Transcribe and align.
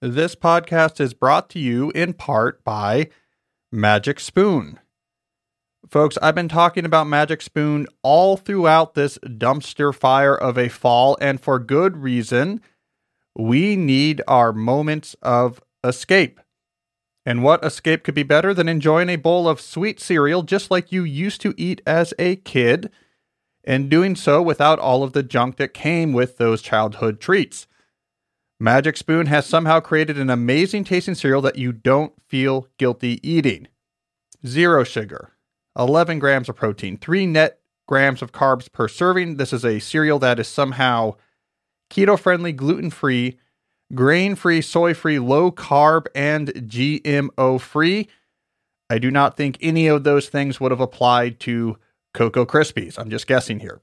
This 0.00 0.36
podcast 0.36 1.00
is 1.00 1.12
brought 1.12 1.50
to 1.50 1.58
you 1.58 1.90
in 1.90 2.12
part 2.12 2.62
by 2.62 3.08
Magic 3.72 4.20
Spoon. 4.20 4.78
Folks, 5.90 6.16
I've 6.22 6.36
been 6.36 6.48
talking 6.48 6.84
about 6.84 7.08
Magic 7.08 7.42
Spoon 7.42 7.88
all 8.04 8.36
throughout 8.36 8.94
this 8.94 9.18
dumpster 9.24 9.92
fire 9.92 10.36
of 10.36 10.56
a 10.56 10.68
fall, 10.68 11.18
and 11.20 11.40
for 11.40 11.58
good 11.58 11.96
reason. 11.96 12.60
We 13.34 13.74
need 13.74 14.22
our 14.28 14.52
moments 14.52 15.16
of 15.20 15.60
escape. 15.82 16.38
And 17.26 17.42
what 17.42 17.64
escape 17.64 18.04
could 18.04 18.14
be 18.14 18.22
better 18.22 18.54
than 18.54 18.68
enjoying 18.68 19.08
a 19.08 19.16
bowl 19.16 19.48
of 19.48 19.60
sweet 19.60 19.98
cereal 19.98 20.44
just 20.44 20.70
like 20.70 20.92
you 20.92 21.02
used 21.02 21.40
to 21.40 21.54
eat 21.56 21.82
as 21.84 22.14
a 22.20 22.36
kid, 22.36 22.88
and 23.64 23.90
doing 23.90 24.14
so 24.14 24.40
without 24.40 24.78
all 24.78 25.02
of 25.02 25.12
the 25.12 25.24
junk 25.24 25.56
that 25.56 25.74
came 25.74 26.12
with 26.12 26.38
those 26.38 26.62
childhood 26.62 27.18
treats? 27.18 27.66
Magic 28.60 28.96
Spoon 28.96 29.26
has 29.26 29.46
somehow 29.46 29.78
created 29.78 30.18
an 30.18 30.30
amazing 30.30 30.82
tasting 30.82 31.14
cereal 31.14 31.40
that 31.42 31.56
you 31.56 31.70
don't 31.70 32.12
feel 32.26 32.66
guilty 32.76 33.20
eating. 33.22 33.68
Zero 34.44 34.82
sugar, 34.82 35.30
11 35.78 36.18
grams 36.18 36.48
of 36.48 36.56
protein, 36.56 36.98
3 36.98 37.26
net 37.26 37.60
grams 37.86 38.20
of 38.20 38.32
carbs 38.32 38.70
per 38.70 38.88
serving. 38.88 39.36
This 39.36 39.52
is 39.52 39.64
a 39.64 39.78
cereal 39.78 40.18
that 40.18 40.40
is 40.40 40.48
somehow 40.48 41.14
keto 41.88 42.18
friendly, 42.18 42.52
gluten 42.52 42.90
free, 42.90 43.38
grain 43.94 44.34
free, 44.34 44.60
soy 44.60 44.92
free, 44.92 45.20
low 45.20 45.52
carb, 45.52 46.06
and 46.12 46.48
GMO 46.48 47.60
free. 47.60 48.08
I 48.90 48.98
do 48.98 49.12
not 49.12 49.36
think 49.36 49.56
any 49.60 49.86
of 49.86 50.02
those 50.02 50.28
things 50.28 50.58
would 50.58 50.72
have 50.72 50.80
applied 50.80 51.38
to 51.40 51.78
Cocoa 52.12 52.44
Krispies. 52.44 52.98
I'm 52.98 53.10
just 53.10 53.28
guessing 53.28 53.60
here. 53.60 53.80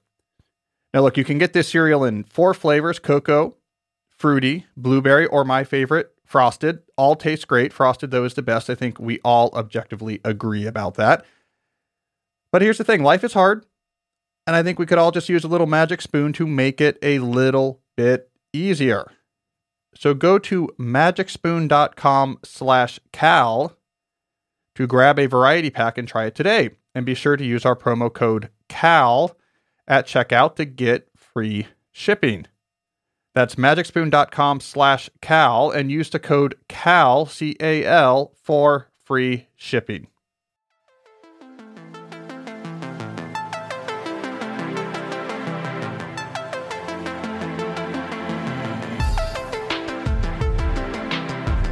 Now, 0.94 1.02
look, 1.02 1.16
you 1.16 1.24
can 1.24 1.38
get 1.38 1.54
this 1.54 1.70
cereal 1.70 2.04
in 2.04 2.26
four 2.26 2.54
flavors 2.54 3.00
cocoa, 3.00 3.56
fruity, 4.18 4.66
blueberry, 4.76 5.26
or 5.28 5.44
my 5.44 5.64
favorite, 5.64 6.14
frosted. 6.26 6.80
All 6.98 7.16
taste 7.16 7.48
great. 7.48 7.74
Frosted, 7.74 8.12
though, 8.12 8.24
is 8.24 8.34
the 8.34 8.42
best. 8.42 8.70
I 8.70 8.76
think 8.76 9.00
we 9.00 9.20
all 9.24 9.52
objectively 9.54 10.22
agree 10.24 10.66
about 10.66 10.96
that. 10.96 11.26
But 12.52 12.62
here's 12.62 12.78
the 12.78 12.84
thing 12.84 13.04
life 13.04 13.24
is 13.24 13.34
hard. 13.34 13.66
And 14.48 14.56
I 14.56 14.64
think 14.64 14.78
we 14.78 14.86
could 14.86 14.98
all 14.98 15.12
just 15.12 15.30
use 15.30 15.44
a 15.44 15.48
little 15.48 15.68
magic 15.68 16.02
spoon 16.02 16.32
to 16.34 16.46
make 16.46 16.80
it 16.80 16.98
a 17.02 17.20
little 17.20 17.82
bit 17.96 18.30
easier. 18.54 19.12
So 19.96 20.14
go 20.14 20.38
to 20.40 20.70
magicspoon.com 20.80 22.40
slash 22.44 23.00
cal 23.12 23.78
to 24.76 24.88
grab 24.88 25.18
a 25.18 25.26
variety 25.26 25.70
pack 25.70 25.98
and 25.98 26.08
try 26.08 26.26
it 26.26 26.36
today. 26.36 26.72
And 26.94 27.06
be 27.06 27.16
sure 27.16 27.36
to 27.36 27.46
use 27.46 27.66
our 27.66 27.76
promo 27.76 28.14
code 28.14 28.50
CAL 28.70 29.36
at 29.88 30.08
checkout 30.08 30.56
to 30.56 30.66
get 30.66 31.10
free 31.16 31.68
shipping. 31.92 32.48
That's 33.36 33.56
magicspoon.com 33.56 34.62
slash 34.62 35.10
cal 35.22 35.70
and 35.70 35.92
use 35.92 36.10
the 36.10 36.20
code 36.20 36.56
CAL, 36.70 37.26
C 37.26 37.58
A 37.60 37.84
L, 37.84 38.32
for 38.42 38.88
free 39.04 39.50
shipping. 39.58 40.08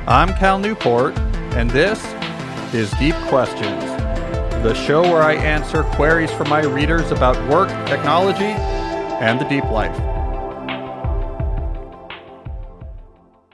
I'm 0.05 0.33
Cal 0.33 0.59
Newport, 0.59 1.17
and 1.55 1.71
this 1.71 2.03
is 2.73 2.91
Deep 2.99 3.15
Questions, 3.29 3.85
the 4.61 4.73
show 4.73 5.01
where 5.01 5.23
I 5.23 5.35
answer 5.35 5.83
queries 5.83 6.29
from 6.31 6.49
my 6.49 6.63
readers 6.63 7.09
about 7.11 7.37
work, 7.49 7.69
technology, 7.87 8.43
and 9.23 9.39
the 9.39 9.45
deep 9.45 9.63
life. 9.71 10.12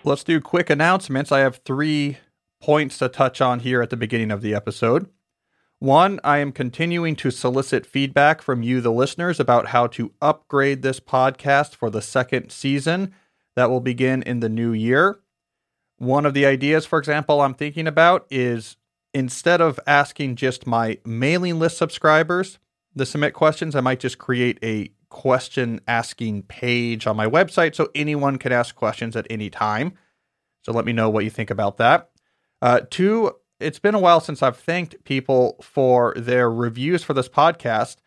Let's 0.10 0.24
do 0.24 0.42
quick 0.42 0.72
announcements. 0.72 1.32
I 1.32 1.42
have 1.42 1.58
three 1.58 2.18
points 2.60 2.98
to 2.98 3.10
touch 3.10 3.42
on 3.42 3.60
here 3.60 3.80
at 3.84 3.92
the 3.92 3.96
beginning 3.96 4.32
of 4.32 4.42
the 4.42 4.56
episode. 4.56 5.08
One, 5.78 6.20
I 6.24 6.40
am 6.40 6.52
continuing 6.52 7.16
to 7.18 7.30
solicit 7.30 7.86
feedback 7.86 8.42
from 8.42 8.64
you, 8.64 8.82
the 8.82 8.92
listeners, 8.92 9.40
about 9.40 9.68
how 9.68 9.86
to 9.86 10.12
upgrade 10.20 10.82
this 10.82 11.00
podcast 11.00 11.76
for 11.76 11.92
the 11.92 12.02
second 12.02 12.52
season 12.52 13.14
that 13.56 13.70
will 13.70 13.82
begin 13.82 14.24
in 14.24 14.40
the 14.40 14.50
new 14.50 14.74
year. 14.74 15.20
One 15.98 16.26
of 16.26 16.34
the 16.34 16.44
ideas, 16.44 16.88
for 16.88 16.98
example, 16.98 17.42
I'm 17.42 17.54
thinking 17.54 17.86
about 17.86 18.26
is 18.32 18.78
instead 19.14 19.62
of 19.62 19.80
asking 19.86 20.38
just 20.38 20.66
my 20.66 20.98
mailing 21.06 21.60
list 21.60 21.78
subscribers 21.78 22.58
to 22.98 23.06
submit 23.06 23.36
questions, 23.36 23.76
I 23.76 23.82
might 23.82 24.00
just 24.00 24.18
create 24.18 24.58
a 24.64 24.90
question 25.10 25.82
asking 25.88 26.44
page 26.44 27.08
on 27.08 27.18
my 27.18 27.28
website 27.28 27.76
so 27.76 27.90
anyone 27.96 28.38
can 28.38 28.52
ask 28.52 28.76
questions 28.76 29.16
at 29.16 29.28
any 29.30 29.50
time. 29.50 29.94
So 30.64 30.72
let 30.72 30.86
me 30.86 30.94
know 30.94 31.10
what 31.10 31.24
you 31.24 31.30
think 31.30 31.50
about 31.50 31.78
that. 31.78 32.10
Uh, 32.62 32.82
two, 32.90 33.32
it's 33.60 33.80
been 33.80 33.96
a 33.96 34.00
while 34.00 34.20
since 34.20 34.44
I've 34.44 34.58
thanked 34.58 35.04
people 35.04 35.58
for 35.62 36.14
their 36.16 36.50
reviews 36.52 37.04
for 37.04 37.14
this 37.14 37.30
podcast, 37.30 37.98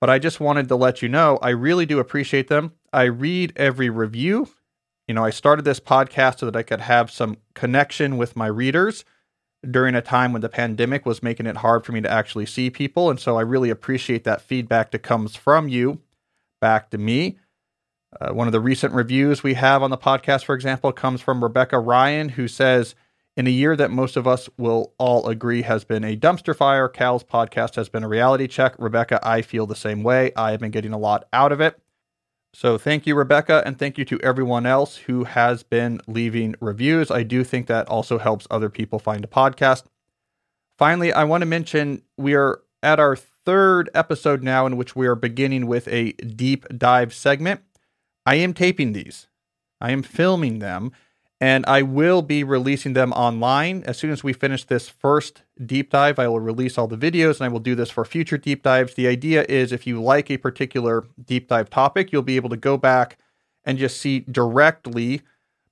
but 0.00 0.10
I 0.10 0.18
just 0.18 0.40
wanted 0.40 0.68
to 0.68 0.76
let 0.76 1.02
you 1.02 1.08
know 1.08 1.38
I 1.40 1.50
really 1.50 1.86
do 1.86 1.98
appreciate 1.98 2.48
them. 2.48 2.72
I 2.92 3.04
read 3.04 3.52
every 3.56 3.90
review 3.90 4.48
you 5.06 5.14
know, 5.14 5.24
I 5.24 5.30
started 5.30 5.64
this 5.64 5.80
podcast 5.80 6.38
so 6.38 6.46
that 6.46 6.56
I 6.56 6.62
could 6.62 6.80
have 6.80 7.10
some 7.10 7.36
connection 7.54 8.16
with 8.16 8.36
my 8.36 8.46
readers 8.46 9.04
during 9.70 9.94
a 9.94 10.02
time 10.02 10.32
when 10.32 10.42
the 10.42 10.48
pandemic 10.48 11.04
was 11.06 11.22
making 11.22 11.46
it 11.46 11.58
hard 11.58 11.84
for 11.84 11.92
me 11.92 12.00
to 12.00 12.10
actually 12.10 12.46
see 12.46 12.70
people. 12.70 13.10
And 13.10 13.20
so 13.20 13.36
I 13.36 13.42
really 13.42 13.70
appreciate 13.70 14.24
that 14.24 14.42
feedback 14.42 14.90
that 14.90 15.00
comes 15.00 15.36
from 15.36 15.68
you 15.68 16.00
back 16.64 16.88
to 16.88 16.96
me. 16.96 17.36
Uh, 18.18 18.32
one 18.32 18.48
of 18.48 18.52
the 18.54 18.60
recent 18.60 18.94
reviews 18.94 19.42
we 19.42 19.52
have 19.52 19.82
on 19.82 19.90
the 19.90 19.98
podcast, 19.98 20.46
for 20.46 20.54
example, 20.54 20.92
comes 20.92 21.20
from 21.20 21.42
Rebecca 21.42 21.78
Ryan, 21.78 22.30
who 22.30 22.48
says, 22.48 22.94
In 23.36 23.46
a 23.46 23.50
year 23.50 23.76
that 23.76 23.90
most 23.90 24.16
of 24.16 24.26
us 24.26 24.48
will 24.56 24.94
all 24.96 25.28
agree 25.28 25.60
has 25.60 25.84
been 25.84 26.04
a 26.04 26.16
dumpster 26.16 26.56
fire, 26.56 26.88
Cal's 26.88 27.22
podcast 27.22 27.74
has 27.74 27.90
been 27.90 28.02
a 28.02 28.08
reality 28.08 28.46
check. 28.46 28.74
Rebecca, 28.78 29.20
I 29.22 29.42
feel 29.42 29.66
the 29.66 29.76
same 29.76 30.02
way. 30.02 30.32
I 30.36 30.52
have 30.52 30.60
been 30.60 30.70
getting 30.70 30.94
a 30.94 30.98
lot 30.98 31.28
out 31.34 31.52
of 31.52 31.60
it. 31.60 31.78
So 32.54 32.78
thank 32.78 33.06
you, 33.06 33.14
Rebecca, 33.14 33.62
and 33.66 33.78
thank 33.78 33.98
you 33.98 34.06
to 34.06 34.18
everyone 34.22 34.64
else 34.64 34.96
who 34.96 35.24
has 35.24 35.62
been 35.62 36.00
leaving 36.06 36.54
reviews. 36.62 37.10
I 37.10 37.24
do 37.24 37.44
think 37.44 37.66
that 37.66 37.86
also 37.88 38.16
helps 38.16 38.46
other 38.50 38.70
people 38.70 38.98
find 38.98 39.22
a 39.22 39.28
podcast. 39.28 39.82
Finally, 40.78 41.12
I 41.12 41.24
want 41.24 41.42
to 41.42 41.46
mention 41.46 42.00
we 42.16 42.32
are 42.32 42.62
at 42.82 42.98
our 42.98 43.18
third 43.44 43.90
episode 43.94 44.42
now 44.42 44.66
in 44.66 44.76
which 44.76 44.96
we 44.96 45.06
are 45.06 45.14
beginning 45.14 45.66
with 45.66 45.88
a 45.88 46.12
deep 46.12 46.66
dive 46.76 47.12
segment. 47.12 47.62
I 48.26 48.36
am 48.36 48.54
taping 48.54 48.92
these, 48.92 49.28
I 49.80 49.92
am 49.92 50.02
filming 50.02 50.58
them, 50.58 50.92
and 51.40 51.66
I 51.66 51.82
will 51.82 52.22
be 52.22 52.42
releasing 52.42 52.94
them 52.94 53.12
online. 53.12 53.82
As 53.84 53.98
soon 53.98 54.10
as 54.10 54.24
we 54.24 54.32
finish 54.32 54.64
this 54.64 54.88
first 54.88 55.42
deep 55.64 55.90
dive, 55.90 56.18
I 56.18 56.28
will 56.28 56.40
release 56.40 56.78
all 56.78 56.86
the 56.86 56.96
videos 56.96 57.36
and 57.36 57.42
I 57.42 57.48
will 57.48 57.60
do 57.60 57.74
this 57.74 57.90
for 57.90 58.04
future 58.04 58.38
deep 58.38 58.62
dives. 58.62 58.94
The 58.94 59.08
idea 59.08 59.44
is 59.48 59.72
if 59.72 59.86
you 59.86 60.00
like 60.02 60.30
a 60.30 60.38
particular 60.38 61.04
deep 61.22 61.48
dive 61.48 61.68
topic, 61.70 62.12
you'll 62.12 62.22
be 62.22 62.36
able 62.36 62.50
to 62.50 62.56
go 62.56 62.78
back 62.78 63.18
and 63.64 63.78
just 63.78 64.00
see 64.00 64.20
directly 64.20 65.22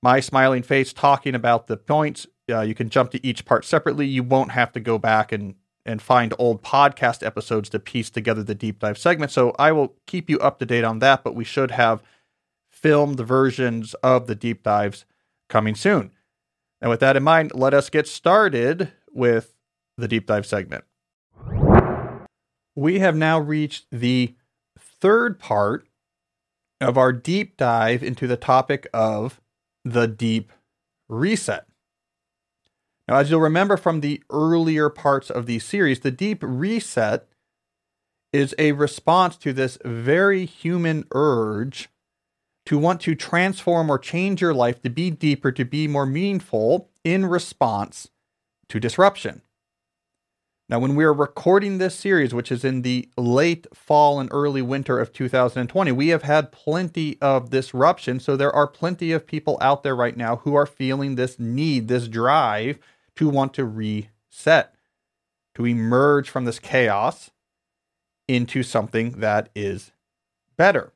my 0.03 0.21
smiling 0.21 0.62
face 0.62 0.93
talking 0.93 1.34
about 1.34 1.69
the 1.69 1.77
points. 1.77 2.27
Uh, 2.50 2.61
you 2.61 2.75
can 2.75 2.91
jump 2.91 3.11
to 3.12 3.27
each 3.27 3.44
part 3.44 3.65
separately. 3.65 4.06
You 4.06 4.25
won't 4.25 4.50
have 4.50 4.72
to 4.72 4.81
go 4.81 4.99
back 4.99 5.32
and 5.32 5.55
and 5.84 6.00
find 6.00 6.32
old 6.38 6.62
podcast 6.62 7.25
episodes 7.26 7.69
to 7.70 7.78
piece 7.78 8.10
together 8.10 8.43
the 8.43 8.54
deep 8.54 8.78
dive 8.78 8.98
segment. 8.98 9.32
So 9.32 9.54
I 9.59 9.72
will 9.72 9.94
keep 10.06 10.31
you 10.31 10.38
up 10.38 10.59
to 10.59 10.66
date 10.66 10.84
on 10.84 11.00
that, 11.00 11.25
but 11.25 11.34
we 11.34 11.44
should 11.44 11.72
have 11.72 12.03
filmed 12.70 13.20
versions 13.20 13.94
of 13.94 14.26
the 14.26 14.34
deep 14.34 14.62
dives 14.62 15.04
coming 15.48 15.75
soon. 15.75 16.12
And 16.81 16.91
with 16.91 17.00
that 17.00 17.16
in 17.16 17.22
mind, 17.22 17.53
let 17.54 17.75
us 17.75 17.91
get 17.91 18.09
started 18.09 18.93
with 19.12 19.54
the 19.97 20.09
deep 20.09 20.26
dive 20.26 20.47
segment. 20.47 20.84
We 22.75 23.00
have 23.00 23.16
now 23.16 23.38
reached 23.38 23.87
the 23.91 24.34
third 24.78 25.38
part 25.38 25.87
of 26.81 26.97
our 26.97 27.12
deep 27.12 27.56
dive 27.56 28.03
into 28.03 28.26
the 28.26 28.37
topic 28.37 28.88
of 28.93 29.41
the 29.84 30.09
deep 30.09 30.53
reset. 31.09 31.66
Now, 33.12 33.19
as 33.19 33.31
you'll 33.31 33.41
remember 33.41 33.76
from 33.76 34.00
the 34.00 34.23
earlier 34.31 34.88
parts 34.88 35.29
of 35.29 35.44
the 35.44 35.59
series, 35.59 36.00
the 36.00 36.11
deep 36.11 36.38
reset 36.41 37.29
is 38.32 38.55
a 38.59 38.73
response 38.73 39.37
to 39.37 39.53
this 39.53 39.76
very 39.85 40.47
human 40.47 41.05
urge 41.12 41.91
to 42.64 42.79
want 42.79 43.03
to 43.03 43.14
transform 43.14 43.91
or 43.91 43.99
change 43.99 44.41
your 44.41 44.55
life 44.55 44.81
to 44.81 44.88
be 44.88 45.11
deeper, 45.11 45.53
to 45.53 45.64
be 45.67 45.87
more 45.87 46.06
meaningful 46.06 46.88
in 47.05 47.26
response 47.26 48.09
to 48.70 48.81
disruption. 48.81 49.43
Now, 50.70 50.79
when 50.79 50.94
we 50.94 51.05
are 51.05 51.12
recording 51.12 51.76
this 51.76 51.94
series, 51.94 52.32
which 52.32 52.50
is 52.50 52.64
in 52.64 52.81
the 52.81 53.11
late 53.19 53.67
fall 53.75 54.20
and 54.20 54.31
early 54.32 54.62
winter 54.62 54.99
of 54.99 55.12
2020, 55.12 55.93
we 55.93 56.09
have 56.09 56.23
had 56.23 56.50
plenty 56.50 57.20
of 57.20 57.50
disruption. 57.50 58.20
So, 58.20 58.38
there 58.38 58.55
are 58.55 58.67
plenty 58.67 59.12
of 59.12 59.26
people 59.26 59.59
out 59.61 59.82
there 59.82 59.94
right 59.94 60.17
now 60.17 60.37
who 60.37 60.55
are 60.55 60.64
feeling 60.64 61.17
this 61.17 61.38
need, 61.38 61.88
this 61.88 62.09
drive 62.09 62.79
to 63.17 63.29
want 63.29 63.55
to 63.55 63.64
reset, 63.64 64.75
to 65.55 65.67
emerge 65.67 66.29
from 66.31 66.44
this 66.44 66.59
chaos 66.59 67.31
into 68.29 68.62
something 68.62 69.20
that 69.20 69.50
is 69.55 69.93
better. 70.56 70.93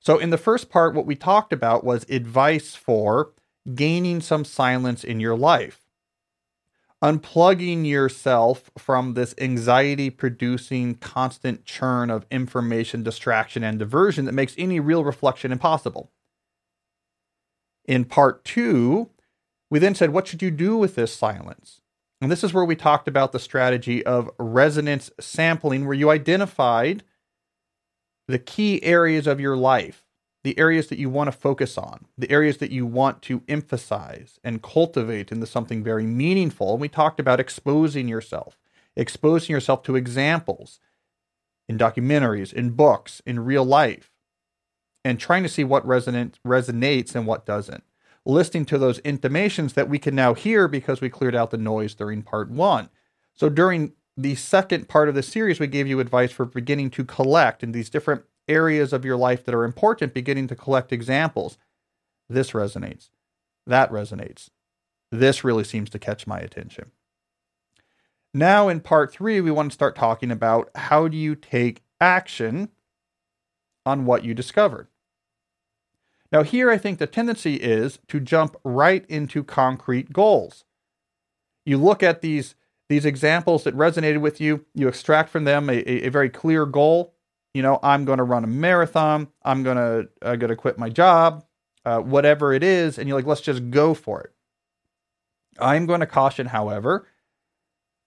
So, 0.00 0.18
in 0.18 0.30
the 0.30 0.38
first 0.38 0.70
part, 0.70 0.94
what 0.94 1.06
we 1.06 1.14
talked 1.14 1.52
about 1.52 1.84
was 1.84 2.08
advice 2.08 2.74
for 2.74 3.32
gaining 3.74 4.20
some 4.20 4.44
silence 4.44 5.04
in 5.04 5.20
your 5.20 5.36
life, 5.36 5.82
unplugging 7.02 7.86
yourself 7.86 8.70
from 8.78 9.12
this 9.12 9.34
anxiety 9.38 10.08
producing 10.08 10.94
constant 10.94 11.64
churn 11.66 12.10
of 12.10 12.26
information, 12.30 13.02
distraction, 13.02 13.62
and 13.62 13.78
diversion 13.78 14.24
that 14.24 14.32
makes 14.32 14.54
any 14.56 14.80
real 14.80 15.04
reflection 15.04 15.52
impossible. 15.52 16.10
In 17.84 18.04
part 18.04 18.44
two, 18.44 19.10
we 19.70 19.78
then 19.78 19.94
said, 19.94 20.10
What 20.10 20.26
should 20.26 20.42
you 20.42 20.50
do 20.50 20.76
with 20.76 20.96
this 20.96 21.14
silence? 21.14 21.80
And 22.20 22.30
this 22.30 22.44
is 22.44 22.52
where 22.52 22.64
we 22.64 22.76
talked 22.76 23.08
about 23.08 23.32
the 23.32 23.38
strategy 23.38 24.04
of 24.04 24.30
resonance 24.38 25.10
sampling, 25.18 25.86
where 25.86 25.94
you 25.94 26.10
identified 26.10 27.02
the 28.28 28.38
key 28.38 28.82
areas 28.82 29.26
of 29.26 29.40
your 29.40 29.56
life, 29.56 30.04
the 30.44 30.58
areas 30.58 30.88
that 30.88 30.98
you 30.98 31.08
want 31.08 31.28
to 31.28 31.38
focus 31.38 31.78
on, 31.78 32.06
the 32.18 32.30
areas 32.30 32.58
that 32.58 32.70
you 32.70 32.84
want 32.84 33.22
to 33.22 33.42
emphasize 33.48 34.38
and 34.44 34.62
cultivate 34.62 35.32
into 35.32 35.46
something 35.46 35.82
very 35.82 36.04
meaningful. 36.04 36.72
And 36.72 36.80
we 36.80 36.88
talked 36.88 37.20
about 37.20 37.40
exposing 37.40 38.06
yourself, 38.06 38.58
exposing 38.96 39.54
yourself 39.54 39.82
to 39.84 39.96
examples 39.96 40.78
in 41.68 41.78
documentaries, 41.78 42.52
in 42.52 42.70
books, 42.70 43.22
in 43.24 43.40
real 43.40 43.64
life, 43.64 44.12
and 45.04 45.18
trying 45.18 45.42
to 45.42 45.48
see 45.48 45.64
what 45.64 45.86
resonates 45.86 47.14
and 47.14 47.26
what 47.26 47.46
doesn't 47.46 47.84
listening 48.26 48.64
to 48.66 48.78
those 48.78 48.98
intimations 49.00 49.72
that 49.74 49.88
we 49.88 49.98
can 49.98 50.14
now 50.14 50.34
hear 50.34 50.68
because 50.68 51.00
we 51.00 51.08
cleared 51.08 51.34
out 51.34 51.50
the 51.50 51.58
noise 51.58 51.94
during 51.94 52.22
part 52.22 52.50
one. 52.50 52.88
So 53.34 53.48
during 53.48 53.92
the 54.16 54.34
second 54.34 54.88
part 54.88 55.08
of 55.08 55.14
the 55.14 55.22
series, 55.22 55.58
we 55.58 55.66
gave 55.66 55.86
you 55.86 56.00
advice 56.00 56.30
for 56.30 56.44
beginning 56.44 56.90
to 56.90 57.04
collect 57.04 57.62
in 57.62 57.72
these 57.72 57.88
different 57.88 58.22
areas 58.48 58.92
of 58.92 59.04
your 59.04 59.16
life 59.16 59.44
that 59.44 59.54
are 59.54 59.64
important, 59.64 60.12
beginning 60.12 60.48
to 60.48 60.56
collect 60.56 60.92
examples. 60.92 61.56
This 62.28 62.50
resonates. 62.50 63.10
That 63.66 63.90
resonates. 63.90 64.50
This 65.10 65.42
really 65.42 65.64
seems 65.64 65.90
to 65.90 65.98
catch 65.98 66.26
my 66.26 66.38
attention. 66.38 66.90
Now, 68.32 68.68
in 68.68 68.80
part 68.80 69.12
three, 69.12 69.40
we 69.40 69.50
want 69.50 69.70
to 69.70 69.74
start 69.74 69.96
talking 69.96 70.30
about 70.30 70.70
how 70.74 71.08
do 71.08 71.16
you 71.16 71.34
take 71.34 71.82
action 72.00 72.68
on 73.84 74.04
what 74.04 74.24
you 74.24 74.34
discovered. 74.34 74.86
Now, 76.32 76.42
here 76.42 76.70
I 76.70 76.78
think 76.78 76.98
the 76.98 77.06
tendency 77.06 77.56
is 77.56 77.98
to 78.08 78.20
jump 78.20 78.56
right 78.64 79.04
into 79.08 79.42
concrete 79.42 80.12
goals. 80.12 80.64
You 81.66 81.76
look 81.76 82.02
at 82.02 82.20
these, 82.20 82.54
these 82.88 83.04
examples 83.04 83.64
that 83.64 83.76
resonated 83.76 84.20
with 84.20 84.40
you, 84.40 84.64
you 84.74 84.88
extract 84.88 85.30
from 85.30 85.44
them 85.44 85.68
a, 85.68 85.74
a, 85.74 86.06
a 86.06 86.08
very 86.08 86.30
clear 86.30 86.66
goal. 86.66 87.14
You 87.52 87.62
know, 87.62 87.80
I'm 87.82 88.04
going 88.04 88.18
to 88.18 88.24
run 88.24 88.44
a 88.44 88.46
marathon, 88.46 89.28
I'm 89.42 89.64
going 89.64 89.76
to, 89.76 90.08
I'm 90.22 90.38
going 90.38 90.50
to 90.50 90.56
quit 90.56 90.78
my 90.78 90.88
job, 90.88 91.44
uh, 91.84 91.98
whatever 91.98 92.52
it 92.52 92.62
is, 92.62 92.96
and 92.96 93.08
you're 93.08 93.18
like, 93.18 93.26
let's 93.26 93.40
just 93.40 93.70
go 93.70 93.92
for 93.92 94.20
it. 94.20 94.32
I'm 95.58 95.84
going 95.86 96.00
to 96.00 96.06
caution, 96.06 96.46
however, 96.46 97.08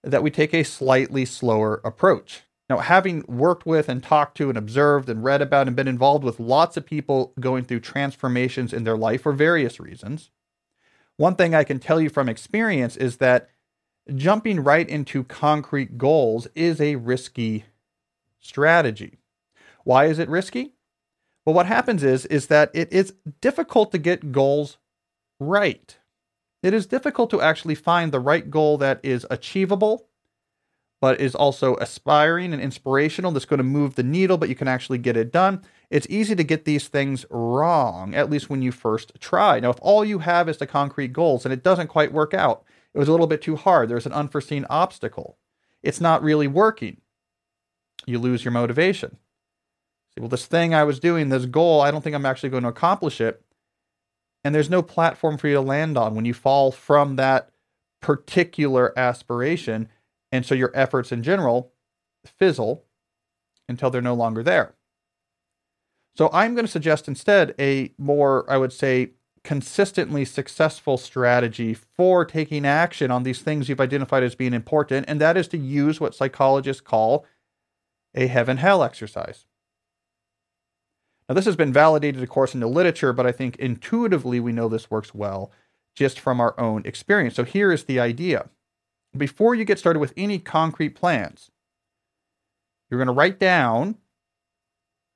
that 0.02 0.22
we 0.22 0.30
take 0.30 0.54
a 0.54 0.62
slightly 0.62 1.26
slower 1.26 1.82
approach. 1.84 2.42
Now, 2.68 2.78
having 2.78 3.24
worked 3.28 3.66
with 3.66 3.88
and 3.88 4.02
talked 4.02 4.36
to 4.38 4.48
and 4.48 4.56
observed 4.56 5.08
and 5.08 5.22
read 5.22 5.42
about 5.42 5.66
and 5.66 5.76
been 5.76 5.88
involved 5.88 6.24
with 6.24 6.40
lots 6.40 6.76
of 6.76 6.86
people 6.86 7.34
going 7.38 7.64
through 7.64 7.80
transformations 7.80 8.72
in 8.72 8.84
their 8.84 8.96
life 8.96 9.22
for 9.22 9.32
various 9.32 9.78
reasons, 9.78 10.30
one 11.16 11.36
thing 11.36 11.54
I 11.54 11.64
can 11.64 11.78
tell 11.78 12.00
you 12.00 12.08
from 12.08 12.28
experience 12.28 12.96
is 12.96 13.18
that 13.18 13.50
jumping 14.14 14.60
right 14.60 14.88
into 14.88 15.24
concrete 15.24 15.98
goals 15.98 16.48
is 16.54 16.80
a 16.80 16.96
risky 16.96 17.64
strategy. 18.40 19.18
Why 19.84 20.06
is 20.06 20.18
it 20.18 20.28
risky? 20.28 20.72
Well, 21.44 21.54
what 21.54 21.66
happens 21.66 22.02
is 22.02 22.24
is 22.26 22.46
that 22.46 22.70
it 22.72 22.92
is 22.92 23.14
difficult 23.40 23.92
to 23.92 23.98
get 23.98 24.32
goals 24.32 24.78
right. 25.38 25.96
It 26.62 26.72
is 26.72 26.86
difficult 26.86 27.28
to 27.30 27.42
actually 27.42 27.74
find 27.74 28.10
the 28.10 28.20
right 28.20 28.50
goal 28.50 28.78
that 28.78 29.00
is 29.02 29.26
achievable 29.30 30.08
but 31.04 31.20
is 31.20 31.34
also 31.34 31.76
aspiring 31.76 32.54
and 32.54 32.62
inspirational 32.62 33.30
that's 33.30 33.44
going 33.44 33.58
to 33.58 33.62
move 33.62 33.94
the 33.94 34.02
needle, 34.02 34.38
but 34.38 34.48
you 34.48 34.54
can 34.54 34.68
actually 34.68 34.96
get 34.96 35.18
it 35.18 35.30
done. 35.30 35.62
It's 35.90 36.06
easy 36.08 36.34
to 36.34 36.42
get 36.42 36.64
these 36.64 36.88
things 36.88 37.26
wrong, 37.28 38.14
at 38.14 38.30
least 38.30 38.48
when 38.48 38.62
you 38.62 38.72
first 38.72 39.12
try. 39.20 39.60
Now, 39.60 39.68
if 39.68 39.76
all 39.82 40.02
you 40.02 40.20
have 40.20 40.48
is 40.48 40.56
the 40.56 40.66
concrete 40.66 41.12
goals 41.12 41.44
and 41.44 41.52
it 41.52 41.62
doesn't 41.62 41.88
quite 41.88 42.10
work 42.10 42.32
out, 42.32 42.64
it 42.94 42.98
was 42.98 43.06
a 43.06 43.10
little 43.10 43.26
bit 43.26 43.42
too 43.42 43.54
hard, 43.54 43.90
there's 43.90 44.06
an 44.06 44.14
unforeseen 44.14 44.64
obstacle, 44.70 45.36
it's 45.82 46.00
not 46.00 46.22
really 46.22 46.48
working, 46.48 47.02
you 48.06 48.18
lose 48.18 48.42
your 48.42 48.52
motivation. 48.52 49.18
See, 50.14 50.22
well, 50.22 50.30
this 50.30 50.46
thing 50.46 50.72
I 50.72 50.84
was 50.84 51.00
doing, 51.00 51.28
this 51.28 51.44
goal, 51.44 51.82
I 51.82 51.90
don't 51.90 52.00
think 52.00 52.16
I'm 52.16 52.24
actually 52.24 52.48
going 52.48 52.62
to 52.62 52.70
accomplish 52.70 53.20
it. 53.20 53.44
And 54.42 54.54
there's 54.54 54.70
no 54.70 54.80
platform 54.80 55.36
for 55.36 55.48
you 55.48 55.54
to 55.56 55.60
land 55.60 55.98
on 55.98 56.14
when 56.14 56.24
you 56.24 56.32
fall 56.32 56.72
from 56.72 57.16
that 57.16 57.50
particular 58.00 58.98
aspiration 58.98 59.90
and 60.34 60.44
so 60.44 60.54
your 60.54 60.72
efforts 60.74 61.12
in 61.12 61.22
general 61.22 61.72
fizzle 62.26 62.84
until 63.68 63.88
they're 63.88 64.02
no 64.02 64.14
longer 64.14 64.42
there. 64.42 64.74
So 66.16 66.28
I'm 66.32 66.54
going 66.54 66.66
to 66.66 66.70
suggest 66.70 67.08
instead 67.08 67.54
a 67.58 67.92
more, 67.98 68.44
I 68.50 68.56
would 68.56 68.72
say, 68.72 69.12
consistently 69.44 70.24
successful 70.24 70.96
strategy 70.96 71.74
for 71.74 72.24
taking 72.24 72.66
action 72.66 73.10
on 73.10 73.22
these 73.22 73.42
things 73.42 73.68
you've 73.68 73.80
identified 73.80 74.22
as 74.22 74.34
being 74.34 74.54
important, 74.54 75.04
and 75.08 75.20
that 75.20 75.36
is 75.36 75.46
to 75.48 75.58
use 75.58 76.00
what 76.00 76.14
psychologists 76.14 76.80
call 76.80 77.26
a 78.14 78.26
heaven 78.26 78.56
hell 78.56 78.82
exercise. 78.82 79.46
Now, 81.28 81.34
this 81.34 81.44
has 81.44 81.56
been 81.56 81.72
validated, 81.72 82.22
of 82.22 82.28
course, 82.28 82.54
in 82.54 82.60
the 82.60 82.66
literature, 82.66 83.12
but 83.12 83.26
I 83.26 83.32
think 83.32 83.56
intuitively 83.56 84.40
we 84.40 84.52
know 84.52 84.68
this 84.68 84.90
works 84.90 85.14
well 85.14 85.52
just 85.94 86.18
from 86.18 86.40
our 86.40 86.58
own 86.58 86.82
experience. 86.84 87.34
So 87.34 87.44
here 87.44 87.70
is 87.72 87.84
the 87.84 88.00
idea 88.00 88.48
before 89.16 89.54
you 89.54 89.64
get 89.64 89.78
started 89.78 90.00
with 90.00 90.12
any 90.16 90.38
concrete 90.38 90.90
plans, 90.90 91.50
you're 92.90 92.98
going 92.98 93.08
to 93.08 93.12
write 93.12 93.38
down 93.38 93.96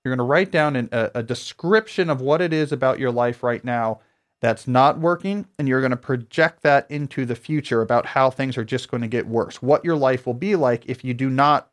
you're 0.05 0.15
going 0.15 0.27
to 0.27 0.31
write 0.31 0.51
down 0.51 0.77
an, 0.77 0.89
a, 0.91 1.11
a 1.17 1.23
description 1.23 2.09
of 2.09 2.21
what 2.21 2.41
it 2.41 2.53
is 2.53 2.73
about 2.73 2.99
your 2.99 3.11
life 3.11 3.43
right 3.43 3.63
now 3.63 4.01
that's 4.41 4.67
not 4.67 4.99
working 4.99 5.47
and 5.59 5.69
you're 5.69 5.81
going 5.81 5.91
to 5.91 5.97
project 5.97 6.63
that 6.63 6.91
into 6.91 7.27
the 7.27 7.35
future 7.35 7.83
about 7.83 8.07
how 8.07 8.31
things 8.31 8.57
are 8.57 8.65
just 8.65 8.91
going 8.91 9.01
to 9.01 9.09
get 9.09 9.27
worse 9.27 9.61
what 9.61 9.85
your 9.85 9.97
life 9.97 10.27
will 10.27 10.35
be 10.35 10.57
like 10.57 10.87
if 10.87 11.05
you 11.05 11.13
do 11.13 11.29
not 11.29 11.71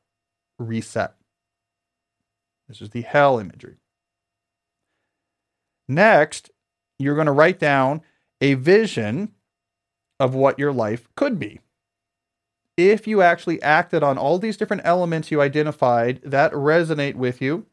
reset. 0.60 1.16
This 2.68 2.81
is 2.81 2.89
the 2.89 3.01
hell 3.01 3.39
imagery. 3.39 3.77
Next 5.88 6.50
you're 6.98 7.16
going 7.16 7.27
to 7.27 7.31
write 7.31 7.60
down 7.60 8.01
a 8.42 8.56
vision 8.56 9.33
of 10.19 10.33
what 10.33 10.57
your 10.57 10.74
life 10.74 11.07
could 11.16 11.39
be 11.39 11.60
if 12.77 13.08
you 13.08 13.22
actually 13.22 13.62
acted 13.62 14.03
on 14.03 14.17
all 14.17 14.38
these 14.39 14.58
different 14.58 14.84
elements 14.86 15.32
you 15.32 15.41
identified 15.41 16.22
that 16.24 16.51
resonate 16.51 17.15
with 17.15 17.41
you, 17.41 17.65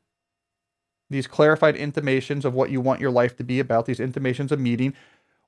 these 1.10 1.26
clarified 1.26 1.76
intimations 1.76 2.44
of 2.44 2.54
what 2.54 2.70
you 2.70 2.80
want 2.80 3.00
your 3.00 3.10
life 3.10 3.36
to 3.36 3.44
be 3.44 3.60
about, 3.60 3.86
these 3.86 4.00
intimations 4.00 4.52
of 4.52 4.60
meeting, 4.60 4.94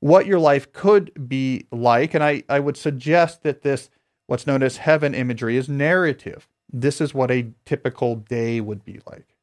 what 0.01 0.27
your 0.27 0.39
life 0.39 0.73
could 0.73 1.29
be 1.29 1.67
like. 1.73 2.15
And 2.15 2.23
I, 2.23 2.43
I 2.49 2.61
would 2.61 2.77
suggest 2.77 3.43
that 3.43 3.63
this, 3.63 3.89
what's 4.27 4.47
known 4.47 4.63
as 4.63 4.79
heaven 4.79 5.15
imagery, 5.15 5.57
is 5.57 5.69
narrative. 5.69 6.49
This 6.71 7.01
is 7.01 7.15
what 7.15 7.31
a 7.31 7.53
typical 7.65 8.17
day 8.17 8.61
would 8.61 8.85
be 8.85 9.01
like. 9.07 9.37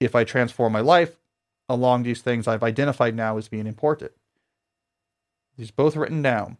If 0.00 0.14
I 0.14 0.24
transform 0.24 0.72
my 0.72 0.80
life 0.80 1.18
along 1.68 2.02
these 2.02 2.22
things 2.22 2.46
I've 2.46 2.62
identified 2.62 3.14
now 3.14 3.38
as 3.38 3.48
being 3.48 3.66
important. 3.66 4.12
These 5.56 5.70
both 5.70 5.96
written 5.96 6.22
down. 6.22 6.58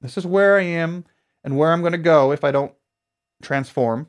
This 0.00 0.18
is 0.18 0.26
where 0.26 0.58
I 0.58 0.62
am 0.62 1.04
and 1.44 1.56
where 1.56 1.70
I'm 1.70 1.80
going 1.80 1.92
to 1.92 1.98
go 1.98 2.32
if 2.32 2.42
I 2.42 2.50
don't 2.50 2.72
transform 3.42 4.08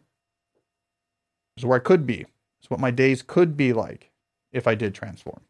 is 1.58 1.66
where 1.66 1.78
I 1.78 1.84
could 1.84 2.08
be. 2.08 2.26
It's 2.60 2.70
what 2.70 2.80
my 2.80 2.92
days 2.92 3.22
could 3.22 3.56
be 3.56 3.74
like 3.74 4.12
if 4.52 4.66
I 4.68 4.74
did 4.74 4.96
transform. 4.96 5.42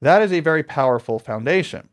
That 0.00 0.22
is 0.22 0.32
a 0.32 0.40
very 0.40 0.62
powerful 0.62 1.18
foundation. 1.18 1.88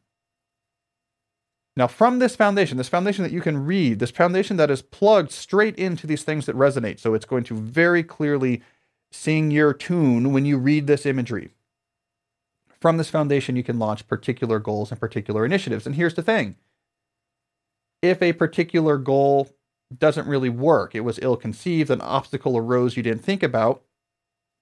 Now, 1.78 1.88
from 1.88 2.20
this 2.20 2.36
foundation, 2.36 2.78
this 2.78 2.88
foundation 2.88 3.24
that 3.24 3.34
you 3.34 3.42
can 3.42 3.66
read, 3.66 4.00
this 4.00 4.12
foundation 4.12 4.56
that 4.58 4.72
is 4.72 4.82
plugged 4.82 5.32
straight 5.32 5.76
into 5.76 6.08
these 6.08 6.24
things 6.24 6.46
that 6.46 6.56
resonate, 6.56 7.00
so 7.00 7.14
it's 7.14 7.26
going 7.26 7.44
to 7.46 7.56
very 7.56 8.02
clearly 8.02 8.62
sing 9.12 9.52
your 9.52 9.74
tune 9.74 10.32
when 10.32 10.46
you 10.46 10.58
read 10.58 10.88
this 10.88 11.06
imagery. 11.06 11.50
From 12.80 12.98
this 12.98 13.10
foundation, 13.10 13.56
you 13.56 13.64
can 13.64 13.80
launch 13.80 14.08
particular 14.08 14.60
goals 14.60 14.92
and 14.92 15.00
particular 15.00 15.44
initiatives. 15.44 15.86
And 15.86 15.96
here's 15.96 16.14
the 16.14 16.22
thing 16.22 16.56
if 18.10 18.22
a 18.22 18.34
particular 18.34 18.98
goal 18.98 19.50
doesn't 19.96 20.28
really 20.28 20.50
work, 20.50 20.96
it 20.96 21.02
was 21.02 21.20
ill 21.22 21.38
conceived, 21.38 21.90
an 21.90 22.02
obstacle 22.02 22.58
arose 22.58 22.98
you 22.98 23.04
didn't 23.04 23.24
think 23.24 23.44
about, 23.44 23.84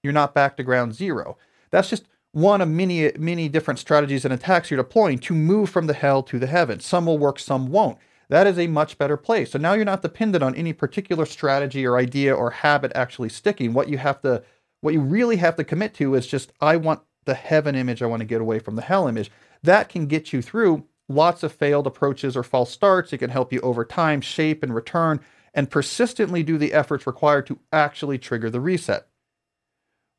you're 0.02 0.12
not 0.12 0.34
back 0.34 0.56
to 0.56 0.62
ground 0.62 0.94
zero. 0.94 1.36
That's 1.70 1.90
just 1.90 2.04
one 2.32 2.60
of 2.60 2.68
many, 2.68 3.12
many 3.18 3.48
different 3.48 3.78
strategies 3.78 4.24
and 4.24 4.34
attacks 4.34 4.70
you're 4.70 4.82
deploying 4.82 5.18
to 5.20 5.34
move 5.34 5.70
from 5.70 5.86
the 5.86 5.94
hell 5.94 6.22
to 6.24 6.38
the 6.38 6.46
heaven. 6.46 6.80
Some 6.80 7.06
will 7.06 7.18
work, 7.18 7.38
some 7.38 7.70
won't. 7.70 7.98
That 8.28 8.46
is 8.46 8.58
a 8.58 8.66
much 8.66 8.98
better 8.98 9.16
place. 9.16 9.52
So 9.52 9.58
now 9.58 9.74
you're 9.74 9.84
not 9.84 10.02
dependent 10.02 10.42
on 10.42 10.54
any 10.54 10.72
particular 10.72 11.26
strategy 11.26 11.86
or 11.86 11.96
idea 11.96 12.34
or 12.34 12.50
habit 12.50 12.92
actually 12.94 13.28
sticking. 13.28 13.72
What 13.72 13.88
you 13.88 13.98
have 13.98 14.20
to, 14.22 14.42
what 14.80 14.94
you 14.94 15.00
really 15.00 15.36
have 15.36 15.56
to 15.56 15.64
commit 15.64 15.94
to 15.94 16.14
is 16.14 16.26
just, 16.26 16.52
I 16.60 16.76
want 16.76 17.02
the 17.24 17.34
heaven 17.34 17.74
image. 17.74 18.02
I 18.02 18.06
want 18.06 18.20
to 18.20 18.26
get 18.26 18.40
away 18.40 18.58
from 18.58 18.76
the 18.76 18.82
hell 18.82 19.06
image. 19.06 19.30
that 19.62 19.88
can 19.88 20.06
get 20.06 20.32
you 20.32 20.42
through 20.42 20.84
lots 21.08 21.42
of 21.42 21.52
failed 21.52 21.86
approaches 21.86 22.36
or 22.36 22.42
false 22.42 22.70
starts. 22.70 23.12
It 23.12 23.18
can 23.18 23.30
help 23.30 23.52
you 23.52 23.60
over 23.60 23.84
time 23.84 24.20
shape 24.20 24.62
and 24.62 24.74
return 24.74 25.20
and 25.52 25.70
persistently 25.70 26.42
do 26.42 26.58
the 26.58 26.72
efforts 26.72 27.06
required 27.06 27.46
to 27.46 27.58
actually 27.72 28.18
trigger 28.18 28.50
the 28.50 28.60
reset. 28.60 29.06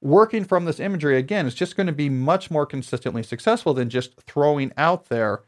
Working 0.01 0.45
from 0.45 0.65
this 0.65 0.79
imagery, 0.79 1.17
again, 1.17 1.45
is 1.45 1.55
just 1.55 1.75
going 1.75 1.87
to 1.87 1.93
be 1.93 2.09
much 2.09 2.51
more 2.51 2.65
consistently 2.65 3.23
successful 3.23 3.73
than 3.73 3.89
just 3.89 4.21
throwing 4.21 4.71
out 4.77 5.09
there 5.09 5.43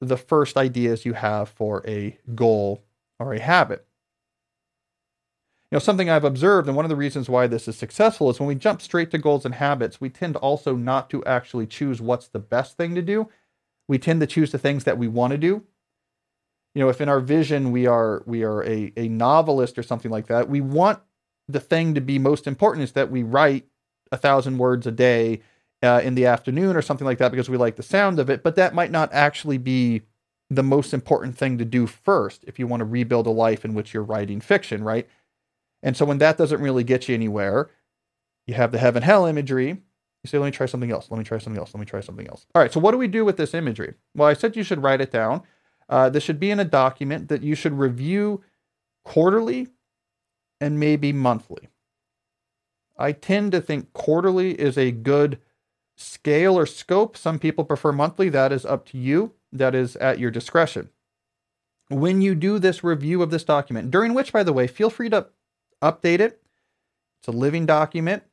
the 0.00 0.16
first 0.16 0.56
ideas 0.56 1.04
you 1.04 1.14
have 1.14 1.48
for 1.48 1.84
a 1.86 2.18
goal 2.34 2.84
or 3.18 3.34
a 3.34 3.40
habit. 3.40 3.86
You 5.70 5.76
know, 5.76 5.80
something 5.80 6.08
I've 6.08 6.24
observed, 6.24 6.66
and 6.66 6.76
one 6.76 6.86
of 6.86 6.88
the 6.88 6.96
reasons 6.96 7.28
why 7.28 7.46
this 7.46 7.68
is 7.68 7.76
successful 7.76 8.30
is 8.30 8.40
when 8.40 8.48
we 8.48 8.54
jump 8.54 8.80
straight 8.80 9.10
to 9.10 9.18
goals 9.18 9.44
and 9.44 9.54
habits, 9.54 10.00
we 10.00 10.08
tend 10.08 10.36
also 10.36 10.74
not 10.74 11.10
to 11.10 11.22
actually 11.24 11.66
choose 11.66 12.00
what's 12.00 12.28
the 12.28 12.38
best 12.38 12.76
thing 12.76 12.94
to 12.94 13.02
do. 13.02 13.28
We 13.88 13.98
tend 13.98 14.20
to 14.20 14.26
choose 14.26 14.52
the 14.52 14.58
things 14.58 14.84
that 14.84 14.98
we 14.98 15.08
want 15.08 15.32
to 15.32 15.38
do. 15.38 15.64
You 16.74 16.84
know, 16.84 16.90
if 16.90 17.00
in 17.00 17.08
our 17.08 17.20
vision 17.20 17.72
we 17.72 17.86
are 17.86 18.22
we 18.26 18.44
are 18.44 18.62
a, 18.62 18.92
a 18.96 19.08
novelist 19.08 19.78
or 19.78 19.82
something 19.82 20.10
like 20.10 20.26
that, 20.26 20.48
we 20.48 20.60
want 20.60 21.00
the 21.48 21.60
thing 21.60 21.94
to 21.94 22.00
be 22.00 22.18
most 22.18 22.46
important 22.46 22.84
is 22.84 22.92
that 22.92 23.10
we 23.10 23.22
write 23.22 23.66
a 24.12 24.16
thousand 24.16 24.58
words 24.58 24.86
a 24.86 24.92
day 24.92 25.40
uh, 25.82 26.00
in 26.04 26.14
the 26.14 26.26
afternoon 26.26 26.76
or 26.76 26.82
something 26.82 27.06
like 27.06 27.18
that 27.18 27.30
because 27.30 27.48
we 27.48 27.56
like 27.56 27.76
the 27.76 27.82
sound 27.82 28.18
of 28.18 28.28
it. 28.28 28.42
But 28.42 28.56
that 28.56 28.74
might 28.74 28.90
not 28.90 29.12
actually 29.12 29.58
be 29.58 30.02
the 30.50 30.62
most 30.62 30.94
important 30.94 31.36
thing 31.36 31.58
to 31.58 31.64
do 31.64 31.86
first 31.86 32.44
if 32.46 32.58
you 32.58 32.66
want 32.66 32.80
to 32.80 32.84
rebuild 32.84 33.26
a 33.26 33.30
life 33.30 33.64
in 33.64 33.74
which 33.74 33.92
you're 33.92 34.02
writing 34.02 34.40
fiction, 34.40 34.82
right? 34.82 35.08
And 35.82 35.96
so 35.96 36.04
when 36.04 36.18
that 36.18 36.38
doesn't 36.38 36.60
really 36.60 36.84
get 36.84 37.08
you 37.08 37.14
anywhere, 37.14 37.70
you 38.46 38.54
have 38.54 38.72
the 38.72 38.78
heaven 38.78 39.02
hell 39.02 39.26
imagery. 39.26 39.82
You 40.28 40.30
say, 40.32 40.38
let 40.38 40.46
me 40.46 40.52
try 40.52 40.66
something 40.66 40.92
else. 40.92 41.10
Let 41.10 41.18
me 41.18 41.24
try 41.24 41.38
something 41.38 41.58
else. 41.58 41.72
Let 41.72 41.80
me 41.80 41.86
try 41.86 42.00
something 42.00 42.28
else. 42.28 42.46
All 42.54 42.60
right. 42.60 42.72
So 42.72 42.80
what 42.80 42.92
do 42.92 42.98
we 42.98 43.08
do 43.08 43.24
with 43.24 43.38
this 43.38 43.54
imagery? 43.54 43.94
Well, 44.14 44.28
I 44.28 44.34
said 44.34 44.56
you 44.56 44.62
should 44.62 44.82
write 44.82 45.00
it 45.00 45.10
down. 45.10 45.42
Uh, 45.88 46.10
this 46.10 46.22
should 46.22 46.38
be 46.38 46.50
in 46.50 46.60
a 46.60 46.64
document 46.64 47.28
that 47.28 47.42
you 47.42 47.54
should 47.54 47.72
review 47.72 48.42
quarterly 49.04 49.68
and 50.60 50.78
maybe 50.78 51.12
monthly. 51.12 51.68
I 52.98 53.12
tend 53.12 53.52
to 53.52 53.60
think 53.60 53.92
quarterly 53.94 54.52
is 54.52 54.76
a 54.76 54.90
good 54.90 55.38
scale 55.96 56.58
or 56.58 56.66
scope. 56.66 57.16
Some 57.16 57.38
people 57.38 57.64
prefer 57.64 57.92
monthly. 57.92 58.28
That 58.28 58.52
is 58.52 58.66
up 58.66 58.84
to 58.86 58.98
you. 58.98 59.32
That 59.50 59.74
is 59.74 59.96
at 59.96 60.18
your 60.18 60.30
discretion. 60.30 60.90
When 61.88 62.20
you 62.20 62.34
do 62.34 62.58
this 62.58 62.84
review 62.84 63.22
of 63.22 63.30
this 63.30 63.44
document, 63.44 63.90
during 63.90 64.12
which, 64.12 64.32
by 64.32 64.42
the 64.42 64.52
way, 64.52 64.66
feel 64.66 64.90
free 64.90 65.08
to 65.08 65.28
update 65.80 66.20
it. 66.20 66.42
It's 67.20 67.28
a 67.28 67.32
living 67.32 67.64
document. 67.64 68.24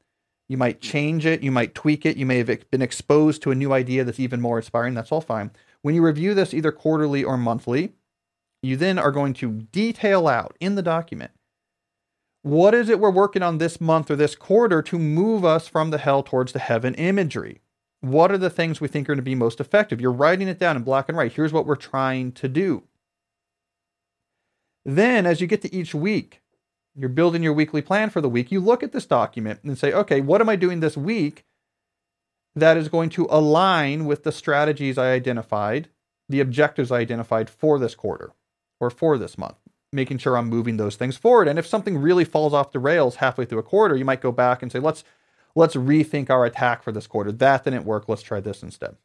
You 0.47 0.57
might 0.57 0.81
change 0.81 1.25
it, 1.25 1.41
you 1.41 1.51
might 1.51 1.73
tweak 1.73 2.05
it, 2.05 2.17
you 2.17 2.25
may 2.25 2.37
have 2.37 2.69
been 2.69 2.81
exposed 2.81 3.41
to 3.43 3.51
a 3.51 3.55
new 3.55 3.73
idea 3.73 4.03
that's 4.03 4.19
even 4.19 4.41
more 4.41 4.57
inspiring. 4.57 4.93
That's 4.93 5.11
all 5.11 5.21
fine. 5.21 5.51
When 5.81 5.95
you 5.95 6.03
review 6.03 6.33
this 6.33 6.53
either 6.53 6.71
quarterly 6.71 7.23
or 7.23 7.37
monthly, 7.37 7.93
you 8.61 8.77
then 8.77 8.99
are 8.99 9.11
going 9.11 9.33
to 9.35 9.51
detail 9.51 10.27
out 10.27 10.55
in 10.59 10.75
the 10.75 10.81
document 10.81 11.31
what 12.45 12.75
is 12.75 12.89
it 12.89 12.99
we're 12.99 13.09
working 13.09 13.41
on 13.41 13.57
this 13.57 13.81
month 13.81 14.11
or 14.11 14.15
this 14.15 14.35
quarter 14.35 14.83
to 14.83 14.99
move 14.99 15.43
us 15.43 15.67
from 15.67 15.89
the 15.89 15.97
hell 15.97 16.21
towards 16.21 16.51
the 16.51 16.59
heaven 16.59 16.93
imagery? 16.93 17.59
What 18.01 18.31
are 18.31 18.37
the 18.37 18.51
things 18.51 18.79
we 18.79 18.87
think 18.87 19.05
are 19.05 19.13
going 19.13 19.17
to 19.17 19.23
be 19.23 19.33
most 19.33 19.59
effective? 19.59 19.99
You're 19.99 20.11
writing 20.11 20.47
it 20.47 20.59
down 20.59 20.75
in 20.75 20.83
black 20.83 21.09
and 21.09 21.17
white. 21.17 21.33
Here's 21.33 21.51
what 21.51 21.65
we're 21.65 21.75
trying 21.75 22.33
to 22.33 22.47
do. 22.47 22.83
Then, 24.85 25.25
as 25.25 25.41
you 25.41 25.47
get 25.47 25.63
to 25.63 25.73
each 25.73 25.95
week, 25.95 26.43
you're 26.95 27.09
building 27.09 27.43
your 27.43 27.53
weekly 27.53 27.81
plan 27.81 28.09
for 28.09 28.21
the 28.21 28.29
week, 28.29 28.51
you 28.51 28.59
look 28.59 28.81
at 28.81 28.91
this 28.91 29.05
document 29.05 29.59
and 29.63 29.77
say, 29.77 29.91
okay, 29.91 30.21
what 30.21 30.41
am 30.41 30.49
I 30.49 30.55
doing 30.55 30.79
this 30.79 30.95
week 30.95 31.45
that 32.55 32.77
is 32.77 32.87
going 32.87 33.09
to 33.09 33.27
align 33.29 34.05
with 34.05 34.23
the 34.23 34.31
strategies 34.31 34.97
I 34.97 35.11
identified, 35.11 35.89
the 36.29 36.39
objectives 36.39 36.91
I 36.91 36.99
identified 36.99 37.49
for 37.49 37.77
this 37.77 37.95
quarter 37.95 38.31
or 38.79 38.89
for 38.89 39.17
this 39.17 39.37
month? 39.37 39.57
Making 39.91 40.17
sure 40.17 40.37
I'm 40.37 40.49
moving 40.49 40.77
those 40.77 40.95
things 40.95 41.17
forward. 41.17 41.47
And 41.47 41.59
if 41.59 41.67
something 41.67 41.97
really 41.97 42.25
falls 42.25 42.53
off 42.53 42.71
the 42.71 42.79
rails 42.79 43.17
halfway 43.17 43.45
through 43.45 43.59
a 43.59 43.63
quarter, 43.63 43.95
you 43.95 44.05
might 44.05 44.21
go 44.21 44.31
back 44.31 44.61
and 44.61 44.71
say, 44.71 44.79
let's 44.79 45.03
let's 45.53 45.75
rethink 45.75 46.29
our 46.29 46.45
attack 46.45 46.83
for 46.83 46.91
this 46.91 47.07
quarter. 47.07 47.31
That 47.31 47.63
didn't 47.63 47.85
work. 47.85 48.09
Let's 48.09 48.21
try 48.21 48.39
this 48.39 48.63
instead. 48.63 48.97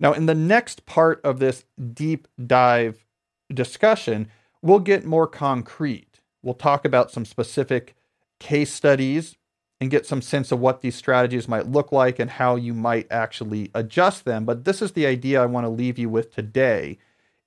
Now, 0.00 0.12
in 0.12 0.26
the 0.26 0.34
next 0.34 0.86
part 0.86 1.20
of 1.24 1.38
this 1.38 1.64
deep 1.94 2.28
dive 2.44 3.06
discussion, 3.52 4.28
we'll 4.64 4.80
get 4.80 5.04
more 5.04 5.26
concrete. 5.26 6.20
We'll 6.42 6.54
talk 6.54 6.86
about 6.86 7.10
some 7.10 7.26
specific 7.26 7.94
case 8.40 8.72
studies 8.72 9.36
and 9.78 9.90
get 9.90 10.06
some 10.06 10.22
sense 10.22 10.50
of 10.50 10.58
what 10.58 10.80
these 10.80 10.94
strategies 10.94 11.46
might 11.46 11.68
look 11.68 11.92
like 11.92 12.18
and 12.18 12.30
how 12.30 12.56
you 12.56 12.72
might 12.72 13.06
actually 13.10 13.70
adjust 13.74 14.24
them. 14.24 14.46
But 14.46 14.64
this 14.64 14.80
is 14.80 14.92
the 14.92 15.04
idea 15.04 15.42
I 15.42 15.46
want 15.46 15.64
to 15.64 15.68
leave 15.68 15.98
you 15.98 16.08
with 16.08 16.34
today 16.34 16.96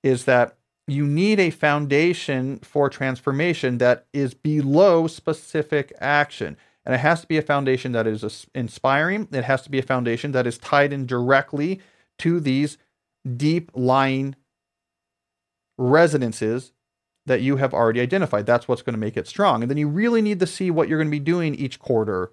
is 0.04 0.26
that 0.26 0.56
you 0.86 1.06
need 1.06 1.40
a 1.40 1.50
foundation 1.50 2.60
for 2.60 2.88
transformation 2.88 3.78
that 3.78 4.06
is 4.12 4.32
below 4.32 5.08
specific 5.08 5.92
action. 6.00 6.56
And 6.86 6.94
it 6.94 6.98
has 6.98 7.20
to 7.22 7.26
be 7.26 7.36
a 7.36 7.42
foundation 7.42 7.90
that 7.92 8.06
is 8.06 8.46
inspiring. 8.54 9.26
It 9.32 9.44
has 9.44 9.62
to 9.62 9.70
be 9.70 9.80
a 9.80 9.82
foundation 9.82 10.30
that 10.32 10.46
is 10.46 10.56
tied 10.56 10.92
in 10.92 11.04
directly 11.04 11.80
to 12.18 12.38
these 12.38 12.78
deep 13.36 13.72
lying 13.74 14.36
resonances 15.76 16.72
that 17.28 17.42
you 17.42 17.56
have 17.56 17.72
already 17.72 18.00
identified. 18.00 18.46
That's 18.46 18.66
what's 18.66 18.82
going 18.82 18.94
to 18.94 19.00
make 19.00 19.16
it 19.16 19.28
strong. 19.28 19.62
And 19.62 19.70
then 19.70 19.78
you 19.78 19.88
really 19.88 20.20
need 20.20 20.40
to 20.40 20.46
see 20.46 20.70
what 20.70 20.88
you're 20.88 20.98
going 20.98 21.08
to 21.08 21.10
be 21.10 21.20
doing 21.20 21.54
each 21.54 21.78
quarter 21.78 22.32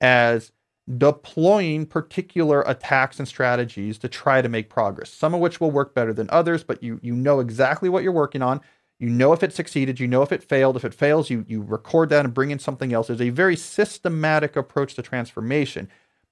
as 0.00 0.52
deploying 0.98 1.86
particular 1.86 2.62
attacks 2.62 3.18
and 3.18 3.28
strategies 3.28 3.98
to 3.98 4.08
try 4.08 4.42
to 4.42 4.48
make 4.48 4.68
progress. 4.68 5.10
Some 5.10 5.34
of 5.34 5.40
which 5.40 5.60
will 5.60 5.70
work 5.70 5.94
better 5.94 6.12
than 6.12 6.28
others, 6.30 6.64
but 6.64 6.82
you 6.82 6.98
you 7.02 7.14
know 7.14 7.40
exactly 7.40 7.88
what 7.88 8.02
you're 8.02 8.12
working 8.12 8.42
on. 8.42 8.60
You 8.98 9.08
know 9.08 9.32
if 9.32 9.42
it 9.42 9.54
succeeded, 9.54 10.00
you 10.00 10.08
know 10.08 10.22
if 10.22 10.32
it 10.32 10.42
failed. 10.42 10.76
If 10.76 10.84
it 10.84 10.94
fails, 10.94 11.30
you 11.30 11.44
you 11.48 11.62
record 11.62 12.08
that 12.10 12.24
and 12.24 12.34
bring 12.34 12.50
in 12.50 12.58
something 12.58 12.92
else. 12.92 13.06
There's 13.06 13.20
a 13.20 13.30
very 13.30 13.56
systematic 13.56 14.56
approach 14.56 14.94
to 14.94 15.02
transformation. 15.02 15.88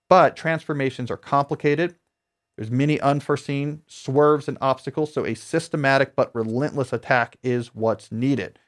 But 0.08 0.36
transformations 0.36 1.10
are 1.10 1.18
complicated 1.18 1.94
there's 2.58 2.72
many 2.72 3.00
unforeseen 3.00 3.82
swerves 3.86 4.48
and 4.48 4.58
obstacles, 4.60 5.14
so 5.14 5.24
a 5.24 5.34
systematic 5.34 6.16
but 6.16 6.34
relentless 6.34 6.92
attack 6.92 7.36
is 7.40 7.72
what's 7.72 8.10
needed. 8.10 8.58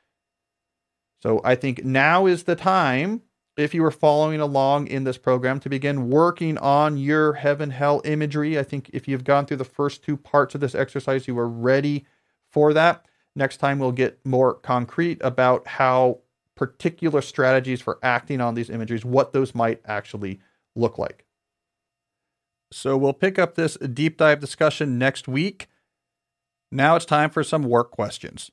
So 1.21 1.41
I 1.43 1.57
think 1.57 1.85
now 1.85 2.27
is 2.27 2.45
the 2.45 2.55
time, 2.55 3.23
if 3.57 3.75
you 3.75 3.83
were 3.83 3.91
following 3.91 4.41
along 4.41 4.87
in 4.87 5.03
this 5.03 5.19
program, 5.19 5.59
to 5.59 5.69
begin 5.69 6.09
working 6.09 6.57
on 6.59 6.99
your 6.99 7.33
heaven 7.33 7.71
hell 7.71 8.01
imagery. 8.05 8.57
I 8.57 8.63
think 8.63 8.91
if 8.93 9.09
you've 9.09 9.25
gone 9.25 9.45
through 9.45 9.57
the 9.57 9.65
first 9.65 10.05
two 10.05 10.17
parts 10.17 10.55
of 10.55 10.61
this 10.61 10.77
exercise, 10.77 11.27
you 11.27 11.37
are 11.41 11.49
ready 11.49 12.07
for 12.49 12.73
that. 12.73 13.07
Next 13.35 13.57
time, 13.57 13.81
we'll 13.81 13.91
get 13.91 14.25
more 14.25 14.55
concrete 14.55 15.19
about 15.21 15.67
how 15.67 16.21
particular 16.55 17.23
strategies 17.23 17.81
for 17.81 17.99
acting 18.05 18.41
on 18.41 18.55
these 18.55 18.71
imageries, 18.71 19.05
what 19.05 19.33
those 19.33 19.53
might 19.53 19.81
actually 19.85 20.39
look 20.77 20.97
like. 20.97 21.27
So 22.73 22.97
we'll 22.97 23.13
pick 23.13 23.39
up 23.39 23.55
this 23.55 23.77
deep 23.77 24.17
dive 24.17 24.41
discussion 24.41 24.99
next 24.99 25.27
week. 25.27 25.69
Now 26.71 26.97
it's 26.97 27.05
time 27.05 27.31
for 27.31 27.43
some 27.43 27.63
work 27.63 27.91
questions. 27.91 28.51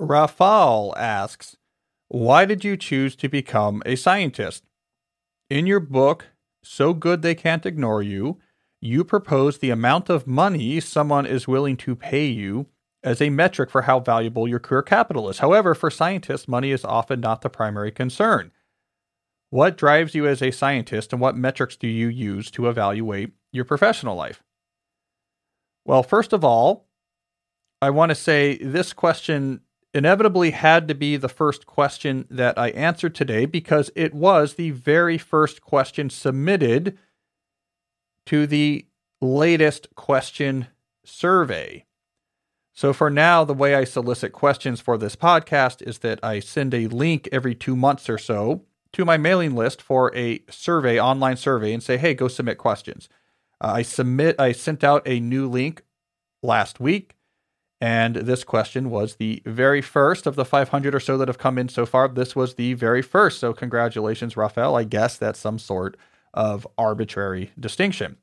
Rafal 0.00 0.96
asks, 0.96 1.56
Why 2.08 2.44
did 2.44 2.64
you 2.64 2.76
choose 2.76 3.14
to 3.16 3.28
become 3.28 3.82
a 3.84 3.96
scientist? 3.96 4.64
In 5.50 5.66
your 5.66 5.80
book, 5.80 6.28
So 6.62 6.94
Good 6.94 7.22
They 7.22 7.34
Can't 7.34 7.66
Ignore 7.66 8.02
You, 8.02 8.38
you 8.80 9.04
propose 9.04 9.58
the 9.58 9.70
amount 9.70 10.08
of 10.08 10.26
money 10.26 10.80
someone 10.80 11.26
is 11.26 11.46
willing 11.46 11.76
to 11.78 11.94
pay 11.94 12.26
you 12.26 12.66
as 13.04 13.20
a 13.20 13.30
metric 13.30 13.70
for 13.70 13.82
how 13.82 14.00
valuable 14.00 14.48
your 14.48 14.58
career 14.58 14.82
capital 14.82 15.28
is. 15.28 15.38
However, 15.38 15.74
for 15.74 15.90
scientists, 15.90 16.48
money 16.48 16.70
is 16.70 16.84
often 16.84 17.20
not 17.20 17.42
the 17.42 17.50
primary 17.50 17.92
concern. 17.92 18.50
What 19.52 19.76
drives 19.76 20.14
you 20.14 20.26
as 20.26 20.40
a 20.40 20.50
scientist 20.50 21.12
and 21.12 21.20
what 21.20 21.36
metrics 21.36 21.76
do 21.76 21.86
you 21.86 22.08
use 22.08 22.50
to 22.52 22.70
evaluate 22.70 23.32
your 23.52 23.66
professional 23.66 24.16
life? 24.16 24.42
Well, 25.84 26.02
first 26.02 26.32
of 26.32 26.42
all, 26.42 26.88
I 27.82 27.90
want 27.90 28.08
to 28.08 28.14
say 28.14 28.56
this 28.56 28.94
question 28.94 29.60
inevitably 29.92 30.52
had 30.52 30.88
to 30.88 30.94
be 30.94 31.18
the 31.18 31.28
first 31.28 31.66
question 31.66 32.24
that 32.30 32.58
I 32.58 32.68
answered 32.70 33.14
today 33.14 33.44
because 33.44 33.90
it 33.94 34.14
was 34.14 34.54
the 34.54 34.70
very 34.70 35.18
first 35.18 35.60
question 35.60 36.08
submitted 36.08 36.96
to 38.24 38.46
the 38.46 38.86
latest 39.20 39.94
question 39.94 40.68
survey. 41.04 41.84
So, 42.72 42.94
for 42.94 43.10
now, 43.10 43.44
the 43.44 43.52
way 43.52 43.74
I 43.74 43.84
solicit 43.84 44.32
questions 44.32 44.80
for 44.80 44.96
this 44.96 45.14
podcast 45.14 45.86
is 45.86 45.98
that 45.98 46.20
I 46.22 46.40
send 46.40 46.72
a 46.72 46.86
link 46.86 47.28
every 47.30 47.54
two 47.54 47.76
months 47.76 48.08
or 48.08 48.16
so 48.16 48.64
to 48.92 49.04
my 49.04 49.16
mailing 49.16 49.54
list 49.54 49.80
for 49.80 50.14
a 50.14 50.42
survey, 50.50 51.00
online 51.00 51.36
survey, 51.36 51.72
and 51.72 51.82
say, 51.82 51.96
hey, 51.96 52.14
go 52.14 52.28
submit 52.28 52.58
questions. 52.58 53.08
Uh, 53.60 53.72
I 53.76 53.82
submit. 53.82 54.38
I 54.38 54.52
sent 54.52 54.84
out 54.84 55.02
a 55.06 55.20
new 55.20 55.48
link 55.48 55.82
last 56.42 56.80
week, 56.80 57.14
and 57.80 58.16
this 58.16 58.44
question 58.44 58.90
was 58.90 59.16
the 59.16 59.42
very 59.46 59.80
first 59.80 60.26
of 60.26 60.36
the 60.36 60.44
500 60.44 60.94
or 60.94 61.00
so 61.00 61.16
that 61.18 61.28
have 61.28 61.38
come 61.38 61.58
in 61.58 61.68
so 61.68 61.86
far. 61.86 62.08
This 62.08 62.36
was 62.36 62.54
the 62.54 62.74
very 62.74 63.02
first. 63.02 63.38
So 63.38 63.52
congratulations, 63.52 64.36
Raphael. 64.36 64.76
I 64.76 64.84
guess 64.84 65.16
that's 65.16 65.38
some 65.38 65.58
sort 65.58 65.96
of 66.34 66.66
arbitrary 66.76 67.52
distinction. 67.58 68.16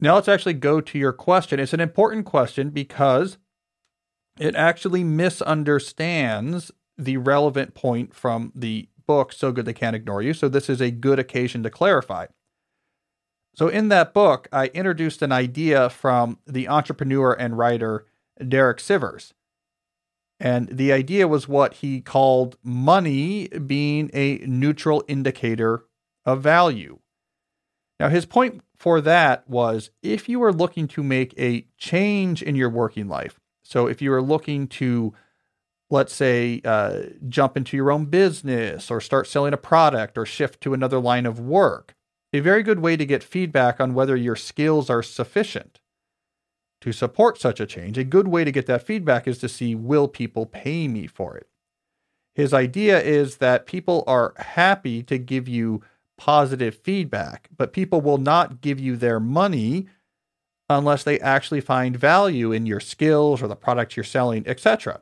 Now 0.00 0.16
let's 0.16 0.28
actually 0.28 0.54
go 0.54 0.80
to 0.80 0.98
your 0.98 1.12
question. 1.12 1.60
It's 1.60 1.72
an 1.72 1.80
important 1.80 2.26
question 2.26 2.70
because 2.70 3.38
it 4.38 4.54
actually 4.54 5.04
misunderstands 5.04 6.70
the 6.98 7.16
relevant 7.16 7.74
point 7.74 8.14
from 8.14 8.52
the 8.54 8.88
book, 9.06 9.32
So 9.32 9.52
Good 9.52 9.66
They 9.66 9.72
Can't 9.72 9.96
Ignore 9.96 10.22
You. 10.22 10.34
So 10.34 10.48
this 10.48 10.68
is 10.68 10.80
a 10.80 10.90
good 10.90 11.18
occasion 11.18 11.62
to 11.62 11.70
clarify. 11.70 12.26
So 13.54 13.68
in 13.68 13.88
that 13.88 14.12
book, 14.12 14.48
I 14.52 14.66
introduced 14.68 15.22
an 15.22 15.32
idea 15.32 15.88
from 15.88 16.38
the 16.46 16.68
entrepreneur 16.68 17.32
and 17.32 17.56
writer 17.56 18.06
Derek 18.46 18.78
Sivers. 18.78 19.32
And 20.40 20.68
the 20.68 20.92
idea 20.92 21.28
was 21.28 21.46
what 21.46 21.74
he 21.74 22.00
called 22.00 22.56
money 22.62 23.48
being 23.48 24.10
a 24.12 24.38
neutral 24.38 25.04
indicator 25.06 25.84
of 26.26 26.42
value. 26.42 26.98
Now, 28.00 28.08
his 28.08 28.26
point 28.26 28.62
for 28.76 29.00
that 29.00 29.48
was 29.48 29.90
if 30.02 30.28
you 30.28 30.42
are 30.42 30.52
looking 30.52 30.88
to 30.88 31.02
make 31.02 31.32
a 31.38 31.66
change 31.78 32.42
in 32.42 32.56
your 32.56 32.68
working 32.68 33.08
life, 33.08 33.38
so 33.62 33.86
if 33.86 34.02
you 34.02 34.12
are 34.12 34.22
looking 34.22 34.66
to, 34.68 35.14
let's 35.94 36.12
say, 36.12 36.60
uh, 36.64 37.02
jump 37.28 37.56
into 37.56 37.76
your 37.76 37.92
own 37.92 38.06
business 38.06 38.90
or 38.90 39.00
start 39.00 39.28
selling 39.28 39.54
a 39.54 39.56
product 39.56 40.18
or 40.18 40.26
shift 40.26 40.60
to 40.60 40.74
another 40.74 40.98
line 40.98 41.24
of 41.24 41.38
work, 41.38 41.94
a 42.32 42.40
very 42.40 42.64
good 42.64 42.80
way 42.80 42.96
to 42.96 43.06
get 43.06 43.22
feedback 43.22 43.80
on 43.80 43.94
whether 43.94 44.16
your 44.16 44.34
skills 44.34 44.90
are 44.90 45.04
sufficient 45.04 45.80
to 46.80 46.90
support 46.90 47.40
such 47.40 47.60
a 47.60 47.66
change, 47.66 47.96
a 47.96 48.02
good 48.02 48.26
way 48.26 48.42
to 48.42 48.50
get 48.50 48.66
that 48.66 48.84
feedback 48.84 49.28
is 49.28 49.38
to 49.38 49.48
see 49.48 49.76
will 49.76 50.08
people 50.08 50.46
pay 50.46 50.88
me 50.88 51.06
for 51.06 51.36
it? 51.36 51.46
His 52.34 52.52
idea 52.52 53.00
is 53.00 53.36
that 53.36 53.64
people 53.64 54.02
are 54.08 54.34
happy 54.36 55.00
to 55.04 55.16
give 55.16 55.46
you 55.46 55.80
positive 56.18 56.74
feedback, 56.74 57.48
but 57.56 57.72
people 57.72 58.00
will 58.00 58.18
not 58.18 58.60
give 58.60 58.80
you 58.80 58.96
their 58.96 59.20
money 59.20 59.86
unless 60.68 61.04
they 61.04 61.20
actually 61.20 61.60
find 61.60 61.96
value 61.96 62.50
in 62.50 62.66
your 62.66 62.80
skills 62.80 63.40
or 63.40 63.46
the 63.46 63.54
product 63.54 63.96
you're 63.96 64.02
selling, 64.02 64.42
etc. 64.48 65.00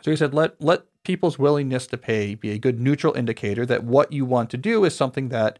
So 0.00 0.10
he 0.10 0.16
said, 0.16 0.34
let 0.34 0.60
let 0.60 0.82
people's 1.04 1.38
willingness 1.38 1.86
to 1.88 1.98
pay 1.98 2.34
be 2.34 2.50
a 2.50 2.58
good 2.58 2.80
neutral 2.80 3.14
indicator 3.14 3.66
that 3.66 3.84
what 3.84 4.12
you 4.12 4.24
want 4.24 4.50
to 4.50 4.56
do 4.56 4.84
is 4.84 4.94
something 4.94 5.28
that 5.28 5.58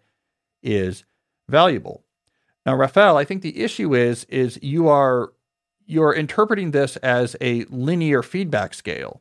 is 0.62 1.04
valuable. 1.48 2.04
Now, 2.64 2.76
Raphael, 2.76 3.16
I 3.16 3.24
think 3.24 3.42
the 3.42 3.62
issue 3.62 3.94
is 3.94 4.24
is 4.24 4.58
you 4.62 4.88
are 4.88 5.32
you're 5.84 6.14
interpreting 6.14 6.70
this 6.70 6.96
as 6.98 7.36
a 7.40 7.64
linear 7.64 8.22
feedback 8.22 8.74
scale. 8.74 9.20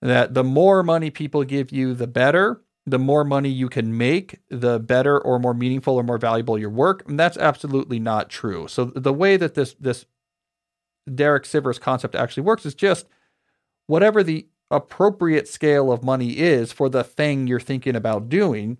That 0.00 0.34
the 0.34 0.44
more 0.44 0.82
money 0.82 1.10
people 1.10 1.44
give 1.44 1.70
you, 1.70 1.94
the 1.94 2.08
better, 2.08 2.62
the 2.86 2.98
more 2.98 3.24
money 3.24 3.48
you 3.48 3.68
can 3.68 3.96
make, 3.96 4.40
the 4.48 4.80
better 4.80 5.20
or 5.20 5.38
more 5.38 5.54
meaningful 5.54 5.94
or 5.94 6.02
more 6.02 6.18
valuable 6.18 6.58
your 6.58 6.70
work. 6.70 7.08
And 7.08 7.18
that's 7.18 7.36
absolutely 7.36 8.00
not 8.00 8.28
true. 8.28 8.66
So 8.66 8.86
the 8.86 9.12
way 9.12 9.36
that 9.36 9.54
this 9.54 9.74
this 9.78 10.06
Derek 11.12 11.44
Sivers 11.44 11.80
concept 11.80 12.14
actually 12.14 12.44
works 12.44 12.64
is 12.64 12.74
just 12.74 13.06
whatever 13.86 14.22
the 14.22 14.46
appropriate 14.70 15.46
scale 15.46 15.92
of 15.92 16.02
money 16.02 16.38
is 16.38 16.72
for 16.72 16.88
the 16.88 17.04
thing 17.04 17.46
you're 17.46 17.60
thinking 17.60 17.94
about 17.94 18.28
doing, 18.28 18.78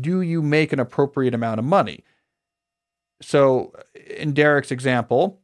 do 0.00 0.20
you 0.20 0.40
make 0.42 0.72
an 0.72 0.80
appropriate 0.80 1.34
amount 1.34 1.58
of 1.58 1.64
money? 1.64 2.04
So 3.20 3.72
in 3.94 4.32
Derek's 4.32 4.70
example, 4.70 5.40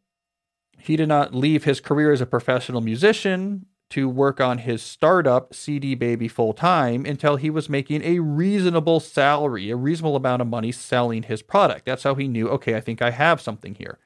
he 0.78 0.96
did 0.96 1.08
not 1.08 1.34
leave 1.34 1.64
his 1.64 1.80
career 1.80 2.12
as 2.12 2.20
a 2.20 2.26
professional 2.26 2.80
musician 2.80 3.66
to 3.90 4.08
work 4.08 4.40
on 4.40 4.58
his 4.58 4.82
startup 4.82 5.54
CD 5.54 5.94
Baby 5.94 6.28
full 6.28 6.52
time 6.52 7.06
until 7.06 7.36
he 7.36 7.50
was 7.50 7.68
making 7.68 8.02
a 8.02 8.18
reasonable 8.18 9.00
salary, 9.00 9.70
a 9.70 9.76
reasonable 9.76 10.16
amount 10.16 10.42
of 10.42 10.48
money 10.48 10.72
selling 10.72 11.22
his 11.22 11.42
product. 11.42 11.86
That's 11.86 12.02
how 12.02 12.14
he 12.14 12.28
knew, 12.28 12.48
okay, 12.48 12.74
I 12.76 12.80
think 12.80 13.00
I 13.00 13.10
have 13.10 13.40
something 13.40 13.74
here. 13.74 13.98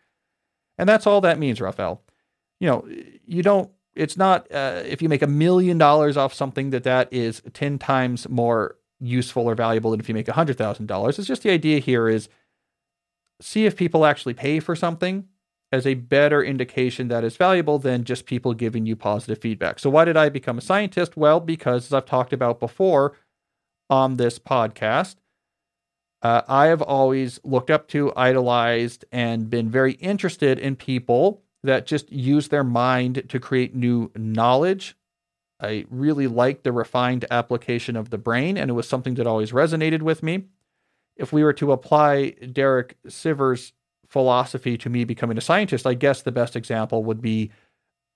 And 0.78 0.88
that's 0.88 1.06
all 1.06 1.20
that 1.22 1.38
means, 1.38 1.60
Raphael. 1.60 2.02
You 2.60 2.68
know, 2.68 2.88
you 3.26 3.42
don't, 3.42 3.70
it's 3.94 4.16
not, 4.16 4.50
uh, 4.52 4.82
if 4.84 5.02
you 5.02 5.08
make 5.08 5.22
a 5.22 5.26
million 5.26 5.78
dollars 5.78 6.16
off 6.16 6.32
something, 6.32 6.70
that 6.70 6.84
that 6.84 7.12
is 7.12 7.42
10 7.52 7.78
times 7.78 8.28
more 8.28 8.76
useful 9.00 9.48
or 9.48 9.54
valuable 9.54 9.90
than 9.90 10.00
if 10.00 10.08
you 10.08 10.14
make 10.14 10.28
a 10.28 10.32
$100,000. 10.32 11.18
It's 11.18 11.28
just 11.28 11.42
the 11.42 11.50
idea 11.50 11.78
here 11.78 12.08
is 12.08 12.28
see 13.40 13.66
if 13.66 13.76
people 13.76 14.06
actually 14.06 14.34
pay 14.34 14.60
for 14.60 14.76
something 14.76 15.26
as 15.72 15.86
a 15.86 15.94
better 15.94 16.42
indication 16.44 17.08
that 17.08 17.24
is 17.24 17.36
valuable 17.36 17.78
than 17.78 18.04
just 18.04 18.26
people 18.26 18.54
giving 18.54 18.86
you 18.86 18.94
positive 18.94 19.38
feedback. 19.38 19.78
So, 19.78 19.90
why 19.90 20.04
did 20.04 20.16
I 20.16 20.28
become 20.28 20.58
a 20.58 20.62
scientist? 20.62 21.16
Well, 21.16 21.40
because 21.40 21.86
as 21.86 21.92
I've 21.94 22.06
talked 22.06 22.32
about 22.32 22.60
before 22.60 23.14
on 23.88 24.16
this 24.16 24.38
podcast, 24.38 25.16
uh, 26.20 26.42
I 26.46 26.66
have 26.66 26.82
always 26.82 27.40
looked 27.42 27.70
up 27.70 27.88
to, 27.88 28.12
idolized, 28.14 29.04
and 29.10 29.50
been 29.50 29.70
very 29.70 29.94
interested 29.94 30.58
in 30.58 30.76
people 30.76 31.42
that 31.62 31.86
just 31.86 32.10
use 32.10 32.48
their 32.48 32.64
mind 32.64 33.24
to 33.28 33.38
create 33.38 33.74
new 33.74 34.10
knowledge. 34.16 34.96
I 35.60 35.84
really 35.90 36.26
liked 36.26 36.64
the 36.64 36.72
refined 36.72 37.24
application 37.30 37.96
of 37.96 38.10
the 38.10 38.18
brain, 38.18 38.56
and 38.58 38.70
it 38.70 38.74
was 38.74 38.88
something 38.88 39.14
that 39.14 39.26
always 39.26 39.52
resonated 39.52 40.02
with 40.02 40.22
me. 40.22 40.44
If 41.16 41.32
we 41.32 41.44
were 41.44 41.52
to 41.54 41.72
apply 41.72 42.30
Derek 42.30 42.96
Sivers' 43.06 43.72
philosophy 44.08 44.76
to 44.78 44.90
me 44.90 45.04
becoming 45.04 45.38
a 45.38 45.42
scientist, 45.42 45.86
I 45.86 45.94
guess 45.94 46.22
the 46.22 46.32
best 46.32 46.56
example 46.56 47.04
would 47.04 47.22
be 47.22 47.50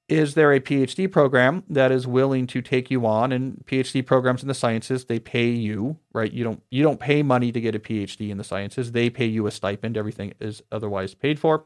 is 0.09 0.35
there 0.35 0.53
a 0.53 0.61
PhD 0.61 1.11
program 1.11 1.65
that 1.69 1.91
is 1.91 2.07
willing 2.07 2.47
to 2.49 2.63
take 2.63 2.91
you 2.91 3.07
on? 3.07 3.33
And 3.33 3.65
PhD 3.67 4.07
programs 4.07 4.43
in 4.43 4.49
the 4.49 4.55
sciences 4.55 5.07
they 5.07 5.19
pay 5.19 5.49
you 5.49 5.99
right? 6.13 6.33
You 6.33 6.45
don't 6.45 6.63
you 6.71 6.83
don't 6.83 7.01
pay 7.01 7.23
money 7.23 7.51
to 7.51 7.61
get 7.61 7.75
a 7.75 7.81
PhD 7.81 8.31
in 8.31 8.39
the 8.39 8.45
sciences. 8.45 8.93
They 8.93 9.11
pay 9.11 9.27
you 9.27 9.47
a 9.47 9.51
stipend. 9.51 9.97
Everything 9.97 10.33
is 10.41 10.63
otherwise 10.71 11.15
paid 11.15 11.41
for 11.41 11.65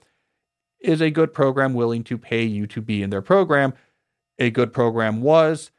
is 0.80 1.00
a 1.00 1.10
good 1.10 1.32
program 1.32 1.74
willing 1.74 2.04
to 2.04 2.18
pay 2.18 2.42
you 2.42 2.66
to 2.66 2.80
be 2.80 3.02
in 3.02 3.10
their 3.10 3.22
program 3.22 3.72
a 4.38 4.50
good 4.50 4.72
program 4.72 5.20
was 5.20 5.70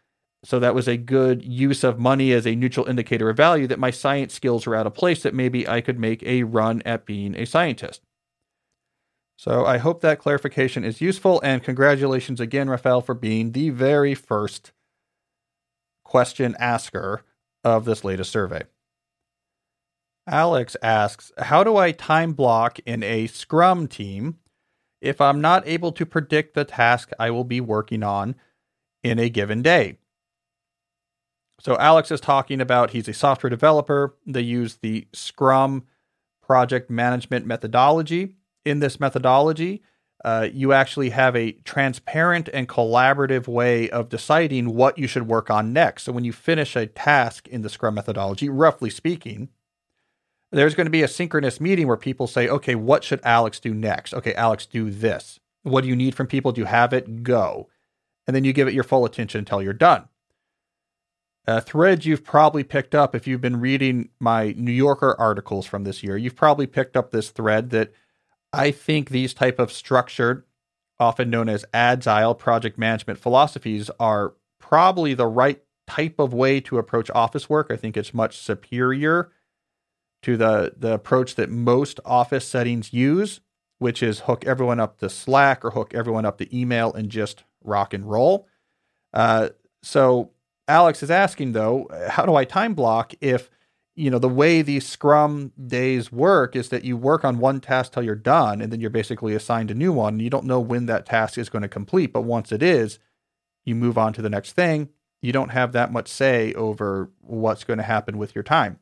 so 0.44 0.60
that 0.60 0.74
was 0.74 0.88
a 0.88 0.98
good 0.98 1.44
use 1.44 1.84
of 1.84 2.00
money 2.00 2.32
as 2.32 2.48
a 2.48 2.56
neutral 2.56 2.88
indicator 2.88 3.30
of 3.30 3.38
value 3.38 3.68
that 3.68 3.80
my 3.80 3.92
science 3.92 4.34
skills 4.34 4.66
were 4.66 4.76
at 4.76 4.88
a 4.88 4.92
place 4.92 5.24
that 5.24 5.36
maybe 5.36 5.68
I 5.68 5.82
could 5.82 6.00
make 6.00 6.24
a 6.24 6.44
run 6.44 6.82
at 6.84 7.06
being 7.06 7.36
a 7.36 7.46
scientist 7.46 8.02
so 9.42 9.66
I 9.66 9.80
hope 9.80 10.02
that 10.02 10.20
clarification 10.20 10.84
is 10.84 11.02
useful. 11.02 11.42
And 11.44 11.64
congratulations 11.64 12.40
again, 12.40 12.70
Rafael, 12.70 13.02
for 13.02 13.16
being 13.16 13.54
the 13.54 13.72
very 13.72 14.14
first 14.14 14.72
question 16.04 16.56
asker 16.60 17.24
of 17.64 17.86
this 17.86 18.04
latest 18.04 18.32
survey. 18.32 18.62
Alex 20.28 20.78
asks 20.84 21.32
How 21.40 21.64
do 21.64 21.76
I 21.76 21.92
time 21.92 22.34
block 22.34 22.78
in 22.86 23.02
a 23.02 23.26
Scrum 23.26 23.88
team 23.88 24.38
if 25.02 25.20
I'm 25.20 25.42
not 25.42 25.68
able 25.68 25.92
to 25.94 26.06
predict 26.06 26.54
the 26.54 26.64
task 26.64 27.12
I 27.20 27.32
will 27.32 27.44
be 27.44 27.60
working 27.60 28.04
on 28.04 28.36
in 29.04 29.20
a 29.20 29.30
given 29.30 29.62
day? 29.62 29.98
So, 31.60 31.78
Alex 31.78 32.10
is 32.10 32.22
talking 32.22 32.60
about 32.62 32.92
he's 32.92 33.08
a 33.08 33.14
software 33.14 33.50
developer. 33.50 34.16
They 34.26 34.42
use 34.42 34.78
the 34.78 35.08
Scrum 35.14 35.84
project 36.42 36.90
management 36.90 37.46
methodology 37.46 38.36
in 38.66 38.80
this 38.80 39.00
methodology, 39.00 39.82
uh, 40.24 40.48
you 40.54 40.72
actually 40.72 41.10
have 41.10 41.36
a 41.36 41.54
transparent 41.64 42.48
and 42.54 42.70
collaborative 42.70 43.48
way 43.48 43.90
of 43.90 44.10
deciding 44.10 44.76
what 44.76 44.98
you 44.98 45.08
should 45.08 45.28
work 45.28 45.50
on 45.50 45.74
next. 45.74 46.04
So 46.04 46.12
when 46.12 46.24
you 46.24 46.32
finish 46.32 46.76
a 46.76 46.86
task 46.86 47.48
in 47.48 47.64
the 47.64 47.70
Scrum 47.70 47.96
methodology, 47.96 48.48
roughly 48.48 48.92
speaking, 48.92 49.50
there's 50.52 50.76
going 50.76 50.86
to 50.86 50.92
be 50.92 51.04
a 51.04 51.08
synchronous 51.08 51.62
meeting 51.62 51.88
where 51.88 51.98
people 51.98 52.28
say, 52.28 52.48
okay, 52.48 52.76
what 52.76 53.04
should 53.04 53.22
Alex 53.24 53.60
do 53.60 53.74
next? 53.74 54.14
Okay, 54.14 54.34
Alex, 54.34 54.66
do 54.66 54.92
this. 54.92 55.40
What 55.64 55.82
do 55.82 55.88
you 55.88 55.96
need 55.96 56.16
from 56.16 56.28
people? 56.28 56.52
Do 56.52 56.62
you 56.62 56.66
have 56.66 56.94
it? 56.94 57.24
Go. 57.24 57.70
And 58.28 58.36
then 58.36 58.44
you 58.44 58.54
give 58.54 58.68
it 58.68 58.74
your 58.74 58.84
full 58.84 59.06
attention 59.06 59.40
until 59.40 59.62
you're 59.62 59.74
done. 59.74 60.08
A 61.48 61.62
thread 61.62 62.06
you've 62.06 62.24
probably 62.24 62.64
picked 62.64 62.94
up 62.94 63.16
if 63.16 63.26
you've 63.26 63.42
been 63.42 63.60
reading 63.60 64.10
my 64.20 64.54
New 64.58 64.72
Yorker 64.72 65.16
articles 65.18 65.66
from 65.66 65.84
this 65.84 66.04
year. 66.04 66.16
You've 66.18 66.36
probably 66.36 66.68
picked 66.68 66.96
up 66.96 67.12
this 67.12 67.30
thread 67.30 67.72
that 67.72 67.92
I 68.54 68.72
think 68.72 69.10
these 69.10 69.34
type 69.34 69.58
of 69.58 69.72
structured, 69.72 70.44
often 71.00 71.30
known 71.30 71.50
as 71.50 71.66
agile 71.74 72.36
project 72.36 72.78
management 72.78 73.18
philosophies 73.18 73.90
are 74.00 74.34
probably 74.60 75.14
the 75.14 75.28
right 75.28 75.64
type 75.88 76.20
of 76.20 76.34
way 76.34 76.60
to 76.62 76.78
approach 76.78 77.10
office 77.12 77.50
work. 77.50 77.68
I 77.72 77.76
think 77.76 77.98
it's 77.98 78.14
much 78.14 78.38
superior 78.38 79.32
to 80.22 80.38
the 80.38 80.74
the 80.78 80.94
approach 80.94 81.36
that 81.36 81.50
most 81.50 82.00
office 82.06 82.48
settings 82.48 82.94
use, 82.94 83.42
which 83.80 84.04
is 84.04 84.22
hook 84.22 84.46
everyone 84.46 84.80
up 84.80 85.00
to 85.00 85.10
Slack 85.10 85.66
or 85.66 85.72
hook 85.72 85.94
everyone 85.94 86.26
up 86.26 86.38
to 86.38 86.58
email 86.58 86.94
and 86.94 87.10
just 87.10 87.44
rock 87.64 87.94
and 87.94 88.10
roll. 88.10 88.48
Uh, 89.14 89.50
so 89.82 90.32
Alex 90.68 91.04
is 91.04 91.12
asking 91.12 91.54
though, 91.54 91.88
how 92.10 92.26
do 92.26 92.36
I 92.36 92.46
time 92.46 92.74
block 92.74 93.14
if 93.22 93.50
you 93.96 94.10
know 94.10 94.20
the 94.20 94.30
way 94.30 94.62
these 94.62 94.88
scrum 94.88 95.52
days 95.68 96.12
work 96.12 96.56
is 96.56 96.70
that 96.70 96.86
you 96.86 96.96
work 96.96 97.26
on 97.26 97.40
one 97.40 97.60
task 97.60 97.94
till 97.94 98.04
you're 98.04 98.16
done 98.16 98.62
and 98.62 98.72
then 98.72 98.80
you're 98.80 98.90
basically 98.90 99.36
assigned 99.36 99.72
a 99.72 99.76
new 99.76 99.92
one. 99.92 100.20
You 100.20 100.30
don't 100.30 100.46
know 100.46 100.60
when 100.60 100.86
that 100.86 101.06
task 101.06 101.38
is 101.38 101.50
going 101.50 101.64
to 101.64 101.68
complete 101.68 102.14
but 102.14 102.22
once 102.22 102.52
it 102.52 102.64
is 102.64 103.00
you 103.66 103.76
move 103.76 103.98
on 103.98 104.14
to 104.14 104.22
the 104.22 104.30
next 104.30 104.54
thing. 104.54 104.90
You 105.22 105.32
don't 105.32 105.50
have 105.50 105.72
that 105.74 105.92
much 105.92 106.08
say 106.08 106.54
over 106.54 107.12
what's 107.20 107.64
going 107.64 107.78
to 107.78 107.84
happen 107.84 108.18
with 108.18 108.34
your 108.34 108.44
time 108.44 108.80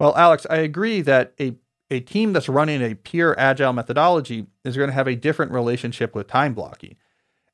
Well, 0.00 0.16
Alex, 0.16 0.46
I 0.48 0.56
agree 0.56 1.02
that 1.02 1.34
a, 1.38 1.56
a 1.90 2.00
team 2.00 2.32
that's 2.32 2.48
running 2.48 2.80
a 2.82 2.94
pure 2.94 3.38
agile 3.38 3.74
methodology 3.74 4.46
is 4.64 4.74
going 4.74 4.88
to 4.88 4.94
have 4.94 5.06
a 5.06 5.14
different 5.14 5.52
relationship 5.52 6.14
with 6.14 6.26
time 6.26 6.54
blocking. 6.54 6.96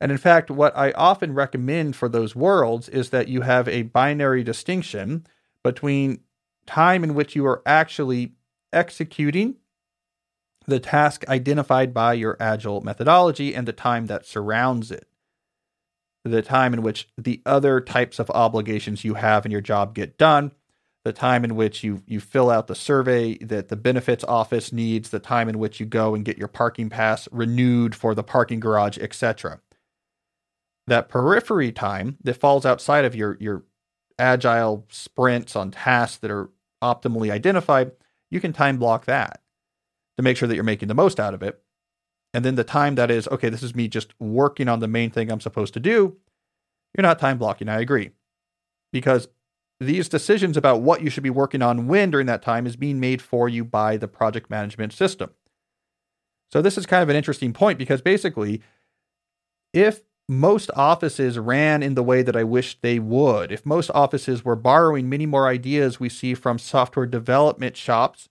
And 0.01 0.13
in 0.13 0.19
fact, 0.19 0.49
what 0.49 0.77
I 0.77 0.93
often 0.93 1.35
recommend 1.35 1.97
for 1.97 2.09
those 2.09 2.37
worlds 2.37 2.89
is 2.89 3.11
that 3.11 3.27
you 3.27 3.41
have 3.41 3.67
a 3.67 3.83
binary 3.83 4.45
distinction 4.45 5.27
between 5.65 6.21
time 6.67 7.03
in 7.03 7.15
which 7.15 7.35
you 7.35 7.45
are 7.47 7.63
actually 7.67 8.35
executing 8.73 9.57
the 10.69 10.79
task 10.79 11.29
identified 11.29 11.93
by 11.93 12.13
your 12.13 12.37
agile 12.39 12.81
methodology 12.81 13.57
and 13.57 13.67
the 13.67 13.73
time 13.73 14.07
that 14.07 14.25
surrounds 14.25 14.93
it. 14.93 15.09
The 16.25 16.43
time 16.43 16.75
in 16.75 16.83
which 16.83 17.09
the 17.19 17.43
other 17.45 17.81
types 17.81 18.21
of 18.21 18.31
obligations 18.31 19.05
you 19.05 19.15
have 19.15 19.45
in 19.45 19.51
your 19.51 19.61
job 19.61 19.95
get 19.95 20.17
done, 20.17 20.53
the 21.07 21.13
time 21.13 21.45
in 21.45 21.55
which 21.55 21.85
you 21.85 22.03
you 22.05 22.19
fill 22.19 22.51
out 22.51 22.67
the 22.67 22.75
survey 22.75 23.39
that 23.39 23.69
the 23.69 23.77
benefits 23.77 24.25
office 24.25 24.73
needs, 24.73 25.11
the 25.11 25.21
time 25.21 25.49
in 25.49 25.57
which 25.57 25.79
you 25.79 25.87
go 25.87 26.17
and 26.17 26.25
get 26.25 26.37
your 26.37 26.49
parking 26.49 26.91
pass 26.91 27.29
renewed 27.31 27.95
for 27.95 28.13
the 28.13 28.25
parking 28.25 28.59
garage, 28.59 28.99
etc. 28.99 29.61
That 30.89 31.09
periphery 31.09 31.71
time 31.71 32.19
that 32.25 32.41
falls 32.41 32.67
outside 32.67 33.05
of 33.05 33.15
your 33.15 33.37
your 33.39 33.63
agile 34.19 34.85
sprints 34.91 35.55
on 35.55 35.71
tasks 35.71 36.17
that 36.17 36.31
are 36.33 36.51
optimally 36.83 37.31
identified, 37.31 37.93
you 38.29 38.41
can 38.41 38.53
time 38.53 38.77
block 38.77 39.05
that 39.05 39.41
to 40.17 40.25
make 40.25 40.37
sure 40.37 40.49
that 40.49 40.57
you're 40.57 40.65
making 40.65 40.89
the 40.89 40.95
most 40.95 41.21
out 41.21 41.35
of 41.35 41.43
it. 41.45 41.63
And 42.35 42.45
then 42.45 42.57
the 42.57 42.65
time 42.65 42.97
that 42.97 43.13
is, 43.13 43.29
okay, 43.29 43.49
this 43.49 43.63
is 43.63 43.77
me 43.77 43.87
just 43.87 44.13
working 44.19 44.69
on 44.69 44.81
the 44.81 44.89
main 44.89 45.11
thing 45.11 45.31
I'm 45.31 45.41
supposed 45.41 45.73
to 45.75 45.81
do, 45.81 46.17
you're 46.97 47.03
not 47.03 47.21
time 47.21 47.39
blocking. 47.39 47.69
I 47.69 47.79
agree. 47.79 48.11
Because 48.93 49.29
these 49.79 50.09
decisions 50.09 50.57
about 50.57 50.83
what 50.83 51.03
you 51.03 51.11
should 51.11 51.23
be 51.23 51.31
working 51.31 51.63
on 51.63 51.87
when 51.87 52.11
during 52.11 52.27
that 52.27 52.43
time 52.43 52.67
is 52.67 52.77
being 52.77 52.99
made 52.99 53.21
for 53.21 53.49
you 53.49 53.65
by 53.65 53.97
the 53.97 54.09
project 54.09 54.49
management 54.49 54.93
system. 54.93 55.31
So 56.51 56.63
this 56.63 56.79
is 56.79 56.87
kind 56.87 57.03
of 57.03 57.09
an 57.09 57.17
interesting 57.17 57.53
point 57.53 57.79
because 57.79 58.01
basically, 58.01 58.63
if 59.75 60.03
most 60.29 60.71
offices 60.75 61.39
ran 61.39 61.83
in 61.83 61.95
the 61.95 62.03
way 62.03 62.23
that 62.23 62.37
I 62.37 62.45
wish 62.45 62.81
they 62.81 62.99
would, 62.99 63.53
if 63.53 63.67
most 63.67 63.91
offices 63.95 64.45
were 64.45 64.57
borrowing 64.57 65.09
many 65.09 65.27
more 65.27 65.47
ideas 65.47 66.01
we 66.01 66.09
see 66.09 66.35
from 66.35 66.59
software 66.59 67.07
development 67.07 67.77
shops 67.77 68.29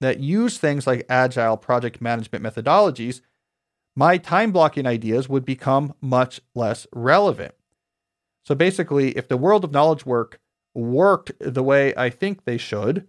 that 0.00 0.20
use 0.20 0.58
things 0.58 0.86
like 0.86 1.06
agile 1.08 1.56
project 1.56 2.00
management 2.00 2.44
methodologies, 2.44 3.20
my 3.96 4.18
time 4.18 4.52
blocking 4.52 4.86
ideas 4.86 5.28
would 5.28 5.44
become 5.44 5.94
much 6.00 6.40
less 6.54 6.86
relevant. 6.92 7.54
So 8.44 8.54
basically, 8.54 9.16
if 9.16 9.28
the 9.28 9.36
world 9.36 9.64
of 9.64 9.72
knowledge 9.72 10.04
work 10.04 10.40
worked 10.74 11.32
the 11.40 11.62
way 11.62 11.94
I 11.96 12.10
think 12.10 12.44
they 12.44 12.58
should, 12.58 13.06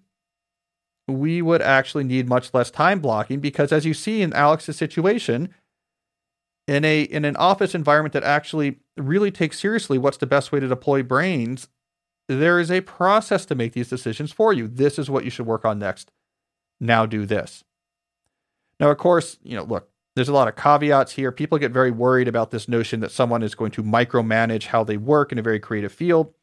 we 1.08 1.41
would 1.41 1.62
actually 1.62 2.04
need 2.04 2.28
much 2.28 2.54
less 2.54 2.71
time 2.71 2.99
blocking 2.99 3.39
because 3.39 3.71
as 3.71 3.86
you 3.86 3.93
see 3.93 4.21
in 4.21 4.34
Alex's 4.34 4.78
situation, 4.78 5.54
in 6.67 6.84
a 6.84 7.04
in 7.04 7.25
an 7.25 7.36
office 7.36 7.75
environment 7.75 8.13
that 8.13 8.23
actually 8.23 8.80
really 8.97 9.32
takes 9.32 9.60
seriously 9.60 9.97
what's 9.97 10.17
the 10.17 10.25
best 10.25 10.51
way 10.51 10.60
to 10.60 10.67
deploy 10.67 11.04
brains, 11.04 11.67
there 12.28 12.60
is 12.60 12.71
a 12.71 12.82
process 12.82 13.45
to 13.45 13.56
make 13.56 13.73
these 13.73 13.89
decisions 13.89 14.32
for 14.32 14.51
you. 14.51 14.67
This 14.67 14.97
is 14.97 15.10
what 15.10 15.23
you 15.23 15.30
should 15.30 15.45
work 15.45 15.63
on 15.63 15.80
next. 15.80 16.12
Now 16.80 17.06
do 17.06 17.25
this. 17.25 17.63
Now, 18.80 18.89
of 18.89 18.97
course, 18.97 19.38
you 19.43 19.56
know, 19.56 19.63
look, 19.63 19.89
there's 20.15 20.30
a 20.30 20.34
lot 20.34 20.47
of 20.47 20.56
caveats 20.56 21.13
here. 21.13 21.32
People 21.32 21.58
get 21.58 21.71
very 21.71 21.91
worried 21.91 22.28
about 22.28 22.51
this 22.51 22.67
notion 22.67 22.99
that 23.01 23.12
someone 23.12 23.43
is 23.43 23.56
going 23.56 23.71
to 23.71 23.84
micromanage 23.84 24.67
how 24.67 24.84
they 24.84 24.97
work 24.97 25.32
in 25.32 25.38
a 25.38 25.43
very 25.43 25.60
creative 25.60 25.91
field. 25.91 26.34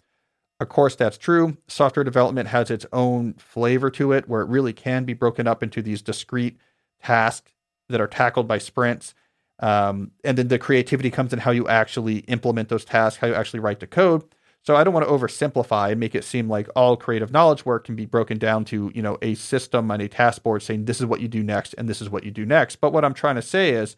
Of 0.60 0.68
course, 0.68 0.94
that's 0.94 1.18
true. 1.18 1.56
Software 1.66 2.04
development 2.04 2.48
has 2.48 2.70
its 2.70 2.86
own 2.92 3.34
flavor 3.34 3.90
to 3.90 4.12
it 4.12 4.28
where 4.28 4.42
it 4.42 4.48
really 4.48 4.72
can 4.72 5.04
be 5.04 5.12
broken 5.12 5.46
up 5.46 5.62
into 5.62 5.82
these 5.82 6.02
discrete 6.02 6.56
tasks 7.02 7.52
that 7.88 8.00
are 8.00 8.06
tackled 8.06 8.46
by 8.46 8.58
sprints. 8.58 9.14
Um, 9.58 10.12
and 10.24 10.38
then 10.38 10.48
the 10.48 10.58
creativity 10.58 11.10
comes 11.10 11.32
in 11.32 11.40
how 11.40 11.50
you 11.50 11.68
actually 11.68 12.18
implement 12.20 12.68
those 12.68 12.84
tasks, 12.84 13.20
how 13.20 13.26
you 13.26 13.34
actually 13.34 13.60
write 13.60 13.80
the 13.80 13.86
code. 13.86 14.24
So 14.64 14.76
I 14.76 14.84
don't 14.84 14.94
want 14.94 15.06
to 15.06 15.12
oversimplify 15.12 15.90
and 15.90 15.98
make 15.98 16.14
it 16.14 16.22
seem 16.24 16.48
like 16.48 16.68
all 16.76 16.96
creative 16.96 17.32
knowledge 17.32 17.66
work 17.66 17.84
can 17.84 17.96
be 17.96 18.06
broken 18.06 18.38
down 18.38 18.64
to, 18.66 18.92
you 18.94 19.02
know, 19.02 19.18
a 19.20 19.34
system 19.34 19.90
and 19.90 20.00
a 20.00 20.08
task 20.08 20.44
board 20.44 20.62
saying 20.62 20.84
this 20.84 21.00
is 21.00 21.06
what 21.06 21.20
you 21.20 21.26
do 21.26 21.42
next 21.42 21.74
and 21.76 21.88
this 21.88 22.00
is 22.00 22.08
what 22.08 22.22
you 22.22 22.30
do 22.30 22.46
next. 22.46 22.76
But 22.76 22.92
what 22.92 23.04
I'm 23.04 23.14
trying 23.14 23.34
to 23.34 23.42
say 23.42 23.70
is 23.70 23.96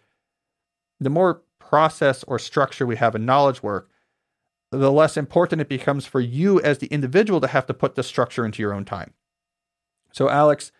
the 1.01 1.11
more 1.11 1.43
process 1.59 2.25
or 2.25 2.39
structure 2.39 2.87
we 2.87 2.97
have 2.97 3.15
in 3.15 3.27
knowledge 3.27 3.63
work, 3.63 3.91
the 4.79 4.93
less 4.93 5.17
important 5.17 5.61
it 5.61 5.69
becomes 5.69 6.07
for 6.07 6.21
you 6.21 6.61
as 6.61 6.79
the 6.79 6.87
individual 6.89 7.41
to 7.41 7.47
have 7.47 7.67
to 7.67 7.75
put 7.75 7.95
the 7.95 8.03
structure 8.03 8.45
into 8.45 8.63
your 8.63 8.73
own 8.73 8.85
time. 8.85 9.13
So, 10.13 10.29
Alex, 10.29 10.73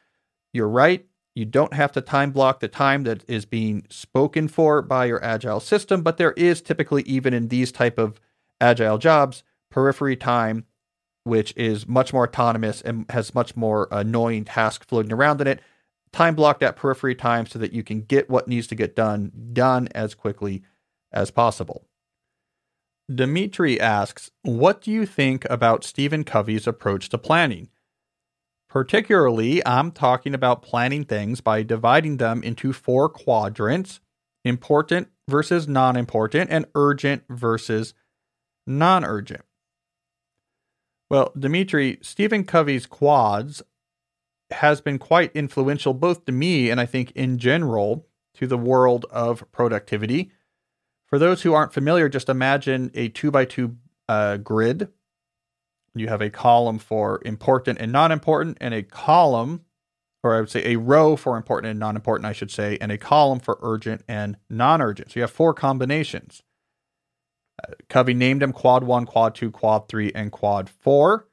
you're 0.53 0.69
right. 0.69 1.07
You 1.35 1.45
don't 1.45 1.75
have 1.75 1.91
to 1.93 2.01
time 2.01 2.31
block 2.31 2.61
the 2.61 2.69
time 2.69 3.03
that 3.05 3.29
is 3.29 3.45
being 3.45 3.85
spoken 3.91 4.47
for 4.47 4.83
by 4.83 5.07
your 5.07 5.23
agile 5.25 5.59
system, 5.59 6.03
but 6.03 6.17
there 6.17 6.33
is 6.33 6.63
typically, 6.63 7.03
even 7.03 7.35
in 7.35 7.49
these 7.49 7.73
type 7.73 7.99
of 7.99 8.21
agile 8.61 8.99
jobs, 8.99 9.43
periphery 9.71 10.17
time, 10.17 10.67
which 11.25 11.53
is 11.57 11.89
much 11.89 12.13
more 12.13 12.29
autonomous 12.29 12.81
and 12.81 13.07
has 13.11 13.35
much 13.35 13.57
more 13.57 13.89
annoying 13.91 14.45
tasks 14.45 14.87
floating 14.87 15.13
around 15.13 15.41
in 15.41 15.49
it. 15.49 15.61
Time 16.13 16.37
block 16.37 16.61
that 16.61 16.77
periphery 16.77 17.17
time 17.17 17.47
so 17.47 17.59
that 17.59 17.73
you 17.73 17.83
can 17.83 18.03
get 18.03 18.31
what 18.31 18.47
needs 18.47 18.69
to 18.69 18.77
get 18.77 18.95
done 18.95 19.33
done 19.53 19.89
as 19.95 20.15
quickly 20.15 20.63
as 21.13 21.33
possible. 21.33 21.89
Dimitri 23.13 23.81
asks, 23.81 24.31
What 24.43 24.81
do 24.81 24.91
you 24.91 25.07
think 25.07 25.47
about 25.51 25.85
Stephen 25.85 26.25
Covey's 26.25 26.67
approach 26.67 27.09
to 27.11 27.19
planning? 27.19 27.69
Particularly, 28.69 29.65
I'm 29.67 29.93
talking 29.93 30.35
about 30.35 30.63
planning 30.63 31.05
things 31.05 31.41
by 31.41 31.63
dividing 31.63 32.17
them 32.17 32.43
into 32.43 32.73
four 32.73 33.09
quadrants 33.09 34.01
important 34.45 35.09
versus 35.29 35.67
non 35.67 35.97
important, 35.97 36.51
and 36.51 36.67
urgent 36.75 37.25
versus 37.29 37.95
non 38.67 39.05
urgent. 39.05 39.43
Well, 41.11 41.33
Dimitri, 41.39 41.99
Stephen 42.03 42.45
Covey's 42.45 42.87
quads 42.87 43.63
has 44.51 44.81
been 44.81 44.99
quite 44.99 45.31
influential 45.35 45.95
both 45.95 46.25
to 46.25 46.33
me 46.33 46.71
and 46.71 46.81
I 46.81 46.87
think 46.87 47.13
in 47.13 47.39
general 47.39 48.07
to 48.35 48.47
the 48.47 48.59
world 48.59 49.07
of 49.11 49.51
productivity. 49.53 50.33
For 51.15 51.19
those 51.21 51.43
who 51.43 51.55
aren't 51.55 51.73
familiar, 51.73 52.09
just 52.09 52.29
imagine 52.29 52.91
a 52.93 53.09
two 53.09 53.31
by 53.31 53.45
two 53.45 53.77
uh, 54.09 54.37
grid. 54.39 54.89
You 55.95 56.09
have 56.09 56.21
a 56.21 56.29
column 56.29 56.81
for 56.81 57.23
important 57.25 57.79
and 57.79 57.93
non 57.93 58.11
important, 58.11 58.59
and 58.61 58.75
a 58.75 58.83
column, 58.83 59.65
or 60.25 60.35
I 60.35 60.41
would 60.41 60.51
say 60.51 60.73
a 60.73 60.77
row 60.77 61.15
for 61.15 61.37
important 61.37 61.71
and 61.71 61.79
non 61.79 61.95
important, 61.95 62.27
I 62.27 62.33
should 62.33 62.51
say, 62.51 62.79
and 62.81 62.91
a 62.91 62.99
column 62.99 63.39
for 63.39 63.61
urgent 63.63 64.03
and 64.09 64.39
non 64.51 64.83
urgent. 64.83 65.13
So 65.13 65.21
you 65.21 65.23
have 65.23 65.31
four 65.31 65.55
combinations. 65.55 66.43
Uh, 67.63 67.75
Covey 67.89 68.15
named 68.15 68.43
them 68.43 68.53
Quad 68.53 68.83
1, 68.83 69.07
Quad 69.07 69.37
2, 69.37 69.53
Quad 69.53 69.87
3, 69.87 70.11
and 70.17 70.33
Quad 70.33 70.69
4. 70.69 71.29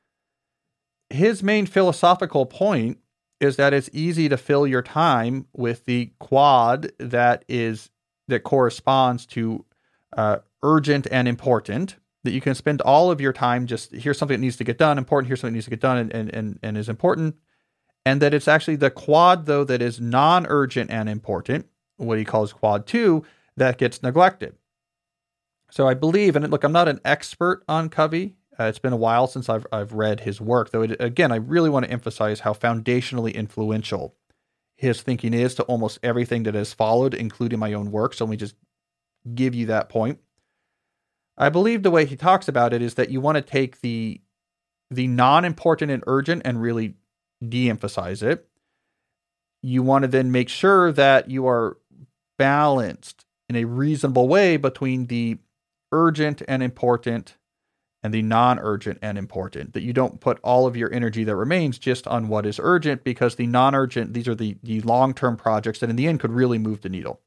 His 1.10 1.42
main 1.42 1.66
philosophical 1.66 2.46
point 2.46 3.00
is 3.40 3.56
that 3.56 3.74
it's 3.74 3.90
easy 3.94 4.30
to 4.30 4.38
fill 4.38 4.68
your 4.68 4.84
time 4.84 5.48
with 5.54 5.86
the 5.86 6.12
quad 6.20 6.92
that 7.00 7.44
is 7.48 7.90
that 8.28 8.44
corresponds 8.44 9.26
to 9.26 9.66
uh, 10.18 10.38
urgent 10.64 11.08
and 11.12 11.28
important 11.28 11.96
that 12.24 12.32
you 12.32 12.42
can 12.42 12.54
spend 12.54 12.82
all 12.82 13.10
of 13.10 13.20
your 13.20 13.34
time 13.34 13.66
just 13.66 13.92
here's 13.92 14.18
something 14.18 14.38
that 14.38 14.42
needs 14.42 14.58
to 14.58 14.64
get 14.64 14.78
done 14.78 14.98
important 14.98 15.28
here's 15.28 15.42
something 15.42 15.54
that 15.54 15.58
needs 15.58 15.66
to 15.66 15.72
get 15.72 15.80
done 15.80 15.98
and, 15.98 16.14
and, 16.14 16.34
and, 16.34 16.60
and 16.62 16.78
is 16.78 16.90
important. 16.90 17.36
And 18.04 18.22
that 18.22 18.34
it's 18.34 18.48
actually 18.48 18.78
the 18.78 18.90
quad 18.90 19.46
though 19.46 19.64
that 19.64 19.82
is 19.82 20.00
non-urgent 20.00 20.90
and 20.90 21.10
important 21.10 21.68
what 21.98 22.18
he 22.18 22.26
calls 22.26 22.54
quad 22.54 22.88
2 22.88 23.24
that 23.58 23.78
gets 23.78 24.04
neglected. 24.04 24.56
So 25.70 25.88
i 25.88 25.94
believe 25.94 26.36
and 26.36 26.50
look 26.50 26.64
i'm 26.64 26.72
not 26.72 26.88
an 26.88 27.02
expert 27.06 27.64
on 27.68 27.90
covey. 27.90 28.36
Uh, 28.60 28.66
it's 28.66 28.80
been 28.80 28.94
a 28.94 28.98
while 28.98 29.28
since 29.28 29.48
I've, 29.50 29.66
I've 29.72 29.94
read 29.94 30.22
his 30.22 30.42
work 30.42 30.72
though 30.72 30.84
it, 30.84 30.98
again 31.00 31.32
i 31.32 31.38
really 31.38 31.70
want 31.70 31.86
to 31.86 31.92
emphasize 31.92 32.42
how 32.42 32.54
foundationally 32.54 33.34
influential 33.34 34.16
his 34.82 35.04
thinking 35.04 35.34
is 35.34 35.54
to 35.56 35.64
almost 35.64 36.00
everything 36.02 36.42
that 36.44 36.56
has 36.56 36.74
followed 36.74 37.14
including 37.14 37.60
my 37.60 37.72
own 37.74 37.92
work. 37.92 38.16
So 38.16 38.26
let 38.26 38.32
me 38.32 38.38
just 38.38 38.56
give 39.34 39.56
you 39.56 39.68
that 39.68 39.90
point. 39.90 40.20
I 41.38 41.50
believe 41.50 41.84
the 41.84 41.92
way 41.92 42.06
he 42.06 42.16
talks 42.16 42.48
about 42.48 42.74
it 42.74 42.82
is 42.82 42.96
that 42.96 43.10
you 43.10 43.22
want 43.22 43.36
to 43.38 43.42
take 43.42 43.82
the 43.82 44.22
the 44.90 45.08
non-important 45.08 45.90
and 45.90 46.04
urgent 46.06 46.42
and 46.44 46.62
really 46.62 46.96
de-emphasize 47.48 48.22
it. 48.22 48.46
You 49.64 49.84
want 49.84 50.04
to 50.04 50.08
then 50.10 50.34
make 50.34 50.50
sure 50.50 50.92
that 50.92 51.30
you 51.30 51.48
are 51.48 51.78
balanced 52.38 53.26
in 53.48 53.56
a 53.56 53.64
reasonable 53.64 54.28
way 54.28 54.58
between 54.58 55.08
the 55.08 55.38
urgent 55.94 56.42
and 56.48 56.62
important 56.62 57.38
and 58.04 58.14
the 58.14 58.22
non-urgent 58.22 58.98
and 59.02 59.18
important 59.18 59.74
that 59.74 59.84
you 59.84 59.94
don't 59.94 60.20
put 60.20 60.40
all 60.44 60.66
of 60.66 60.76
your 60.76 60.92
energy 60.92 61.24
that 61.24 61.36
remains 61.36 61.78
just 61.78 62.08
on 62.08 62.28
what 62.28 62.46
is 62.46 62.60
urgent 62.62 63.04
because 63.04 63.36
the 63.36 63.48
non-urgent 63.48 64.14
these 64.14 64.28
are 64.28 64.36
the 64.36 64.58
the 64.64 64.82
long-term 64.82 65.38
projects 65.38 65.80
that 65.80 65.90
in 65.90 65.96
the 65.96 66.08
end 66.08 66.20
could 66.20 66.32
really 66.32 66.58
move 66.58 66.82
the 66.82 66.90
needle 66.90 67.22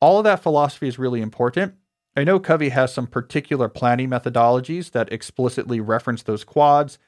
all 0.00 0.18
of 0.18 0.24
that 0.24 0.42
philosophy 0.42 0.88
is 0.88 0.98
really 0.98 1.20
important. 1.20 1.74
I 2.16 2.24
know 2.24 2.40
Covey 2.40 2.70
has 2.70 2.92
some 2.92 3.06
particular 3.06 3.68
planning 3.68 4.10
methodologies 4.10 4.90
that 4.90 5.12
explicitly 5.12 5.80
reference 5.80 6.22
those 6.22 6.44
quads. 6.44 6.98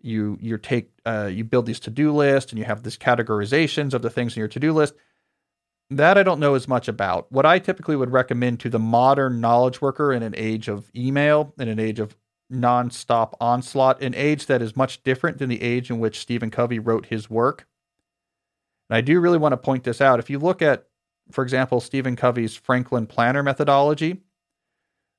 You 0.00 0.38
you 0.40 0.58
take 0.58 0.90
uh, 1.04 1.30
you 1.32 1.44
build 1.44 1.66
these 1.66 1.80
to 1.80 1.90
do 1.90 2.12
lists 2.12 2.52
and 2.52 2.58
you 2.58 2.64
have 2.64 2.82
these 2.82 2.98
categorizations 2.98 3.94
of 3.94 4.02
the 4.02 4.10
things 4.10 4.36
in 4.36 4.40
your 4.40 4.48
to 4.48 4.60
do 4.60 4.72
list. 4.72 4.94
That 5.90 6.16
I 6.16 6.22
don't 6.22 6.40
know 6.40 6.54
as 6.54 6.68
much 6.68 6.88
about. 6.88 7.30
What 7.30 7.46
I 7.46 7.58
typically 7.58 7.96
would 7.96 8.12
recommend 8.12 8.60
to 8.60 8.70
the 8.70 8.78
modern 8.78 9.40
knowledge 9.40 9.80
worker 9.80 10.12
in 10.12 10.22
an 10.22 10.34
age 10.36 10.68
of 10.68 10.90
email, 10.94 11.52
in 11.58 11.68
an 11.68 11.78
age 11.78 12.00
of 12.00 12.16
nonstop 12.52 13.34
onslaught, 13.40 14.02
an 14.02 14.14
age 14.14 14.46
that 14.46 14.62
is 14.62 14.76
much 14.76 15.02
different 15.02 15.38
than 15.38 15.48
the 15.48 15.62
age 15.62 15.90
in 15.90 15.98
which 15.98 16.20
Stephen 16.20 16.50
Covey 16.50 16.78
wrote 16.78 17.06
his 17.06 17.28
work. 17.28 17.66
And 18.88 18.96
I 18.96 19.00
do 19.00 19.20
really 19.20 19.38
want 19.38 19.52
to 19.52 19.56
point 19.56 19.84
this 19.84 20.00
out. 20.00 20.20
If 20.20 20.30
you 20.30 20.38
look 20.38 20.62
at, 20.62 20.86
for 21.30 21.42
example, 21.42 21.80
Stephen 21.80 22.16
Covey's 22.16 22.54
Franklin 22.54 23.06
Planner 23.06 23.42
methodology, 23.42 24.22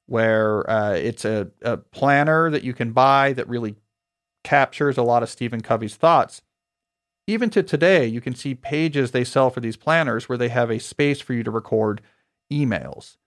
where 0.07 0.69
uh, 0.69 0.93
it's 0.93 1.25
a, 1.25 1.49
a 1.61 1.77
planner 1.77 2.49
that 2.49 2.63
you 2.63 2.73
can 2.73 2.91
buy 2.91 3.33
that 3.33 3.49
really 3.49 3.75
captures 4.43 4.97
a 4.97 5.03
lot 5.03 5.23
of 5.23 5.29
Stephen 5.29 5.61
Covey's 5.61 5.95
thoughts. 5.95 6.41
Even 7.27 7.49
to 7.49 7.63
today, 7.63 8.05
you 8.05 8.21
can 8.21 8.35
see 8.35 8.53
pages 8.53 9.11
they 9.11 9.23
sell 9.23 9.49
for 9.49 9.59
these 9.59 9.77
planners 9.77 10.29
where 10.29 10.37
they 10.37 10.49
have 10.49 10.69
a 10.69 10.79
space 10.79 11.19
for 11.19 11.33
you 11.33 11.43
to 11.43 11.49
record 11.49 12.01
emails, 12.51 13.17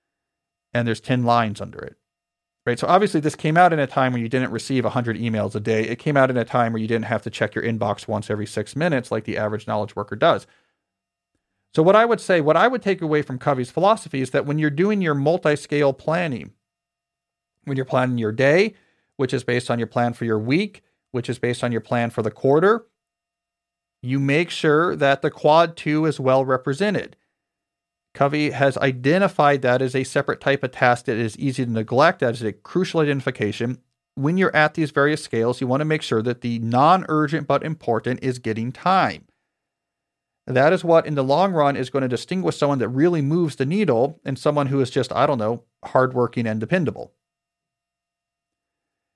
and 0.72 0.86
there's 0.86 1.00
10 1.00 1.24
lines 1.24 1.60
under 1.60 1.80
it. 1.80 1.96
Right. 2.64 2.78
So 2.78 2.86
obviously, 2.86 3.20
this 3.20 3.34
came 3.34 3.56
out 3.56 3.72
in 3.72 3.78
a 3.78 3.86
time 3.86 4.12
when 4.12 4.20
you 4.20 4.28
didn't 4.28 4.50
receive 4.50 4.84
100 4.84 5.16
emails 5.16 5.54
a 5.54 5.60
day. 5.60 5.84
It 5.84 5.98
came 5.98 6.18
out 6.18 6.28
in 6.28 6.36
a 6.36 6.44
time 6.44 6.74
where 6.74 6.82
you 6.82 6.86
didn't 6.86 7.06
have 7.06 7.22
to 7.22 7.30
check 7.30 7.54
your 7.54 7.64
inbox 7.64 8.06
once 8.06 8.28
every 8.28 8.44
six 8.44 8.76
minutes 8.76 9.10
like 9.10 9.24
the 9.24 9.38
average 9.38 9.66
knowledge 9.66 9.96
worker 9.96 10.16
does. 10.16 10.46
So, 11.74 11.82
what 11.82 11.96
I 11.96 12.04
would 12.04 12.20
say, 12.20 12.40
what 12.40 12.56
I 12.56 12.68
would 12.68 12.82
take 12.82 13.02
away 13.02 13.22
from 13.22 13.38
Covey's 13.38 13.70
philosophy 13.70 14.20
is 14.20 14.30
that 14.30 14.46
when 14.46 14.58
you're 14.58 14.70
doing 14.70 15.02
your 15.02 15.14
multi 15.14 15.54
scale 15.56 15.92
planning, 15.92 16.52
when 17.64 17.76
you're 17.76 17.84
planning 17.84 18.18
your 18.18 18.32
day, 18.32 18.74
which 19.16 19.34
is 19.34 19.44
based 19.44 19.70
on 19.70 19.78
your 19.78 19.86
plan 19.86 20.12
for 20.12 20.24
your 20.24 20.38
week, 20.38 20.82
which 21.10 21.28
is 21.28 21.38
based 21.38 21.62
on 21.62 21.72
your 21.72 21.80
plan 21.80 22.10
for 22.10 22.22
the 22.22 22.30
quarter, 22.30 22.86
you 24.02 24.18
make 24.18 24.50
sure 24.50 24.96
that 24.96 25.22
the 25.22 25.30
quad 25.30 25.76
two 25.76 26.06
is 26.06 26.20
well 26.20 26.44
represented. 26.44 27.16
Covey 28.14 28.50
has 28.50 28.76
identified 28.78 29.62
that 29.62 29.82
as 29.82 29.94
a 29.94 30.04
separate 30.04 30.40
type 30.40 30.62
of 30.62 30.72
task 30.72 31.04
that 31.04 31.16
is 31.16 31.38
easy 31.38 31.64
to 31.64 31.70
neglect, 31.70 32.22
as 32.22 32.42
a 32.42 32.52
crucial 32.52 33.00
identification. 33.00 33.78
When 34.14 34.36
you're 34.36 34.54
at 34.56 34.74
these 34.74 34.90
various 34.90 35.22
scales, 35.22 35.60
you 35.60 35.66
want 35.66 35.82
to 35.82 35.84
make 35.84 36.02
sure 36.02 36.22
that 36.22 36.40
the 36.40 36.58
non 36.58 37.04
urgent 37.08 37.46
but 37.46 37.62
important 37.62 38.20
is 38.22 38.38
getting 38.38 38.72
time. 38.72 39.26
That 40.48 40.72
is 40.72 40.82
what, 40.82 41.06
in 41.06 41.14
the 41.14 41.22
long 41.22 41.52
run, 41.52 41.76
is 41.76 41.90
going 41.90 42.02
to 42.02 42.08
distinguish 42.08 42.56
someone 42.56 42.78
that 42.78 42.88
really 42.88 43.20
moves 43.20 43.56
the 43.56 43.66
needle 43.66 44.18
and 44.24 44.38
someone 44.38 44.68
who 44.68 44.80
is 44.80 44.88
just, 44.88 45.12
I 45.12 45.26
don't 45.26 45.36
know, 45.36 45.64
hardworking 45.84 46.46
and 46.46 46.58
dependable. 46.58 47.12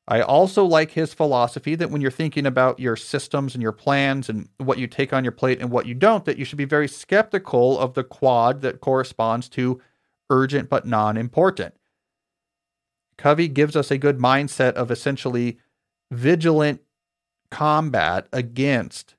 I 0.06 0.20
also 0.20 0.62
like 0.62 0.90
his 0.90 1.14
philosophy 1.14 1.74
that 1.76 1.90
when 1.90 2.02
you're 2.02 2.10
thinking 2.10 2.44
about 2.44 2.78
your 2.78 2.96
systems 2.96 3.54
and 3.54 3.62
your 3.62 3.72
plans 3.72 4.28
and 4.28 4.50
what 4.58 4.76
you 4.76 4.86
take 4.86 5.14
on 5.14 5.24
your 5.24 5.32
plate 5.32 5.58
and 5.58 5.70
what 5.70 5.86
you 5.86 5.94
don't, 5.94 6.26
that 6.26 6.36
you 6.36 6.44
should 6.44 6.58
be 6.58 6.66
very 6.66 6.88
skeptical 6.88 7.78
of 7.78 7.94
the 7.94 8.04
quad 8.04 8.60
that 8.60 8.82
corresponds 8.82 9.48
to 9.50 9.80
urgent 10.28 10.68
but 10.68 10.86
non 10.86 11.16
important. 11.16 11.72
Covey 13.16 13.48
gives 13.48 13.74
us 13.74 13.90
a 13.90 13.96
good 13.96 14.18
mindset 14.18 14.72
of 14.74 14.90
essentially 14.90 15.58
vigilant 16.10 16.82
combat 17.50 18.26
against 18.34 19.14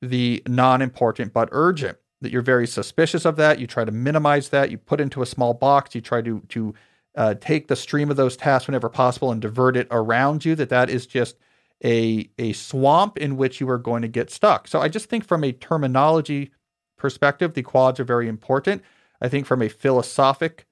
the 0.00 0.42
non 0.46 0.82
important 0.82 1.32
but 1.32 1.48
urgent. 1.52 1.98
That 2.22 2.32
you're 2.32 2.42
very 2.42 2.66
suspicious 2.66 3.24
of 3.24 3.36
that. 3.36 3.58
You 3.58 3.66
try 3.66 3.84
to 3.84 3.92
minimize 3.92 4.50
that. 4.50 4.70
You 4.70 4.76
put 4.76 5.00
into 5.00 5.22
a 5.22 5.26
small 5.26 5.54
box. 5.54 5.94
You 5.94 6.02
try 6.02 6.20
to, 6.20 6.40
to 6.50 6.74
uh, 7.14 7.34
take 7.40 7.68
the 7.68 7.76
stream 7.76 8.10
of 8.10 8.16
those 8.16 8.36
tasks 8.36 8.68
whenever 8.68 8.88
possible 8.90 9.32
and 9.32 9.40
divert 9.40 9.76
it 9.76 9.88
around 9.90 10.44
you, 10.44 10.54
that 10.56 10.68
that 10.68 10.90
is 10.90 11.06
just 11.06 11.36
a, 11.84 12.28
a 12.38 12.52
swamp 12.52 13.16
in 13.16 13.36
which 13.36 13.60
you 13.60 13.68
are 13.70 13.78
going 13.78 14.02
to 14.02 14.08
get 14.08 14.30
stuck. 14.30 14.68
So 14.68 14.80
I 14.80 14.88
just 14.88 15.08
think 15.08 15.24
from 15.24 15.42
a 15.44 15.52
terminology 15.52 16.52
perspective, 16.98 17.54
the 17.54 17.62
quads 17.62 17.98
are 17.98 18.04
very 18.04 18.28
important. 18.28 18.82
I 19.20 19.28
think 19.28 19.46
from 19.46 19.62
a 19.62 19.68
philosophic 19.68 20.66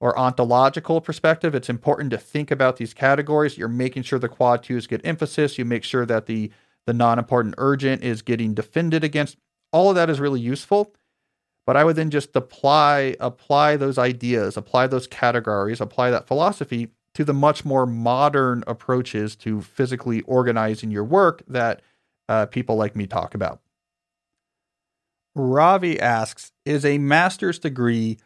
or 0.00 0.18
ontological 0.18 1.00
perspective, 1.00 1.54
it's 1.54 1.70
important 1.70 2.10
to 2.10 2.18
think 2.18 2.50
about 2.50 2.76
these 2.76 2.94
categories. 2.94 3.56
You're 3.56 3.68
making 3.68 4.02
sure 4.02 4.18
the 4.18 4.28
quad 4.28 4.62
twos 4.62 4.86
get 4.86 5.04
emphasis. 5.04 5.58
You 5.58 5.64
make 5.64 5.84
sure 5.84 6.06
that 6.06 6.26
the 6.26 6.50
the 6.86 6.94
non-important 6.94 7.54
urgent 7.58 8.02
is 8.02 8.22
getting 8.22 8.54
defended 8.54 9.04
against. 9.04 9.36
All 9.72 9.90
of 9.90 9.96
that 9.96 10.08
is 10.10 10.20
really 10.20 10.40
useful. 10.40 10.94
But 11.66 11.76
I 11.76 11.82
would 11.82 11.96
then 11.96 12.10
just 12.10 12.34
apply 12.36 13.16
apply 13.18 13.76
those 13.76 13.98
ideas, 13.98 14.56
apply 14.56 14.86
those 14.86 15.08
categories, 15.08 15.80
apply 15.80 16.10
that 16.12 16.28
philosophy 16.28 16.90
to 17.14 17.24
the 17.24 17.34
much 17.34 17.64
more 17.64 17.86
modern 17.86 18.62
approaches 18.66 19.34
to 19.36 19.62
physically 19.62 20.20
organizing 20.22 20.90
your 20.90 21.02
work 21.02 21.42
that 21.48 21.82
uh, 22.28 22.46
people 22.46 22.76
like 22.76 22.94
me 22.94 23.06
talk 23.06 23.34
about. 23.34 23.60
Ravi 25.34 25.98
asks, 25.98 26.52
is 26.64 26.84
a 26.84 26.98
master's 26.98 27.58
degree 27.58 28.18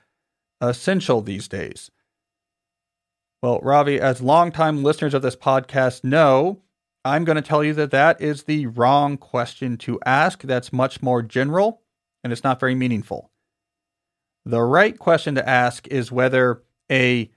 essential 0.60 1.22
these 1.22 1.48
days? 1.48 1.90
Well, 3.42 3.58
Ravi, 3.62 3.98
as 3.98 4.20
longtime 4.20 4.82
listeners 4.82 5.14
of 5.14 5.22
this 5.22 5.36
podcast 5.36 6.04
know, 6.04 6.60
I'm 7.04 7.24
going 7.24 7.36
to 7.36 7.42
tell 7.42 7.64
you 7.64 7.72
that 7.74 7.90
that 7.92 8.20
is 8.20 8.44
the 8.44 8.66
wrong 8.66 9.16
question 9.16 9.76
to 9.78 9.98
ask. 10.04 10.42
That's 10.42 10.72
much 10.72 11.02
more 11.02 11.22
general 11.22 11.82
and 12.22 12.32
it's 12.32 12.44
not 12.44 12.60
very 12.60 12.74
meaningful. 12.74 13.30
The 14.44 14.62
right 14.62 14.98
question 14.98 15.34
to 15.34 15.48
ask 15.48 15.86
is 15.88 16.12
whether 16.12 16.62
a 16.90 17.30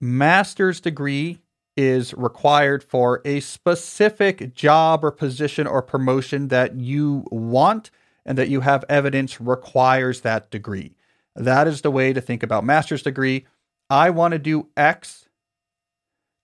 master's 0.00 0.80
degree 0.80 1.40
is 1.76 2.14
required 2.14 2.84
for 2.84 3.20
a 3.24 3.40
specific 3.40 4.54
job 4.54 5.04
or 5.04 5.10
position 5.10 5.66
or 5.66 5.82
promotion 5.82 6.48
that 6.48 6.76
you 6.76 7.26
want 7.30 7.90
and 8.24 8.38
that 8.38 8.48
you 8.48 8.60
have 8.60 8.84
evidence 8.88 9.40
requires 9.40 10.20
that 10.20 10.50
degree. 10.50 10.94
That 11.34 11.66
is 11.66 11.82
the 11.82 11.90
way 11.90 12.12
to 12.12 12.20
think 12.20 12.42
about 12.42 12.64
master's 12.64 13.02
degree. 13.02 13.46
I 13.90 14.10
want 14.10 14.32
to 14.32 14.38
do 14.38 14.68
X. 14.76 15.28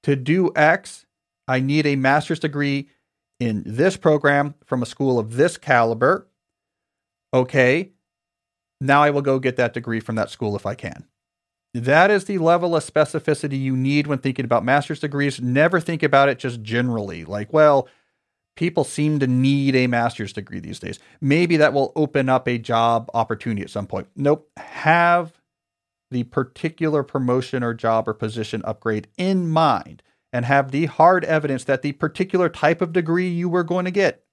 To 0.02 0.16
do 0.16 0.50
X, 0.56 1.06
I 1.50 1.58
need 1.58 1.84
a 1.84 1.96
master's 1.96 2.38
degree 2.38 2.88
in 3.40 3.64
this 3.66 3.96
program 3.96 4.54
from 4.64 4.82
a 4.82 4.86
school 4.86 5.18
of 5.18 5.34
this 5.34 5.58
caliber. 5.58 6.28
Okay, 7.34 7.90
now 8.80 9.02
I 9.02 9.10
will 9.10 9.20
go 9.20 9.40
get 9.40 9.56
that 9.56 9.74
degree 9.74 9.98
from 9.98 10.14
that 10.14 10.30
school 10.30 10.54
if 10.54 10.64
I 10.64 10.76
can. 10.76 11.06
That 11.74 12.08
is 12.08 12.26
the 12.26 12.38
level 12.38 12.76
of 12.76 12.84
specificity 12.84 13.60
you 13.60 13.76
need 13.76 14.06
when 14.06 14.18
thinking 14.18 14.44
about 14.44 14.64
master's 14.64 15.00
degrees. 15.00 15.40
Never 15.40 15.80
think 15.80 16.04
about 16.04 16.28
it 16.28 16.38
just 16.38 16.62
generally, 16.62 17.24
like, 17.24 17.52
well, 17.52 17.88
people 18.54 18.84
seem 18.84 19.18
to 19.18 19.26
need 19.26 19.74
a 19.74 19.88
master's 19.88 20.32
degree 20.32 20.60
these 20.60 20.78
days. 20.78 21.00
Maybe 21.20 21.56
that 21.56 21.72
will 21.72 21.92
open 21.96 22.28
up 22.28 22.46
a 22.46 22.58
job 22.58 23.10
opportunity 23.12 23.62
at 23.62 23.70
some 23.70 23.88
point. 23.88 24.06
Nope. 24.14 24.48
Have 24.56 25.40
the 26.12 26.22
particular 26.24 27.02
promotion 27.02 27.64
or 27.64 27.74
job 27.74 28.08
or 28.08 28.14
position 28.14 28.62
upgrade 28.64 29.08
in 29.18 29.48
mind 29.48 30.04
and 30.32 30.44
have 30.44 30.70
the 30.70 30.86
hard 30.86 31.24
evidence 31.24 31.64
that 31.64 31.82
the 31.82 31.92
particular 31.92 32.48
type 32.48 32.80
of 32.80 32.92
degree 32.92 33.28
you 33.28 33.48
were 33.48 33.64
going 33.64 33.84
to 33.84 33.90
get 33.90 34.24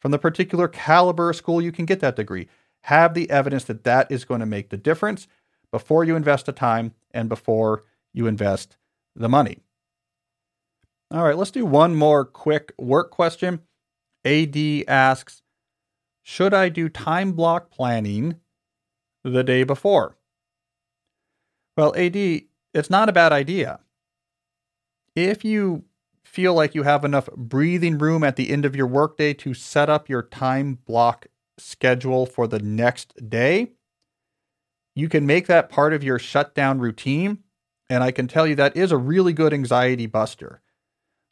from 0.00 0.10
the 0.10 0.18
particular 0.18 0.68
caliber 0.68 1.32
school 1.32 1.60
you 1.60 1.72
can 1.72 1.84
get 1.84 2.00
that 2.00 2.16
degree 2.16 2.48
have 2.82 3.14
the 3.14 3.28
evidence 3.30 3.64
that 3.64 3.84
that 3.84 4.10
is 4.10 4.24
going 4.24 4.40
to 4.40 4.46
make 4.46 4.70
the 4.70 4.76
difference 4.76 5.26
before 5.72 6.04
you 6.04 6.14
invest 6.14 6.46
the 6.46 6.52
time 6.52 6.94
and 7.10 7.28
before 7.28 7.82
you 8.12 8.26
invest 8.26 8.76
the 9.14 9.28
money. 9.28 9.58
All 11.10 11.24
right, 11.24 11.36
let's 11.36 11.50
do 11.50 11.66
one 11.66 11.94
more 11.94 12.24
quick 12.24 12.72
work 12.78 13.10
question. 13.10 13.60
AD 14.24 14.56
asks 14.88 15.42
Should 16.22 16.54
I 16.54 16.68
do 16.68 16.88
time 16.88 17.32
block 17.32 17.70
planning 17.70 18.36
the 19.24 19.44
day 19.44 19.64
before? 19.64 20.16
Well, 21.76 21.94
AD, 21.96 22.16
it's 22.16 22.90
not 22.90 23.08
a 23.08 23.12
bad 23.12 23.32
idea. 23.32 23.80
If 25.16 25.44
you 25.44 25.84
feel 26.24 26.52
like 26.52 26.74
you 26.74 26.82
have 26.82 27.04
enough 27.04 27.28
breathing 27.34 27.96
room 27.96 28.22
at 28.22 28.36
the 28.36 28.50
end 28.50 28.66
of 28.66 28.76
your 28.76 28.86
workday 28.86 29.32
to 29.32 29.54
set 29.54 29.88
up 29.88 30.10
your 30.10 30.22
time 30.22 30.78
block 30.84 31.26
schedule 31.56 32.26
for 32.26 32.46
the 32.46 32.58
next 32.58 33.28
day, 33.30 33.72
you 34.94 35.08
can 35.08 35.26
make 35.26 35.46
that 35.46 35.70
part 35.70 35.94
of 35.94 36.04
your 36.04 36.18
shutdown 36.18 36.78
routine. 36.78 37.38
And 37.88 38.04
I 38.04 38.10
can 38.10 38.28
tell 38.28 38.46
you 38.46 38.54
that 38.56 38.76
is 38.76 38.92
a 38.92 38.98
really 38.98 39.32
good 39.32 39.54
anxiety 39.54 40.06
buster. 40.06 40.60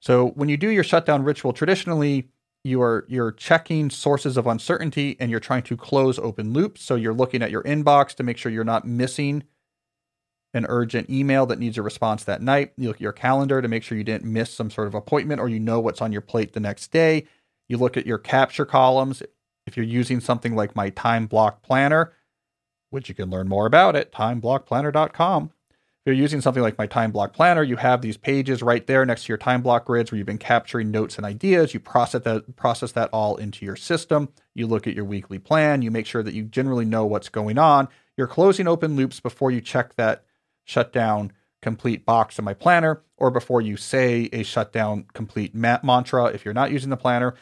So 0.00 0.28
when 0.28 0.48
you 0.48 0.56
do 0.56 0.70
your 0.70 0.84
shutdown 0.84 1.22
ritual, 1.22 1.52
traditionally 1.52 2.28
you 2.62 2.80
are 2.80 3.04
you're 3.08 3.32
checking 3.32 3.90
sources 3.90 4.38
of 4.38 4.46
uncertainty 4.46 5.16
and 5.20 5.30
you're 5.30 5.40
trying 5.40 5.62
to 5.64 5.76
close 5.76 6.18
open 6.18 6.54
loops. 6.54 6.82
So 6.82 6.94
you're 6.94 7.12
looking 7.12 7.42
at 7.42 7.50
your 7.50 7.62
inbox 7.64 8.14
to 8.14 8.22
make 8.22 8.38
sure 8.38 8.50
you're 8.50 8.64
not 8.64 8.86
missing 8.86 9.42
an 10.54 10.66
urgent 10.68 11.10
email 11.10 11.44
that 11.46 11.58
needs 11.58 11.76
a 11.76 11.82
response 11.82 12.24
that 12.24 12.40
night. 12.40 12.72
You 12.76 12.88
look 12.88 12.96
at 12.96 13.02
your 13.02 13.12
calendar 13.12 13.60
to 13.60 13.68
make 13.68 13.82
sure 13.82 13.98
you 13.98 14.04
didn't 14.04 14.32
miss 14.32 14.54
some 14.54 14.70
sort 14.70 14.86
of 14.86 14.94
appointment 14.94 15.40
or 15.40 15.48
you 15.48 15.60
know 15.60 15.80
what's 15.80 16.00
on 16.00 16.12
your 16.12 16.20
plate 16.22 16.52
the 16.52 16.60
next 16.60 16.92
day. 16.92 17.26
You 17.68 17.76
look 17.76 17.96
at 17.96 18.06
your 18.06 18.18
capture 18.18 18.64
columns 18.64 19.22
if 19.66 19.76
you're 19.76 19.86
using 19.86 20.20
something 20.20 20.54
like 20.54 20.76
my 20.76 20.90
time 20.90 21.26
block 21.26 21.62
planner, 21.62 22.12
which 22.90 23.08
you 23.08 23.14
can 23.14 23.30
learn 23.30 23.48
more 23.48 23.66
about 23.66 23.96
at 23.96 24.12
timeblockplanner.com, 24.12 25.44
If 25.46 26.06
you're 26.06 26.14
using 26.14 26.42
something 26.42 26.62
like 26.62 26.76
my 26.76 26.86
time 26.86 27.10
block 27.10 27.32
planner, 27.32 27.62
you 27.62 27.76
have 27.76 28.02
these 28.02 28.18
pages 28.18 28.62
right 28.62 28.86
there 28.86 29.06
next 29.06 29.24
to 29.24 29.28
your 29.28 29.38
time 29.38 29.62
block 29.62 29.86
grids 29.86 30.12
where 30.12 30.18
you've 30.18 30.26
been 30.26 30.38
capturing 30.38 30.90
notes 30.90 31.16
and 31.16 31.24
ideas. 31.24 31.72
You 31.72 31.80
process 31.80 32.22
that 32.22 32.56
process 32.56 32.92
that 32.92 33.08
all 33.10 33.36
into 33.36 33.64
your 33.64 33.76
system. 33.76 34.28
You 34.54 34.66
look 34.66 34.86
at 34.86 34.94
your 34.94 35.06
weekly 35.06 35.38
plan. 35.38 35.82
You 35.82 35.90
make 35.90 36.06
sure 36.06 36.22
that 36.22 36.34
you 36.34 36.42
generally 36.42 36.84
know 36.84 37.06
what's 37.06 37.30
going 37.30 37.58
on. 37.58 37.88
You're 38.16 38.26
closing 38.26 38.68
open 38.68 38.96
loops 38.96 39.18
before 39.18 39.50
you 39.50 39.60
check 39.62 39.96
that 39.96 40.24
shutdown 40.64 41.32
complete 41.62 42.04
box 42.04 42.38
in 42.38 42.44
my 42.44 42.54
planner 42.54 43.02
or 43.16 43.30
before 43.30 43.60
you 43.60 43.76
say 43.76 44.28
a 44.32 44.42
shutdown 44.42 45.06
complete 45.14 45.54
ma- 45.54 45.78
mantra 45.82 46.26
if 46.26 46.44
you're 46.44 46.52
not 46.52 46.70
using 46.70 46.90
the 46.90 46.96
planner. 46.96 47.34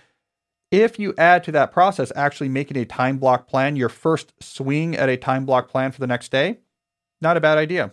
If 0.71 0.99
you 0.99 1.13
add 1.19 1.45
to 1.45 1.53
that 1.53 1.73
process 1.73 2.13
actually 2.15 2.49
making 2.49 2.77
a 2.77 2.85
time 2.85 3.19
block 3.19 3.47
plan, 3.47 3.77
your 3.77 3.89
first 3.89 4.33
swing 4.41 4.97
at 4.97 5.09
a 5.09 5.17
time 5.17 5.45
block 5.45 5.69
plan 5.69 5.93
for 5.93 6.01
the 6.01 6.07
next 6.07 6.31
day, 6.31 6.59
not 7.21 7.37
a 7.37 7.41
bad 7.41 7.59
idea 7.59 7.93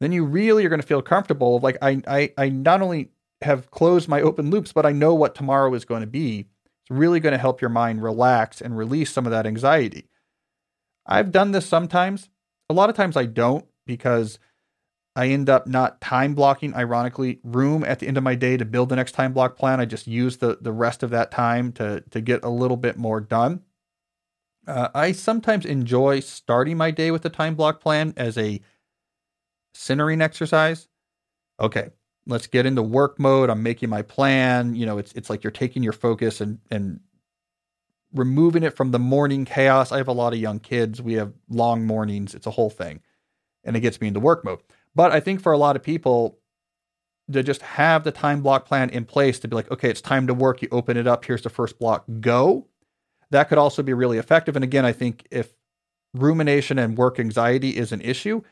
then 0.00 0.12
you 0.12 0.24
really 0.24 0.64
are 0.64 0.68
going 0.68 0.80
to 0.80 0.86
feel 0.86 1.02
comfortable 1.02 1.56
of 1.56 1.62
like 1.62 1.76
I, 1.80 2.02
I 2.06 2.32
I 2.36 2.48
not 2.48 2.82
only 2.82 3.10
have 3.42 3.70
closed 3.70 4.08
my 4.08 4.20
open 4.20 4.50
loops, 4.50 4.72
but 4.72 4.84
I 4.84 4.92
know 4.92 5.14
what 5.14 5.34
tomorrow 5.34 5.72
is 5.74 5.84
going 5.84 6.00
to 6.00 6.06
be. 6.06 6.46
It's 6.82 6.90
really 6.90 7.20
going 7.20 7.32
to 7.32 7.38
help 7.38 7.60
your 7.60 7.70
mind 7.70 8.02
relax 8.02 8.60
and 8.60 8.76
release 8.76 9.12
some 9.12 9.26
of 9.26 9.32
that 9.32 9.46
anxiety. 9.46 10.08
I've 11.06 11.32
done 11.32 11.52
this 11.52 11.66
sometimes. 11.66 12.28
A 12.68 12.74
lot 12.74 12.90
of 12.90 12.96
times 12.96 13.16
I 13.16 13.26
don't 13.26 13.66
because 13.90 14.38
I 15.16 15.26
end 15.28 15.50
up 15.50 15.66
not 15.66 16.00
time 16.00 16.34
blocking, 16.34 16.72
ironically, 16.74 17.40
room 17.42 17.82
at 17.82 17.98
the 17.98 18.06
end 18.06 18.16
of 18.16 18.22
my 18.22 18.36
day 18.36 18.56
to 18.56 18.64
build 18.64 18.88
the 18.88 18.96
next 18.96 19.12
time 19.12 19.32
block 19.32 19.56
plan. 19.56 19.80
I 19.80 19.84
just 19.84 20.06
use 20.06 20.36
the, 20.36 20.58
the 20.60 20.70
rest 20.70 21.02
of 21.02 21.10
that 21.10 21.32
time 21.32 21.72
to, 21.72 22.04
to 22.10 22.20
get 22.20 22.44
a 22.44 22.48
little 22.48 22.76
bit 22.76 22.96
more 22.96 23.20
done. 23.20 23.62
Uh, 24.68 24.88
I 24.94 25.10
sometimes 25.10 25.66
enjoy 25.66 26.20
starting 26.20 26.76
my 26.76 26.92
day 26.92 27.10
with 27.10 27.24
a 27.24 27.30
time 27.30 27.56
block 27.56 27.80
plan 27.80 28.14
as 28.16 28.38
a 28.38 28.60
centering 29.74 30.22
exercise. 30.22 30.86
Okay, 31.58 31.90
let's 32.26 32.46
get 32.46 32.64
into 32.66 32.82
work 32.82 33.18
mode. 33.18 33.50
I'm 33.50 33.64
making 33.64 33.88
my 33.88 34.02
plan. 34.02 34.76
You 34.76 34.86
know, 34.86 34.98
it's 34.98 35.12
it's 35.14 35.28
like 35.28 35.42
you're 35.42 35.50
taking 35.50 35.82
your 35.82 35.92
focus 35.92 36.40
and 36.40 36.60
and 36.70 37.00
removing 38.14 38.62
it 38.62 38.76
from 38.76 38.92
the 38.92 38.98
morning 39.00 39.44
chaos. 39.44 39.90
I 39.90 39.96
have 39.96 40.08
a 40.08 40.12
lot 40.12 40.32
of 40.32 40.38
young 40.38 40.60
kids. 40.60 41.02
We 41.02 41.14
have 41.14 41.32
long 41.48 41.84
mornings. 41.84 42.34
It's 42.34 42.46
a 42.46 42.52
whole 42.52 42.70
thing. 42.70 43.00
And 43.70 43.76
it 43.76 43.80
gets 43.82 44.00
me 44.00 44.08
into 44.08 44.18
work 44.18 44.44
mode. 44.44 44.58
But 44.96 45.12
I 45.12 45.20
think 45.20 45.40
for 45.40 45.52
a 45.52 45.56
lot 45.56 45.76
of 45.76 45.82
people 45.84 46.40
to 47.30 47.44
just 47.44 47.62
have 47.62 48.02
the 48.02 48.10
time 48.10 48.42
block 48.42 48.66
plan 48.66 48.90
in 48.90 49.04
place 49.04 49.38
to 49.38 49.46
be 49.46 49.54
like, 49.54 49.70
okay, 49.70 49.88
it's 49.88 50.00
time 50.00 50.26
to 50.26 50.34
work. 50.34 50.60
You 50.60 50.66
open 50.72 50.96
it 50.96 51.06
up. 51.06 51.24
Here's 51.24 51.42
the 51.42 51.50
first 51.50 51.78
block. 51.78 52.04
Go. 52.18 52.66
That 53.30 53.48
could 53.48 53.58
also 53.58 53.84
be 53.84 53.92
really 53.92 54.18
effective. 54.18 54.56
And 54.56 54.64
again, 54.64 54.84
I 54.84 54.90
think 54.90 55.28
if 55.30 55.54
rumination 56.12 56.80
and 56.80 56.98
work 56.98 57.20
anxiety 57.20 57.76
is 57.76 57.92
an 57.92 58.00
issue, 58.00 58.42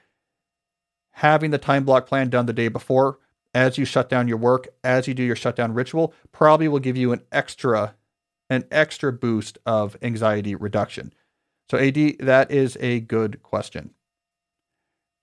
having 1.11 1.51
the 1.51 1.59
time 1.59 1.83
block 1.83 2.07
plan 2.07 2.31
done 2.31 2.47
the 2.47 2.53
day 2.53 2.69
before 2.69 3.19
as 3.53 3.77
you 3.77 3.85
shut 3.85 4.09
down 4.09 4.29
your 4.29 4.37
work, 4.37 4.69
as 4.85 5.09
you 5.09 5.15
do 5.15 5.25
your 5.25 5.35
shutdown 5.35 5.75
ritual, 5.75 6.15
probably 6.31 6.69
will 6.69 6.79
give 6.79 6.97
you 6.97 7.11
an 7.11 7.23
extra 7.33 7.97
an 8.49 8.65
extra 8.71 9.13
boost 9.13 9.59
of 9.67 9.97
anxiety 10.01 10.55
reduction. 10.55 11.13
So 11.71 11.77
AD, 11.77 12.19
that 12.21 12.51
is 12.51 12.79
a 12.81 13.01
good 13.01 13.43
question. 13.43 13.91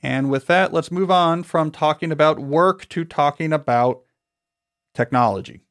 And 0.05 0.29
with 0.29 0.45
that, 0.45 0.71
let's 0.71 0.91
move 0.91 1.09
on 1.09 1.41
from 1.41 1.71
talking 1.71 2.11
about 2.11 2.37
work 2.37 2.87
to 2.89 3.03
talking 3.03 3.51
about 3.51 4.03
technology. 4.93 5.61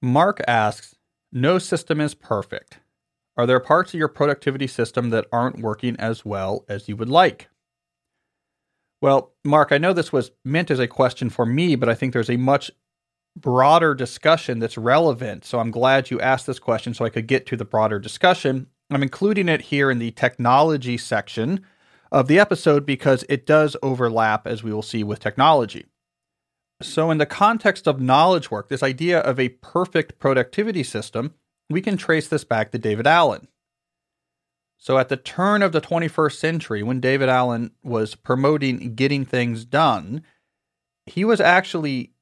Mark 0.00 0.40
asks, 0.46 0.94
no 1.32 1.58
system 1.58 2.00
is 2.00 2.14
perfect. 2.14 2.78
Are 3.36 3.46
there 3.46 3.58
parts 3.58 3.92
of 3.92 3.98
your 3.98 4.06
productivity 4.06 4.68
system 4.68 5.10
that 5.10 5.26
aren't 5.32 5.58
working 5.58 5.96
as 5.96 6.24
well 6.24 6.64
as 6.68 6.88
you 6.88 6.94
would 6.94 7.08
like? 7.08 7.48
Well, 9.02 9.32
Mark, 9.44 9.72
I 9.72 9.78
know 9.78 9.92
this 9.92 10.12
was 10.12 10.30
meant 10.44 10.70
as 10.70 10.78
a 10.78 10.86
question 10.86 11.30
for 11.30 11.44
me, 11.44 11.74
but 11.74 11.88
I 11.88 11.96
think 11.96 12.12
there's 12.12 12.30
a 12.30 12.36
much 12.36 12.70
broader 13.36 13.96
discussion 13.96 14.60
that's 14.60 14.78
relevant. 14.78 15.44
So 15.44 15.58
I'm 15.58 15.72
glad 15.72 16.12
you 16.12 16.20
asked 16.20 16.46
this 16.46 16.60
question 16.60 16.94
so 16.94 17.04
I 17.04 17.10
could 17.10 17.26
get 17.26 17.44
to 17.46 17.56
the 17.56 17.64
broader 17.64 17.98
discussion. 17.98 18.68
I'm 18.88 19.02
including 19.02 19.48
it 19.48 19.62
here 19.62 19.90
in 19.90 19.98
the 19.98 20.12
technology 20.12 20.96
section 20.96 21.66
of 22.12 22.28
the 22.28 22.38
episode 22.38 22.86
because 22.86 23.24
it 23.28 23.46
does 23.46 23.76
overlap, 23.82 24.46
as 24.46 24.62
we 24.62 24.72
will 24.72 24.82
see, 24.82 25.02
with 25.04 25.20
technology. 25.20 25.86
So, 26.82 27.10
in 27.10 27.18
the 27.18 27.26
context 27.26 27.86
of 27.86 28.00
knowledge 28.00 28.50
work, 28.50 28.68
this 28.68 28.82
idea 28.82 29.20
of 29.20 29.38
a 29.38 29.48
perfect 29.48 30.18
productivity 30.18 30.82
system, 30.82 31.34
we 31.70 31.80
can 31.80 31.96
trace 31.96 32.28
this 32.28 32.44
back 32.44 32.72
to 32.72 32.78
David 32.78 33.06
Allen. 33.06 33.48
So 34.84 34.98
at 34.98 35.08
the 35.08 35.16
turn 35.16 35.62
of 35.62 35.72
the 35.72 35.80
21st 35.80 36.36
century, 36.36 36.82
when 36.82 37.00
David 37.00 37.30
Allen 37.30 37.70
was 37.82 38.14
promoting 38.14 38.94
getting 38.94 39.24
things 39.24 39.64
done, 39.64 40.22
he 41.06 41.24
was 41.24 41.40
actually 41.40 42.12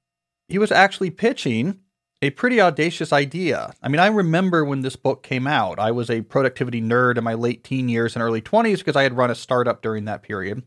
he 0.46 0.58
was 0.58 0.70
actually 0.70 1.10
pitching 1.10 1.80
a 2.22 2.30
pretty 2.30 2.60
audacious 2.60 3.12
idea. 3.12 3.74
I 3.82 3.88
mean, 3.88 3.98
I 3.98 4.06
remember 4.06 4.64
when 4.64 4.82
this 4.82 4.94
book 4.94 5.24
came 5.24 5.48
out. 5.48 5.80
I 5.80 5.90
was 5.90 6.08
a 6.08 6.22
productivity 6.22 6.80
nerd 6.80 7.18
in 7.18 7.24
my 7.24 7.34
late 7.34 7.64
teen 7.64 7.88
years 7.88 8.14
and 8.14 8.22
early 8.22 8.40
20s 8.40 8.78
because 8.78 8.94
I 8.94 9.02
had 9.02 9.16
run 9.16 9.30
a 9.30 9.34
startup 9.34 9.82
during 9.82 10.04
that 10.04 10.22
period. 10.22 10.62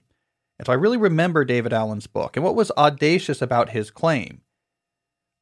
And 0.59 0.65
so 0.65 0.73
I 0.73 0.75
really 0.75 0.97
remember 0.97 1.45
David 1.45 1.71
Allen's 1.71 2.07
book. 2.07 2.35
And 2.35 2.43
what 2.43 2.55
was 2.55 2.71
audacious 2.71 3.41
about 3.41 3.69
his 3.69 3.89
claim 3.89 4.41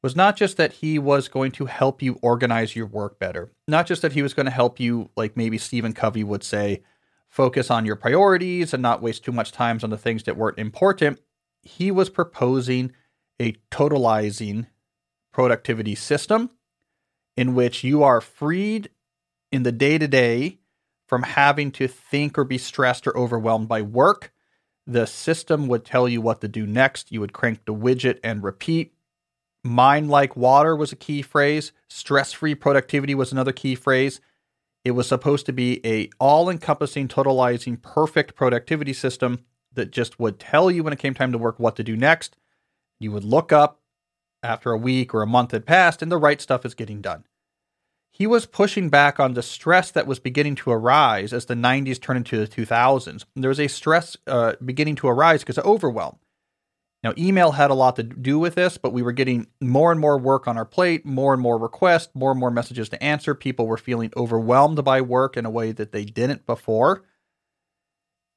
was 0.04 0.14
not 0.14 0.36
just 0.36 0.56
that 0.56 0.74
he 0.74 0.98
was 1.00 1.28
going 1.28 1.50
to 1.52 1.66
help 1.66 2.00
you 2.00 2.18
organize 2.22 2.76
your 2.76 2.86
work 2.86 3.18
better, 3.18 3.50
not 3.66 3.86
just 3.86 4.02
that 4.02 4.12
he 4.12 4.22
was 4.22 4.34
going 4.34 4.46
to 4.46 4.52
help 4.52 4.78
you, 4.78 5.10
like 5.16 5.36
maybe 5.36 5.58
Stephen 5.58 5.94
Covey 5.94 6.22
would 6.22 6.44
say, 6.44 6.82
focus 7.28 7.70
on 7.70 7.84
your 7.84 7.96
priorities 7.96 8.72
and 8.72 8.82
not 8.82 9.02
waste 9.02 9.24
too 9.24 9.32
much 9.32 9.50
time 9.50 9.80
on 9.82 9.90
the 9.90 9.98
things 9.98 10.22
that 10.24 10.36
weren't 10.36 10.58
important. 10.58 11.20
He 11.62 11.90
was 11.90 12.08
proposing 12.08 12.92
a 13.40 13.52
totalizing 13.72 14.66
productivity 15.34 15.94
system 15.94 16.48
in 17.36 17.54
which 17.54 17.84
you 17.84 18.02
are 18.02 18.20
freed 18.22 18.88
in 19.52 19.64
the 19.64 19.72
day 19.72 19.98
to 19.98 20.08
day 20.08 20.58
from 21.06 21.24
having 21.24 21.70
to 21.72 21.86
think 21.86 22.38
or 22.38 22.44
be 22.44 22.56
stressed 22.56 23.06
or 23.06 23.16
overwhelmed 23.16 23.68
by 23.68 23.82
work. 23.82 24.32
The 24.86 25.06
system 25.06 25.66
would 25.68 25.84
tell 25.84 26.08
you 26.08 26.20
what 26.20 26.40
to 26.40 26.48
do 26.48 26.66
next. 26.66 27.12
You 27.12 27.20
would 27.20 27.32
crank 27.32 27.64
the 27.64 27.74
widget 27.74 28.20
and 28.24 28.42
repeat. 28.42 28.94
Mind 29.62 30.10
like 30.10 30.36
water 30.36 30.76
was 30.76 30.92
a 30.92 30.96
key 30.96 31.22
phrase. 31.22 31.72
Stress-free 31.88 32.54
productivity 32.54 33.14
was 33.14 33.32
another 33.32 33.52
key 33.52 33.74
phrase. 33.74 34.20
It 34.84 34.92
was 34.92 35.08
supposed 35.08 35.46
to 35.46 35.52
be 35.52 35.84
a 35.84 36.10
all-encompassing, 36.20 37.08
totalizing, 37.08 37.80
perfect 37.80 38.34
productivity 38.34 38.92
system 38.92 39.40
that 39.72 39.90
just 39.90 40.20
would 40.20 40.38
tell 40.38 40.70
you 40.70 40.84
when 40.84 40.92
it 40.92 40.98
came 40.98 41.14
time 41.14 41.32
to 41.32 41.38
work 41.38 41.58
what 41.58 41.76
to 41.76 41.82
do 41.82 41.96
next. 41.96 42.36
You 43.00 43.10
would 43.12 43.24
look 43.24 43.52
up 43.52 43.80
after 44.44 44.70
a 44.70 44.78
week 44.78 45.14
or 45.14 45.22
a 45.22 45.26
month 45.26 45.50
had 45.50 45.66
passed 45.66 46.02
and 46.02 46.12
the 46.12 46.18
right 46.18 46.40
stuff 46.40 46.64
is 46.64 46.74
getting 46.74 47.00
done. 47.00 47.24
He 48.12 48.28
was 48.28 48.46
pushing 48.46 48.90
back 48.90 49.18
on 49.18 49.34
the 49.34 49.42
stress 49.42 49.90
that 49.90 50.06
was 50.06 50.20
beginning 50.20 50.54
to 50.56 50.70
arise 50.70 51.32
as 51.32 51.46
the 51.46 51.54
90s 51.54 52.00
turned 52.00 52.18
into 52.18 52.38
the 52.38 52.46
2000s. 52.46 53.24
There 53.34 53.48
was 53.48 53.58
a 53.58 53.66
stress 53.66 54.16
uh, 54.28 54.52
beginning 54.64 54.94
to 54.96 55.08
arise 55.08 55.40
because 55.40 55.58
of 55.58 55.64
overwhelm. 55.64 56.18
Now, 57.02 57.12
email 57.18 57.52
had 57.52 57.70
a 57.70 57.74
lot 57.74 57.96
to 57.96 58.02
do 58.02 58.38
with 58.38 58.54
this, 58.54 58.78
but 58.78 58.92
we 58.92 59.02
were 59.02 59.12
getting 59.12 59.48
more 59.60 59.90
and 59.90 60.00
more 60.00 60.16
work 60.16 60.46
on 60.48 60.56
our 60.56 60.64
plate, 60.64 61.04
more 61.04 61.34
and 61.34 61.42
more 61.42 61.58
requests, 61.58 62.14
more 62.14 62.30
and 62.30 62.40
more 62.40 62.50
messages 62.50 62.88
to 62.90 63.02
answer. 63.02 63.34
People 63.34 63.66
were 63.66 63.76
feeling 63.76 64.10
overwhelmed 64.16 64.82
by 64.84 65.02
work 65.02 65.36
in 65.36 65.44
a 65.44 65.50
way 65.50 65.72
that 65.72 65.92
they 65.92 66.04
didn't 66.04 66.46
before. 66.46 67.04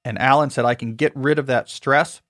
And 0.03 0.19
Allen 0.19 0.49
said, 0.49 0.65
I 0.65 0.75
can 0.75 0.95
get 0.95 1.15
rid 1.15 1.39
of 1.39 1.45
that 1.47 1.69
stress. 1.69 2.21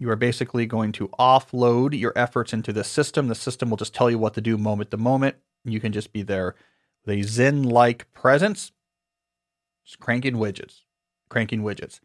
You 0.00 0.08
are 0.08 0.16
basically 0.16 0.64
going 0.64 0.92
to 0.92 1.08
offload 1.18 1.92
your 1.92 2.14
efforts 2.16 2.54
into 2.54 2.72
the 2.72 2.84
system. 2.84 3.28
The 3.28 3.34
system 3.34 3.68
will 3.68 3.76
just 3.76 3.94
tell 3.94 4.10
you 4.10 4.18
what 4.18 4.32
to 4.32 4.40
do 4.40 4.56
moment 4.56 4.90
to 4.92 4.96
moment. 4.96 5.36
You 5.62 5.78
can 5.78 5.92
just 5.92 6.10
be 6.10 6.22
there 6.22 6.54
with 7.04 7.18
a 7.18 7.22
Zen 7.22 7.64
like 7.64 8.10
presence, 8.14 8.72
just 9.84 10.00
cranking 10.00 10.36
widgets, 10.36 10.84
cranking 11.28 11.60
widgets. 11.60 12.00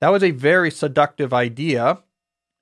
That 0.00 0.10
was 0.12 0.22
a 0.22 0.30
very 0.30 0.70
seductive 0.70 1.34
idea 1.34 2.04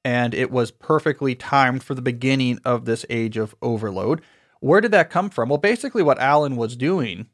and 0.02 0.32
it 0.32 0.50
was 0.50 0.70
perfectly 0.70 1.34
timed 1.34 1.82
for 1.82 1.94
the 1.94 2.00
beginning 2.00 2.60
of 2.64 2.86
this 2.86 3.04
age 3.10 3.36
of 3.36 3.54
overload. 3.60 4.22
Where 4.60 4.80
did 4.80 4.92
that 4.92 5.10
come 5.10 5.28
from? 5.28 5.50
Well, 5.50 5.58
basically, 5.58 6.02
what 6.02 6.18
Allen 6.18 6.56
was 6.56 6.76
doing, 6.76 7.26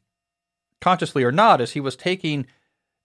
consciously 0.81 1.23
or 1.23 1.31
not, 1.31 1.61
is 1.61 1.71
he 1.71 1.79
was 1.79 1.95
taking 1.95 2.47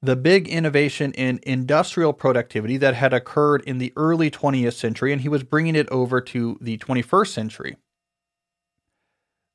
the 0.03 0.17
big 0.17 0.49
innovation 0.49 1.13
in 1.13 1.41
industrial 1.43 2.13
productivity 2.13 2.77
that 2.79 2.95
had 2.95 3.13
occurred 3.13 3.63
in 3.67 3.79
the 3.79 3.93
early 3.97 4.31
20th 4.31 4.75
century 4.75 5.13
and 5.13 5.21
he 5.23 5.29
was 5.29 5.43
bringing 5.43 5.77
it 5.77 5.89
over 5.91 6.21
to 6.21 6.59
the 6.61 6.79
21st 6.79 7.29
century. 7.29 7.77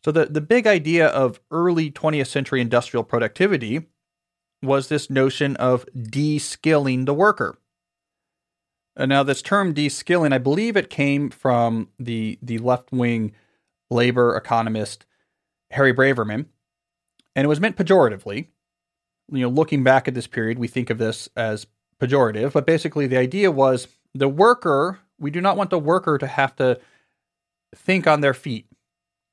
So, 0.04 0.12
the, 0.12 0.28
the 0.28 0.42
big 0.42 0.68
idea 0.68 1.08
of 1.08 1.40
early 1.50 1.90
20th 1.90 2.28
century 2.28 2.62
industrial 2.62 3.04
productivity 3.04 3.88
was 4.62 4.88
this 4.88 5.10
notion 5.10 5.56
of 5.56 5.86
de 5.94 6.38
skilling 6.38 7.06
the 7.06 7.14
worker. 7.14 7.58
Uh, 8.98 9.06
now, 9.06 9.24
this 9.24 9.42
term 9.42 9.74
de-skilling, 9.74 10.32
I 10.32 10.38
believe 10.38 10.78
it 10.78 10.90
came 10.90 11.30
from 11.30 11.90
the 12.00 12.40
the 12.42 12.60
left 12.60 12.92
wing 12.92 13.34
labor 13.90 14.36
economist 14.36 15.06
Harry 15.72 15.94
Braverman, 15.94 16.46
and 17.36 17.46
it 17.46 17.50
was 17.50 17.60
meant 17.60 17.76
pejoratively. 17.76 18.48
You 19.32 19.42
know, 19.42 19.50
looking 19.50 19.84
back 19.84 20.08
at 20.08 20.14
this 20.14 20.28
period, 20.28 20.60
we 20.60 20.68
think 20.68 20.90
of 20.90 20.98
this 20.98 21.30
as 21.36 21.68
pejorative, 22.00 22.54
but 22.54 22.66
basically 22.66 23.08
the 23.08 23.18
idea 23.18 23.52
was 23.52 23.88
the 24.14 24.30
worker, 24.30 25.00
we 25.20 25.32
do 25.32 25.42
not 25.42 25.58
want 25.58 25.70
the 25.70 25.80
worker 25.80 26.18
to 26.18 26.28
have 26.28 26.56
to 26.58 26.80
think 27.76 28.08
on 28.08 28.22
their 28.22 28.34
feet 28.34 28.68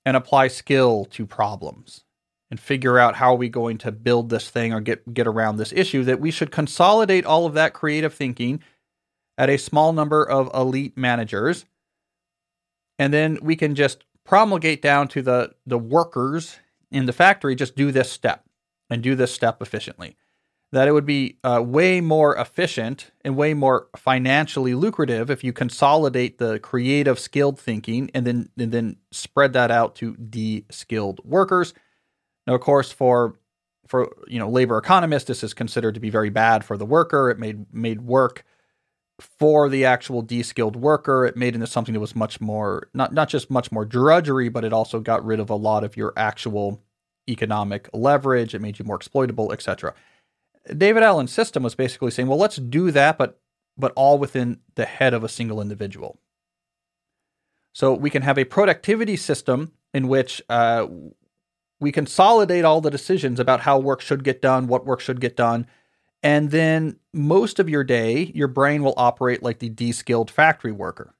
and 0.04 0.16
apply 0.16 0.48
skill 0.48 1.04
to 1.06 1.26
problems 1.26 2.04
and 2.50 2.60
figure 2.60 2.98
out 2.98 3.16
how 3.16 3.32
are 3.32 3.38
we 3.38 3.48
going 3.48 3.78
to 3.78 3.92
build 3.92 4.28
this 4.28 4.50
thing 4.50 4.72
or 4.72 4.80
get 4.80 5.14
get 5.14 5.26
around 5.26 5.56
this 5.56 5.72
issue 5.72 6.04
that 6.04 6.20
we 6.20 6.30
should 6.30 6.50
consolidate 6.50 7.24
all 7.24 7.46
of 7.46 7.54
that 7.54 7.72
creative 7.72 8.12
thinking 8.12 8.62
at 9.38 9.48
a 9.48 9.56
small 9.56 9.92
number 9.92 10.22
of 10.22 10.50
elite 10.54 10.96
managers. 10.96 11.64
And 12.98 13.12
then 13.12 13.38
we 13.40 13.56
can 13.56 13.74
just 13.74 14.04
promulgate 14.24 14.82
down 14.82 15.08
to 15.08 15.22
the 15.22 15.54
the 15.66 15.78
workers 15.78 16.58
in 16.90 17.06
the 17.06 17.12
factory 17.12 17.54
just 17.54 17.74
do 17.74 17.90
this 17.90 18.12
step 18.12 18.44
and 18.92 19.02
do 19.02 19.14
this 19.14 19.32
step 19.32 19.62
efficiently. 19.62 20.16
That 20.70 20.88
it 20.88 20.92
would 20.92 21.06
be 21.06 21.38
uh, 21.44 21.62
way 21.64 22.00
more 22.00 22.36
efficient 22.36 23.10
and 23.24 23.36
way 23.36 23.52
more 23.52 23.88
financially 23.96 24.74
lucrative 24.74 25.30
if 25.30 25.44
you 25.44 25.52
consolidate 25.52 26.38
the 26.38 26.58
creative 26.58 27.18
skilled 27.18 27.58
thinking 27.58 28.10
and 28.14 28.26
then 28.26 28.48
and 28.56 28.72
then 28.72 28.96
spread 29.10 29.52
that 29.54 29.70
out 29.70 29.94
to 29.96 30.16
the 30.18 30.64
skilled 30.70 31.20
workers. 31.24 31.74
Now 32.46 32.54
of 32.54 32.60
course 32.60 32.90
for 32.90 33.38
for 33.86 34.14
you 34.28 34.38
know 34.38 34.48
labor 34.48 34.78
economists 34.78 35.24
this 35.24 35.42
is 35.42 35.52
considered 35.52 35.94
to 35.94 36.00
be 36.00 36.10
very 36.10 36.30
bad 36.30 36.64
for 36.64 36.78
the 36.78 36.86
worker. 36.86 37.28
It 37.28 37.38
made 37.38 37.66
made 37.72 38.02
work 38.02 38.44
for 39.20 39.68
the 39.68 39.84
actual 39.84 40.22
de-skilled 40.22 40.74
worker. 40.74 41.26
It 41.26 41.36
made 41.36 41.54
into 41.54 41.66
something 41.66 41.92
that 41.92 42.00
was 42.00 42.16
much 42.16 42.40
more 42.40 42.88
not 42.94 43.12
not 43.12 43.28
just 43.28 43.50
much 43.50 43.70
more 43.70 43.84
drudgery 43.84 44.48
but 44.48 44.64
it 44.64 44.72
also 44.72 45.00
got 45.00 45.22
rid 45.22 45.38
of 45.38 45.50
a 45.50 45.54
lot 45.54 45.84
of 45.84 45.98
your 45.98 46.14
actual 46.16 46.82
economic 47.28 47.88
leverage 47.92 48.54
it 48.54 48.60
made 48.60 48.78
you 48.78 48.84
more 48.84 48.96
exploitable 48.96 49.52
etc 49.52 49.94
David 50.66 51.02
Allen's 51.02 51.32
system 51.32 51.62
was 51.62 51.74
basically 51.74 52.10
saying, 52.10 52.28
well, 52.28 52.38
let's 52.38 52.56
do 52.56 52.90
that, 52.90 53.18
but 53.18 53.38
but 53.76 53.92
all 53.96 54.18
within 54.18 54.60
the 54.74 54.84
head 54.84 55.14
of 55.14 55.24
a 55.24 55.28
single 55.28 55.60
individual. 55.60 56.18
So 57.72 57.94
we 57.94 58.10
can 58.10 58.20
have 58.20 58.38
a 58.38 58.44
productivity 58.44 59.16
system 59.16 59.72
in 59.94 60.08
which 60.08 60.42
uh, 60.50 60.86
we 61.80 61.90
consolidate 61.90 62.66
all 62.66 62.82
the 62.82 62.90
decisions 62.90 63.40
about 63.40 63.60
how 63.60 63.78
work 63.78 64.02
should 64.02 64.24
get 64.24 64.42
done, 64.42 64.66
what 64.66 64.84
work 64.84 65.00
should 65.00 65.22
get 65.22 65.36
done, 65.36 65.66
and 66.22 66.50
then 66.50 66.98
most 67.14 67.58
of 67.58 67.70
your 67.70 67.82
day, 67.82 68.30
your 68.34 68.46
brain 68.46 68.84
will 68.84 68.94
operate 68.98 69.42
like 69.42 69.58
the 69.58 69.70
de-skilled 69.70 70.30
factory 70.30 70.70
worker, 70.70 71.14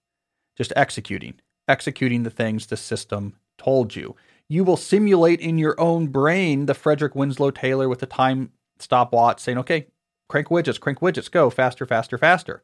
just 0.55 0.75
executing, 0.77 1.41
executing 1.67 2.23
the 2.23 2.31
things 2.31 2.67
the 2.67 2.77
system 2.77 3.35
told 3.57 3.97
you. 3.97 4.15
You 4.53 4.65
will 4.65 4.77
simulate 4.77 5.41
in 5.41 5.57
your 5.57 5.81
own 5.81 6.09
brain 6.09 6.67
the 6.67 6.75
Frederick 6.75 7.15
Winslow 7.15 7.53
Taylor 7.53 7.89
with 7.89 8.01
the 8.01 8.07
time 8.07 8.53
stopwatch 8.79 9.41
saying, 9.41 9.57
okay, 9.57 9.87
crank 10.29 10.49
widgets, 10.49 10.79
crank 10.79 11.01
widgets, 11.01 11.31
go 11.31 11.49
faster, 11.49 11.87
faster, 11.87 12.19
faster. 12.19 12.63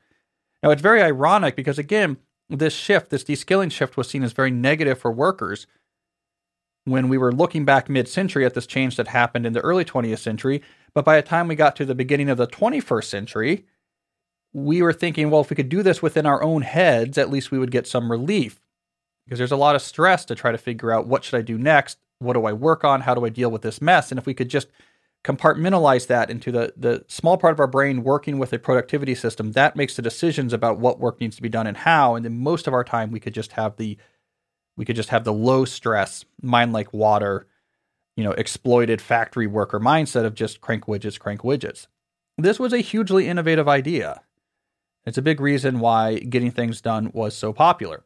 Now, 0.63 0.69
it's 0.69 0.83
very 0.83 1.01
ironic 1.01 1.57
because, 1.57 1.79
again, 1.79 2.19
this 2.51 2.75
shift, 2.75 3.09
this 3.09 3.25
deskilling 3.25 3.73
shift, 3.73 3.97
was 3.97 4.07
seen 4.07 4.23
as 4.23 4.33
very 4.33 4.51
negative 4.51 4.99
for 4.99 5.11
workers 5.11 5.67
when 6.85 7.09
we 7.09 7.17
were 7.17 7.33
looking 7.33 7.65
back 7.65 7.89
mid 7.89 8.07
century 8.07 8.45
at 8.45 8.53
this 8.53 8.67
change 8.67 8.97
that 8.97 9.09
happened 9.09 9.47
in 9.47 9.55
the 9.55 9.63
early 9.63 9.87
20th 9.87 10.19
century. 10.19 10.61
But 10.93 11.07
by 11.07 11.17
the 11.17 11.27
time 11.27 11.49
we 11.49 11.55
got 11.55 11.75
to 11.77 11.87
the 11.87 11.95
beginning 11.95 12.29
of 12.29 12.37
the 12.37 12.47
21st 12.47 13.05
century, 13.05 13.65
we 14.53 14.83
were 14.83 14.93
thinking, 14.93 15.31
well, 15.31 15.41
if 15.41 15.49
we 15.49 15.57
could 15.57 15.71
do 15.71 15.83
this 15.83 16.03
within 16.03 16.27
our 16.27 16.43
own 16.43 16.61
heads, 16.61 17.17
at 17.17 17.31
least 17.31 17.51
we 17.51 17.59
would 17.59 17.71
get 17.71 17.87
some 17.87 18.11
relief. 18.11 18.61
Because 19.29 19.39
there's 19.39 19.53
a 19.53 19.57
lot 19.57 19.77
of 19.77 19.83
stress 19.83 20.25
to 20.25 20.35
try 20.35 20.53
to 20.53 20.57
figure 20.57 20.91
out 20.91 21.07
what 21.07 21.23
should 21.23 21.37
I 21.37 21.43
do 21.43 21.59
next? 21.59 21.99
What 22.19 22.33
do 22.33 22.47
I 22.47 22.55
work 22.55 22.83
on? 22.83 23.03
How 23.03 23.15
do 23.15 23.27
I 23.27 23.29
deal 23.29 23.51
with 23.51 23.61
this 23.61 23.83
mess? 23.83 24.11
And 24.11 24.19
if 24.19 24.25
we 24.25 24.33
could 24.33 24.49
just 24.49 24.69
compartmentalize 25.23 26.07
that 26.07 26.31
into 26.31 26.51
the, 26.51 26.73
the 26.79 27.05
small 27.09 27.37
part 27.37 27.53
of 27.53 27.61
our 27.61 27.67
brain 27.67 28.03
working 28.03 28.39
with 28.39 28.55
a 28.55 28.59
productivity 28.59 29.15
system, 29.15 29.53
that 29.53 29.77
makes 29.77 29.97
the 29.97 30.01
decisions 30.01 30.55
about 30.55 30.79
what 30.79 30.99
work 30.99 31.21
needs 31.21 31.37
to 31.37 31.43
be 31.43 31.51
done 31.51 31.67
and 31.67 31.77
how. 31.77 32.15
And 32.15 32.25
then 32.25 32.39
most 32.39 32.67
of 32.67 32.73
our 32.73 32.85
time 32.85 33.11
we 33.11 33.21
could 33.21 33.35
just 33.35 33.53
have 33.53 33.77
the 33.77 33.99
we 34.79 34.87
could 34.87 34.97
just 34.97 35.11
have 35.11 35.25
the 35.25 35.33
low 35.33 35.67
stress, 35.67 36.25
mind 36.41 36.73
like 36.73 36.95
water, 36.95 37.47
you 38.17 38.25
know, 38.25 38.31
exploited 38.31 39.03
factory 39.03 39.47
worker 39.47 39.79
mindset 39.79 40.25
of 40.25 40.35
just 40.35 40.63
crank 40.63 40.87
widgets, 40.87 41.19
crank 41.19 41.43
widgets. 41.43 41.87
This 42.39 42.59
was 42.59 42.73
a 42.73 42.79
hugely 42.79 43.29
innovative 43.29 43.69
idea. 43.69 44.23
It's 45.05 45.19
a 45.19 45.23
big 45.23 45.41
reason 45.41 45.81
why 45.81 46.21
getting 46.21 46.53
things 46.53 46.81
done 46.81 47.11
was 47.13 47.37
so 47.37 47.53
popular. 47.53 48.05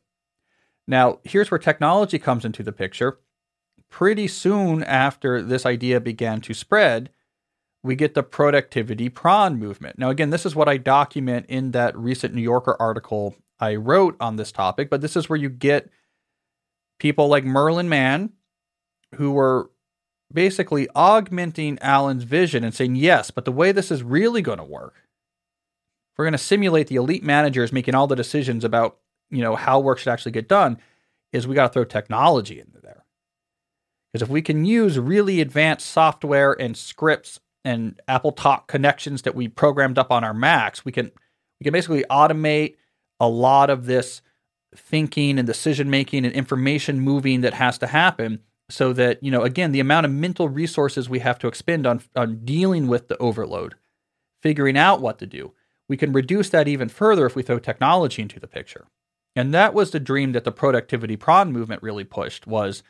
Now, 0.86 1.20
here's 1.24 1.50
where 1.50 1.58
technology 1.58 2.18
comes 2.18 2.44
into 2.44 2.62
the 2.62 2.72
picture 2.72 3.18
pretty 3.88 4.26
soon 4.26 4.82
after 4.82 5.42
this 5.42 5.66
idea 5.66 6.00
began 6.00 6.40
to 6.40 6.54
spread, 6.54 7.10
we 7.82 7.94
get 7.94 8.14
the 8.14 8.22
productivity 8.22 9.08
pron 9.08 9.58
movement. 9.58 9.98
Now, 9.98 10.08
again, 10.08 10.30
this 10.30 10.46
is 10.46 10.56
what 10.56 10.68
I 10.68 10.78
document 10.78 11.46
in 11.48 11.72
that 11.72 11.96
recent 11.96 12.34
New 12.34 12.42
Yorker 12.42 12.76
article 12.80 13.36
I 13.60 13.74
wrote 13.74 14.16
on 14.18 14.36
this 14.36 14.50
topic, 14.50 14.88
but 14.88 15.02
this 15.02 15.14
is 15.14 15.28
where 15.28 15.38
you 15.38 15.48
get 15.48 15.90
people 16.98 17.28
like 17.28 17.44
Merlin 17.44 17.88
Mann 17.88 18.30
who 19.16 19.32
were 19.32 19.70
basically 20.32 20.88
augmenting 20.94 21.78
Allen's 21.80 22.24
vision 22.24 22.64
and 22.64 22.74
saying, 22.74 22.96
yes, 22.96 23.30
but 23.30 23.44
the 23.44 23.52
way 23.52 23.72
this 23.72 23.90
is 23.90 24.02
really 24.02 24.40
going 24.40 24.58
to 24.58 24.64
work, 24.64 24.94
we're 26.16 26.24
going 26.24 26.32
to 26.32 26.38
simulate 26.38 26.86
the 26.86 26.96
elite 26.96 27.22
managers 27.22 27.72
making 27.72 27.94
all 27.94 28.06
the 28.06 28.16
decisions 28.16 28.64
about, 28.64 28.96
you 29.32 29.42
know, 29.42 29.56
how 29.56 29.80
work 29.80 29.98
should 29.98 30.12
actually 30.12 30.32
get 30.32 30.48
done, 30.48 30.78
is 31.32 31.46
we 31.46 31.54
got 31.54 31.68
to 31.68 31.72
throw 31.72 31.84
technology 31.84 32.60
into 32.60 32.78
there. 32.80 33.04
Because 34.12 34.22
if 34.22 34.28
we 34.28 34.42
can 34.42 34.64
use 34.64 34.98
really 34.98 35.40
advanced 35.40 35.86
software 35.86 36.52
and 36.52 36.76
scripts 36.76 37.40
and 37.64 38.00
AppleTalk 38.08 38.66
connections 38.66 39.22
that 39.22 39.34
we 39.34 39.48
programmed 39.48 39.98
up 39.98 40.12
on 40.12 40.22
our 40.22 40.34
Macs, 40.34 40.84
we 40.84 40.92
can 40.92 41.10
we 41.58 41.64
can 41.64 41.72
basically 41.72 42.04
automate 42.10 42.76
a 43.18 43.28
lot 43.28 43.70
of 43.70 43.86
this 43.86 44.20
thinking 44.74 45.38
and 45.38 45.46
decision 45.46 45.90
making 45.90 46.24
and 46.24 46.34
information 46.34 47.00
moving 47.00 47.42
that 47.42 47.54
has 47.54 47.78
to 47.78 47.86
happen 47.86 48.40
so 48.68 48.92
that 48.92 49.22
you 49.22 49.30
know 49.30 49.42
again 49.42 49.72
the 49.72 49.80
amount 49.80 50.06
of 50.06 50.12
mental 50.12 50.48
resources 50.48 51.08
we 51.08 51.18
have 51.18 51.38
to 51.38 51.46
expend 51.46 51.86
on 51.86 52.02
on 52.16 52.44
dealing 52.44 52.88
with 52.88 53.08
the 53.08 53.18
overload 53.18 53.74
figuring 54.40 54.78
out 54.78 55.00
what 55.00 55.18
to 55.18 55.26
do 55.26 55.52
we 55.88 55.96
can 55.96 56.12
reduce 56.12 56.48
that 56.48 56.68
even 56.68 56.88
further 56.88 57.26
if 57.26 57.36
we 57.36 57.42
throw 57.42 57.58
technology 57.58 58.22
into 58.22 58.40
the 58.40 58.46
picture 58.46 58.86
and 59.34 59.54
that 59.54 59.74
was 59.74 59.90
the 59.90 60.00
dream 60.00 60.32
that 60.32 60.44
the 60.44 60.52
productivity 60.52 61.16
pron 61.16 61.52
movement 61.52 61.82
really 61.82 62.04
pushed 62.04 62.46
was 62.46 62.82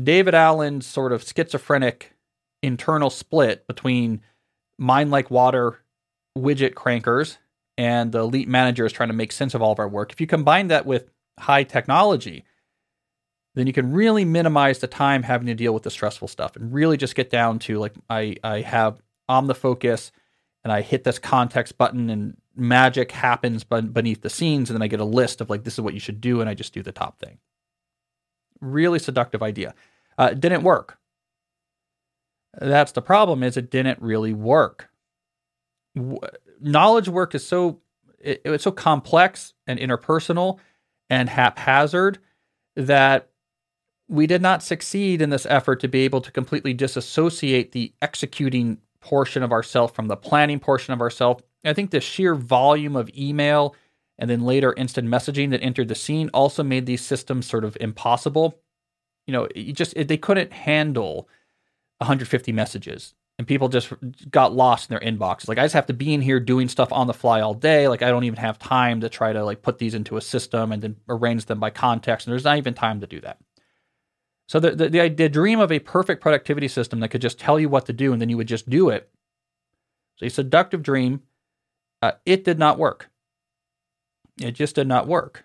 David 0.00 0.34
Allen's 0.34 0.86
sort 0.86 1.12
of 1.12 1.22
schizophrenic 1.22 2.14
internal 2.62 3.10
split 3.10 3.66
between 3.66 4.20
mind 4.78 5.10
like 5.10 5.30
water 5.30 5.80
widget 6.36 6.74
crankers 6.74 7.38
and 7.78 8.12
the 8.12 8.20
elite 8.20 8.48
managers 8.48 8.92
trying 8.92 9.08
to 9.08 9.14
make 9.14 9.32
sense 9.32 9.54
of 9.54 9.62
all 9.62 9.72
of 9.72 9.78
our 9.78 9.88
work. 9.88 10.12
If 10.12 10.20
you 10.20 10.26
combine 10.26 10.68
that 10.68 10.86
with 10.86 11.10
high 11.38 11.64
technology, 11.64 12.44
then 13.54 13.66
you 13.66 13.72
can 13.72 13.92
really 13.92 14.24
minimize 14.24 14.78
the 14.78 14.86
time 14.86 15.22
having 15.22 15.46
to 15.46 15.54
deal 15.54 15.72
with 15.72 15.82
the 15.82 15.90
stressful 15.90 16.28
stuff 16.28 16.56
and 16.56 16.72
really 16.72 16.96
just 16.96 17.14
get 17.14 17.30
down 17.30 17.58
to 17.60 17.78
like 17.78 17.94
I 18.08 18.36
I 18.44 18.60
have 18.60 19.00
OmniFocus 19.28 20.10
and 20.62 20.72
I 20.72 20.82
hit 20.82 21.04
this 21.04 21.18
context 21.18 21.78
button 21.78 22.10
and 22.10 22.36
magic 22.56 23.12
happens 23.12 23.64
beneath 23.64 24.22
the 24.22 24.30
scenes 24.30 24.70
and 24.70 24.76
then 24.76 24.82
I 24.82 24.88
get 24.88 25.00
a 25.00 25.04
list 25.04 25.40
of 25.40 25.50
like 25.50 25.64
this 25.64 25.74
is 25.74 25.80
what 25.80 25.94
you 25.94 26.00
should 26.00 26.20
do 26.20 26.40
and 26.40 26.48
I 26.48 26.54
just 26.54 26.72
do 26.72 26.82
the 26.82 26.92
top 26.92 27.18
thing. 27.18 27.38
Really 28.60 28.98
seductive 28.98 29.42
idea. 29.42 29.74
Uh, 30.18 30.30
didn't 30.30 30.62
work. 30.62 30.98
That's 32.58 32.92
the 32.92 33.02
problem 33.02 33.42
is 33.42 33.56
it 33.56 33.70
didn't 33.70 34.00
really 34.00 34.32
work. 34.32 34.88
W- 35.94 36.18
knowledge 36.60 37.08
work 37.08 37.34
is 37.34 37.46
so 37.46 37.80
it, 38.18 38.40
it's 38.44 38.64
so 38.64 38.72
complex 38.72 39.52
and 39.66 39.78
interpersonal 39.78 40.58
and 41.10 41.28
haphazard 41.28 42.18
that 42.76 43.28
we 44.08 44.26
did 44.26 44.40
not 44.40 44.62
succeed 44.62 45.20
in 45.20 45.30
this 45.30 45.46
effort 45.46 45.80
to 45.80 45.88
be 45.88 46.00
able 46.00 46.20
to 46.20 46.30
completely 46.30 46.72
disassociate 46.72 47.72
the 47.72 47.92
executing 48.00 48.78
portion 49.00 49.42
of 49.42 49.52
ourself 49.52 49.94
from 49.94 50.08
the 50.08 50.16
planning 50.16 50.58
portion 50.58 50.94
of 50.94 51.00
ourself. 51.00 51.40
I 51.64 51.72
think 51.72 51.90
the 51.90 52.00
sheer 52.00 52.34
volume 52.34 52.96
of 52.96 53.10
email 53.16 53.74
and 54.18 54.30
then 54.30 54.42
later 54.42 54.72
instant 54.76 55.08
messaging 55.08 55.50
that 55.50 55.62
entered 55.62 55.88
the 55.88 55.94
scene 55.94 56.30
also 56.32 56.62
made 56.62 56.86
these 56.86 57.04
systems 57.04 57.46
sort 57.46 57.64
of 57.64 57.76
impossible. 57.80 58.58
You 59.26 59.32
know, 59.32 59.48
you 59.54 59.72
just 59.72 59.94
it, 59.96 60.08
they 60.08 60.16
couldn't 60.16 60.52
handle 60.52 61.28
150 61.98 62.52
messages 62.52 63.14
and 63.38 63.46
people 63.46 63.68
just 63.68 63.92
got 64.30 64.54
lost 64.54 64.90
in 64.90 64.94
their 64.94 65.12
inboxes. 65.12 65.48
Like 65.48 65.58
I 65.58 65.64
just 65.64 65.74
have 65.74 65.86
to 65.86 65.92
be 65.92 66.14
in 66.14 66.22
here 66.22 66.40
doing 66.40 66.68
stuff 66.68 66.92
on 66.92 67.06
the 67.06 67.14
fly 67.14 67.40
all 67.40 67.54
day. 67.54 67.88
Like 67.88 68.02
I 68.02 68.08
don't 68.08 68.24
even 68.24 68.38
have 68.38 68.58
time 68.58 69.00
to 69.00 69.08
try 69.08 69.32
to 69.32 69.44
like 69.44 69.62
put 69.62 69.78
these 69.78 69.94
into 69.94 70.16
a 70.16 70.22
system 70.22 70.72
and 70.72 70.82
then 70.82 70.96
arrange 71.08 71.44
them 71.44 71.60
by 71.60 71.70
context. 71.70 72.26
And 72.26 72.32
there's 72.32 72.44
not 72.44 72.58
even 72.58 72.74
time 72.74 73.00
to 73.00 73.06
do 73.06 73.20
that. 73.20 73.38
So 74.48 74.60
the 74.60 74.70
the, 74.70 74.88
the, 74.88 75.08
the 75.08 75.28
dream 75.28 75.60
of 75.60 75.70
a 75.70 75.80
perfect 75.80 76.22
productivity 76.22 76.68
system 76.68 77.00
that 77.00 77.08
could 77.08 77.20
just 77.20 77.38
tell 77.38 77.60
you 77.60 77.68
what 77.68 77.86
to 77.86 77.92
do 77.92 78.12
and 78.12 78.22
then 78.22 78.30
you 78.30 78.36
would 78.36 78.48
just 78.48 78.70
do 78.70 78.88
it. 78.88 79.10
It's 80.20 80.32
a 80.32 80.36
seductive 80.36 80.82
dream. 80.82 81.22
Uh, 82.02 82.12
it 82.24 82.44
did 82.44 82.58
not 82.58 82.78
work. 82.78 83.10
It 84.40 84.52
just 84.52 84.74
did 84.74 84.86
not 84.86 85.06
work. 85.06 85.44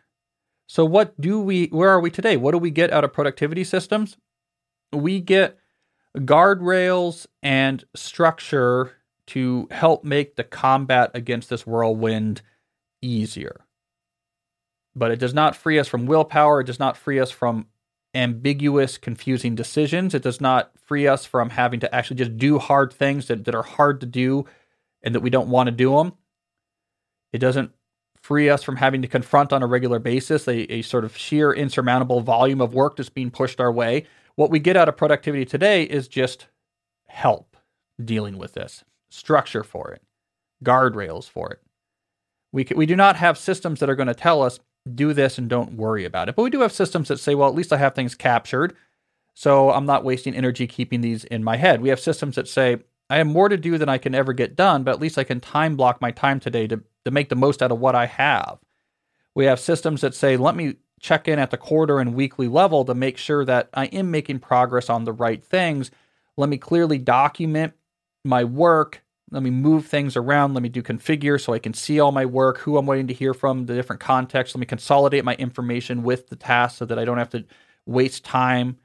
So 0.67 0.85
what 0.85 1.19
do 1.19 1.39
we 1.39 1.67
where 1.67 1.89
are 1.89 1.99
we 1.99 2.11
today? 2.11 2.37
What 2.37 2.51
do 2.51 2.57
we 2.57 2.71
get 2.71 2.91
out 2.91 3.03
of 3.03 3.13
productivity 3.13 3.63
systems? 3.63 4.17
We 4.93 5.19
get 5.19 5.57
guardrails 6.17 7.27
and 7.41 7.83
structure 7.95 8.93
to 9.27 9.67
help 9.71 10.03
make 10.03 10.35
the 10.35 10.43
combat 10.43 11.11
against 11.13 11.49
this 11.49 11.65
whirlwind 11.65 12.41
easier. 13.01 13.65
But 14.95 15.11
it 15.11 15.19
does 15.19 15.33
not 15.33 15.55
free 15.55 15.79
us 15.79 15.87
from 15.87 16.05
willpower. 16.05 16.61
It 16.61 16.67
does 16.67 16.79
not 16.79 16.97
free 16.97 17.19
us 17.19 17.31
from 17.31 17.67
ambiguous, 18.13 18.97
confusing 18.97 19.55
decisions. 19.55 20.13
It 20.13 20.23
does 20.23 20.41
not 20.41 20.71
free 20.85 21.07
us 21.07 21.25
from 21.25 21.51
having 21.51 21.79
to 21.79 21.95
actually 21.95 22.17
just 22.17 22.37
do 22.37 22.59
hard 22.59 22.91
things 22.91 23.27
that, 23.27 23.45
that 23.45 23.55
are 23.55 23.63
hard 23.63 24.01
to 24.01 24.05
do 24.05 24.45
and 25.01 25.15
that 25.15 25.21
we 25.21 25.29
don't 25.29 25.49
want 25.49 25.67
to 25.67 25.71
do 25.71 25.95
them. 25.95 26.13
It 27.33 27.39
doesn't 27.39 27.71
free 28.21 28.49
us 28.49 28.63
from 28.63 28.75
having 28.75 29.01
to 29.01 29.07
confront 29.07 29.51
on 29.51 29.63
a 29.63 29.67
regular 29.67 29.99
basis 29.99 30.47
a, 30.47 30.71
a 30.71 30.81
sort 30.83 31.03
of 31.03 31.17
sheer 31.17 31.51
insurmountable 31.51 32.21
volume 32.21 32.61
of 32.61 32.73
work 32.73 32.95
that's 32.95 33.09
being 33.09 33.31
pushed 33.31 33.59
our 33.59 33.71
way. 33.71 34.05
What 34.35 34.51
we 34.51 34.59
get 34.59 34.77
out 34.77 34.87
of 34.87 34.97
productivity 34.97 35.45
today 35.45 35.83
is 35.83 36.07
just 36.07 36.47
help 37.07 37.57
dealing 38.03 38.37
with 38.37 38.53
this, 38.53 38.83
structure 39.09 39.63
for 39.63 39.91
it, 39.91 40.01
guardrails 40.63 41.27
for 41.27 41.51
it. 41.51 41.59
We, 42.51 42.67
we 42.75 42.85
do 42.85 42.95
not 42.95 43.15
have 43.15 43.37
systems 43.37 43.79
that 43.79 43.89
are 43.89 43.95
going 43.95 44.07
to 44.07 44.13
tell 44.13 44.41
us 44.41 44.59
do 44.93 45.13
this 45.13 45.37
and 45.37 45.49
don't 45.49 45.73
worry 45.73 46.05
about 46.05 46.29
it. 46.29 46.35
But 46.35 46.43
we 46.43 46.49
do 46.49 46.61
have 46.61 46.71
systems 46.71 47.07
that 47.07 47.19
say, 47.19 47.35
well, 47.35 47.49
at 47.49 47.55
least 47.55 47.73
I 47.73 47.77
have 47.77 47.95
things 47.95 48.15
captured. 48.15 48.75
So 49.33 49.71
I'm 49.71 49.85
not 49.85 50.03
wasting 50.03 50.35
energy 50.35 50.67
keeping 50.67 51.01
these 51.01 51.23
in 51.25 51.43
my 51.43 51.57
head. 51.57 51.81
We 51.81 51.89
have 51.89 51.99
systems 51.99 52.35
that 52.35 52.47
say, 52.47 52.77
I 53.09 53.17
have 53.17 53.27
more 53.27 53.49
to 53.49 53.57
do 53.57 53.77
than 53.77 53.89
I 53.89 53.97
can 53.97 54.15
ever 54.15 54.33
get 54.33 54.55
done, 54.55 54.83
but 54.83 54.91
at 54.91 55.01
least 55.01 55.17
I 55.17 55.23
can 55.23 55.39
time 55.39 55.75
block 55.75 56.01
my 56.01 56.11
time 56.11 56.39
today 56.39 56.67
to, 56.67 56.81
to 57.05 57.11
make 57.11 57.29
the 57.29 57.35
most 57.35 57.61
out 57.61 57.71
of 57.71 57.79
what 57.79 57.95
I 57.95 58.05
have. 58.05 58.59
We 59.35 59.45
have 59.45 59.59
systems 59.59 60.01
that 60.01 60.15
say, 60.15 60.37
let 60.37 60.55
me 60.55 60.75
check 60.99 61.27
in 61.27 61.39
at 61.39 61.51
the 61.51 61.57
quarter 61.57 61.99
and 61.99 62.13
weekly 62.13 62.47
level 62.47 62.85
to 62.85 62.93
make 62.93 63.17
sure 63.17 63.43
that 63.45 63.69
I 63.73 63.85
am 63.85 64.11
making 64.11 64.39
progress 64.39 64.89
on 64.89 65.05
the 65.05 65.13
right 65.13 65.43
things. 65.43 65.89
Let 66.37 66.49
me 66.49 66.57
clearly 66.57 66.97
document 66.97 67.73
my 68.23 68.43
work 68.43 69.01
let 69.31 69.43
me 69.43 69.49
move 69.49 69.87
things 69.87 70.17
around. 70.17 70.53
Let 70.53 70.61
me 70.61 70.69
do 70.69 70.83
configure 70.83 71.39
so 71.39 71.53
I 71.53 71.59
can 71.59 71.73
see 71.73 71.99
all 72.01 72.11
my 72.11 72.25
work, 72.25 72.59
who 72.59 72.77
I'm 72.77 72.85
waiting 72.85 73.07
to 73.07 73.13
hear 73.13 73.33
from, 73.33 73.65
the 73.65 73.73
different 73.73 74.01
contexts. 74.01 74.53
Let 74.53 74.59
me 74.59 74.65
consolidate 74.65 75.23
my 75.23 75.35
information 75.35 76.03
with 76.03 76.27
the 76.27 76.35
task 76.35 76.77
so 76.77 76.85
that 76.85 76.99
I 76.99 77.05
don't 77.05 77.17
have 77.17 77.29
to 77.29 77.45
waste 77.85 78.25
time 78.25 78.77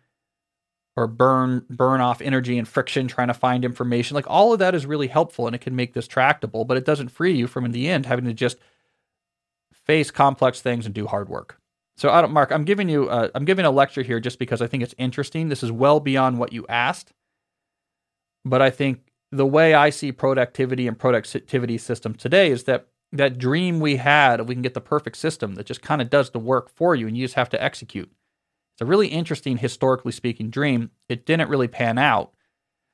or 0.96 1.06
burn 1.06 1.64
burn 1.68 2.00
off 2.00 2.22
energy 2.22 2.58
and 2.58 2.66
friction 2.66 3.06
trying 3.06 3.28
to 3.28 3.34
find 3.34 3.64
information. 3.64 4.14
Like 4.14 4.28
all 4.28 4.52
of 4.52 4.58
that 4.60 4.74
is 4.74 4.86
really 4.86 5.08
helpful 5.08 5.46
and 5.46 5.54
it 5.54 5.60
can 5.60 5.76
make 5.76 5.92
this 5.92 6.08
tractable, 6.08 6.64
but 6.64 6.76
it 6.76 6.86
doesn't 6.86 7.10
free 7.10 7.34
you 7.34 7.46
from 7.46 7.64
in 7.64 7.72
the 7.72 7.88
end 7.88 8.06
having 8.06 8.24
to 8.24 8.32
just 8.32 8.56
face 9.72 10.10
complex 10.10 10.60
things 10.60 10.86
and 10.86 10.94
do 10.94 11.06
hard 11.06 11.28
work. 11.28 11.60
So 11.96 12.10
I 12.10 12.20
don't 12.20 12.32
Mark, 12.32 12.50
I'm 12.50 12.64
giving 12.64 12.88
you 12.88 13.10
I'm 13.10 13.44
giving 13.44 13.66
a 13.66 13.70
lecture 13.70 14.02
here 14.02 14.20
just 14.20 14.38
because 14.38 14.62
I 14.62 14.66
think 14.66 14.82
it's 14.82 14.94
interesting. 14.98 15.48
This 15.48 15.62
is 15.62 15.70
well 15.70 16.00
beyond 16.00 16.38
what 16.38 16.52
you 16.52 16.66
asked. 16.68 17.12
But 18.44 18.62
I 18.62 18.70
think 18.70 19.00
the 19.32 19.46
way 19.46 19.74
I 19.74 19.90
see 19.90 20.12
productivity 20.12 20.86
and 20.86 20.98
productivity 20.98 21.78
systems 21.78 22.18
today 22.18 22.50
is 22.50 22.64
that 22.64 22.86
that 23.12 23.38
dream 23.38 23.80
we 23.80 23.96
had, 23.96 24.48
we 24.48 24.54
can 24.54 24.62
get 24.62 24.74
the 24.74 24.80
perfect 24.80 25.16
system 25.16 25.54
that 25.54 25.66
just 25.66 25.82
kind 25.82 26.00
of 26.00 26.10
does 26.10 26.30
the 26.30 26.38
work 26.38 26.70
for 26.70 26.94
you 26.94 27.06
and 27.06 27.16
you 27.16 27.24
just 27.24 27.34
have 27.34 27.48
to 27.50 27.62
execute. 27.62 28.10
It's 28.76 28.82
a 28.82 28.86
really 28.86 29.08
interesting, 29.08 29.56
historically 29.56 30.12
speaking, 30.12 30.50
dream. 30.50 30.90
It 31.08 31.24
didn't 31.24 31.48
really 31.48 31.66
pan 31.66 31.96
out. 31.96 32.34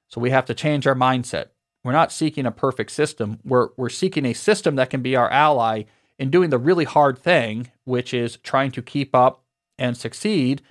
So 0.07 0.21
we 0.21 0.31
have 0.31 0.45
to 0.45 0.55
change 0.55 0.87
our 0.87 0.95
mindset. 0.95 1.47
We're 1.83 1.91
not 1.91 2.13
seeking 2.13 2.47
a 2.47 2.53
perfect 2.53 2.93
system. 2.93 3.41
We're, 3.43 3.71
we're 3.77 3.89
seeking 3.89 4.25
a 4.25 4.33
system 4.33 4.77
that 4.77 4.91
can 4.91 5.03
be 5.03 5.17
our 5.17 5.29
ally 5.29 5.83
in 6.21 6.31
doing 6.31 6.51
the 6.51 6.59
really 6.59 6.85
hard 6.85 7.19
thing, 7.19 7.73
which 7.83 8.15
is 8.15 8.37
trying 8.37 8.71
to 8.71 8.81
keep 8.81 9.13
up 9.13 9.43
and 9.77 9.97
succeed 9.97 10.63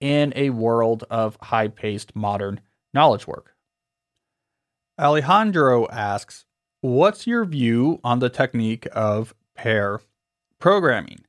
in 0.00 0.32
a 0.36 0.50
world 0.50 1.02
of 1.10 1.36
high 1.42 1.66
paced 1.66 2.14
modern 2.14 2.60
knowledge 2.94 3.26
work. 3.26 3.56
Alejandro 4.96 5.88
asks, 5.88 6.44
What's 6.82 7.26
your 7.26 7.44
view 7.44 7.98
on 8.04 8.20
the 8.20 8.30
technique 8.30 8.86
of 8.92 9.34
pair 9.56 10.00
programming? 10.60 11.24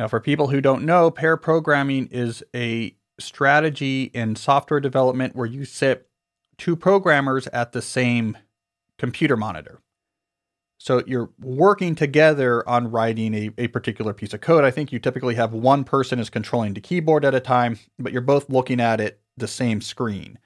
Now, 0.00 0.08
for 0.08 0.18
people 0.18 0.46
who 0.46 0.62
don't 0.62 0.86
know, 0.86 1.10
pair 1.10 1.36
programming 1.36 2.06
is 2.06 2.42
a 2.56 2.96
strategy 3.18 4.04
in 4.14 4.34
software 4.34 4.80
development 4.80 5.36
where 5.36 5.44
you 5.44 5.66
sit 5.66 6.08
two 6.56 6.74
programmers 6.74 7.46
at 7.48 7.72
the 7.72 7.82
same 7.82 8.38
computer 8.96 9.36
monitor. 9.36 9.82
So 10.78 11.02
you're 11.06 11.28
working 11.38 11.94
together 11.94 12.66
on 12.66 12.90
writing 12.90 13.34
a, 13.34 13.50
a 13.58 13.68
particular 13.68 14.14
piece 14.14 14.32
of 14.32 14.40
code. 14.40 14.64
I 14.64 14.70
think 14.70 14.90
you 14.90 14.98
typically 14.98 15.34
have 15.34 15.52
one 15.52 15.84
person 15.84 16.18
is 16.18 16.30
controlling 16.30 16.72
the 16.72 16.80
keyboard 16.80 17.22
at 17.22 17.34
a 17.34 17.40
time, 17.40 17.78
but 17.98 18.10
you're 18.10 18.22
both 18.22 18.48
looking 18.48 18.80
at 18.80 19.02
it 19.02 19.20
the 19.36 19.46
same 19.46 19.82
screen 19.82 20.38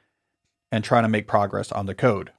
and 0.73 0.83
trying 0.83 1.05
to 1.05 1.09
make 1.09 1.29
progress 1.29 1.71
on 1.71 1.87
the 1.87 1.95
code. 1.95 2.33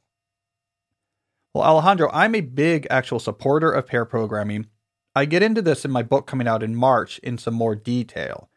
Well, 1.53 1.63
Alejandro, 1.63 2.09
I'm 2.11 2.35
a 2.35 2.41
big 2.41 2.85
actual 2.89 3.21
supporter 3.21 3.71
of 3.71 3.87
pair 3.87 4.03
programming. 4.03 4.67
I 5.15 5.25
get 5.25 5.41
into 5.41 5.61
this 5.61 5.85
in 5.85 5.91
my 5.91 6.03
book 6.03 6.27
coming 6.27 6.47
out 6.47 6.61
in 6.61 6.75
March 6.75 7.19
in 7.19 7.37
some 7.37 7.53
more 7.53 7.75
detail. 7.75 8.49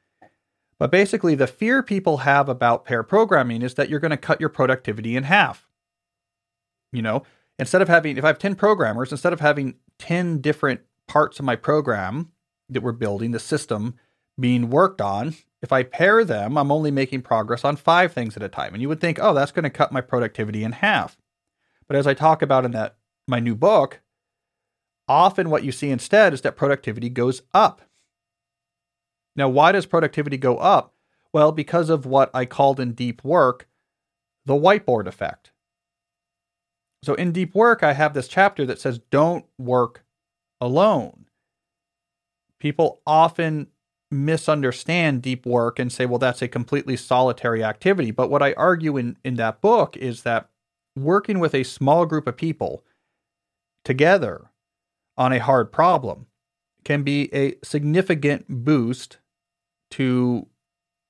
But 0.78 0.90
basically, 0.90 1.34
the 1.34 1.46
fear 1.46 1.82
people 1.82 2.18
have 2.18 2.48
about 2.48 2.84
pair 2.84 3.02
programming 3.02 3.62
is 3.62 3.74
that 3.74 3.88
you're 3.88 4.00
going 4.00 4.10
to 4.10 4.16
cut 4.16 4.40
your 4.40 4.48
productivity 4.48 5.16
in 5.16 5.24
half. 5.24 5.68
You 6.92 7.02
know, 7.02 7.24
instead 7.58 7.82
of 7.82 7.88
having, 7.88 8.16
if 8.16 8.24
I 8.24 8.28
have 8.28 8.38
10 8.38 8.54
programmers, 8.54 9.12
instead 9.12 9.32
of 9.32 9.40
having 9.40 9.74
10 9.98 10.40
different 10.40 10.80
parts 11.06 11.38
of 11.38 11.44
my 11.44 11.56
program 11.56 12.30
that 12.68 12.82
we're 12.82 12.92
building, 12.92 13.32
the 13.32 13.38
system 13.38 13.96
being 14.38 14.70
worked 14.70 15.00
on, 15.00 15.34
if 15.60 15.72
I 15.72 15.82
pair 15.82 16.24
them, 16.24 16.56
I'm 16.56 16.70
only 16.70 16.92
making 16.92 17.22
progress 17.22 17.64
on 17.64 17.76
five 17.76 18.12
things 18.12 18.36
at 18.36 18.42
a 18.42 18.48
time. 18.48 18.72
And 18.72 18.80
you 18.80 18.88
would 18.88 19.00
think, 19.00 19.18
oh, 19.20 19.34
that's 19.34 19.52
going 19.52 19.64
to 19.64 19.70
cut 19.70 19.90
my 19.90 20.00
productivity 20.00 20.62
in 20.62 20.72
half. 20.72 21.16
But 21.88 21.96
as 21.96 22.06
I 22.06 22.14
talk 22.14 22.42
about 22.42 22.64
in 22.64 22.70
that 22.72 22.96
my 23.26 23.40
new 23.40 23.56
book, 23.56 24.00
often 25.08 25.50
what 25.50 25.64
you 25.64 25.72
see 25.72 25.90
instead 25.90 26.32
is 26.32 26.42
that 26.42 26.56
productivity 26.56 27.08
goes 27.08 27.42
up. 27.54 27.82
Now, 29.36 29.48
why 29.48 29.72
does 29.72 29.86
productivity 29.86 30.36
go 30.36 30.58
up? 30.58 30.94
Well, 31.32 31.52
because 31.52 31.90
of 31.90 32.06
what 32.06 32.30
I 32.34 32.44
called 32.44 32.80
in 32.80 32.92
deep 32.92 33.22
work 33.24 33.68
the 34.44 34.54
whiteboard 34.54 35.06
effect. 35.06 35.52
So, 37.04 37.14
in 37.14 37.32
deep 37.32 37.54
work, 37.54 37.82
I 37.82 37.92
have 37.92 38.14
this 38.14 38.26
chapter 38.26 38.66
that 38.66 38.80
says, 38.80 38.98
don't 39.10 39.44
work 39.58 40.04
alone. 40.60 41.26
People 42.58 43.00
often 43.06 43.68
misunderstand 44.10 45.22
deep 45.22 45.44
work 45.44 45.78
and 45.78 45.92
say, 45.92 46.06
well, 46.06 46.18
that's 46.18 46.42
a 46.42 46.48
completely 46.48 46.96
solitary 46.96 47.62
activity. 47.62 48.10
But 48.10 48.30
what 48.30 48.42
I 48.42 48.54
argue 48.54 48.96
in, 48.96 49.18
in 49.22 49.34
that 49.36 49.60
book 49.60 49.96
is 49.96 50.22
that 50.22 50.48
working 50.96 51.38
with 51.38 51.54
a 51.54 51.62
small 51.62 52.06
group 52.06 52.26
of 52.26 52.36
people 52.36 52.82
together 53.84 54.50
on 55.18 55.32
a 55.32 55.40
hard 55.40 55.70
problem 55.72 56.26
can 56.84 57.02
be 57.02 57.28
a 57.34 57.56
significant 57.62 58.46
boost 58.48 59.18
to 59.90 60.46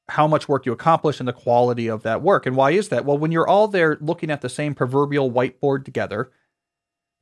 how 0.08 0.26
much 0.26 0.48
work 0.48 0.64
you 0.64 0.72
accomplish 0.72 1.20
and 1.20 1.28
the 1.28 1.32
quality 1.32 1.86
of 1.86 2.02
that 2.02 2.22
work. 2.22 2.46
And 2.46 2.56
why 2.56 2.70
is 2.70 2.88
that? 2.88 3.04
Well, 3.04 3.18
when 3.18 3.30
you're 3.30 3.46
all 3.46 3.68
there 3.68 3.98
looking 4.00 4.30
at 4.30 4.40
the 4.40 4.48
same 4.48 4.74
proverbial 4.74 5.30
whiteboard 5.30 5.84
together, 5.84 6.32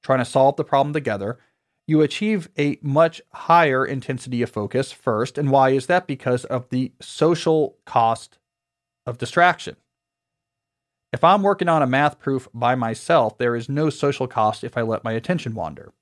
trying 0.03 0.21
to 0.21 0.25
solve 0.25 0.57
the 0.57 0.65
problem 0.65 0.93
together, 0.93 1.39
you 1.89 2.01
achieve 2.01 2.49
a 2.57 2.79
much 2.81 3.21
higher 3.33 3.85
intensity 3.85 4.41
of 4.43 4.51
focus 4.51 4.93
first. 4.93 5.37
And 5.37 5.51
why 5.51 5.71
is 5.71 5.87
that? 5.87 6.07
Because 6.07 6.45
of 6.45 6.69
the 6.69 6.93
social 7.01 7.77
cost 7.85 8.39
of 9.05 9.19
distraction. 9.19 9.77
If 11.13 11.25
I'm 11.25 11.43
working 11.43 11.69
on 11.69 11.83
a 11.83 11.87
math 11.87 12.19
proof 12.19 12.49
by 12.55 12.75
myself, 12.75 13.39
there 13.39 13.57
is 13.57 13.69
no 13.69 13.91
social 13.91 14.29
cost 14.29 14.63
if 14.63 14.77
I 14.77 14.83
let 14.83 15.05
my 15.05 15.13
attention 15.13 15.55
wander. 15.55 15.93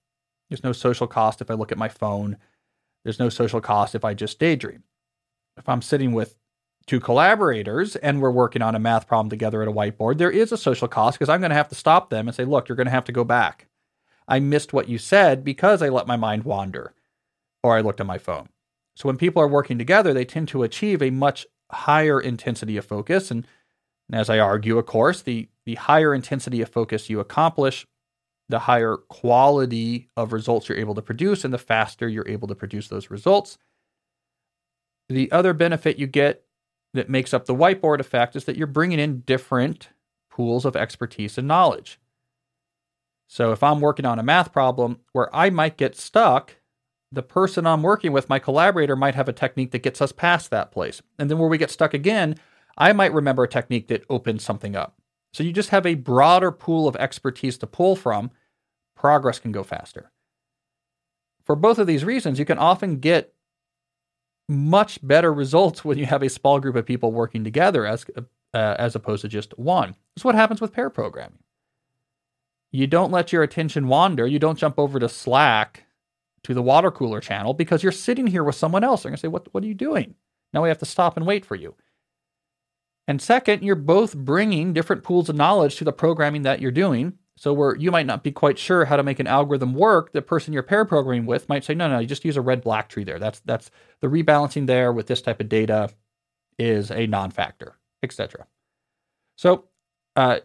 There's 0.48 0.64
no 0.64 0.72
social 0.72 1.06
cost 1.06 1.40
if 1.40 1.50
I 1.50 1.54
look 1.54 1.72
at 1.72 1.78
my 1.78 1.88
phone. 1.88 2.36
There's 3.02 3.18
no 3.18 3.28
social 3.28 3.60
cost 3.60 3.94
if 3.94 4.04
I 4.04 4.14
just 4.14 4.38
daydream. 4.38 4.84
If 5.56 5.68
I'm 5.68 5.82
sitting 5.82 6.12
with 6.12 6.36
two 6.86 7.00
collaborators 7.00 7.96
and 7.96 8.20
we're 8.20 8.30
working 8.30 8.62
on 8.62 8.74
a 8.74 8.78
math 8.78 9.06
problem 9.06 9.30
together 9.30 9.62
at 9.62 9.68
a 9.68 9.72
whiteboard, 9.72 10.18
there 10.18 10.30
is 10.30 10.52
a 10.52 10.58
social 10.58 10.88
cost 10.88 11.18
because 11.18 11.28
I'm 11.28 11.40
going 11.40 11.50
to 11.50 11.56
have 11.56 11.68
to 11.68 11.74
stop 11.74 12.10
them 12.10 12.28
and 12.28 12.34
say, 12.34 12.44
look, 12.44 12.68
you're 12.68 12.76
going 12.76 12.86
to 12.86 12.90
have 12.90 13.04
to 13.04 13.12
go 13.12 13.24
back. 13.24 13.66
I 14.26 14.40
missed 14.40 14.72
what 14.72 14.88
you 14.88 14.98
said 14.98 15.44
because 15.44 15.82
I 15.82 15.88
let 15.88 16.06
my 16.06 16.16
mind 16.16 16.44
wander 16.44 16.94
or 17.62 17.76
I 17.76 17.80
looked 17.80 18.00
at 18.00 18.06
my 18.06 18.18
phone. 18.18 18.48
So 18.96 19.08
when 19.08 19.16
people 19.16 19.42
are 19.42 19.48
working 19.48 19.78
together, 19.78 20.12
they 20.12 20.24
tend 20.24 20.48
to 20.48 20.62
achieve 20.62 21.02
a 21.02 21.10
much 21.10 21.46
higher 21.70 22.20
intensity 22.20 22.76
of 22.76 22.84
focus. 22.84 23.30
And, 23.30 23.46
and 24.08 24.18
as 24.18 24.30
I 24.30 24.38
argue, 24.38 24.78
of 24.78 24.86
course, 24.86 25.22
the, 25.22 25.48
the 25.64 25.74
higher 25.74 26.14
intensity 26.14 26.60
of 26.62 26.68
focus 26.68 27.10
you 27.10 27.20
accomplish, 27.20 27.86
the 28.48 28.60
higher 28.60 28.96
quality 28.96 30.08
of 30.16 30.32
results 30.32 30.68
you're 30.68 30.78
able 30.78 30.94
to 30.94 31.02
produce, 31.02 31.44
and 31.44 31.52
the 31.52 31.58
faster 31.58 32.08
you're 32.08 32.28
able 32.28 32.48
to 32.48 32.54
produce 32.54 32.88
those 32.88 33.10
results. 33.10 33.58
The 35.08 35.30
other 35.32 35.52
benefit 35.52 35.98
you 35.98 36.06
get 36.06 36.44
that 36.92 37.10
makes 37.10 37.34
up 37.34 37.46
the 37.46 37.54
whiteboard 37.54 38.00
effect 38.00 38.36
is 38.36 38.44
that 38.44 38.56
you're 38.56 38.66
bringing 38.66 38.98
in 38.98 39.20
different 39.20 39.88
pools 40.30 40.64
of 40.64 40.76
expertise 40.76 41.38
and 41.38 41.48
knowledge. 41.48 41.98
So 43.28 43.52
if 43.52 43.62
I'm 43.62 43.80
working 43.80 44.06
on 44.06 44.18
a 44.18 44.22
math 44.22 44.52
problem 44.52 45.00
where 45.12 45.34
I 45.34 45.50
might 45.50 45.76
get 45.76 45.96
stuck, 45.96 46.56
the 47.10 47.22
person 47.22 47.66
I'm 47.66 47.82
working 47.82 48.12
with, 48.12 48.28
my 48.28 48.38
collaborator, 48.38 48.96
might 48.96 49.14
have 49.14 49.28
a 49.28 49.32
technique 49.32 49.70
that 49.70 49.82
gets 49.82 50.00
us 50.00 50.12
past 50.12 50.50
that 50.50 50.70
place. 50.70 51.00
And 51.18 51.30
then 51.30 51.38
where 51.38 51.48
we 51.48 51.58
get 51.58 51.70
stuck 51.70 51.94
again, 51.94 52.36
I 52.76 52.92
might 52.92 53.12
remember 53.12 53.44
a 53.44 53.48
technique 53.48 53.88
that 53.88 54.04
opens 54.10 54.44
something 54.44 54.76
up. 54.76 55.00
So 55.34 55.42
you 55.42 55.52
just 55.52 55.70
have 55.70 55.84
a 55.84 55.96
broader 55.96 56.52
pool 56.52 56.86
of 56.86 56.94
expertise 56.94 57.58
to 57.58 57.66
pull 57.66 57.96
from. 57.96 58.30
Progress 58.94 59.40
can 59.40 59.50
go 59.50 59.64
faster. 59.64 60.12
For 61.42 61.56
both 61.56 61.80
of 61.80 61.88
these 61.88 62.04
reasons, 62.04 62.38
you 62.38 62.44
can 62.44 62.56
often 62.56 63.00
get 63.00 63.34
much 64.48 65.04
better 65.06 65.34
results 65.34 65.84
when 65.84 65.98
you 65.98 66.06
have 66.06 66.22
a 66.22 66.28
small 66.28 66.60
group 66.60 66.76
of 66.76 66.86
people 66.86 67.10
working 67.10 67.42
together 67.42 67.84
as 67.84 68.06
uh, 68.16 68.76
as 68.78 68.94
opposed 68.94 69.22
to 69.22 69.28
just 69.28 69.58
one. 69.58 69.96
That's 70.14 70.24
what 70.24 70.36
happens 70.36 70.60
with 70.60 70.72
pair 70.72 70.88
programming. 70.88 71.40
You 72.70 72.86
don't 72.86 73.10
let 73.10 73.32
your 73.32 73.42
attention 73.42 73.88
wander. 73.88 74.28
You 74.28 74.38
don't 74.38 74.58
jump 74.58 74.78
over 74.78 75.00
to 75.00 75.08
Slack 75.08 75.84
to 76.44 76.54
the 76.54 76.62
water 76.62 76.92
cooler 76.92 77.20
channel 77.20 77.54
because 77.54 77.82
you're 77.82 77.90
sitting 77.90 78.28
here 78.28 78.44
with 78.44 78.54
someone 78.54 78.84
else. 78.84 79.02
They're 79.02 79.10
going 79.10 79.16
to 79.16 79.20
say, 79.20 79.28
"What 79.28 79.52
what 79.52 79.64
are 79.64 79.66
you 79.66 79.74
doing?" 79.74 80.14
Now 80.52 80.62
we 80.62 80.68
have 80.68 80.78
to 80.78 80.86
stop 80.86 81.16
and 81.16 81.26
wait 81.26 81.44
for 81.44 81.56
you. 81.56 81.74
And 83.06 83.20
second, 83.20 83.62
you're 83.62 83.76
both 83.76 84.16
bringing 84.16 84.72
different 84.72 85.02
pools 85.02 85.28
of 85.28 85.36
knowledge 85.36 85.76
to 85.76 85.84
the 85.84 85.92
programming 85.92 86.42
that 86.42 86.60
you're 86.60 86.70
doing. 86.70 87.14
So 87.36 87.52
where 87.52 87.76
you 87.76 87.90
might 87.90 88.06
not 88.06 88.22
be 88.22 88.30
quite 88.30 88.58
sure 88.58 88.84
how 88.84 88.96
to 88.96 89.02
make 89.02 89.18
an 89.18 89.26
algorithm 89.26 89.74
work, 89.74 90.12
the 90.12 90.22
person 90.22 90.52
you're 90.52 90.62
pair 90.62 90.84
programming 90.84 91.26
with 91.26 91.48
might 91.48 91.64
say, 91.64 91.74
no, 91.74 91.88
no, 91.88 91.98
you 91.98 92.06
just 92.06 92.24
use 92.24 92.36
a 92.36 92.40
red 92.40 92.62
black 92.62 92.88
tree 92.88 93.04
there. 93.04 93.18
That's 93.18 93.40
that's 93.40 93.70
the 94.00 94.06
rebalancing 94.06 94.66
there 94.66 94.92
with 94.92 95.08
this 95.08 95.20
type 95.20 95.40
of 95.40 95.48
data 95.48 95.90
is 96.58 96.90
a 96.90 97.06
non-factor, 97.06 97.76
etc. 98.02 98.46
So 99.36 99.64
uh, 100.14 100.38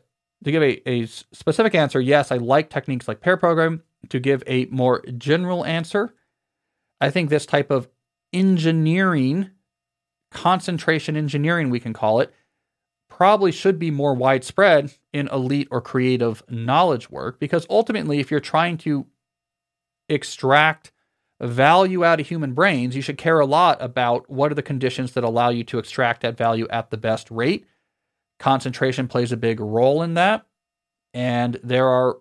to 0.43 0.51
give 0.51 0.64
a, 0.64 0.89
a 0.89 1.05
specific 1.05 1.76
answer, 1.76 2.01
yes, 2.01 2.32
I 2.32 2.38
like 2.38 2.70
techniques 2.70 3.07
like 3.07 3.22
pair 3.22 3.38
program. 3.38 3.84
To 4.10 4.20
give 4.20 4.41
a 4.47 4.66
more 4.68 5.03
general 5.18 5.66
answer, 5.66 6.16
I 7.01 7.10
think 7.12 7.30
this 7.30 7.45
type 7.45 7.70
of 7.70 7.89
engineering, 8.32 9.49
concentration 10.32 11.18
engineering, 11.18 11.70
we 11.70 11.82
can 11.82 11.91
call 11.91 12.22
it, 12.22 12.34
probably 13.20 13.51
should 13.51 13.78
be 13.78 13.91
more 13.91 14.13
widespread 14.13 14.93
in 15.11 15.28
elite 15.28 15.67
or 15.72 15.82
creative 15.82 16.41
knowledge 16.47 17.09
work 17.09 17.38
because 17.38 17.67
ultimately, 17.70 18.22
if 18.22 18.32
you're 18.32 18.39
trying 18.39 18.78
to 18.78 19.05
extract 20.07 20.93
value 21.41 22.05
out 22.05 22.22
of 22.22 22.28
human 22.30 22.53
brains, 22.53 22.95
you 22.95 23.01
should 23.01 23.17
care 23.17 23.41
a 23.41 23.45
lot 23.45 23.78
about 23.82 24.30
what 24.30 24.53
are 24.53 24.55
the 24.55 24.61
conditions 24.61 25.11
that 25.11 25.26
allow 25.26 25.49
you 25.49 25.65
to 25.65 25.80
extract 25.80 26.22
that 26.22 26.38
value 26.38 26.65
at 26.70 26.91
the 26.91 26.97
best 26.97 27.30
rate. 27.30 27.65
Concentration 28.39 29.09
plays 29.09 29.34
a 29.34 29.38
big 29.38 29.59
role 29.59 30.01
in 30.01 30.13
that. 30.13 30.45
And 31.13 31.59
there 31.61 31.89
are 31.89 32.20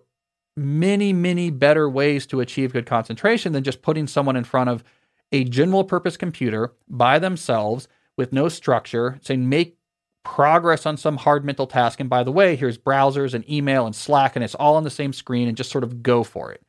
many, 0.57 1.13
many 1.13 1.49
better 1.49 1.89
ways 1.89 2.25
to 2.25 2.41
achieve 2.41 2.73
good 2.73 2.85
concentration 2.85 3.53
than 3.53 3.63
just 3.63 3.81
putting 3.81 4.05
someone 4.05 4.35
in 4.35 4.43
front 4.43 4.69
of 4.69 4.83
a 5.31 5.45
general 5.45 5.85
purpose 5.85 6.17
computer 6.17 6.73
by 6.89 7.19
themselves 7.19 7.87
with 8.17 8.33
no 8.33 8.49
structure, 8.49 9.17
saying, 9.21 9.47
make 9.47 9.78
progress 10.23 10.85
on 10.85 10.97
some 10.97 11.17
hard 11.17 11.45
mental 11.45 11.67
task. 11.67 11.99
And 11.99 12.09
by 12.09 12.23
the 12.23 12.31
way, 12.31 12.55
here's 12.55 12.77
browsers 12.77 13.33
and 13.33 13.49
email 13.49 13.85
and 13.85 13.95
Slack, 13.95 14.35
and 14.35 14.43
it's 14.43 14.55
all 14.55 14.75
on 14.75 14.83
the 14.83 14.89
same 14.89 15.13
screen, 15.13 15.47
and 15.47 15.57
just 15.57 15.71
sort 15.71 15.83
of 15.83 16.03
go 16.03 16.23
for 16.23 16.51
it. 16.51 16.61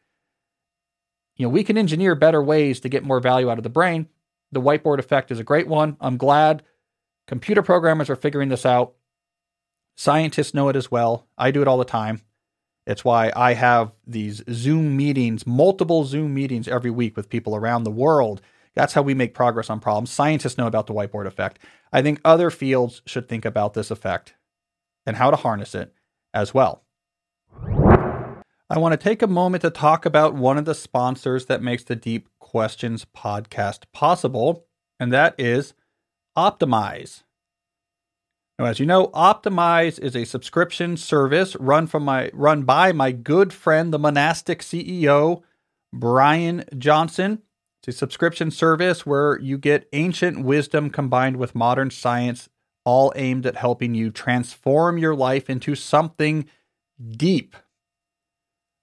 You 1.36 1.46
know, 1.46 1.50
we 1.50 1.64
can 1.64 1.78
engineer 1.78 2.14
better 2.14 2.42
ways 2.42 2.80
to 2.80 2.88
get 2.88 3.04
more 3.04 3.20
value 3.20 3.50
out 3.50 3.58
of 3.58 3.64
the 3.64 3.70
brain. 3.70 4.08
The 4.52 4.60
whiteboard 4.60 4.98
effect 4.98 5.30
is 5.30 5.38
a 5.38 5.44
great 5.44 5.68
one. 5.68 5.96
I'm 6.00 6.16
glad 6.16 6.62
computer 7.26 7.62
programmers 7.62 8.10
are 8.10 8.16
figuring 8.16 8.48
this 8.48 8.66
out. 8.66 8.94
Scientists 9.96 10.54
know 10.54 10.68
it 10.68 10.76
as 10.76 10.90
well. 10.90 11.26
I 11.38 11.50
do 11.50 11.62
it 11.62 11.68
all 11.68 11.78
the 11.78 11.84
time. 11.84 12.22
It's 12.86 13.04
why 13.04 13.32
I 13.36 13.54
have 13.54 13.92
these 14.06 14.42
Zoom 14.50 14.96
meetings, 14.96 15.46
multiple 15.46 16.04
Zoom 16.04 16.34
meetings 16.34 16.66
every 16.66 16.90
week 16.90 17.16
with 17.16 17.28
people 17.28 17.54
around 17.54 17.84
the 17.84 17.90
world 17.90 18.40
that's 18.74 18.92
how 18.94 19.02
we 19.02 19.14
make 19.14 19.34
progress 19.34 19.70
on 19.70 19.80
problems. 19.80 20.10
Scientists 20.10 20.58
know 20.58 20.66
about 20.66 20.86
the 20.86 20.94
whiteboard 20.94 21.26
effect. 21.26 21.58
I 21.92 22.02
think 22.02 22.20
other 22.24 22.50
fields 22.50 23.02
should 23.06 23.28
think 23.28 23.44
about 23.44 23.74
this 23.74 23.90
effect 23.90 24.34
and 25.06 25.16
how 25.16 25.30
to 25.30 25.36
harness 25.36 25.74
it 25.74 25.92
as 26.32 26.54
well. 26.54 26.84
I 28.72 28.78
want 28.78 28.92
to 28.92 28.96
take 28.96 29.22
a 29.22 29.26
moment 29.26 29.62
to 29.62 29.70
talk 29.70 30.06
about 30.06 30.34
one 30.34 30.56
of 30.56 30.64
the 30.64 30.76
sponsors 30.76 31.46
that 31.46 31.62
makes 31.62 31.82
the 31.82 31.96
Deep 31.96 32.28
Questions 32.38 33.04
podcast 33.16 33.84
possible, 33.92 34.66
and 35.00 35.12
that 35.12 35.34
is 35.38 35.74
Optimize. 36.38 37.24
Now, 38.60 38.66
as 38.66 38.78
you 38.78 38.86
know, 38.86 39.08
Optimize 39.08 39.98
is 39.98 40.14
a 40.14 40.24
subscription 40.24 40.96
service 40.96 41.56
run 41.56 41.88
from 41.88 42.04
my 42.04 42.30
run 42.32 42.62
by 42.62 42.92
my 42.92 43.10
good 43.10 43.52
friend, 43.52 43.92
the 43.92 43.98
monastic 43.98 44.60
CEO, 44.60 45.42
Brian 45.92 46.64
Johnson. 46.78 47.42
It's 47.80 47.96
a 47.96 47.98
subscription 47.98 48.50
service 48.50 49.06
where 49.06 49.38
you 49.40 49.56
get 49.56 49.88
ancient 49.94 50.44
wisdom 50.44 50.90
combined 50.90 51.36
with 51.36 51.54
modern 51.54 51.90
science, 51.90 52.50
all 52.84 53.10
aimed 53.16 53.46
at 53.46 53.56
helping 53.56 53.94
you 53.94 54.10
transform 54.10 54.98
your 54.98 55.14
life 55.14 55.48
into 55.48 55.74
something 55.74 56.44
deep. 57.16 57.56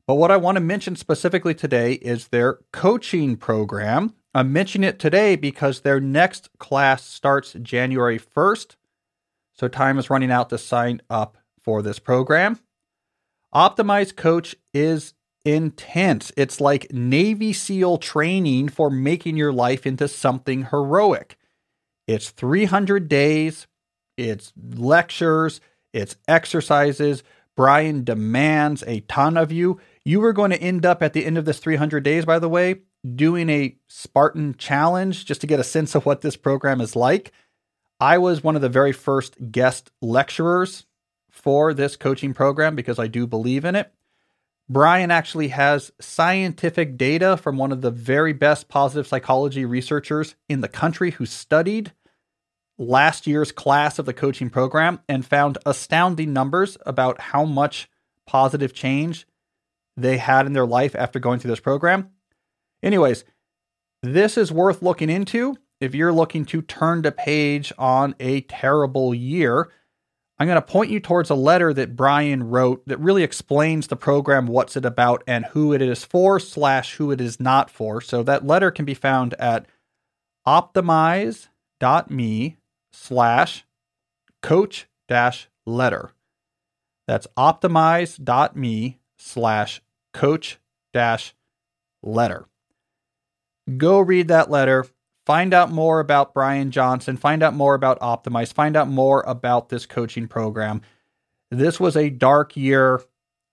But 0.08 0.16
what 0.16 0.32
I 0.32 0.38
want 0.38 0.56
to 0.56 0.62
mention 0.62 0.96
specifically 0.96 1.54
today 1.54 1.94
is 1.94 2.30
their 2.30 2.60
coaching 2.74 3.36
program. 3.38 4.16
I'm 4.34 4.52
mentioning 4.52 4.88
it 4.88 4.98
today 4.98 5.36
because 5.36 5.82
their 5.82 6.00
next 6.00 6.50
class 6.58 7.04
starts 7.04 7.54
January 7.62 8.18
1st. 8.18 8.78
So 9.54 9.68
time 9.68 10.00
is 10.00 10.10
running 10.10 10.32
out 10.32 10.50
to 10.50 10.58
sign 10.58 11.02
up 11.10 11.38
for 11.62 11.84
this 11.84 12.00
program. 12.00 12.60
Optimize 13.54 14.16
Coach 14.16 14.56
is 14.74 15.14
intense. 15.48 16.32
It's 16.36 16.60
like 16.60 16.92
Navy 16.92 17.54
SEAL 17.54 18.00
training 18.00 18.68
for 18.68 18.90
making 18.90 19.38
your 19.38 19.54
life 19.54 19.88
into 19.88 20.10
something 20.10 20.66
heroic. 20.66 21.38
It's 22.06 22.32
300 22.32 23.08
days, 23.08 23.66
it's 24.18 24.52
lectures, 24.58 25.62
it's 25.94 26.18
exercises. 26.28 27.24
Brian 27.56 28.04
demands 28.04 28.84
a 28.86 29.00
ton 29.02 29.38
of 29.38 29.52
you. 29.52 29.80
You 30.06 30.24
are 30.26 30.34
going 30.34 30.52
to 30.52 30.62
end 30.62 30.86
up 30.86 31.02
at 31.02 31.14
the 31.14 31.26
end 31.26 31.38
of 31.38 31.46
this 31.46 31.60
300 31.60 32.04
days, 32.04 32.26
by 32.26 32.40
the 32.40 32.50
way, 32.50 32.82
doing 33.16 33.50
a 33.50 33.76
Spartan 33.88 34.56
challenge 34.58 35.26
just 35.26 35.42
to 35.42 35.48
get 35.48 35.60
a 35.60 35.64
sense 35.64 35.96
of 35.96 36.06
what 36.06 36.22
this 36.22 36.36
program 36.36 36.82
is 36.82 36.96
like. 36.96 37.32
I 38.00 38.18
was 38.18 38.44
one 38.44 38.56
of 38.56 38.62
the 38.62 38.70
very 38.70 38.92
first 38.92 39.52
guest 39.52 39.92
lecturers 40.02 40.86
for 41.32 41.74
this 41.74 41.96
coaching 41.96 42.34
program 42.34 42.76
because 42.76 43.00
I 43.00 43.08
do 43.08 43.26
believe 43.26 43.66
in 43.66 43.76
it. 43.76 43.92
Brian 44.70 45.12
actually 45.12 45.48
has 45.50 45.92
scientific 46.02 46.98
data 46.98 47.38
from 47.38 47.58
one 47.58 47.72
of 47.72 47.82
the 47.82 47.92
very 47.92 48.34
best 48.34 48.68
positive 48.68 49.08
psychology 49.08 49.64
researchers 49.64 50.36
in 50.50 50.62
the 50.62 50.68
country 50.68 51.12
who 51.12 51.26
studied 51.26 51.94
last 52.78 53.26
year's 53.26 53.52
class 53.52 53.98
of 53.98 54.06
the 54.06 54.14
coaching 54.14 54.50
program 54.50 55.00
and 55.08 55.26
found 55.26 55.58
astounding 55.66 56.34
numbers 56.34 56.78
about 56.86 57.20
how 57.20 57.46
much 57.46 57.90
positive 58.26 58.74
change 58.74 59.26
they 59.96 60.18
had 60.18 60.46
in 60.46 60.54
their 60.54 60.66
life 60.66 60.96
after 60.96 61.18
going 61.18 61.40
through 61.40 61.52
this 61.52 61.60
program. 61.60 62.12
Anyways, 62.84 63.24
this 64.04 64.38
is 64.38 64.52
worth 64.52 64.82
looking 64.82 65.10
into 65.10 65.56
if 65.80 65.96
you're 65.96 66.14
looking 66.14 66.46
to 66.46 66.62
turn 66.62 67.02
the 67.02 67.12
page 67.12 67.72
on 67.78 68.16
a 68.20 68.42
terrible 68.42 69.14
year. 69.14 69.70
I'm 70.40 70.48
going 70.48 70.56
to 70.56 70.62
point 70.62 70.92
you 70.92 71.00
towards 71.00 71.32
a 71.32 71.36
letter 71.36 71.74
that 71.74 71.96
Brian 71.96 72.50
wrote 72.50 72.84
that 72.88 73.00
really 73.00 73.24
explains 73.24 73.88
the 73.88 73.96
program, 73.96 74.46
what's 74.46 74.78
it 74.78 74.86
about, 74.86 75.24
and 75.26 75.46
who 75.46 75.74
it 75.74 75.82
is 75.82 76.04
for, 76.06 76.40
slash, 76.40 76.96
who 76.96 77.10
it 77.12 77.20
is 77.20 77.40
not 77.40 77.72
for. 77.72 78.02
So 78.02 78.22
that 78.24 78.46
letter 78.46 78.70
can 78.70 78.86
be 78.86 78.94
found 78.94 79.34
at 79.40 79.66
optimize.me 80.46 81.48
slash 82.92 83.66
coach 84.44 84.88
dash 85.08 85.48
letter. 85.66 86.12
That's 87.08 87.28
optimize.me 87.36 89.00
slash 89.18 89.82
coach 90.14 90.60
dash 90.94 91.34
letter. 92.04 92.46
Go 93.76 94.00
read 94.00 94.28
that 94.28 94.52
letter. 94.52 94.86
Find 95.28 95.54
out 95.54 95.70
more 95.70 96.00
about 96.00 96.34
Brian 96.34 96.72
Johnson, 96.72 97.18
find 97.18 97.44
out 97.44 97.54
more 97.54 97.76
about 97.76 98.00
Optimize, 98.00 98.54
find 98.54 98.78
out 98.78 98.88
more 98.88 99.26
about 99.28 99.68
this 99.68 99.86
coaching 99.86 100.26
program. 100.26 100.82
This 101.52 101.82
was 101.82 101.98
a 101.98 102.10
dark 102.10 102.56
year. 102.56 103.02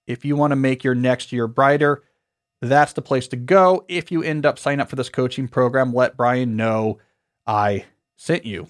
If 0.06 0.24
you 0.24 0.36
want 0.36 0.52
to 0.52 0.56
make 0.56 0.84
your 0.84 0.94
next 0.94 1.32
year 1.32 1.48
brighter, 1.48 2.04
that's 2.62 2.92
the 2.92 3.02
place 3.02 3.26
to 3.26 3.36
go. 3.36 3.84
If 3.88 4.12
you 4.12 4.22
end 4.22 4.46
up 4.46 4.56
signing 4.56 4.82
up 4.82 4.88
for 4.88 4.94
this 4.94 5.08
coaching 5.08 5.48
program, 5.48 5.92
let 5.92 6.16
Brian 6.16 6.54
know 6.54 6.98
I 7.44 7.86
sent 8.16 8.46
you. 8.46 8.68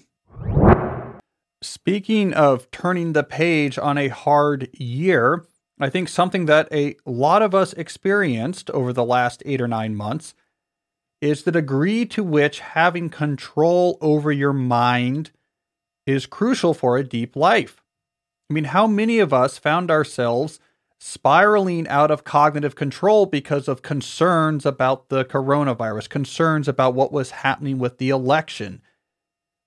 Speaking 1.61 2.33
of 2.33 2.71
turning 2.71 3.13
the 3.13 3.23
page 3.23 3.77
on 3.77 3.99
a 3.99 4.07
hard 4.07 4.67
year, 4.73 5.45
I 5.79 5.91
think 5.91 6.09
something 6.09 6.47
that 6.47 6.69
a 6.71 6.95
lot 7.05 7.43
of 7.43 7.53
us 7.53 7.73
experienced 7.73 8.71
over 8.71 8.91
the 8.91 9.05
last 9.05 9.43
eight 9.45 9.61
or 9.61 9.67
nine 9.67 9.95
months 9.95 10.33
is 11.25 11.43
the 11.43 11.51
degree 11.51 12.05
to 12.05 12.23
which 12.23 12.59
having 12.59 13.09
control 13.09 13.97
over 13.99 14.31
your 14.31 14.53
mind 14.53 15.31
is 16.05 16.27
crucial 16.27 16.73
for 16.73 16.97
a 16.97 17.03
deep 17.03 17.35
life. 17.35 17.81
I 18.49 18.53
mean, 18.53 18.65
how 18.65 18.85
many 18.85 19.17
of 19.17 19.33
us 19.33 19.57
found 19.57 19.89
ourselves 19.89 20.59
spiraling 20.99 21.87
out 21.87 22.11
of 22.11 22.23
cognitive 22.23 22.75
control 22.75 23.25
because 23.25 23.67
of 23.67 23.81
concerns 23.81 24.67
about 24.67 25.09
the 25.09 25.25
coronavirus, 25.25 26.09
concerns 26.09 26.67
about 26.67 26.93
what 26.93 27.11
was 27.11 27.31
happening 27.31 27.79
with 27.79 27.97
the 27.97 28.09
election? 28.09 28.81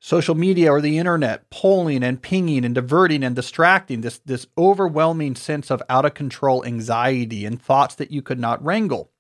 social 0.01 0.37
media 0.37 0.71
or 0.71 0.81
the 0.81 0.97
internet 0.97 1.51
polling 1.51 2.05
and 2.05 2.23
pinging 2.23 2.65
and 2.65 2.77
diverting 2.77 3.25
and 3.25 3.35
distracting 3.35 4.01
this 4.01 4.19
this 4.19 4.47
overwhelming 4.57 5.35
sense 5.35 5.73
of 5.73 5.83
out 5.89 6.05
of 6.05 6.15
control 6.15 6.65
anxiety 6.65 7.45
and 7.45 7.61
thoughts 7.61 7.97
that 7.97 8.13
you 8.13 8.23
could 8.23 8.39
not 8.39 8.65
wrangle 8.65 9.11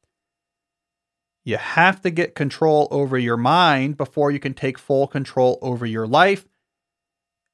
you 1.49 1.57
have 1.57 2.01
to 2.03 2.11
get 2.11 2.35
control 2.35 2.89
over 2.91 3.19
your 3.19 3.37
mind 3.37 3.97
before 3.97 4.31
you 4.31 4.39
can 4.39 4.55
take 4.55 4.79
full 4.79 5.07
control 5.07 5.59
over 5.63 5.87
your 5.87 6.07
life 6.07 6.47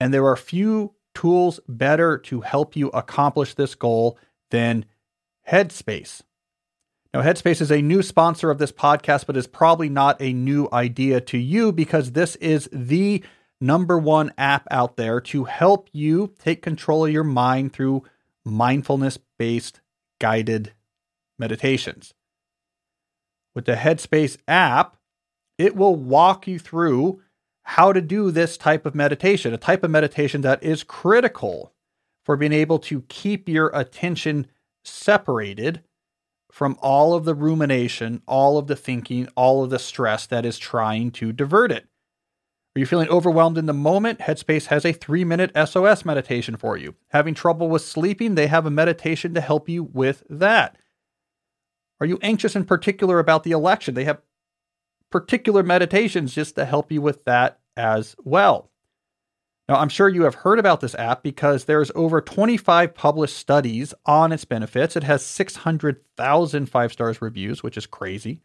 and 0.01 0.13
there 0.13 0.27
are 0.27 0.37
few 0.37 0.95
tools 1.15 1.61
better 1.69 2.19
to 2.19 2.41
help 2.41 2.77
you 2.77 2.89
accomplish 2.89 3.55
this 3.55 3.75
goal 3.75 4.19
than 4.51 4.85
headspace 5.49 6.23
now, 7.15 7.23
Headspace 7.23 7.61
is 7.61 7.71
a 7.71 7.81
new 7.81 8.03
sponsor 8.03 8.51
of 8.51 8.59
this 8.59 8.73
podcast, 8.73 9.27
but 9.27 9.37
is 9.37 9.47
probably 9.47 9.89
not 9.89 10.21
a 10.21 10.33
new 10.33 10.69
idea 10.73 11.21
to 11.21 11.39
you 11.39 11.71
because 11.71 12.11
this 12.11 12.35
is 12.37 12.69
the 12.73 13.23
number 13.61 13.97
one 13.97 14.33
app 14.37 14.67
out 14.69 14.97
there 14.97 15.21
to 15.21 15.45
help 15.45 15.89
you 15.93 16.35
take 16.41 16.61
control 16.61 17.07
of 17.07 17.13
your 17.13 17.23
mind 17.23 17.73
through 17.73 18.03
mindfulness 18.45 19.17
based 19.39 19.81
guided 20.19 20.73
meditations. 21.39 22.15
With 23.55 23.67
the 23.67 23.75
Headspace 23.75 24.37
app, 24.49 24.97
it 25.59 25.77
will 25.77 25.95
walk 25.95 26.47
you 26.47 26.59
through 26.59 27.23
how 27.63 27.93
to 27.93 28.01
do 28.01 28.31
this 28.31 28.57
type 28.57 28.85
of 28.85 28.95
meditation, 28.95 29.55
a 29.55 29.59
type 29.59 29.85
of 29.85 29.91
meditation 29.91 30.43
that 30.43 30.63
is 30.63 30.83
critical 30.83 31.73
for 32.25 32.37
being 32.37 32.53
able 32.53 32.79
to 32.81 33.03
keep 33.03 33.49
your 33.49 33.69
attention 33.69 34.47
separated 34.85 35.83
from 36.51 36.79
all 36.81 37.15
of 37.15 37.25
the 37.25 37.35
rumination, 37.35 38.23
all 38.27 38.59
of 38.59 38.67
the 38.67 38.77
thinking, 38.77 39.29
all 39.37 39.65
of 39.65 39.71
the 39.71 39.79
stress 39.79 40.27
that 40.27 40.45
is 40.45 40.59
trying 40.59 41.11
to 41.11 41.33
divert 41.33 41.73
it. 41.73 41.87
Are 42.77 42.81
you 42.81 42.87
feeling 42.87 43.09
overwhelmed 43.09 43.57
in 43.57 43.67
the 43.67 43.73
moment? 43.73 44.19
Headspace 44.19 44.67
has 44.67 44.85
a 44.85 44.93
three 44.93 45.25
minute 45.25 45.53
SOS 45.55 46.05
meditation 46.05 46.57
for 46.57 46.77
you. 46.77 46.97
Having 47.11 47.35
trouble 47.35 47.69
with 47.69 47.83
sleeping? 47.83 48.35
They 48.35 48.49
have 48.49 48.67
a 48.67 48.71
meditation 48.71 49.33
to 49.35 49.41
help 49.41 49.69
you 49.69 49.85
with 49.85 50.25
that. 50.29 50.77
Are 52.01 52.07
you 52.07 52.19
anxious 52.23 52.57
in 52.57 52.65
particular 52.65 53.19
about 53.19 53.45
the 53.45 53.53
election? 53.53 53.95
They 53.95 54.05
have 54.05 54.21
particular 55.11 55.63
meditations 55.63 56.35
just 56.35 56.57
to 56.57 56.65
help 56.65 56.91
you 56.91 57.01
with 57.01 57.25
that 57.25 57.61
as 57.77 58.17
well. 58.25 58.71
Now, 59.69 59.77
I'm 59.77 59.89
sure 59.89 60.09
you 60.09 60.25
have 60.25 60.35
heard 60.35 60.59
about 60.59 60.81
this 60.81 60.95
app 60.97 61.23
because 61.23 61.65
there's 61.65 61.91
over 61.95 62.21
25 62.21 62.95
published 62.95 63.37
studies 63.37 63.95
on 64.05 64.33
its 64.33 64.45
benefits. 64.45 64.97
It 64.97 65.05
has 65.05 65.25
600,000 65.25 66.67
five 66.67 66.93
stars 66.93 67.23
reviews, 67.23 67.63
which 67.63 67.79
is 67.79 67.87
crazy, 67.87 68.43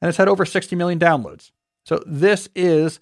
and 0.00 0.08
it's 0.08 0.18
had 0.18 0.28
over 0.28 0.44
60 0.44 0.76
million 0.76 1.00
downloads. 1.00 1.50
So 1.84 2.02
this 2.06 2.48
is 2.54 3.00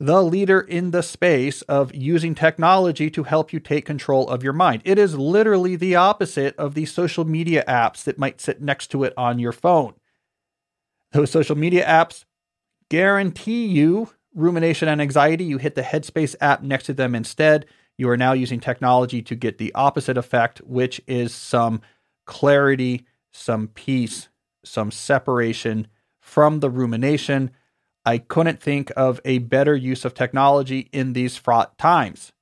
the 0.00 0.22
leader 0.22 0.60
in 0.60 0.92
the 0.92 1.02
space 1.02 1.62
of 1.62 1.94
using 1.94 2.34
technology 2.34 3.10
to 3.10 3.24
help 3.24 3.52
you 3.52 3.58
take 3.58 3.84
control 3.84 4.28
of 4.28 4.44
your 4.44 4.52
mind. 4.52 4.82
It 4.84 4.98
is 4.98 5.18
literally 5.18 5.74
the 5.74 5.96
opposite 5.96 6.56
of 6.56 6.74
the 6.74 6.86
social 6.86 7.24
media 7.24 7.64
apps 7.66 8.04
that 8.04 8.18
might 8.18 8.40
sit 8.40 8.60
next 8.62 8.88
to 8.92 9.02
it 9.02 9.12
on 9.16 9.38
your 9.38 9.52
phone. 9.52 9.94
Those 11.12 11.30
social 11.30 11.56
media 11.56 11.84
apps 11.84 12.24
guarantee 12.88 13.66
you 13.66 14.10
rumination 14.34 14.88
and 14.88 15.00
anxiety, 15.00 15.44
you 15.44 15.58
hit 15.58 15.74
the 15.74 15.82
Headspace 15.82 16.36
app 16.40 16.62
next 16.62 16.84
to 16.84 16.94
them 16.94 17.14
instead. 17.14 17.66
You 17.96 18.08
are 18.10 18.16
now 18.16 18.32
using 18.32 18.60
technology 18.60 19.20
to 19.22 19.34
get 19.34 19.58
the 19.58 19.74
opposite 19.74 20.16
effect, 20.16 20.58
which 20.58 21.00
is 21.08 21.34
some 21.34 21.80
clarity, 22.24 23.04
some 23.32 23.68
peace, 23.68 24.28
some 24.64 24.92
separation 24.92 25.88
from 26.20 26.60
the 26.60 26.70
rumination. 26.70 27.50
I 28.08 28.16
couldn't 28.16 28.62
think 28.62 28.90
of 28.96 29.20
a 29.26 29.36
better 29.36 29.76
use 29.76 30.06
of 30.06 30.14
technology 30.14 30.88
in 30.92 31.12
these 31.12 31.36
fraught 31.36 31.76
times. 31.76 32.32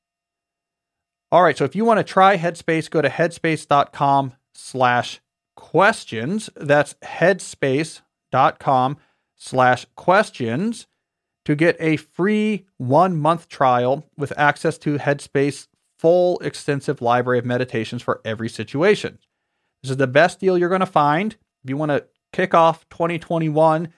All 1.32 1.42
right, 1.42 1.58
so 1.58 1.64
if 1.64 1.74
you 1.74 1.84
want 1.84 1.98
to 1.98 2.04
try 2.04 2.36
Headspace, 2.36 2.88
go 2.88 3.02
to 3.02 3.08
headspace.com 3.08 4.34
slash 4.54 5.20
questions. 5.56 6.48
That's 6.54 6.94
headspace.com 7.02 8.96
slash 9.34 9.86
questions 9.96 10.86
to 11.44 11.56
get 11.56 11.76
a 11.80 11.96
free 11.96 12.66
one 12.76 13.16
month 13.16 13.48
trial 13.48 14.04
with 14.16 14.32
access 14.38 14.78
to 14.78 14.98
Headspace 14.98 15.66
full 15.98 16.38
extensive 16.44 17.02
library 17.02 17.40
of 17.40 17.44
meditations 17.44 18.02
for 18.02 18.20
every 18.24 18.48
situation. 18.48 19.18
This 19.82 19.90
is 19.90 19.96
the 19.96 20.06
best 20.06 20.38
deal 20.38 20.56
you're 20.56 20.68
going 20.68 20.78
to 20.78 20.86
find. 20.86 21.32
If 21.64 21.70
you 21.70 21.76
want 21.76 21.90
to 21.90 22.04
kick 22.32 22.54
off 22.54 22.88
2021 22.90 23.92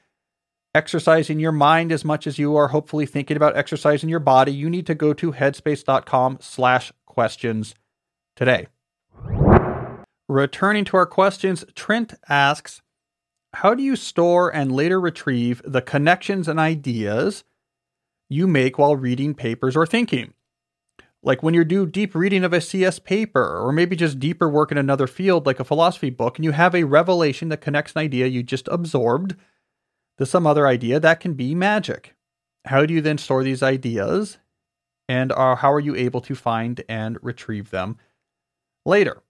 exercising 0.75 1.41
your 1.41 1.53
mind 1.53 1.93
as 1.93 2.05
much 2.05 2.27
as 2.27 2.39
you 2.39 2.57
are 2.57 2.69
hopefully 2.69 3.07
thinking 3.07 3.37
about 3.37 3.57
exercising 3.57 4.09
your 4.09 4.21
body, 4.21 4.53
you 4.53 4.69
need 4.69 4.87
to 4.87 4.95
go 4.95 5.13
to 5.15 5.33
headspace.com 5.33 6.39
slash 6.41 6.93
questions 7.07 7.75
today. 8.37 8.69
Returning 10.29 10.85
to 10.85 10.97
our 10.97 11.07
questions, 11.07 11.65
Trent 11.75 12.15
asks, 12.29 12.83
how 13.55 13.75
do 13.75 13.83
you 13.83 13.97
store 13.97 14.55
and 14.55 14.71
later 14.71 15.01
retrieve 15.01 15.63
the 15.65 15.81
connections 15.81 16.49
and 16.49 16.61
ideas 16.61 17.45
you 18.29 18.47
make 18.47 18.79
while 18.79 18.95
reading 18.95 19.35
papers 19.35 19.75
or 19.75 19.87
thinking? 19.87 20.35
Like 21.23 21.43
when 21.43 21.55
you 21.55 21.65
do 21.65 21.87
deep 21.87 22.15
reading 22.15 22.45
of 22.45 22.53
a 22.53 22.61
CS 22.61 22.99
paper, 22.99 23.59
or 23.59 23.73
maybe 23.73 23.97
just 23.97 24.21
deeper 24.21 24.49
work 24.49 24.71
in 24.71 24.79
another 24.79 25.07
field 25.07 25.47
like 25.47 25.59
a 25.59 25.65
philosophy 25.65 26.11
book, 26.11 26.39
and 26.39 26.45
you 26.45 26.53
have 26.53 26.75
a 26.75 26.85
revelation 26.85 27.49
that 27.49 27.61
connects 27.61 27.93
an 27.93 28.03
idea 28.03 28.27
you 28.27 28.43
just 28.43 28.69
absorbed 28.69 29.35
to 30.19 30.27
some 30.27 30.47
other 30.47 30.67
idea, 30.67 31.01
that 31.01 31.21
can 31.21 31.35
be 31.35 31.55
magic. 31.55 32.15
How 32.67 32.85
do 32.85 32.93
you 32.93 33.01
then 33.01 33.19
store 33.19 33.43
these 33.43 33.63
ideas? 33.63 34.39
And 35.09 35.33
uh, 35.33 35.57
how 35.57 35.73
are 35.73 35.81
you 35.81 35.95
able 35.97 36.21
to 36.23 36.35
find 36.35 36.83
and 36.89 37.17
retrieve 37.23 37.71
them 37.71 37.97
later? 38.85 39.23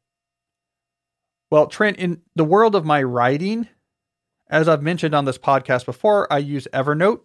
Well, 1.51 1.66
Trent, 1.66 1.99
in 1.99 2.22
the 2.34 2.45
world 2.45 2.74
of 2.74 2.84
my 2.84 3.03
writing, 3.03 3.68
as 4.51 4.68
I've 4.68 4.82
mentioned 4.82 5.14
on 5.14 5.24
this 5.24 5.39
podcast 5.39 5.86
before, 5.86 6.30
I 6.32 6.39
use 6.39 6.66
Evernote. 6.72 7.20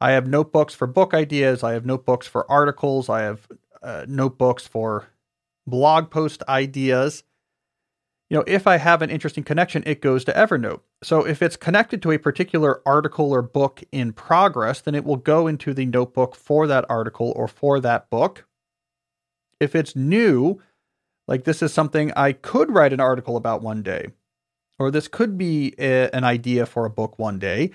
I 0.00 0.12
have 0.12 0.28
notebooks 0.28 0.74
for 0.74 0.86
book 0.86 1.12
ideas. 1.12 1.64
I 1.64 1.72
have 1.72 1.84
notebooks 1.84 2.26
for 2.26 2.50
articles. 2.50 3.08
I 3.08 3.22
have 3.22 3.48
uh, 3.82 4.06
notebooks 4.06 4.66
for 4.66 5.08
blog 5.66 6.10
post 6.10 6.42
ideas. 6.48 7.24
You 8.30 8.36
know, 8.36 8.44
if 8.46 8.66
I 8.66 8.76
have 8.76 9.00
an 9.00 9.08
interesting 9.08 9.42
connection, 9.42 9.82
it 9.86 10.02
goes 10.02 10.22
to 10.24 10.32
Evernote. 10.32 10.80
So 11.02 11.26
if 11.26 11.40
it's 11.40 11.56
connected 11.56 12.02
to 12.02 12.10
a 12.10 12.18
particular 12.18 12.82
article 12.84 13.32
or 13.32 13.40
book 13.40 13.82
in 13.90 14.12
progress, 14.12 14.82
then 14.82 14.94
it 14.94 15.04
will 15.04 15.16
go 15.16 15.46
into 15.46 15.72
the 15.72 15.86
notebook 15.86 16.34
for 16.34 16.66
that 16.66 16.84
article 16.90 17.32
or 17.34 17.48
for 17.48 17.80
that 17.80 18.10
book. 18.10 18.46
If 19.60 19.74
it's 19.74 19.96
new, 19.96 20.60
like 21.26 21.44
this 21.44 21.62
is 21.62 21.72
something 21.72 22.12
I 22.16 22.32
could 22.32 22.70
write 22.70 22.92
an 22.92 23.00
article 23.00 23.36
about 23.36 23.62
one 23.62 23.82
day, 23.82 24.08
or 24.78 24.90
this 24.90 25.08
could 25.08 25.38
be 25.38 25.74
a, 25.78 26.10
an 26.14 26.24
idea 26.24 26.66
for 26.66 26.84
a 26.84 26.90
book 26.90 27.18
one 27.18 27.38
day. 27.38 27.70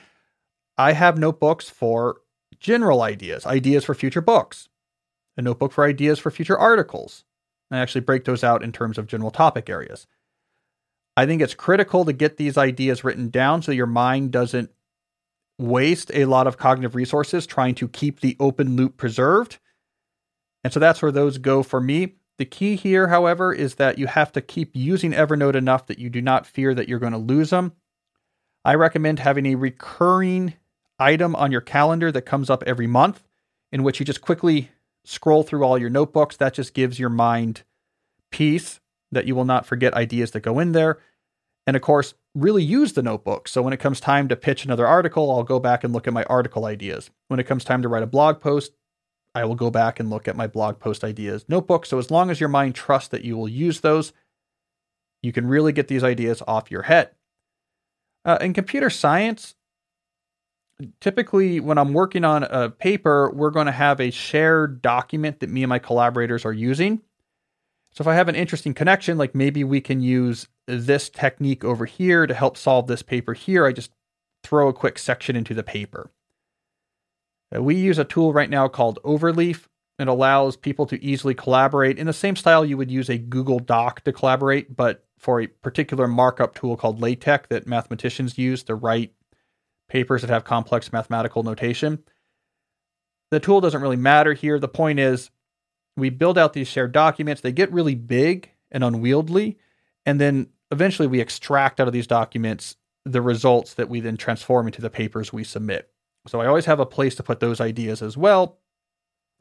I 0.77 0.93
have 0.93 1.17
notebooks 1.17 1.67
for 1.67 2.21
general 2.59 3.01
ideas, 3.01 3.45
ideas 3.45 3.85
for 3.85 3.95
future 3.95 4.21
books, 4.21 4.69
a 5.35 5.41
notebook 5.41 5.71
for 5.71 5.83
ideas 5.83 6.19
for 6.19 6.29
future 6.29 6.57
articles. 6.57 7.25
I 7.71 7.79
actually 7.79 8.01
break 8.01 8.25
those 8.25 8.43
out 8.43 8.63
in 8.63 8.71
terms 8.71 8.99
of 8.99 9.07
general 9.07 9.31
topic 9.31 9.67
areas. 9.67 10.05
I 11.15 11.25
think 11.25 11.41
it's 11.41 11.53
critical 11.53 12.05
to 12.05 12.13
get 12.13 12.37
these 12.37 12.57
ideas 12.57 13.03
written 13.03 13.29
down 13.29 13.61
so 13.61 13.71
your 13.71 13.85
mind 13.85 14.31
doesn't 14.31 14.71
waste 15.59 16.11
a 16.13 16.25
lot 16.25 16.47
of 16.47 16.57
cognitive 16.57 16.95
resources 16.95 17.45
trying 17.45 17.75
to 17.75 17.87
keep 17.87 18.19
the 18.19 18.35
open 18.39 18.75
loop 18.75 18.97
preserved. 18.97 19.59
And 20.63 20.73
so 20.73 20.79
that's 20.79 21.01
where 21.01 21.11
those 21.11 21.37
go 21.37 21.61
for 21.61 21.79
me. 21.79 22.15
The 22.39 22.45
key 22.45 22.75
here, 22.75 23.09
however, 23.09 23.53
is 23.53 23.75
that 23.75 23.99
you 23.99 24.07
have 24.07 24.31
to 24.31 24.41
keep 24.41 24.75
using 24.75 25.11
Evernote 25.11 25.55
enough 25.55 25.85
that 25.85 25.99
you 25.99 26.09
do 26.09 26.21
not 26.21 26.47
fear 26.47 26.73
that 26.73 26.89
you're 26.89 26.99
going 26.99 27.11
to 27.11 27.19
lose 27.19 27.51
them. 27.51 27.73
I 28.65 28.73
recommend 28.75 29.19
having 29.19 29.45
a 29.45 29.55
recurring 29.55 30.55
item 30.97 31.35
on 31.35 31.51
your 31.51 31.61
calendar 31.61 32.11
that 32.11 32.23
comes 32.23 32.49
up 32.49 32.63
every 32.63 32.87
month 32.87 33.23
in 33.71 33.83
which 33.83 33.99
you 33.99 34.05
just 34.05 34.21
quickly 34.21 34.71
scroll 35.03 35.43
through 35.43 35.63
all 35.63 35.77
your 35.77 35.89
notebooks. 35.89 36.37
That 36.37 36.53
just 36.53 36.73
gives 36.73 36.97
your 36.97 37.09
mind 37.09 37.63
peace 38.31 38.79
that 39.13 39.25
you 39.25 39.35
will 39.35 39.45
not 39.45 39.65
forget 39.65 39.93
ideas 39.93 40.31
that 40.31 40.41
go 40.41 40.59
in 40.59 40.71
there. 40.71 40.99
And 41.65 41.75
of 41.75 41.81
course, 41.81 42.13
really 42.35 42.63
use 42.63 42.93
the 42.93 43.01
notebook. 43.01 43.47
So 43.47 43.61
when 43.61 43.73
it 43.73 43.79
comes 43.79 43.99
time 43.99 44.27
to 44.27 44.35
pitch 44.35 44.65
another 44.65 44.85
article, 44.85 45.31
I'll 45.31 45.43
go 45.43 45.59
back 45.59 45.83
and 45.83 45.93
look 45.93 46.07
at 46.07 46.13
my 46.13 46.23
article 46.25 46.65
ideas. 46.65 47.09
When 47.27 47.39
it 47.39 47.47
comes 47.47 47.63
time 47.63 47.81
to 47.83 47.87
write 47.87 48.03
a 48.03 48.07
blog 48.07 48.41
post, 48.41 48.73
I 49.35 49.45
will 49.45 49.55
go 49.55 49.71
back 49.71 49.99
and 49.99 50.09
look 50.09 50.27
at 50.27 50.35
my 50.35 50.47
blog 50.47 50.79
post 50.79 51.03
ideas 51.03 51.45
notebook. 51.47 51.85
So 51.85 51.97
as 51.97 52.11
long 52.11 52.29
as 52.29 52.39
your 52.39 52.49
mind 52.49 52.75
trusts 52.75 53.09
that 53.09 53.23
you 53.23 53.37
will 53.37 53.47
use 53.47 53.79
those, 53.79 54.13
you 55.21 55.31
can 55.31 55.47
really 55.47 55.71
get 55.71 55.87
these 55.87 56.03
ideas 56.03 56.41
off 56.47 56.69
your 56.69 56.83
head. 56.83 57.11
Uh, 58.25 58.37
in 58.41 58.53
computer 58.53 58.89
science, 58.89 59.55
typically 61.01 61.59
when 61.59 61.77
I'm 61.77 61.93
working 61.93 62.25
on 62.25 62.43
a 62.43 62.69
paper, 62.69 63.31
we're 63.31 63.51
going 63.51 63.65
to 63.65 63.71
have 63.71 63.99
a 63.99 64.11
shared 64.11 64.81
document 64.81 65.39
that 65.39 65.49
me 65.49 65.63
and 65.63 65.69
my 65.69 65.79
collaborators 65.79 66.45
are 66.45 66.53
using. 66.53 67.01
So 67.93 68.01
if 68.01 68.07
I 68.07 68.15
have 68.15 68.27
an 68.27 68.35
interesting 68.35 68.73
connection, 68.73 69.17
like 69.17 69.35
maybe 69.35 69.63
we 69.63 69.79
can 69.79 70.01
use 70.01 70.47
this 70.65 71.09
technique 71.09 71.63
over 71.63 71.85
here 71.85 72.25
to 72.25 72.33
help 72.33 72.57
solve 72.57 72.87
this 72.87 73.03
paper 73.03 73.33
here, 73.33 73.65
I 73.65 73.71
just 73.71 73.91
throw 74.43 74.67
a 74.67 74.73
quick 74.73 74.97
section 74.97 75.35
into 75.35 75.53
the 75.53 75.63
paper. 75.63 76.11
Uh, 77.55 77.61
we 77.61 77.75
use 77.75 77.99
a 77.99 78.03
tool 78.03 78.33
right 78.33 78.49
now 78.49 78.67
called 78.67 78.99
Overleaf. 79.03 79.67
It 79.99 80.07
allows 80.07 80.57
people 80.57 80.87
to 80.87 81.01
easily 81.03 81.35
collaborate 81.35 81.99
in 81.99 82.07
the 82.07 82.13
same 82.13 82.35
style 82.35 82.65
you 82.65 82.77
would 82.77 82.89
use 82.89 83.09
a 83.09 83.17
Google 83.17 83.59
Doc 83.59 84.01
to 84.05 84.11
collaborate, 84.11 84.75
but 84.75 85.05
for 85.19 85.39
a 85.39 85.47
particular 85.47 86.07
markup 86.07 86.55
tool 86.55 86.75
called 86.75 86.99
LaTeX 86.99 87.47
that 87.49 87.67
mathematicians 87.67 88.39
use 88.39 88.63
to 88.63 88.75
write 88.75 89.13
papers 89.87 90.21
that 90.21 90.31
have 90.31 90.43
complex 90.43 90.91
mathematical 90.91 91.43
notation. 91.43 92.03
The 93.29 93.39
tool 93.39 93.61
doesn't 93.61 93.81
really 93.81 93.97
matter 93.97 94.33
here. 94.33 94.57
The 94.57 94.67
point 94.67 94.99
is, 94.99 95.29
we 95.95 96.09
build 96.09 96.37
out 96.37 96.53
these 96.53 96.67
shared 96.67 96.91
documents, 96.91 97.41
they 97.41 97.51
get 97.51 97.71
really 97.71 97.95
big 97.95 98.51
and 98.71 98.83
unwieldy, 98.83 99.57
and 100.05 100.19
then 100.19 100.47
eventually 100.71 101.07
we 101.07 101.21
extract 101.21 101.79
out 101.79 101.87
of 101.87 101.93
these 101.93 102.07
documents 102.07 102.75
the 103.05 103.21
results 103.21 103.75
that 103.75 103.89
we 103.89 103.99
then 103.99 104.17
transform 104.17 104.67
into 104.67 104.81
the 104.81 104.89
papers 104.89 105.31
we 105.31 105.43
submit. 105.43 105.89
So 106.27 106.39
I 106.39 106.47
always 106.47 106.65
have 106.65 106.79
a 106.79 106.85
place 106.85 107.15
to 107.15 107.23
put 107.23 107.39
those 107.39 107.59
ideas 107.59 108.01
as 108.01 108.17
well. 108.17 108.57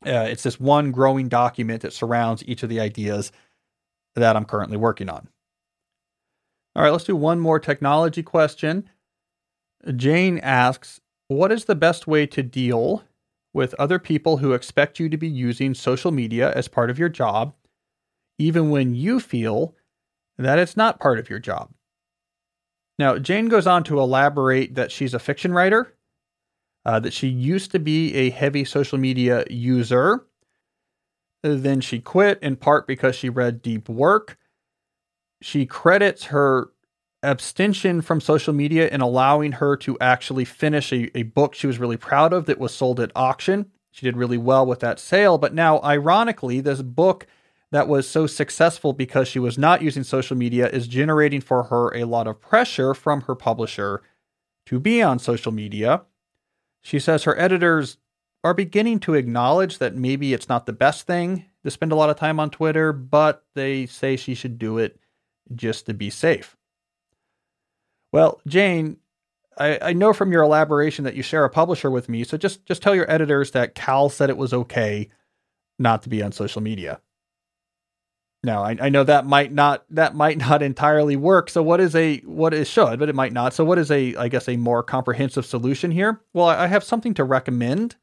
Uh, 0.05 0.27
it's 0.29 0.43
this 0.43 0.59
one 0.59 0.91
growing 0.91 1.29
document 1.29 1.83
that 1.83 1.93
surrounds 1.93 2.43
each 2.47 2.63
of 2.63 2.69
the 2.69 2.81
ideas 2.81 3.31
that 4.17 4.37
I'm 4.37 4.45
currently 4.45 4.77
working 4.77 5.09
on. 5.09 5.29
All 6.75 6.83
right, 6.83 6.91
let's 6.91 7.05
do 7.05 7.15
one 7.15 7.39
more 7.39 7.61
technology 7.61 8.23
question. 8.23 8.89
Jane 9.95 10.39
asks, 10.39 11.01
What 11.29 11.53
is 11.53 11.67
the 11.67 11.75
best 11.75 12.07
way 12.07 12.27
to 12.27 12.43
deal 12.43 13.05
with 13.53 13.75
other 13.75 13.99
people 13.99 14.39
who 14.39 14.53
expect 14.53 14.99
you 14.99 15.09
to 15.09 15.17
be 15.17 15.29
using 15.29 15.75
social 15.75 16.11
media 16.11 16.53
as 16.53 16.69
part 16.69 16.91
of 16.91 16.99
your 16.99 17.09
job, 17.09 17.55
even 18.39 18.71
when 18.71 18.95
you 18.95 19.21
feel 19.21 19.75
that 20.39 20.59
it's 20.59 20.77
not 20.77 21.01
part 21.01 21.19
of 21.19 21.29
your 21.29 21.39
job? 21.39 21.71
Now, 22.99 23.19
Jane 23.19 23.49
goes 23.49 23.67
on 23.67 23.85
to 23.85 24.01
elaborate 24.01 24.75
that 24.75 24.93
she's 24.93 25.15
a 25.15 25.19
fiction 25.19 25.53
writer 25.53 25.95
uh, 26.85 27.01
that 27.01 27.13
she 27.13 27.29
used 27.29 27.71
to 27.73 27.79
be 27.79 28.15
a 28.15 28.31
heavy 28.31 28.65
social 28.65 28.99
media 28.99 29.45
user. 29.49 30.27
Then 31.43 31.81
she 31.81 32.01
quit 32.01 32.41
in 32.43 32.57
part 32.57 32.87
because 32.87 33.17
she 33.17 33.29
read 33.29 33.63
deep 33.63 33.89
work. 33.89 34.39
She 35.41 35.67
credits 35.67 36.25
her 36.27 36.69
abstention 37.23 38.03
from 38.03 38.21
social 38.21 38.53
media 38.53 38.89
and 38.89 39.03
allowing 39.03 39.53
her 39.53 39.77
to 39.77 39.97
actually 40.01 40.45
finish 40.45 40.93
a, 40.93 41.17
a 41.17 41.23
book 41.23 41.55
she 41.55 41.67
was 41.67 41.79
really 41.79 41.97
proud 41.97 42.33
of 42.33 42.47
that 42.47 42.59
was 42.59 42.75
sold 42.75 42.99
at 43.01 43.13
auction. 43.15 43.71
She 43.91 44.07
did 44.07 44.17
really 44.17 44.39
well 44.39 44.67
with 44.67 44.81
that 44.81 44.99
sale. 44.99 45.39
But 45.39 45.55
now, 45.55 45.81
ironically, 45.83 46.61
this 46.61 46.83
book 46.83 47.27
that 47.71 47.89
was 47.89 48.09
so 48.09 48.27
successful 48.27 48.93
because 48.93 49.29
she 49.29 49.39
was 49.39 49.57
not 49.57 49.83
using 49.83 50.05
social 50.05 50.37
media 50.37 50.69
is 50.69 50.87
generating 50.87 51.41
for 51.41 51.65
her 51.65 51.95
a 51.95 52.05
lot 52.05 52.27
of 52.27 52.41
pressure 52.41 52.95
from 52.95 53.23
her 53.23 53.35
publisher 53.35 54.03
to 54.67 54.79
be 54.79 55.03
on 55.03 55.19
social 55.19 55.53
media. 55.53 56.03
She 56.83 56.99
says 56.99 57.25
her 57.25 57.39
editors 57.39 57.99
are 58.45 58.55
beginning 58.55 58.99
to 59.01 59.15
acknowledge 59.15 59.79
that 59.79 59.95
maybe 59.95 60.33
it's 60.33 60.49
not 60.49 60.67
the 60.67 60.73
best 60.73 61.07
thing 61.07 61.47
to 61.65 61.71
spend 61.71 61.93
a 61.93 61.95
lot 61.95 62.11
of 62.11 62.17
time 62.17 62.41
on 62.41 62.51
Twitter, 62.51 62.93
but 62.93 63.45
they 63.55 63.87
say 63.87 64.17
she 64.17 64.35
should 64.35 64.59
do 64.59 64.79
it 64.79 64.99
just 65.55 65.87
to 65.87 65.95
be 65.95 66.11
safe. 66.11 66.57
Well, 68.13 68.41
Jane, 68.47 68.99
I, 69.59 69.79
I, 69.81 69.93
know 69.95 70.13
from 70.13 70.33
your 70.33 70.43
elaboration 70.43 71.05
that 71.05 71.15
you 71.15 71.23
share 71.23 71.45
a 71.45 71.51
publisher 71.51 71.91
with 71.91 72.09
me, 72.09 72.25
so 72.25 72.37
just 72.37 72.65
just 72.67 72.83
tell 72.83 72.95
your 72.95 73.11
editors 73.11 73.51
that 73.53 73.75
Cal 73.75 74.09
said 74.09 74.31
it 74.31 74.37
was 74.37 74.53
okay 74.53 75.09
not 75.79 76.03
to 76.03 76.09
be 76.09 76.23
on 76.23 76.33
social 76.33 76.63
media. 76.63 77.01
Now, 78.45 78.65
I, 78.65 78.77
I 78.81 78.89
know 78.89 79.05
that 79.05 79.25
might 79.25 79.53
not 79.53 79.85
that 79.91 80.15
might 80.15 80.39
not 80.39 80.63
entirely 80.63 81.17
work. 81.17 81.49
So, 81.49 81.63
what 81.63 81.81
is 81.81 81.95
a 81.95 82.19
what 82.19 82.53
is 82.53 82.69
should, 82.69 82.99
but 82.99 83.09
it 83.09 83.15
might 83.15 83.33
not. 83.33 83.55
So, 83.55 83.65
what 83.65 83.79
is 83.79 83.91
a 83.91 84.15
I 84.17 84.29
guess 84.29 84.49
a 84.49 84.57
more 84.57 84.83
comprehensive 84.83 85.47
solution 85.47 85.91
here? 85.91 86.21
Well, 86.33 86.47
I 86.47 86.67
have 86.67 86.85
something 86.85 87.15
to 87.15 87.25
recommend. 87.25 87.97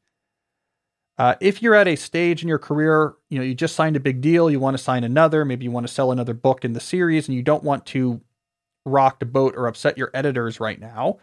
Uh, 1.18 1.34
if 1.40 1.60
you're 1.60 1.74
at 1.74 1.86
a 1.86 1.96
stage 1.96 2.40
in 2.40 2.48
your 2.48 2.58
career, 2.58 3.14
you 3.28 3.38
know 3.38 3.44
you 3.44 3.54
just 3.54 3.76
signed 3.76 3.96
a 3.96 4.00
big 4.00 4.22
deal, 4.22 4.50
you 4.50 4.58
want 4.58 4.76
to 4.76 4.82
sign 4.82 5.04
another, 5.04 5.44
maybe 5.44 5.64
you 5.64 5.70
want 5.70 5.86
to 5.86 5.92
sell 5.92 6.10
another 6.10 6.32
book 6.32 6.64
in 6.64 6.72
the 6.72 6.80
series, 6.80 7.28
and 7.28 7.36
you 7.36 7.42
don't 7.42 7.62
want 7.62 7.84
to 7.86 8.22
rock 8.84 9.20
the 9.20 9.26
boat 9.26 9.54
or 9.56 9.66
upset 9.66 9.98
your 9.98 10.10
editors 10.14 10.60
right 10.60 10.80
now. 10.80 11.18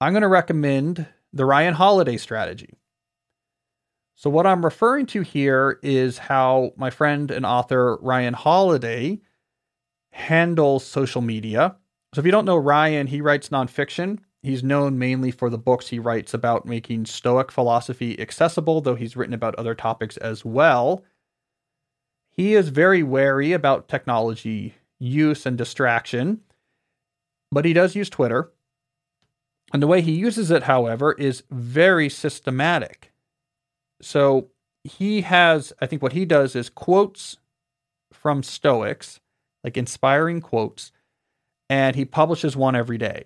I'm 0.00 0.12
going 0.12 0.22
to 0.22 0.28
recommend 0.28 1.06
the 1.32 1.44
Ryan 1.44 1.74
Holiday 1.74 2.16
strategy. 2.16 2.78
So, 4.14 4.30
what 4.30 4.46
I'm 4.46 4.64
referring 4.64 5.06
to 5.06 5.20
here 5.20 5.78
is 5.82 6.18
how 6.18 6.72
my 6.76 6.90
friend 6.90 7.30
and 7.30 7.44
author 7.44 7.96
Ryan 7.96 8.34
Holiday 8.34 9.20
handles 10.10 10.86
social 10.86 11.20
media. 11.20 11.76
So, 12.14 12.20
if 12.20 12.24
you 12.24 12.32
don't 12.32 12.46
know 12.46 12.56
Ryan, 12.56 13.06
he 13.06 13.20
writes 13.20 13.50
nonfiction. 13.50 14.20
He's 14.42 14.62
known 14.62 14.98
mainly 14.98 15.30
for 15.30 15.50
the 15.50 15.58
books 15.58 15.88
he 15.88 15.98
writes 15.98 16.32
about 16.32 16.66
making 16.66 17.06
Stoic 17.06 17.50
philosophy 17.50 18.18
accessible, 18.20 18.80
though 18.80 18.94
he's 18.94 19.16
written 19.16 19.34
about 19.34 19.54
other 19.56 19.74
topics 19.74 20.16
as 20.18 20.44
well. 20.44 21.04
He 22.30 22.54
is 22.54 22.68
very 22.68 23.02
wary 23.02 23.52
about 23.52 23.88
technology 23.88 24.74
use 24.98 25.46
and 25.46 25.58
distraction, 25.58 26.40
but 27.50 27.64
he 27.64 27.72
does 27.72 27.94
use 27.94 28.10
Twitter. 28.10 28.52
And 29.72 29.82
the 29.82 29.86
way 29.86 30.00
he 30.00 30.12
uses 30.12 30.50
it, 30.50 30.64
however, 30.64 31.12
is 31.12 31.42
very 31.50 32.08
systematic. 32.08 33.12
So 34.00 34.48
he 34.84 35.22
has, 35.22 35.72
I 35.80 35.86
think 35.86 36.02
what 36.02 36.12
he 36.12 36.24
does 36.24 36.54
is 36.54 36.68
quotes 36.68 37.38
from 38.12 38.42
Stoics, 38.42 39.20
like 39.64 39.76
inspiring 39.76 40.40
quotes, 40.40 40.92
and 41.68 41.96
he 41.96 42.04
publishes 42.04 42.56
one 42.56 42.76
every 42.76 42.98
day. 42.98 43.24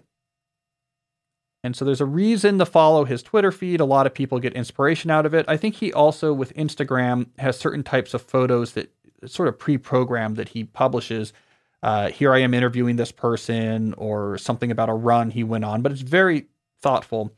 And 1.63 1.77
so 1.77 1.85
there's 1.85 2.01
a 2.01 2.07
reason 2.07 2.59
to 2.59 2.65
follow 2.65 3.05
his 3.05 3.23
Twitter 3.23 3.53
feed. 3.53 3.81
A 3.81 3.85
lot 3.85 4.07
of 4.07 4.15
people 4.15 4.39
get 4.39 4.55
inspiration 4.55 5.11
out 5.11 5.27
of 5.27 5.35
it. 5.35 5.45
I 5.47 5.59
think 5.59 5.75
he 5.75 5.93
also, 5.93 6.33
with 6.33 6.55
Instagram, 6.55 7.27
has 7.39 7.59
certain 7.59 7.83
types 7.83 8.15
of 8.15 8.23
photos 8.23 8.73
that 8.73 8.91
sort 9.27 9.49
of 9.49 9.59
pre 9.59 9.77
programmed 9.77 10.37
that 10.37 10.51
he 10.51 10.65
publishes. 10.65 11.35
Uh, 11.83 12.11
here 12.11 12.33
I 12.33 12.39
am 12.41 12.55
interviewing 12.55 12.97
this 12.97 13.13
person 13.13 13.95
or 13.95 14.37
something 14.39 14.71
about 14.71 14.91
a 14.91 14.95
run 14.95 15.31
he 15.31 15.45
went 15.45 15.65
on, 15.65 15.83
but 15.83 15.93
it's 15.93 16.03
very 16.03 16.47
thoughtful. 16.83 17.35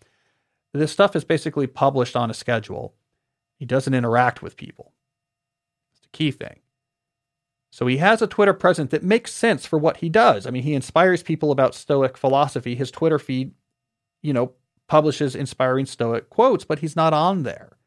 This 0.72 0.90
stuff 0.90 1.14
is 1.14 1.24
basically 1.24 1.66
published 1.66 2.16
on 2.16 2.30
a 2.30 2.34
schedule. 2.34 2.94
He 3.58 3.66
doesn't 3.66 3.94
interact 3.94 4.42
with 4.42 4.56
people. 4.56 4.92
It's 5.92 6.00
the 6.00 6.08
key 6.08 6.30
thing. 6.32 6.60
So 7.70 7.86
he 7.86 7.98
has 7.98 8.20
a 8.20 8.26
Twitter 8.26 8.52
presence 8.52 8.90
that 8.90 9.02
makes 9.02 9.32
sense 9.32 9.64
for 9.64 9.78
what 9.78 9.98
he 9.98 10.08
does. 10.08 10.46
I 10.46 10.50
mean, 10.50 10.62
he 10.62 10.74
inspires 10.74 11.22
people 11.22 11.50
about 11.50 11.74
Stoic 11.74 12.18
philosophy. 12.18 12.74
His 12.74 12.90
Twitter 12.90 13.18
feed, 13.18 13.52
you 14.22 14.32
know, 14.32 14.52
publishes 14.88 15.34
inspiring 15.34 15.86
Stoic 15.86 16.28
quotes, 16.28 16.64
but 16.64 16.80
he's 16.80 16.96
not 16.96 17.14
on 17.14 17.44
there. 17.44 17.78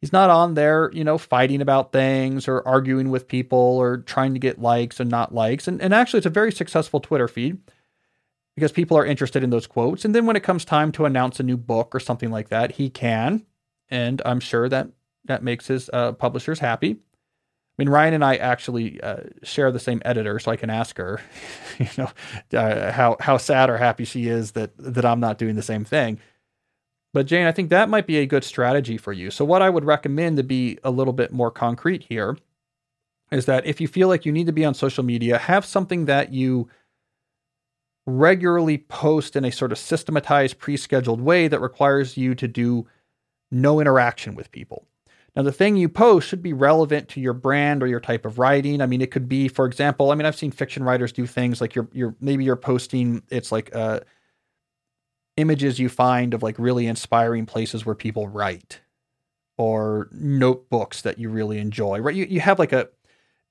He's 0.00 0.12
not 0.12 0.30
on 0.30 0.54
there, 0.54 0.90
you 0.92 1.02
know, 1.02 1.18
fighting 1.18 1.60
about 1.60 1.92
things 1.92 2.46
or 2.46 2.66
arguing 2.66 3.10
with 3.10 3.26
people 3.26 3.58
or 3.58 3.98
trying 3.98 4.32
to 4.34 4.40
get 4.40 4.60
likes 4.60 5.00
and 5.00 5.10
not 5.10 5.34
likes. 5.34 5.66
And, 5.66 5.82
and 5.82 5.92
actually, 5.92 6.18
it's 6.18 6.26
a 6.26 6.30
very 6.30 6.52
successful 6.52 7.00
Twitter 7.00 7.26
feed 7.26 7.58
because 8.54 8.70
people 8.70 8.96
are 8.96 9.04
interested 9.04 9.42
in 9.42 9.50
those 9.50 9.66
quotes. 9.66 10.04
And 10.04 10.14
then 10.14 10.26
when 10.26 10.36
it 10.36 10.44
comes 10.44 10.64
time 10.64 10.92
to 10.92 11.04
announce 11.04 11.40
a 11.40 11.42
new 11.42 11.56
book 11.56 11.94
or 11.94 12.00
something 12.00 12.30
like 12.30 12.48
that, 12.48 12.72
he 12.72 12.90
can 12.90 13.44
and 13.90 14.22
I'm 14.24 14.40
sure 14.40 14.68
that 14.68 14.88
that 15.24 15.42
makes 15.42 15.66
his 15.66 15.90
uh, 15.92 16.12
publishers 16.12 16.58
happy. 16.58 16.90
I 16.90 17.82
mean, 17.82 17.88
Ryan 17.88 18.14
and 18.14 18.24
I 18.24 18.36
actually 18.36 19.00
uh, 19.00 19.24
share 19.42 19.70
the 19.70 19.78
same 19.78 20.02
editor, 20.04 20.38
so 20.38 20.50
I 20.50 20.56
can 20.56 20.70
ask 20.70 20.96
her, 20.96 21.20
you 21.78 21.88
know, 21.96 22.10
uh, 22.58 22.92
how 22.92 23.16
how 23.20 23.36
sad 23.36 23.70
or 23.70 23.76
happy 23.76 24.04
she 24.04 24.26
is 24.26 24.52
that 24.52 24.72
that 24.78 25.04
I'm 25.04 25.20
not 25.20 25.38
doing 25.38 25.56
the 25.56 25.62
same 25.62 25.84
thing. 25.84 26.18
But 27.14 27.26
Jane, 27.26 27.46
I 27.46 27.52
think 27.52 27.70
that 27.70 27.88
might 27.88 28.06
be 28.06 28.18
a 28.18 28.26
good 28.26 28.44
strategy 28.44 28.98
for 28.98 29.12
you. 29.12 29.30
So 29.30 29.44
what 29.44 29.62
I 29.62 29.70
would 29.70 29.84
recommend 29.84 30.36
to 30.36 30.42
be 30.42 30.78
a 30.84 30.90
little 30.90 31.14
bit 31.14 31.32
more 31.32 31.50
concrete 31.50 32.04
here 32.08 32.36
is 33.30 33.46
that 33.46 33.66
if 33.66 33.80
you 33.80 33.88
feel 33.88 34.08
like 34.08 34.26
you 34.26 34.32
need 34.32 34.46
to 34.46 34.52
be 34.52 34.64
on 34.64 34.74
social 34.74 35.04
media, 35.04 35.38
have 35.38 35.64
something 35.64 36.04
that 36.06 36.32
you 36.32 36.68
regularly 38.06 38.78
post 38.78 39.36
in 39.36 39.44
a 39.44 39.52
sort 39.52 39.72
of 39.72 39.78
systematized, 39.78 40.58
pre-scheduled 40.58 41.20
way 41.20 41.46
that 41.48 41.60
requires 41.60 42.16
you 42.16 42.34
to 42.34 42.48
do 42.48 42.86
no 43.50 43.80
interaction 43.80 44.34
with 44.34 44.50
people. 44.50 44.86
Now, 45.36 45.42
the 45.42 45.52
thing 45.52 45.76
you 45.76 45.88
post 45.88 46.26
should 46.26 46.42
be 46.42 46.52
relevant 46.52 47.08
to 47.10 47.20
your 47.20 47.34
brand 47.34 47.82
or 47.82 47.86
your 47.86 48.00
type 48.00 48.24
of 48.24 48.38
writing. 48.38 48.80
I 48.80 48.86
mean, 48.86 49.02
it 49.02 49.10
could 49.10 49.28
be, 49.28 49.46
for 49.46 49.66
example, 49.66 50.10
I 50.10 50.14
mean, 50.14 50.26
I've 50.26 50.36
seen 50.36 50.50
fiction 50.50 50.82
writers 50.82 51.12
do 51.12 51.26
things 51.26 51.60
like 51.60 51.74
you're, 51.74 51.88
you're 51.92 52.14
maybe 52.20 52.44
you're 52.44 52.56
posting, 52.56 53.22
it's 53.28 53.52
like 53.52 53.74
uh, 53.74 54.00
images 55.38 55.78
you 55.78 55.88
find 55.88 56.34
of 56.34 56.42
like 56.42 56.58
really 56.58 56.86
inspiring 56.86 57.46
places 57.46 57.86
where 57.86 57.94
people 57.94 58.28
write 58.28 58.80
or 59.56 60.08
notebooks 60.12 61.02
that 61.02 61.18
you 61.18 61.30
really 61.30 61.58
enjoy, 61.58 61.98
right? 62.00 62.14
You, 62.14 62.26
you 62.26 62.40
have 62.40 62.58
like 62.58 62.72
a, 62.72 62.88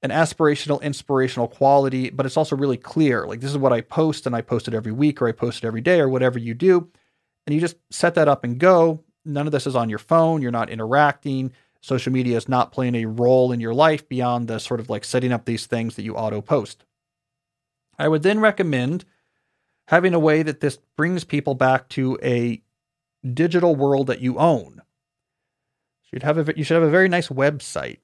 an 0.04 0.12
aspirational, 0.12 0.82
inspirational 0.82 1.48
quality, 1.48 2.10
but 2.10 2.26
it's 2.26 2.38
also 2.38 2.56
really 2.56 2.78
clear. 2.78 3.26
Like, 3.26 3.40
this 3.42 3.50
is 3.50 3.58
what 3.58 3.74
I 3.74 3.82
post, 3.82 4.26
and 4.26 4.36
I 4.36 4.42
post 4.42 4.68
it 4.68 4.74
every 4.74 4.92
week, 4.92 5.22
or 5.22 5.28
I 5.28 5.32
post 5.32 5.64
it 5.64 5.68
every 5.68 5.82
day, 5.82 6.00
or 6.00 6.08
whatever 6.08 6.38
you 6.38 6.54
do. 6.54 6.90
And 7.46 7.54
you 7.54 7.60
just 7.60 7.78
set 7.90 8.14
that 8.16 8.28
up 8.28 8.44
and 8.44 8.60
go 8.60 9.04
none 9.28 9.46
of 9.46 9.52
this 9.52 9.68
is 9.68 9.76
on 9.76 9.90
your 9.90 10.00
phone. 10.00 10.42
You're 10.42 10.52
not 10.52 10.70
interacting. 10.70 11.52
Social 11.82 12.12
media 12.12 12.38
is 12.38 12.50
not 12.50 12.72
playing 12.72 12.96
a 12.96 13.06
role 13.06 13.52
in 13.52 13.60
your 13.60 13.74
life 13.74 14.08
beyond 14.10 14.48
the 14.48 14.60
sort 14.60 14.80
of 14.80 14.90
like 14.90 15.04
setting 15.04 15.32
up 15.32 15.46
these 15.46 15.66
things 15.66 15.96
that 15.96 16.04
you 16.04 16.16
auto 16.16 16.42
post. 16.42 16.84
I 18.00 18.08
would 18.08 18.24
then 18.24 18.40
recommend 18.40 19.06
having 19.88 20.14
a 20.14 20.20
way 20.20 20.44
that 20.44 20.60
this 20.60 20.78
brings 20.96 21.24
people 21.24 21.56
back 21.56 21.90
to 21.90 22.18
a 22.22 22.62
digital 23.34 23.76
world 23.76 24.08
that 24.08 24.22
you 24.22 24.38
own. 24.38 24.82
So 26.04 26.10
you'd 26.14 26.24
have 26.24 26.50
a, 26.50 26.58
you 26.58 26.64
should 26.64 26.76
have 26.76 26.84
a 26.84 26.90
very 26.90 27.10
nice 27.10 27.30
website. 27.30 28.00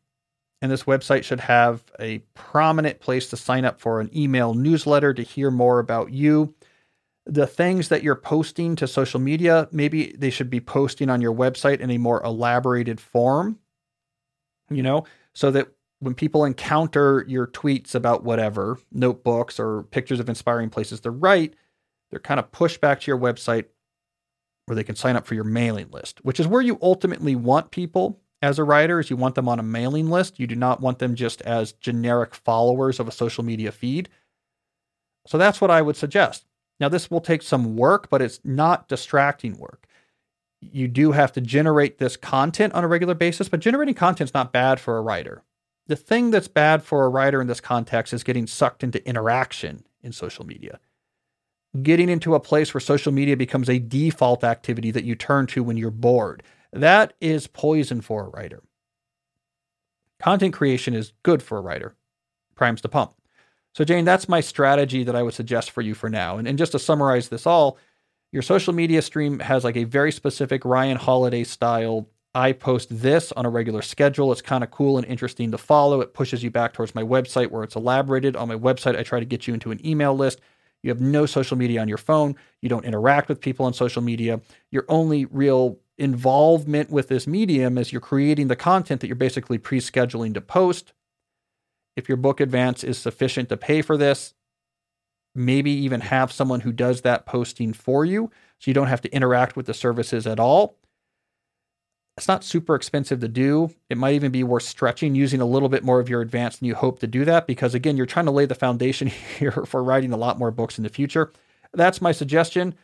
And 0.62 0.72
this 0.72 0.84
website 0.84 1.24
should 1.24 1.42
have 1.42 1.84
a 2.00 2.20
prominent 2.36 3.02
place 3.02 3.30
to 3.30 3.38
sign 3.38 3.66
up 3.66 3.82
for 3.82 4.00
an 4.00 4.10
email 4.16 4.54
newsletter 4.54 5.14
to 5.14 5.22
hear 5.22 5.52
more 5.52 5.80
about 5.80 6.12
you. 6.12 6.56
The 7.26 7.48
things 7.48 7.90
that 7.90 8.02
you're 8.02 8.16
posting 8.16 8.78
to 8.78 8.88
social 8.88 9.20
media, 9.20 9.68
maybe 9.72 10.16
they 10.18 10.30
should 10.30 10.50
be 10.50 10.62
posting 10.62 11.10
on 11.10 11.22
your 11.22 11.34
website 11.34 11.80
in 11.82 11.90
a 11.90 11.98
more 11.98 12.24
elaborated 12.24 13.02
form, 13.02 13.60
you 14.70 14.84
know, 14.84 15.06
so 15.34 15.52
that 15.52 15.68
when 16.00 16.14
people 16.14 16.46
encounter 16.46 17.26
your 17.28 17.48
tweets 17.48 17.96
about 17.96 18.24
whatever, 18.24 18.78
notebooks 18.92 19.60
or 19.60 19.84
pictures 19.84 20.20
of 20.20 20.30
inspiring 20.30 20.70
places 20.70 21.00
to 21.02 21.12
write, 21.12 21.56
they're 22.14 22.20
kind 22.20 22.40
of 22.40 22.52
pushed 22.52 22.80
back 22.80 23.02
to 23.02 23.12
your 23.12 23.18
website 23.18 23.66
where 24.66 24.76
they 24.76 24.84
can 24.84 24.96
sign 24.96 25.16
up 25.16 25.26
for 25.26 25.36
your 25.36 25.44
mailing 25.44 25.90
list, 25.92 26.24
which 26.24 26.40
is 26.40 26.48
where 26.48 26.62
you 26.62 26.78
ultimately 26.82 27.36
want 27.36 27.72
people 27.72 28.22
as 28.44 28.60
a 28.60 28.64
writer 28.64 29.00
is 29.00 29.10
you 29.10 29.16
want 29.16 29.36
them 29.36 29.48
on 29.48 29.58
a 29.58 29.64
mailing 29.64 30.10
list. 30.10 30.38
You 30.38 30.48
do 30.48 30.56
not 30.56 30.82
want 30.82 31.00
them 31.00 31.16
just 31.16 31.42
as 31.44 31.72
generic 31.72 32.36
followers 32.36 33.00
of 33.00 33.08
a 33.08 33.12
social 33.12 33.44
media 33.44 33.72
feed. 33.72 34.10
So 35.26 35.38
that's 35.38 35.62
what 35.62 35.72
I 35.72 35.82
would 35.82 35.96
suggest. 35.96 36.46
Now 36.80 36.90
this 36.90 37.10
will 37.10 37.22
take 37.22 37.42
some 37.42 37.78
work, 37.78 38.10
but 38.10 38.22
it's 38.22 38.42
not 38.44 38.90
distracting 38.90 39.58
work. 39.58 39.88
You 40.60 40.90
do 40.90 41.14
have 41.14 41.32
to 41.34 41.42
generate 41.42 42.00
this 42.00 42.18
content 42.18 42.74
on 42.74 42.84
a 42.84 42.88
regular 42.88 43.14
basis, 43.14 43.48
but 43.48 43.62
generating 43.62 43.96
content 43.96 44.30
is 44.30 44.34
not 44.34 44.52
bad 44.52 44.80
for 44.80 44.98
a 44.98 45.02
writer. 45.02 45.44
The 45.88 45.96
thing 45.96 46.30
that's 46.30 46.50
bad 46.50 46.84
for 46.84 47.06
a 47.06 47.10
writer 47.10 47.42
in 47.42 47.48
this 47.48 47.62
context 47.62 48.14
is 48.14 48.24
getting 48.24 48.48
sucked 48.48 48.84
into 48.84 49.06
interaction 49.08 49.86
in 50.02 50.12
social 50.12 50.46
media. 50.46 50.80
Getting 51.82 52.10
into 52.10 52.36
a 52.36 52.40
place 52.40 52.74
where 52.74 52.82
social 52.82 53.12
media 53.12 53.36
becomes 53.36 53.68
a 53.68 53.80
default 53.80 54.44
activity 54.44 54.92
that 54.92 55.06
you 55.06 55.16
turn 55.16 55.48
to 55.48 55.64
when 55.64 55.76
you're 55.76 55.90
bored. 55.90 56.44
That 56.72 57.14
is 57.20 57.48
poison 57.48 58.02
for 58.02 58.26
a 58.26 58.30
writer. 58.30 58.62
Content 60.22 60.54
creation 60.54 60.94
is 60.94 61.14
good 61.24 61.42
for 61.42 61.58
a 61.58 61.62
writer, 61.62 61.96
primes 62.56 62.82
the 62.82 62.90
pump. 62.90 63.14
So, 63.74 63.84
Jane, 63.84 64.06
that's 64.06 64.30
my 64.30 64.40
strategy 64.40 65.04
that 65.04 65.16
I 65.16 65.24
would 65.24 65.34
suggest 65.34 65.72
for 65.72 65.82
you 65.82 65.96
for 65.96 66.10
now. 66.10 66.38
And, 66.38 66.48
and 66.48 66.60
just 66.60 66.74
to 66.74 66.80
summarize 66.80 67.30
this 67.30 67.48
all, 67.48 67.80
your 68.32 68.44
social 68.44 68.74
media 68.74 69.02
stream 69.02 69.40
has 69.40 69.64
like 69.64 69.76
a 69.76 69.84
very 69.84 70.12
specific 70.12 70.64
Ryan 70.66 70.98
Holiday 70.98 71.44
style. 71.44 72.08
I 72.36 72.52
post 72.52 72.88
this 72.90 73.32
on 73.32 73.46
a 73.46 73.50
regular 73.50 73.82
schedule. 73.82 74.32
It's 74.32 74.42
kind 74.42 74.64
of 74.64 74.72
cool 74.72 74.98
and 74.98 75.06
interesting 75.08 75.52
to 75.52 75.58
follow. 75.58 76.02
It 76.02 76.14
pushes 76.14 76.44
you 76.44 76.52
back 76.52 76.74
towards 76.74 76.96
my 76.96 77.04
website 77.04 77.50
where 77.50 77.64
it's 77.64 77.76
elaborated. 77.76 78.36
On 78.36 78.48
my 78.48 78.56
website, 78.56 78.98
I 78.98 79.04
try 79.04 79.20
to 79.20 79.26
get 79.26 79.48
you 79.48 79.54
into 79.56 79.72
an 79.72 79.86
email 79.86 80.16
list. 80.16 80.40
You 80.84 80.90
have 80.90 81.02
no 81.02 81.26
social 81.26 81.58
media 81.58 81.82
on 81.82 81.88
your 81.88 81.98
phone. 81.98 82.36
You 82.62 82.70
don't 82.70 82.86
interact 82.86 83.30
with 83.30 83.42
people 83.42 83.66
on 83.66 83.74
social 83.74 84.02
media. 84.02 84.42
Your 84.70 84.86
only 84.90 85.26
real 85.26 85.80
involvement 85.98 86.90
with 86.90 87.08
this 87.08 87.26
medium 87.26 87.78
is 87.78 87.92
you're 87.92 88.02
creating 88.02 88.50
the 88.50 88.56
content 88.56 89.02
that 89.02 89.08
you're 89.08 89.16
basically 89.16 89.58
pre 89.58 89.80
scheduling 89.80 90.34
to 90.34 90.42
post. 90.42 90.94
If 91.96 92.10
your 92.10 92.18
book 92.18 92.40
advance 92.40 92.84
is 92.84 92.98
sufficient 92.98 93.50
to 93.50 93.58
pay 93.58 93.82
for 93.82 93.98
this, 93.98 94.34
maybe 95.36 95.72
even 95.72 96.02
have 96.02 96.32
someone 96.32 96.62
who 96.62 96.72
does 96.72 97.02
that 97.02 97.26
posting 97.26 97.74
for 97.74 98.06
you 98.06 98.30
so 98.60 98.70
you 98.70 98.74
don't 98.74 98.88
have 98.88 99.02
to 99.02 99.14
interact 99.14 99.56
with 99.56 99.66
the 99.66 99.74
services 99.74 100.28
at 100.28 100.40
all. 100.40 100.78
It's 102.18 102.28
not 102.28 102.44
super 102.44 102.76
expensive 102.76 103.22
to 103.22 103.28
do. 103.28 103.72
It 103.90 103.98
might 103.98 104.14
even 104.14 104.32
be 104.32 104.44
worth 104.44 104.64
stretching 104.64 105.16
using 105.16 105.42
a 105.42 105.46
little 105.46 105.70
bit 105.70 105.84
more 105.84 106.00
of 106.00 106.10
your 106.10 106.22
advance 106.22 106.58
than 106.58 106.68
you 106.68 106.76
hope 106.76 107.00
to 107.00 107.08
do 107.08 107.26
that 107.26 107.48
because, 107.48 107.74
again, 107.74 107.98
you're 107.98 108.06
trying 108.06 108.26
to 108.26 108.32
lay 108.32 108.46
the 108.46 108.56
foundation 108.56 109.08
here 109.40 109.52
for 109.52 109.84
writing 109.84 110.14
a 110.14 110.18
lot 110.18 110.38
more 110.38 110.52
books 110.52 110.78
in 110.78 110.84
the 110.84 110.90
future. 110.90 111.32
That's 111.74 112.02
my 112.02 112.12
suggestion. 112.12 112.76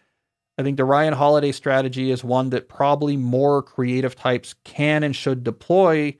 I 0.57 0.63
think 0.63 0.77
the 0.77 0.85
Ryan 0.85 1.13
Holiday 1.13 1.51
strategy 1.51 2.11
is 2.11 2.23
one 2.23 2.49
that 2.49 2.67
probably 2.67 3.15
more 3.15 3.61
creative 3.61 4.15
types 4.15 4.55
can 4.63 5.03
and 5.03 5.15
should 5.15 5.43
deploy 5.43 6.17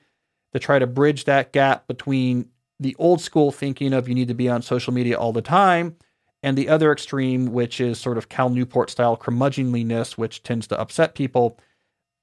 to 0.52 0.58
try 0.58 0.78
to 0.78 0.86
bridge 0.86 1.24
that 1.24 1.52
gap 1.52 1.86
between 1.88 2.48
the 2.78 2.96
old 2.98 3.20
school 3.20 3.52
thinking 3.52 3.92
of 3.92 4.08
you 4.08 4.14
need 4.14 4.28
to 4.28 4.34
be 4.34 4.48
on 4.48 4.62
social 4.62 4.94
media 4.94 5.18
all 5.18 5.32
the 5.32 5.42
time 5.42 5.96
and 6.42 6.56
the 6.56 6.68
other 6.68 6.90
extreme, 6.90 7.52
which 7.52 7.80
is 7.80 8.00
sort 8.00 8.16
of 8.16 8.28
Cal 8.28 8.48
Newport 8.48 8.88
style 8.88 9.16
curmudgeonliness, 9.16 10.16
which 10.16 10.42
tends 10.42 10.66
to 10.68 10.80
upset 10.80 11.14
people. 11.14 11.58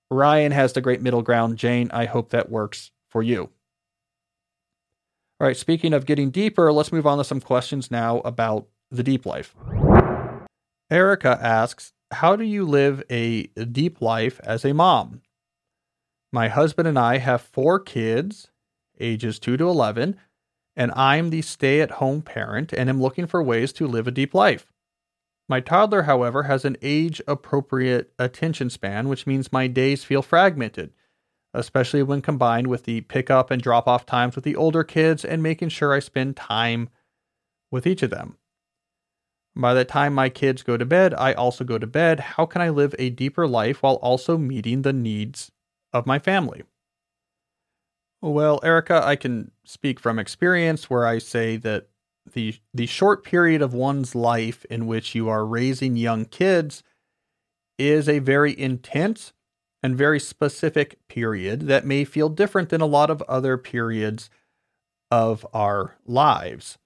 Ryan 0.10 0.51
has 0.51 0.74
the 0.74 0.82
great 0.82 1.01
middle 1.01 1.22
ground. 1.22 1.58
Jane, 1.58 1.89
I 1.91 2.05
hope 2.05 2.30
that 2.30 2.49
works 2.49 2.91
for 3.10 3.22
you. 3.22 3.49
All 5.39 5.47
right, 5.47 5.58
speaking 5.58 5.93
of 5.93 6.05
getting 6.05 6.32
deeper, 6.32 6.72
let's 6.72 6.91
move 6.91 7.05
on 7.05 7.18
to 7.20 7.24
some 7.24 7.41
questions 7.41 7.91
now 7.91 8.20
about 8.20 8.68
the 8.89 9.03
deep 9.03 9.26
life. 9.26 9.55
Erica 10.89 11.38
asks, 11.41 11.93
how 12.12 12.36
do 12.36 12.43
you 12.43 12.66
live 12.66 13.03
a 13.10 13.47
deep 13.47 14.01
life 14.01 14.39
as 14.43 14.64
a 14.64 14.74
mom? 14.74 15.22
My 16.32 16.47
husband 16.47 16.88
and 16.88 16.97
I 16.97 17.18
have 17.18 17.41
four 17.41 17.80
kids, 17.80 18.49
ages 18.99 19.39
2 19.39 19.58
to 19.58 19.68
11, 19.68 20.18
and 20.76 20.91
I'm 20.95 21.30
the 21.30 21.41
stay 21.41 21.82
at 21.82 21.91
home 21.91 22.22
parent 22.22 22.74
and 22.74 22.89
am 22.89 23.01
looking 23.01 23.28
for 23.28 23.43
ways 23.43 23.74
to 23.74 23.88
live 23.88 24.08
a 24.08 24.12
deep 24.12 24.34
life. 24.34 24.66
My 25.50 25.62
toddler, 25.62 26.04
however, 26.04 26.43
has 26.43 26.66
an 26.66 26.78
age 26.82 27.22
appropriate 27.28 28.14
attention 28.20 28.70
span, 28.70 29.08
which 29.08 29.26
means 29.26 29.52
my 29.52 29.68
days 29.68 30.04
feel 30.04 30.22
fragmented, 30.22 30.91
especially 31.54 32.04
when 32.04 32.22
combined 32.22 32.68
with 32.68 32.84
the 32.84 33.02
pick 33.02 33.30
up 33.30 33.50
and 33.50 33.62
drop 33.62 33.88
off 33.88 34.06
times 34.06 34.36
with 34.36 34.43
the 34.43 34.58
older 34.58 34.84
kids 34.84 35.24
and 35.24 35.41
making 35.41 35.70
sure 35.70 35.93
I 35.93 36.00
spend 36.00 36.36
time 36.36 36.89
with 37.72 37.88
each 37.88 38.04
of 38.04 38.10
them. 38.10 38.38
By 39.56 39.74
the 39.74 39.86
time 39.86 40.14
my 40.14 40.30
kids 40.30 40.62
go 40.64 40.78
to 40.78 40.86
bed, 40.86 41.14
I 41.16 41.34
also 41.34 41.64
go 41.64 41.78
to 41.78 41.88
bed. 41.88 42.20
How 42.20 42.45
can 42.45 42.62
I 42.62 42.70
live 42.70 42.93
a 43.00 43.10
deeper 43.10 43.48
life 43.48 43.82
while 43.82 43.95
also 43.95 44.38
meeting 44.38 44.82
the 44.82 44.93
needs 44.93 45.52
of 45.93 46.06
my 46.06 46.20
family? 46.20 46.64
Well, 48.22 48.60
Erica, 48.64 49.02
I 49.04 49.16
can 49.16 49.52
speak 49.64 50.00
from 50.00 50.20
experience 50.20 50.89
where 50.89 51.08
I 51.08 51.20
say 51.20 51.58
that 51.58 51.88
the 52.38 52.56
the 52.72 52.86
short 52.86 53.24
period 53.24 53.64
of 53.64 53.74
one's 53.74 54.14
life 54.14 54.64
in 54.70 54.86
which 54.86 55.16
you 55.16 55.28
are 55.28 55.44
raising 55.44 55.98
young 55.98 56.24
kids 56.24 56.84
is 57.80 58.08
a 58.08 58.20
very 58.20 58.58
intense 58.58 59.34
and 59.82 59.98
very 59.98 60.20
specific 60.20 61.00
period 61.08 61.62
that 61.62 61.86
may 61.86 62.06
feel 62.06 62.30
different 62.30 62.70
than 62.70 62.80
a 62.80 62.86
lot 62.86 63.10
of 63.10 63.24
other 63.24 63.58
periods 63.58 64.30
of 65.10 65.48
our 65.52 65.96
lives. 66.06 66.78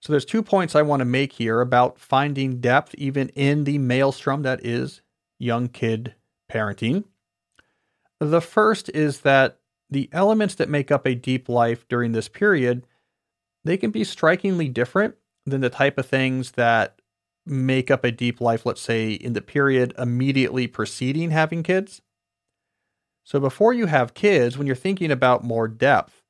So 0.00 0.12
there's 0.12 0.24
two 0.24 0.42
points 0.42 0.74
I 0.74 0.82
want 0.82 1.00
to 1.00 1.04
make 1.04 1.34
here 1.34 1.60
about 1.60 1.98
finding 1.98 2.60
depth 2.60 2.94
even 2.96 3.28
in 3.30 3.64
the 3.64 3.76
maelstrom 3.76 4.42
that 4.42 4.64
is 4.64 5.02
young 5.38 5.68
kid 5.68 6.14
parenting. 6.50 7.04
The 8.20 8.40
first 8.40 8.88
is 8.94 9.20
that 9.20 9.58
the 9.90 10.08
elements 10.12 10.54
that 10.54 10.70
make 10.70 10.90
up 10.90 11.06
a 11.06 11.14
deep 11.14 11.48
life 11.48 11.86
during 11.88 12.12
this 12.12 12.28
period, 12.28 12.86
they 13.68 13.76
can 13.76 13.90
be 13.90 14.04
strikingly 14.04 14.68
different 14.68 15.14
than 15.44 15.60
the 15.60 15.70
type 15.70 15.98
of 15.98 16.06
things 16.06 16.52
that 16.52 17.00
make 17.44 17.90
up 17.90 18.04
a 18.04 18.10
deep 18.10 18.40
life, 18.40 18.64
let's 18.64 18.80
say 18.80 19.12
in 19.12 19.32
the 19.32 19.40
period 19.40 19.92
immediately 19.98 20.66
preceding 20.66 21.30
having 21.30 21.62
kids. 21.62 22.00
So 23.24 23.38
before 23.38 23.74
you 23.74 23.86
have 23.86 24.14
kids, 24.14 24.56
when 24.56 24.66
you're 24.66 24.76
thinking 24.76 25.10
about 25.10 25.44
more 25.44 25.68
depth, 25.68 26.22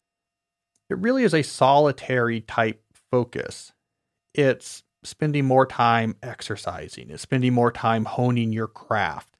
it 0.90 0.98
really 0.98 1.22
is 1.22 1.34
a 1.34 1.42
solitary 1.42 2.40
type 2.40 2.82
focus. 3.10 3.72
It's 4.34 4.82
spending 5.04 5.44
more 5.44 5.66
time 5.66 6.16
exercising. 6.22 7.10
It's 7.10 7.22
spending 7.22 7.52
more 7.52 7.70
time 7.70 8.04
honing 8.04 8.52
your 8.52 8.66
craft. 8.66 9.36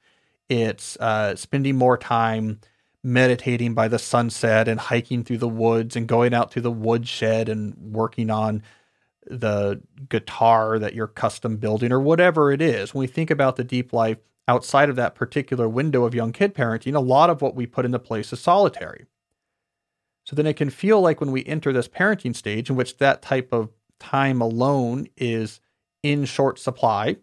It's 0.47 0.95
uh, 0.97 1.35
spending 1.35 1.75
more 1.75 1.97
time 1.97 2.61
meditating 3.03 3.73
by 3.73 3.87
the 3.87 3.99
sunset 3.99 4.67
and 4.67 4.79
hiking 4.79 5.23
through 5.23 5.37
the 5.37 5.47
woods 5.47 5.95
and 5.95 6.07
going 6.07 6.33
out 6.33 6.51
to 6.51 6.61
the 6.61 6.71
woodshed 6.71 7.47
and 7.47 7.75
working 7.77 8.29
on 8.29 8.61
the 9.25 9.81
guitar 10.09 10.79
that 10.79 10.93
you're 10.93 11.07
custom 11.07 11.57
building 11.57 11.91
or 11.91 11.99
whatever 11.99 12.51
it 12.51 12.61
is. 12.61 12.93
When 12.93 13.01
we 13.01 13.07
think 13.07 13.29
about 13.29 13.55
the 13.55 13.63
deep 13.63 13.93
life 13.93 14.17
outside 14.47 14.89
of 14.89 14.95
that 14.95 15.15
particular 15.15 15.69
window 15.69 16.03
of 16.03 16.15
young 16.15 16.33
kid 16.33 16.53
parenting, 16.55 16.95
a 16.95 16.99
lot 16.99 17.29
of 17.29 17.41
what 17.41 17.55
we 17.55 17.65
put 17.65 17.85
into 17.85 17.99
place 17.99 18.33
is 18.33 18.39
solitary. 18.39 19.05
So 20.25 20.35
then 20.35 20.47
it 20.47 20.57
can 20.57 20.69
feel 20.69 20.99
like 21.01 21.19
when 21.19 21.31
we 21.31 21.45
enter 21.45 21.71
this 21.71 21.87
parenting 21.87 22.35
stage 22.35 22.69
in 22.69 22.75
which 22.75 22.97
that 22.97 23.21
type 23.21 23.53
of 23.53 23.69
time 23.99 24.41
alone 24.41 25.07
is 25.17 25.59
in 26.03 26.25
short 26.25 26.59
supply, 26.59 27.17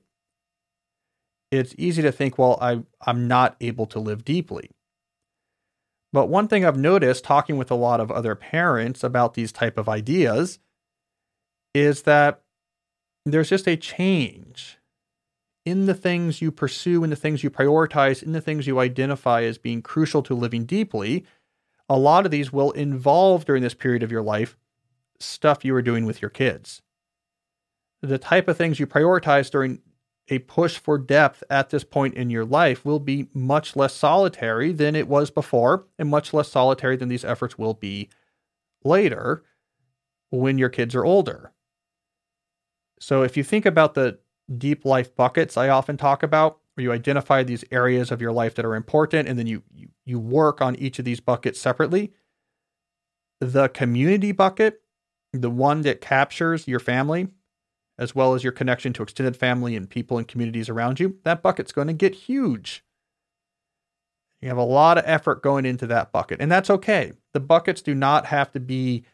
it's 1.50 1.74
easy 1.78 2.02
to 2.02 2.12
think, 2.12 2.38
well, 2.38 2.58
I, 2.60 2.82
I'm 3.06 3.28
not 3.28 3.56
able 3.60 3.86
to 3.86 4.00
live 4.00 4.24
deeply. 4.24 4.70
But 6.12 6.28
one 6.28 6.48
thing 6.48 6.64
I've 6.64 6.78
noticed 6.78 7.24
talking 7.24 7.56
with 7.56 7.70
a 7.70 7.74
lot 7.76 8.00
of 8.00 8.10
other 8.10 8.34
parents 8.34 9.04
about 9.04 9.34
these 9.34 9.52
type 9.52 9.76
of 9.76 9.88
ideas 9.88 10.58
is 11.74 12.02
that 12.02 12.42
there's 13.24 13.50
just 13.50 13.66
a 13.66 13.76
change 13.76 14.78
in 15.64 15.86
the 15.86 15.94
things 15.94 16.40
you 16.40 16.52
pursue, 16.52 17.02
in 17.02 17.10
the 17.10 17.16
things 17.16 17.42
you 17.42 17.50
prioritize, 17.50 18.22
in 18.22 18.32
the 18.32 18.40
things 18.40 18.66
you 18.66 18.78
identify 18.78 19.42
as 19.42 19.58
being 19.58 19.82
crucial 19.82 20.22
to 20.22 20.34
living 20.34 20.64
deeply 20.64 21.24
a 21.88 21.98
lot 21.98 22.24
of 22.24 22.30
these 22.30 22.52
will 22.52 22.72
involve 22.72 23.44
during 23.44 23.62
this 23.62 23.74
period 23.74 24.02
of 24.02 24.10
your 24.10 24.22
life 24.22 24.56
stuff 25.20 25.64
you 25.64 25.74
are 25.74 25.82
doing 25.82 26.04
with 26.04 26.20
your 26.20 26.30
kids. 26.30 26.82
The 28.02 28.18
type 28.18 28.48
of 28.48 28.56
things 28.56 28.78
you 28.78 28.86
prioritize 28.86 29.50
during 29.50 29.80
a 30.28 30.40
push 30.40 30.78
for 30.78 30.98
depth 30.98 31.44
at 31.50 31.70
this 31.70 31.84
point 31.84 32.14
in 32.14 32.30
your 32.30 32.44
life 32.44 32.84
will 32.84 32.98
be 32.98 33.28
much 33.32 33.76
less 33.76 33.94
solitary 33.94 34.72
than 34.72 34.96
it 34.96 35.08
was 35.08 35.30
before, 35.30 35.86
and 35.98 36.08
much 36.08 36.34
less 36.34 36.50
solitary 36.50 36.96
than 36.96 37.08
these 37.08 37.24
efforts 37.24 37.56
will 37.56 37.74
be 37.74 38.08
later 38.82 39.44
when 40.30 40.58
your 40.58 40.68
kids 40.68 40.94
are 40.94 41.04
older. 41.04 41.52
So, 42.98 43.22
if 43.22 43.36
you 43.36 43.44
think 43.44 43.66
about 43.66 43.94
the 43.94 44.18
deep 44.56 44.84
life 44.84 45.14
buckets 45.14 45.56
I 45.56 45.68
often 45.68 45.96
talk 45.96 46.22
about, 46.22 46.58
where 46.74 46.84
you 46.84 46.92
identify 46.92 47.42
these 47.42 47.64
areas 47.70 48.10
of 48.10 48.20
your 48.20 48.32
life 48.32 48.54
that 48.54 48.64
are 48.64 48.74
important 48.74 49.28
and 49.28 49.38
then 49.38 49.46
you, 49.46 49.62
you, 49.74 49.88
you 50.04 50.18
work 50.18 50.60
on 50.60 50.76
each 50.76 50.98
of 50.98 51.04
these 51.04 51.20
buckets 51.20 51.60
separately, 51.60 52.12
the 53.40 53.68
community 53.68 54.32
bucket, 54.32 54.82
the 55.32 55.50
one 55.50 55.82
that 55.82 56.00
captures 56.00 56.68
your 56.68 56.80
family, 56.80 57.28
as 57.98 58.14
well 58.14 58.34
as 58.34 58.42
your 58.44 58.52
connection 58.52 58.92
to 58.94 59.02
extended 59.02 59.36
family 59.36 59.74
and 59.76 59.88
people 59.88 60.18
and 60.18 60.28
communities 60.28 60.68
around 60.68 61.00
you, 61.00 61.18
that 61.24 61.42
bucket's 61.42 61.72
going 61.72 61.86
to 61.86 61.92
get 61.92 62.14
huge. 62.14 62.84
You 64.40 64.48
have 64.48 64.58
a 64.58 64.62
lot 64.62 64.98
of 64.98 65.04
effort 65.06 65.42
going 65.42 65.64
into 65.64 65.86
that 65.86 66.12
bucket, 66.12 66.40
and 66.40 66.52
that's 66.52 66.70
okay. 66.70 67.12
The 67.32 67.40
buckets 67.40 67.80
do 67.80 67.94
not 67.94 68.26
have 68.26 68.52
to 68.52 68.60
be 68.60 69.04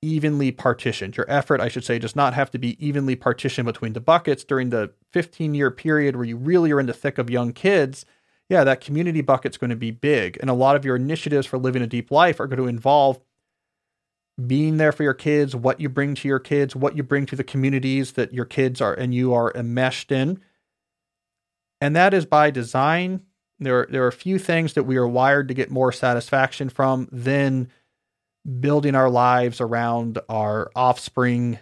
evenly 0.00 0.52
partitioned. 0.52 1.16
Your 1.16 1.26
effort, 1.28 1.60
I 1.60 1.68
should 1.68 1.84
say, 1.84 1.98
does 1.98 2.16
not 2.16 2.34
have 2.34 2.50
to 2.52 2.58
be 2.58 2.84
evenly 2.84 3.16
partitioned 3.16 3.66
between 3.66 3.92
the 3.92 4.00
buckets 4.00 4.44
during 4.44 4.70
the 4.70 4.92
15 5.12 5.54
year 5.54 5.70
period 5.70 6.16
where 6.16 6.24
you 6.24 6.36
really 6.36 6.72
are 6.72 6.80
in 6.80 6.86
the 6.86 6.92
thick 6.92 7.18
of 7.18 7.30
young 7.30 7.52
kids. 7.52 8.06
Yeah, 8.48 8.64
that 8.64 8.80
community 8.80 9.20
bucket's 9.20 9.58
going 9.58 9.70
to 9.70 9.76
be 9.76 9.90
big. 9.90 10.38
And 10.40 10.48
a 10.48 10.54
lot 10.54 10.76
of 10.76 10.84
your 10.84 10.96
initiatives 10.96 11.46
for 11.46 11.58
living 11.58 11.82
a 11.82 11.86
deep 11.86 12.10
life 12.10 12.40
are 12.40 12.46
going 12.46 12.58
to 12.58 12.66
involve 12.66 13.20
being 14.46 14.76
there 14.76 14.92
for 14.92 15.02
your 15.02 15.14
kids, 15.14 15.56
what 15.56 15.80
you 15.80 15.88
bring 15.88 16.14
to 16.14 16.28
your 16.28 16.38
kids, 16.38 16.76
what 16.76 16.96
you 16.96 17.02
bring 17.02 17.26
to 17.26 17.36
the 17.36 17.44
communities 17.44 18.12
that 18.12 18.32
your 18.32 18.44
kids 18.44 18.80
are 18.80 18.94
and 18.94 19.14
you 19.14 19.34
are 19.34 19.52
enmeshed 19.54 20.12
in. 20.12 20.40
And 21.80 21.96
that 21.96 22.14
is 22.14 22.26
by 22.26 22.50
design. 22.50 23.22
There 23.58 23.80
are, 23.80 23.88
there 23.90 24.04
are 24.04 24.08
a 24.08 24.12
few 24.12 24.38
things 24.38 24.74
that 24.74 24.84
we 24.84 24.96
are 24.96 25.08
wired 25.08 25.48
to 25.48 25.54
get 25.54 25.70
more 25.70 25.90
satisfaction 25.90 26.68
from 26.68 27.08
than 27.10 27.68
building 28.60 28.94
our 28.94 29.10
lives 29.10 29.60
around 29.60 30.20
our 30.28 30.70
offspring, 30.76 31.58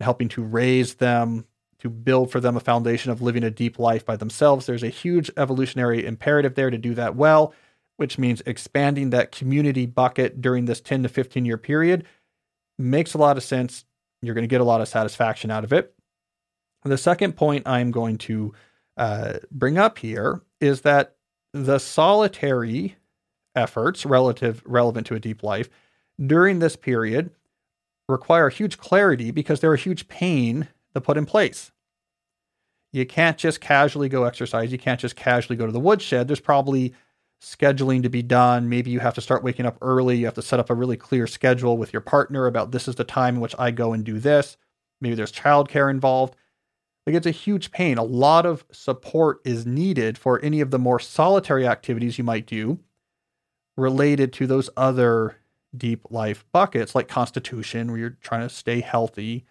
helping 0.00 0.28
to 0.28 0.42
raise 0.42 0.96
them, 0.96 1.46
to 1.78 1.88
build 1.88 2.30
for 2.30 2.40
them 2.40 2.56
a 2.56 2.60
foundation 2.60 3.10
of 3.10 3.22
living 3.22 3.44
a 3.44 3.50
deep 3.50 3.78
life 3.78 4.04
by 4.04 4.16
themselves. 4.16 4.66
There's 4.66 4.82
a 4.82 4.88
huge 4.88 5.30
evolutionary 5.38 6.04
imperative 6.04 6.54
there 6.54 6.70
to 6.70 6.78
do 6.78 6.92
that 6.94 7.16
well, 7.16 7.54
which 7.96 8.18
means 8.18 8.42
expanding 8.44 9.10
that 9.10 9.32
community 9.32 9.86
bucket 9.86 10.42
during 10.42 10.66
this 10.66 10.80
10 10.80 11.04
to 11.04 11.08
15 11.08 11.46
year 11.46 11.56
period 11.56 12.04
makes 12.78 13.14
a 13.14 13.18
lot 13.18 13.36
of 13.36 13.42
sense. 13.42 13.84
You're 14.22 14.34
going 14.34 14.42
to 14.42 14.48
get 14.48 14.60
a 14.60 14.64
lot 14.64 14.80
of 14.80 14.88
satisfaction 14.88 15.50
out 15.50 15.64
of 15.64 15.72
it. 15.72 15.94
The 16.84 16.98
second 16.98 17.36
point 17.36 17.66
I'm 17.66 17.90
going 17.90 18.18
to 18.18 18.54
uh, 18.96 19.34
bring 19.50 19.78
up 19.78 19.98
here 19.98 20.42
is 20.60 20.82
that 20.82 21.16
the 21.52 21.78
solitary 21.78 22.96
efforts 23.54 24.06
relative 24.06 24.62
relevant 24.64 25.06
to 25.08 25.14
a 25.14 25.20
deep 25.20 25.42
life 25.42 25.68
during 26.24 26.58
this 26.58 26.76
period 26.76 27.30
require 28.08 28.48
huge 28.48 28.78
clarity 28.78 29.30
because 29.30 29.60
they're 29.60 29.74
a 29.74 29.78
huge 29.78 30.08
pain 30.08 30.68
to 30.94 31.00
put 31.00 31.16
in 31.16 31.26
place. 31.26 31.72
You 32.92 33.04
can't 33.04 33.36
just 33.36 33.60
casually 33.60 34.08
go 34.08 34.24
exercise. 34.24 34.72
You 34.72 34.78
can't 34.78 35.00
just 35.00 35.16
casually 35.16 35.56
go 35.56 35.66
to 35.66 35.72
the 35.72 35.80
woodshed. 35.80 36.26
There's 36.26 36.40
probably 36.40 36.94
scheduling 37.40 38.02
to 38.02 38.08
be 38.08 38.22
done. 38.22 38.68
Maybe 38.68 38.90
you 38.90 39.00
have 39.00 39.14
to 39.14 39.20
start 39.20 39.44
waking 39.44 39.66
up 39.66 39.78
early. 39.80 40.16
You 40.16 40.24
have 40.26 40.34
to 40.34 40.42
set 40.42 40.60
up 40.60 40.70
a 40.70 40.74
really 40.74 40.96
clear 40.96 41.26
schedule 41.26 41.76
with 41.76 41.92
your 41.92 42.02
partner 42.02 42.46
about 42.46 42.72
this 42.72 42.88
is 42.88 42.96
the 42.96 43.04
time 43.04 43.36
in 43.36 43.40
which 43.40 43.54
I 43.58 43.70
go 43.70 43.92
and 43.92 44.04
do 44.04 44.18
this. 44.18 44.56
Maybe 45.00 45.14
there's 45.14 45.32
childcare 45.32 45.90
involved. 45.90 46.34
Like 47.06 47.16
it's 47.16 47.26
a 47.26 47.30
huge 47.30 47.70
pain. 47.70 47.96
A 47.96 48.02
lot 48.02 48.44
of 48.44 48.64
support 48.70 49.40
is 49.44 49.64
needed 49.64 50.18
for 50.18 50.40
any 50.44 50.60
of 50.60 50.70
the 50.70 50.78
more 50.78 50.98
solitary 50.98 51.66
activities 51.66 52.18
you 52.18 52.24
might 52.24 52.46
do 52.46 52.80
related 53.76 54.32
to 54.34 54.46
those 54.46 54.68
other 54.76 55.36
deep 55.76 56.02
life 56.10 56.44
buckets 56.52 56.94
like 56.94 57.08
constitution 57.08 57.88
where 57.88 57.98
you're 57.98 58.18
trying 58.20 58.46
to 58.46 58.54
stay 58.54 58.80
healthy 58.80 59.44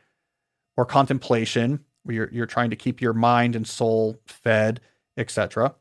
or 0.75 0.85
contemplation 0.85 1.79
where 2.03 2.15
you're, 2.15 2.29
you're 2.31 2.45
trying 2.45 2.69
to 2.69 2.75
keep 2.75 3.01
your 3.01 3.13
mind 3.13 3.55
and 3.55 3.67
soul 3.67 4.19
fed, 4.25 4.79
etc. 5.17 5.73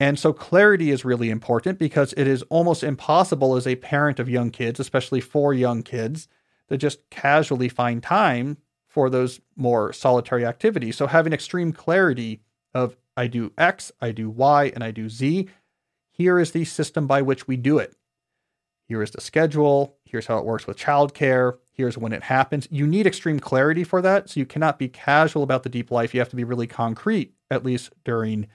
And 0.00 0.18
so 0.18 0.32
clarity 0.32 0.90
is 0.90 1.04
really 1.04 1.28
important 1.28 1.78
because 1.78 2.14
it 2.14 2.26
is 2.26 2.42
almost 2.44 2.82
impossible 2.82 3.54
as 3.54 3.66
a 3.66 3.76
parent 3.76 4.18
of 4.18 4.30
young 4.30 4.50
kids, 4.50 4.80
especially 4.80 5.20
for 5.20 5.52
young 5.52 5.82
kids, 5.82 6.26
to 6.70 6.78
just 6.78 7.08
casually 7.10 7.68
find 7.68 8.02
time 8.02 8.56
for 8.88 9.10
those 9.10 9.40
more 9.56 9.92
solitary 9.92 10.46
activities. 10.46 10.96
So 10.96 11.06
having 11.06 11.34
extreme 11.34 11.72
clarity 11.72 12.40
of 12.72 12.96
I 13.16 13.26
do 13.26 13.52
X, 13.58 13.92
I 14.00 14.12
do 14.12 14.30
Y, 14.30 14.72
and 14.74 14.82
I 14.82 14.90
do 14.90 15.10
Z, 15.10 15.48
here 16.10 16.38
is 16.38 16.52
the 16.52 16.64
system 16.64 17.06
by 17.06 17.20
which 17.20 17.46
we 17.46 17.56
do 17.56 17.78
it. 17.78 17.94
Here 18.88 19.02
is 19.02 19.10
the 19.10 19.20
schedule. 19.20 19.96
Here's 20.04 20.26
how 20.26 20.38
it 20.38 20.44
works 20.44 20.66
with 20.66 20.78
childcare. 20.78 21.58
Here's 21.72 21.98
when 21.98 22.12
it 22.12 22.24
happens. 22.24 22.66
You 22.70 22.86
need 22.86 23.06
extreme 23.06 23.38
clarity 23.38 23.84
for 23.84 24.02
that. 24.02 24.30
So 24.30 24.40
you 24.40 24.46
cannot 24.46 24.78
be 24.78 24.88
casual 24.88 25.42
about 25.42 25.62
the 25.62 25.68
deep 25.68 25.90
life. 25.90 26.14
You 26.14 26.20
have 26.20 26.30
to 26.30 26.36
be 26.36 26.44
really 26.44 26.66
concrete, 26.66 27.34
at 27.50 27.64
least 27.64 27.92
during 28.04 28.48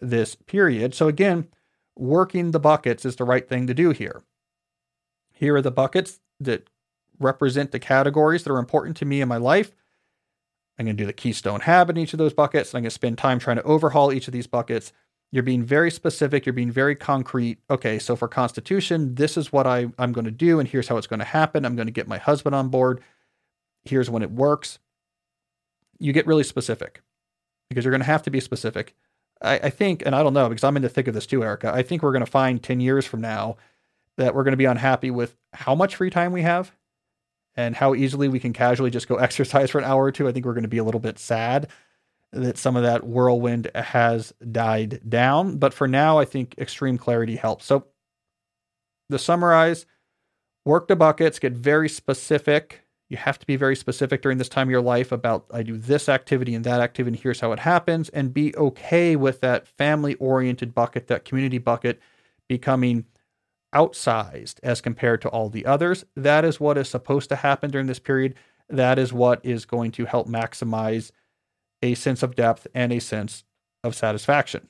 this 0.00 0.34
period. 0.34 0.94
So 0.94 1.08
again, 1.08 1.48
working 1.96 2.50
the 2.50 2.60
buckets 2.60 3.04
is 3.04 3.16
the 3.16 3.24
right 3.24 3.48
thing 3.48 3.66
to 3.66 3.74
do 3.74 3.90
here. 3.90 4.22
Here 5.32 5.56
are 5.56 5.62
the 5.62 5.70
buckets 5.70 6.20
that 6.40 6.68
represent 7.18 7.72
the 7.72 7.78
categories 7.78 8.44
that 8.44 8.52
are 8.52 8.58
important 8.58 8.96
to 8.98 9.04
me 9.04 9.20
in 9.20 9.28
my 9.28 9.36
life. 9.36 9.74
I'm 10.78 10.86
going 10.86 10.96
to 10.96 11.02
do 11.02 11.06
the 11.06 11.12
keystone 11.12 11.60
habit 11.60 11.96
in 11.96 12.02
each 12.02 12.12
of 12.12 12.18
those 12.18 12.32
buckets. 12.32 12.72
I'm 12.72 12.82
going 12.82 12.84
to 12.84 12.90
spend 12.90 13.18
time 13.18 13.38
trying 13.38 13.56
to 13.56 13.62
overhaul 13.64 14.12
each 14.12 14.28
of 14.28 14.32
these 14.32 14.46
buckets. 14.46 14.92
You're 15.32 15.42
being 15.42 15.64
very 15.64 15.90
specific. 15.90 16.46
You're 16.46 16.52
being 16.52 16.70
very 16.70 16.94
concrete. 16.94 17.58
Okay, 17.68 17.98
so 17.98 18.14
for 18.16 18.28
Constitution, 18.28 19.16
this 19.16 19.36
is 19.36 19.52
what 19.52 19.66
I, 19.66 19.88
I'm 19.98 20.12
going 20.12 20.24
to 20.24 20.30
do, 20.30 20.60
and 20.60 20.68
here's 20.68 20.88
how 20.88 20.96
it's 20.96 21.08
going 21.08 21.18
to 21.18 21.24
happen. 21.24 21.64
I'm 21.64 21.76
going 21.76 21.88
to 21.88 21.92
get 21.92 22.08
my 22.08 22.18
husband 22.18 22.54
on 22.54 22.68
board. 22.68 23.02
Here's 23.84 24.08
when 24.08 24.22
it 24.22 24.30
works. 24.30 24.78
You 25.98 26.12
get 26.12 26.26
really 26.26 26.44
specific 26.44 27.02
because 27.68 27.84
you're 27.84 27.92
going 27.92 28.00
to 28.00 28.06
have 28.06 28.22
to 28.22 28.30
be 28.30 28.40
specific. 28.40 28.94
I, 29.40 29.54
I 29.54 29.70
think, 29.70 30.02
and 30.04 30.14
I 30.14 30.22
don't 30.22 30.34
know 30.34 30.48
because 30.48 30.64
I'm 30.64 30.76
in 30.76 30.82
the 30.82 30.88
thick 30.88 31.08
of 31.08 31.14
this 31.14 31.26
too, 31.26 31.44
Erica. 31.44 31.72
I 31.72 31.82
think 31.82 32.02
we're 32.02 32.12
going 32.12 32.24
to 32.24 32.30
find 32.30 32.62
10 32.62 32.80
years 32.80 33.06
from 33.06 33.20
now 33.20 33.56
that 34.16 34.34
we're 34.34 34.44
going 34.44 34.52
to 34.52 34.58
be 34.58 34.64
unhappy 34.64 35.10
with 35.10 35.36
how 35.52 35.74
much 35.74 35.96
free 35.96 36.10
time 36.10 36.32
we 36.32 36.42
have 36.42 36.72
and 37.56 37.76
how 37.76 37.94
easily 37.94 38.28
we 38.28 38.40
can 38.40 38.52
casually 38.52 38.90
just 38.90 39.08
go 39.08 39.16
exercise 39.16 39.70
for 39.70 39.78
an 39.78 39.84
hour 39.84 40.04
or 40.04 40.12
two. 40.12 40.28
I 40.28 40.32
think 40.32 40.44
we're 40.44 40.54
going 40.54 40.62
to 40.62 40.68
be 40.68 40.78
a 40.78 40.84
little 40.84 41.00
bit 41.00 41.18
sad 41.18 41.68
that 42.32 42.58
some 42.58 42.76
of 42.76 42.82
that 42.82 43.04
whirlwind 43.04 43.70
has 43.74 44.34
died 44.52 45.00
down. 45.08 45.56
But 45.56 45.72
for 45.72 45.88
now, 45.88 46.18
I 46.18 46.24
think 46.24 46.54
extreme 46.58 46.98
clarity 46.98 47.36
helps. 47.36 47.64
So, 47.64 47.86
to 49.10 49.18
summarize, 49.18 49.86
work 50.66 50.88
the 50.88 50.96
buckets, 50.96 51.38
get 51.38 51.54
very 51.54 51.88
specific 51.88 52.82
you 53.08 53.16
have 53.16 53.38
to 53.38 53.46
be 53.46 53.56
very 53.56 53.74
specific 53.74 54.20
during 54.20 54.38
this 54.38 54.48
time 54.48 54.68
of 54.68 54.70
your 54.70 54.82
life 54.82 55.12
about 55.12 55.46
I 55.50 55.62
do 55.62 55.76
this 55.76 56.08
activity 56.08 56.54
and 56.54 56.64
that 56.64 56.80
activity, 56.80 57.16
and 57.16 57.22
here's 57.22 57.40
how 57.40 57.52
it 57.52 57.60
happens, 57.60 58.08
and 58.10 58.34
be 58.34 58.54
okay 58.56 59.16
with 59.16 59.40
that 59.40 59.66
family 59.66 60.14
oriented 60.16 60.74
bucket, 60.74 61.06
that 61.06 61.24
community 61.24 61.58
bucket 61.58 62.00
becoming 62.48 63.06
outsized 63.74 64.56
as 64.62 64.80
compared 64.80 65.22
to 65.22 65.28
all 65.28 65.48
the 65.48 65.66
others. 65.66 66.04
That 66.16 66.44
is 66.44 66.60
what 66.60 66.78
is 66.78 66.88
supposed 66.88 67.28
to 67.30 67.36
happen 67.36 67.70
during 67.70 67.86
this 67.86 67.98
period. 67.98 68.34
That 68.68 68.98
is 68.98 69.12
what 69.12 69.44
is 69.44 69.64
going 69.64 69.92
to 69.92 70.04
help 70.04 70.28
maximize 70.28 71.10
a 71.82 71.94
sense 71.94 72.22
of 72.22 72.34
depth 72.34 72.66
and 72.74 72.92
a 72.92 73.00
sense 73.00 73.44
of 73.84 73.94
satisfaction. 73.94 74.68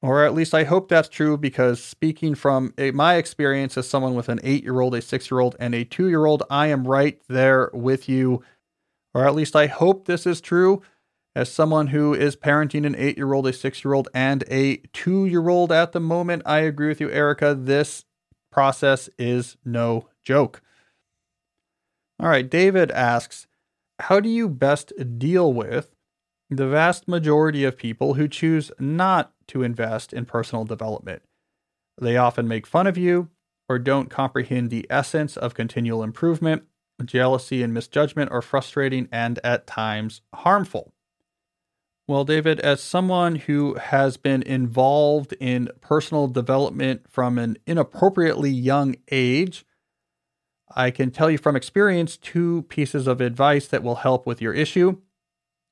Or 0.00 0.24
at 0.24 0.34
least 0.34 0.54
I 0.54 0.64
hope 0.64 0.88
that's 0.88 1.08
true 1.08 1.36
because 1.36 1.82
speaking 1.82 2.34
from 2.36 2.72
a, 2.78 2.92
my 2.92 3.16
experience 3.16 3.76
as 3.76 3.88
someone 3.88 4.14
with 4.14 4.28
an 4.28 4.38
eight 4.44 4.62
year 4.62 4.80
old, 4.80 4.94
a 4.94 5.02
six 5.02 5.30
year 5.30 5.40
old, 5.40 5.56
and 5.58 5.74
a 5.74 5.84
two 5.84 6.08
year 6.08 6.24
old, 6.24 6.44
I 6.48 6.68
am 6.68 6.86
right 6.86 7.20
there 7.28 7.70
with 7.72 8.08
you. 8.08 8.42
Or 9.12 9.26
at 9.26 9.34
least 9.34 9.56
I 9.56 9.66
hope 9.66 10.06
this 10.06 10.26
is 10.26 10.40
true 10.40 10.82
as 11.34 11.50
someone 11.50 11.88
who 11.88 12.14
is 12.14 12.36
parenting 12.36 12.86
an 12.86 12.94
eight 12.96 13.16
year 13.16 13.32
old, 13.32 13.46
a 13.48 13.52
six 13.52 13.84
year 13.84 13.94
old, 13.94 14.08
and 14.14 14.44
a 14.48 14.76
two 14.92 15.26
year 15.26 15.48
old 15.48 15.72
at 15.72 15.92
the 15.92 16.00
moment. 16.00 16.42
I 16.46 16.60
agree 16.60 16.88
with 16.88 17.00
you, 17.00 17.10
Erica. 17.10 17.54
This 17.54 18.04
process 18.52 19.08
is 19.18 19.56
no 19.64 20.08
joke. 20.22 20.62
All 22.20 22.28
right, 22.28 22.48
David 22.48 22.90
asks 22.92 23.48
How 24.00 24.20
do 24.20 24.28
you 24.28 24.48
best 24.48 24.92
deal 25.18 25.52
with 25.52 25.94
the 26.50 26.68
vast 26.68 27.08
majority 27.08 27.64
of 27.64 27.76
people 27.76 28.14
who 28.14 28.26
choose 28.26 28.70
not 28.78 29.32
to 29.48 29.62
invest 29.62 30.12
in 30.12 30.24
personal 30.24 30.64
development. 30.64 31.22
They 32.00 32.16
often 32.16 32.46
make 32.46 32.66
fun 32.66 32.86
of 32.86 32.96
you 32.96 33.28
or 33.68 33.78
don't 33.78 34.08
comprehend 34.10 34.70
the 34.70 34.86
essence 34.88 35.36
of 35.36 35.54
continual 35.54 36.02
improvement. 36.02 36.64
Jealousy 37.04 37.62
and 37.62 37.74
misjudgment 37.74 38.30
are 38.30 38.42
frustrating 38.42 39.08
and 39.12 39.38
at 39.44 39.66
times 39.66 40.22
harmful. 40.34 40.92
Well, 42.08 42.24
David, 42.24 42.58
as 42.60 42.82
someone 42.82 43.36
who 43.36 43.74
has 43.74 44.16
been 44.16 44.42
involved 44.42 45.34
in 45.40 45.68
personal 45.82 46.26
development 46.26 47.02
from 47.10 47.38
an 47.38 47.58
inappropriately 47.66 48.50
young 48.50 48.96
age, 49.10 49.66
I 50.74 50.90
can 50.90 51.10
tell 51.10 51.30
you 51.30 51.36
from 51.36 51.54
experience 51.54 52.16
two 52.16 52.62
pieces 52.62 53.06
of 53.06 53.20
advice 53.20 53.68
that 53.68 53.82
will 53.82 53.96
help 53.96 54.26
with 54.26 54.40
your 54.40 54.54
issue. 54.54 54.98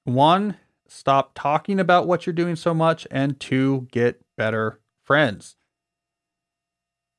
One, 0.04 0.56
stop 0.88 1.32
talking 1.34 1.80
about 1.80 2.06
what 2.06 2.26
you're 2.26 2.32
doing 2.32 2.56
so 2.56 2.74
much, 2.74 3.06
and 3.10 3.38
two, 3.38 3.88
get 3.90 4.22
better 4.36 4.80
friends. 5.04 5.56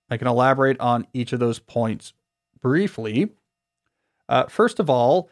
I 0.10 0.18
can 0.18 0.28
elaborate 0.28 0.80
on 0.80 1.08
each 1.14 1.34
of 1.34 1.40
those 1.40 1.60
points 1.60 2.14
briefly. 2.62 3.32
Uh, 4.30 4.46
first 4.46 4.80
of 4.80 4.90
all, 4.90 5.30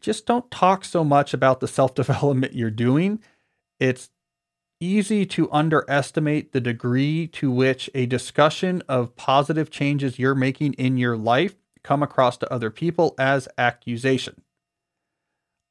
just 0.00 0.26
don't 0.26 0.50
talk 0.50 0.84
so 0.84 1.04
much 1.04 1.32
about 1.32 1.60
the 1.60 1.68
self 1.78 1.94
development 1.94 2.54
you're 2.54 2.70
doing. 2.70 3.20
It's 3.78 4.10
easy 4.80 5.24
to 5.24 5.50
underestimate 5.52 6.52
the 6.52 6.60
degree 6.60 7.26
to 7.26 7.50
which 7.50 7.88
a 7.94 8.06
discussion 8.06 8.82
of 8.88 9.16
positive 9.16 9.70
changes 9.70 10.18
you're 10.18 10.34
making 10.34 10.74
in 10.74 10.98
your 10.98 11.16
life 11.16 11.54
come 11.82 12.02
across 12.02 12.36
to 12.36 12.52
other 12.52 12.70
people 12.70 13.14
as 13.18 13.48
accusation. 13.56 14.42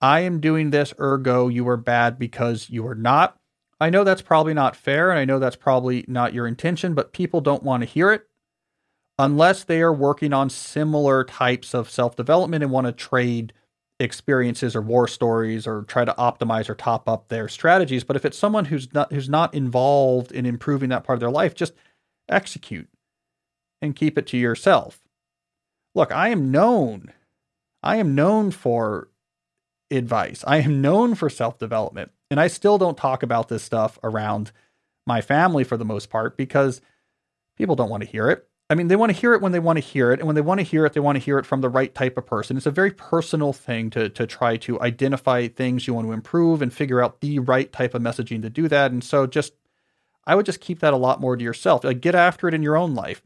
I 0.06 0.20
am 0.20 0.40
doing 0.40 0.70
this, 0.70 0.94
ergo, 1.00 1.48
you 1.48 1.68
are 1.68 1.78
bad 1.78 2.20
because 2.20 2.70
you 2.70 2.86
are 2.86 2.94
not. 2.94 3.40
I 3.80 3.90
know 3.90 4.04
that's 4.04 4.22
probably 4.22 4.54
not 4.54 4.76
fair, 4.76 5.10
and 5.10 5.18
I 5.18 5.26
know 5.26 5.40
that's 5.40 5.56
probably 5.56 6.06
not 6.08 6.32
your 6.32 6.46
intention, 6.46 6.94
but 6.94 7.12
people 7.12 7.42
don't 7.42 7.64
want 7.64 7.82
to 7.82 7.90
hear 7.90 8.12
it 8.12 8.28
unless 9.18 9.64
they 9.64 9.82
are 9.82 9.92
working 9.92 10.32
on 10.32 10.52
similar 10.52 11.24
types 11.24 11.74
of 11.74 11.90
self 11.90 12.16
development 12.16 12.64
and 12.64 12.72
want 12.72 12.86
to 12.86 12.94
trade 12.94 13.52
experiences 14.00 14.76
or 14.76 14.82
war 14.84 15.08
stories 15.08 15.66
or 15.66 15.82
try 15.82 16.06
to 16.06 16.14
optimize 16.20 16.70
or 16.70 16.76
top 16.76 17.10
up 17.10 17.30
their 17.30 17.48
strategies. 17.48 18.04
But 18.04 18.16
if 18.16 18.26
it's 18.26 18.38
someone 18.38 18.66
who's 18.66 18.94
not 18.94 19.12
who's 19.12 19.28
not 19.28 19.56
involved 19.56 20.32
in 20.32 20.46
improving 20.46 20.90
that 20.90 21.04
part 21.04 21.16
of 21.16 21.22
their 21.22 21.32
life, 21.32 21.56
just 21.56 21.74
execute 22.30 22.90
and 23.82 23.96
keep 23.96 24.20
it 24.20 24.28
to 24.28 24.38
yourself. 24.38 25.00
Look, 25.96 26.12
I 26.12 26.30
am 26.30 26.52
known. 26.52 27.12
I 27.82 27.96
am 27.96 28.14
known 28.14 28.52
for 28.52 29.10
advice. 29.92 30.44
I 30.48 30.58
am 30.58 30.82
known 30.82 31.16
for 31.16 31.30
self-development. 31.30 32.12
And 32.32 32.40
I 32.40 32.48
still 32.48 32.78
don't 32.78 32.98
talk 32.98 33.24
about 33.24 33.50
this 33.50 33.64
stuff 33.64 34.00
around 34.04 34.52
my 35.06 35.22
family 35.22 35.64
for 35.64 35.78
the 35.78 35.86
most 35.86 36.10
part 36.10 36.38
because 36.38 36.82
people 37.58 37.76
don't 37.76 37.90
want 37.90 38.04
to 38.04 38.10
hear 38.10 38.30
it. 38.30 38.48
I 38.70 38.74
mean, 38.74 38.88
they 38.88 38.96
want 38.96 39.12
to 39.12 39.18
hear 39.18 39.34
it 39.36 39.42
when 39.42 39.52
they 39.52 39.60
want 39.60 39.78
to 39.78 39.82
hear 39.82 40.12
it, 40.12 40.20
and 40.20 40.26
when 40.26 40.36
they 40.36 40.42
want 40.42 40.60
to 40.60 40.64
hear 40.64 40.88
it, 40.88 40.94
they 40.94 41.00
want 41.00 41.18
to 41.18 41.24
hear 41.24 41.38
it 41.38 41.46
from 41.46 41.62
the 41.62 41.70
right 41.70 41.94
type 41.94 42.18
of 42.18 42.26
person. 42.26 42.58
It's 42.58 42.66
a 42.66 42.72
very 42.72 42.90
personal 42.90 43.54
thing 43.54 43.92
to 43.92 44.10
to 44.10 44.26
try 44.26 44.58
to 44.58 44.82
identify 44.82 45.48
things 45.48 45.86
you 45.86 45.94
want 45.94 46.08
to 46.08 46.14
improve 46.14 46.64
and 46.64 46.74
figure 46.74 47.04
out 47.04 47.22
the 47.22 47.38
right 47.38 47.72
type 47.72 47.94
of 47.94 48.02
messaging 48.02 48.42
to 48.42 48.50
do 48.50 48.68
that. 48.70 48.92
And 48.92 49.04
so, 49.04 49.28
just 49.28 49.54
I 50.26 50.34
would 50.34 50.48
just 50.48 50.62
keep 50.62 50.80
that 50.80 50.94
a 50.94 50.98
lot 50.98 51.22
more 51.22 51.38
to 51.38 51.44
yourself. 51.44 51.84
Like, 51.84 52.02
get 52.02 52.16
after 52.16 52.48
it 52.48 52.56
in 52.56 52.64
your 52.64 52.76
own 52.76 52.96
life. 52.96 53.22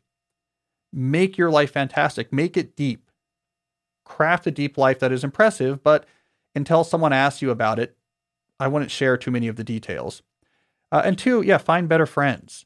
Make 0.91 1.37
your 1.37 1.51
life 1.51 1.71
fantastic. 1.71 2.33
Make 2.33 2.57
it 2.57 2.75
deep. 2.75 3.09
Craft 4.03 4.47
a 4.47 4.51
deep 4.51 4.77
life 4.77 4.99
that 4.99 5.13
is 5.13 5.23
impressive, 5.23 5.81
but 5.81 6.05
until 6.55 6.83
someone 6.83 7.13
asks 7.13 7.41
you 7.41 7.51
about 7.51 7.79
it, 7.79 7.95
I 8.59 8.67
wouldn't 8.67 8.91
share 8.91 9.17
too 9.17 9.31
many 9.31 9.47
of 9.47 9.55
the 9.55 9.63
details. 9.63 10.21
Uh, 10.91 11.01
and 11.05 11.17
two, 11.17 11.41
yeah, 11.41 11.57
find 11.57 11.87
better 11.87 12.05
friends 12.05 12.65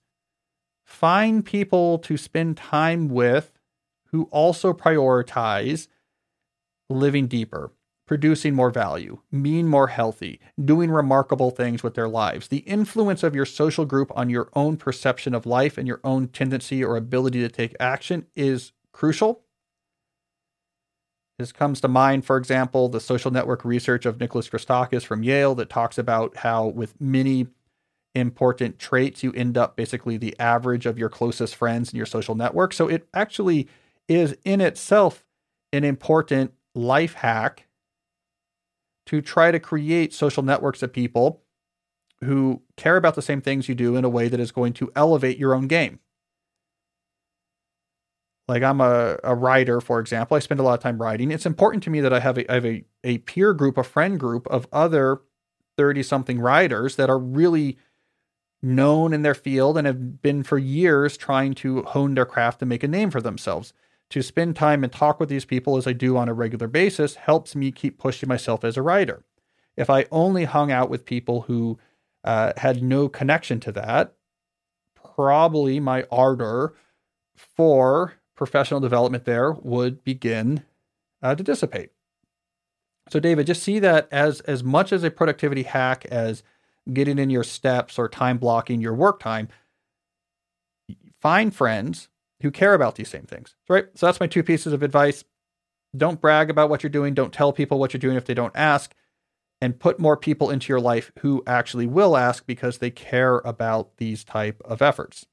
find 0.85 1.45
people 1.45 1.97
to 1.99 2.17
spend 2.17 2.57
time 2.57 3.07
with 3.09 3.51
who 4.07 4.23
also 4.31 4.73
prioritize 4.73 5.87
living 6.89 7.27
deeper, 7.27 7.71
producing 8.05 8.53
more 8.53 8.69
value, 8.69 9.19
being 9.41 9.67
more 9.67 9.87
healthy, 9.87 10.39
doing 10.63 10.91
remarkable 10.91 11.49
things 11.49 11.81
with 11.81 11.95
their 11.95 12.07
lives. 12.07 12.49
The 12.49 12.57
influence 12.57 13.23
of 13.23 13.33
your 13.33 13.45
social 13.45 13.85
group 13.85 14.11
on 14.15 14.29
your 14.29 14.49
own 14.53 14.77
perception 14.77 15.33
of 15.33 15.45
life 15.45 15.77
and 15.77 15.87
your 15.87 16.01
own 16.03 16.27
tendency 16.27 16.83
or 16.83 16.95
ability 16.95 17.39
to 17.41 17.49
take 17.49 17.75
action 17.79 18.27
is 18.35 18.71
crucial. 18.91 19.41
This 21.43 21.51
comes 21.51 21.81
to 21.81 21.89
mind, 21.89 22.23
for 22.23 22.37
example, 22.37 22.87
the 22.87 23.01
social 23.01 23.29
network 23.29 23.65
research 23.65 24.05
of 24.05 24.17
Nicholas 24.17 24.47
Christakis 24.47 25.03
from 25.03 25.23
Yale 25.23 25.55
that 25.55 25.69
talks 25.69 25.97
about 25.97 26.37
how, 26.37 26.67
with 26.67 26.93
many 27.01 27.47
important 28.15 28.79
traits, 28.79 29.23
you 29.23 29.33
end 29.33 29.57
up 29.57 29.75
basically 29.75 30.15
the 30.15 30.39
average 30.39 30.85
of 30.85 30.97
your 30.97 31.09
closest 31.09 31.53
friends 31.53 31.91
in 31.91 31.97
your 31.97 32.05
social 32.05 32.33
network. 32.33 32.71
So 32.71 32.87
it 32.87 33.09
actually 33.13 33.67
is 34.07 34.37
in 34.45 34.61
itself 34.61 35.25
an 35.73 35.83
important 35.83 36.53
life 36.75 37.15
hack 37.15 37.67
to 39.07 39.19
try 39.19 39.51
to 39.51 39.59
create 39.59 40.13
social 40.13 40.43
networks 40.43 40.81
of 40.81 40.93
people 40.93 41.41
who 42.23 42.61
care 42.77 42.95
about 42.95 43.15
the 43.15 43.21
same 43.21 43.41
things 43.41 43.67
you 43.67 43.75
do 43.75 43.97
in 43.97 44.05
a 44.05 44.09
way 44.09 44.29
that 44.29 44.39
is 44.39 44.53
going 44.53 44.71
to 44.71 44.93
elevate 44.95 45.37
your 45.37 45.53
own 45.53 45.67
game. 45.67 45.99
Like 48.47 48.63
I'm 48.63 48.81
a, 48.81 49.17
a 49.23 49.35
writer, 49.35 49.79
for 49.79 49.99
example. 49.99 50.35
I 50.35 50.39
spend 50.39 50.59
a 50.59 50.63
lot 50.63 50.73
of 50.73 50.81
time 50.81 51.01
writing. 51.01 51.31
It's 51.31 51.45
important 51.45 51.83
to 51.83 51.89
me 51.89 52.01
that 52.01 52.13
I 52.13 52.19
have 52.19 52.37
a, 52.37 52.51
I 52.51 52.55
have 52.55 52.65
a, 52.65 52.83
a 53.03 53.17
peer 53.19 53.53
group, 53.53 53.77
a 53.77 53.83
friend 53.83 54.19
group 54.19 54.47
of 54.47 54.67
other 54.71 55.21
30 55.77 56.03
something 56.03 56.39
writers 56.39 56.95
that 56.97 57.09
are 57.09 57.19
really 57.19 57.77
known 58.61 59.13
in 59.13 59.21
their 59.21 59.35
field 59.35 59.77
and 59.77 59.85
have 59.85 60.21
been 60.21 60.43
for 60.43 60.57
years 60.57 61.17
trying 61.17 61.53
to 61.53 61.83
hone 61.83 62.15
their 62.15 62.25
craft 62.25 62.61
and 62.61 62.69
make 62.69 62.83
a 62.83 62.87
name 62.87 63.11
for 63.11 63.21
themselves. 63.21 63.73
To 64.09 64.21
spend 64.21 64.55
time 64.55 64.83
and 64.83 64.93
talk 64.93 65.19
with 65.19 65.29
these 65.29 65.45
people 65.45 65.75
as 65.75 65.87
I 65.87 65.93
do 65.93 66.17
on 66.17 66.29
a 66.29 66.33
regular 66.33 66.67
basis 66.67 67.15
helps 67.15 67.55
me 67.55 67.71
keep 67.71 67.97
pushing 67.97 68.29
myself 68.29 68.63
as 68.63 68.77
a 68.77 68.81
writer. 68.81 69.23
If 69.75 69.89
I 69.89 70.05
only 70.11 70.45
hung 70.45 70.71
out 70.71 70.89
with 70.89 71.05
people 71.05 71.41
who 71.41 71.79
uh, 72.23 72.53
had 72.57 72.83
no 72.83 73.09
connection 73.09 73.59
to 73.61 73.71
that, 73.71 74.13
probably 74.95 75.79
my 75.79 76.05
ardor 76.11 76.73
for 77.35 78.13
professional 78.35 78.79
development 78.79 79.25
there 79.25 79.51
would 79.51 80.03
begin 80.03 80.63
uh, 81.21 81.35
to 81.35 81.43
dissipate. 81.43 81.91
So, 83.09 83.19
David, 83.19 83.47
just 83.47 83.63
see 83.63 83.79
that 83.79 84.07
as 84.11 84.39
as 84.41 84.63
much 84.63 84.93
as 84.93 85.03
a 85.03 85.11
productivity 85.11 85.63
hack 85.63 86.05
as 86.05 86.43
getting 86.91 87.19
in 87.19 87.29
your 87.29 87.43
steps 87.43 87.97
or 87.97 88.09
time 88.09 88.37
blocking 88.37 88.81
your 88.81 88.93
work 88.93 89.19
time, 89.19 89.49
find 91.21 91.53
friends 91.53 92.09
who 92.41 92.51
care 92.51 92.73
about 92.73 92.95
these 92.95 93.09
same 93.09 93.23
things. 93.23 93.55
Right. 93.69 93.87
So 93.95 94.05
that's 94.05 94.19
my 94.19 94.27
two 94.27 94.43
pieces 94.43 94.73
of 94.73 94.83
advice. 94.83 95.23
Don't 95.95 96.19
brag 96.19 96.49
about 96.49 96.69
what 96.69 96.83
you're 96.83 96.89
doing. 96.89 97.13
Don't 97.13 97.33
tell 97.33 97.53
people 97.53 97.79
what 97.79 97.93
you're 97.93 97.99
doing 97.99 98.17
if 98.17 98.25
they 98.25 98.33
don't 98.33 98.55
ask. 98.55 98.93
And 99.61 99.79
put 99.79 99.97
more 99.97 100.17
people 100.17 100.49
into 100.49 100.73
your 100.73 100.81
life 100.81 101.13
who 101.19 101.41
actually 101.47 101.87
will 101.87 102.17
ask 102.17 102.45
because 102.45 102.79
they 102.79 102.91
care 102.91 103.37
about 103.45 103.95
these 103.95 104.25
type 104.25 104.61
of 104.65 104.81
efforts. 104.81 105.25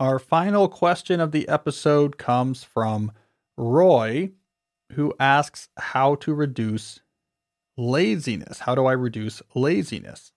Our 0.00 0.18
final 0.18 0.68
question 0.68 1.20
of 1.20 1.30
the 1.30 1.48
episode 1.48 2.18
comes 2.18 2.64
from 2.64 3.12
Roy, 3.56 4.32
who 4.92 5.14
asks 5.20 5.68
how 5.76 6.16
to 6.16 6.34
reduce 6.34 7.00
laziness. 7.76 8.60
How 8.60 8.74
do 8.74 8.86
I 8.86 8.92
reduce 8.92 9.40
laziness? 9.54 10.32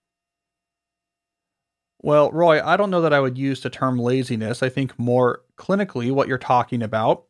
Well, 2.04 2.32
Roy, 2.32 2.64
I 2.64 2.78
don't 2.78 2.92
know 2.92 3.02
that 3.02 3.14
I 3.14 3.20
would 3.20 3.38
use 3.38 3.62
the 3.62 3.72
term 3.72 3.98
laziness. 3.98 4.62
I 4.62 4.70
think 4.70 4.98
more 5.00 5.42
clinically, 5.58 6.12
what 6.12 6.28
you're 6.28 6.38
talking 6.38 6.84
about, 6.84 7.24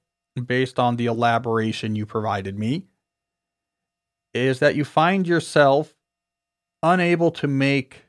based 0.45 0.77
on 0.77 0.97
the 0.97 1.05
elaboration 1.05 1.95
you 1.95 2.05
provided 2.05 2.59
me, 2.59 2.83
is 4.33 4.59
that 4.59 4.75
you 4.75 4.83
find 4.83 5.25
yourself 5.25 5.95
unable 6.83 7.31
to 7.31 7.47
make 7.47 8.03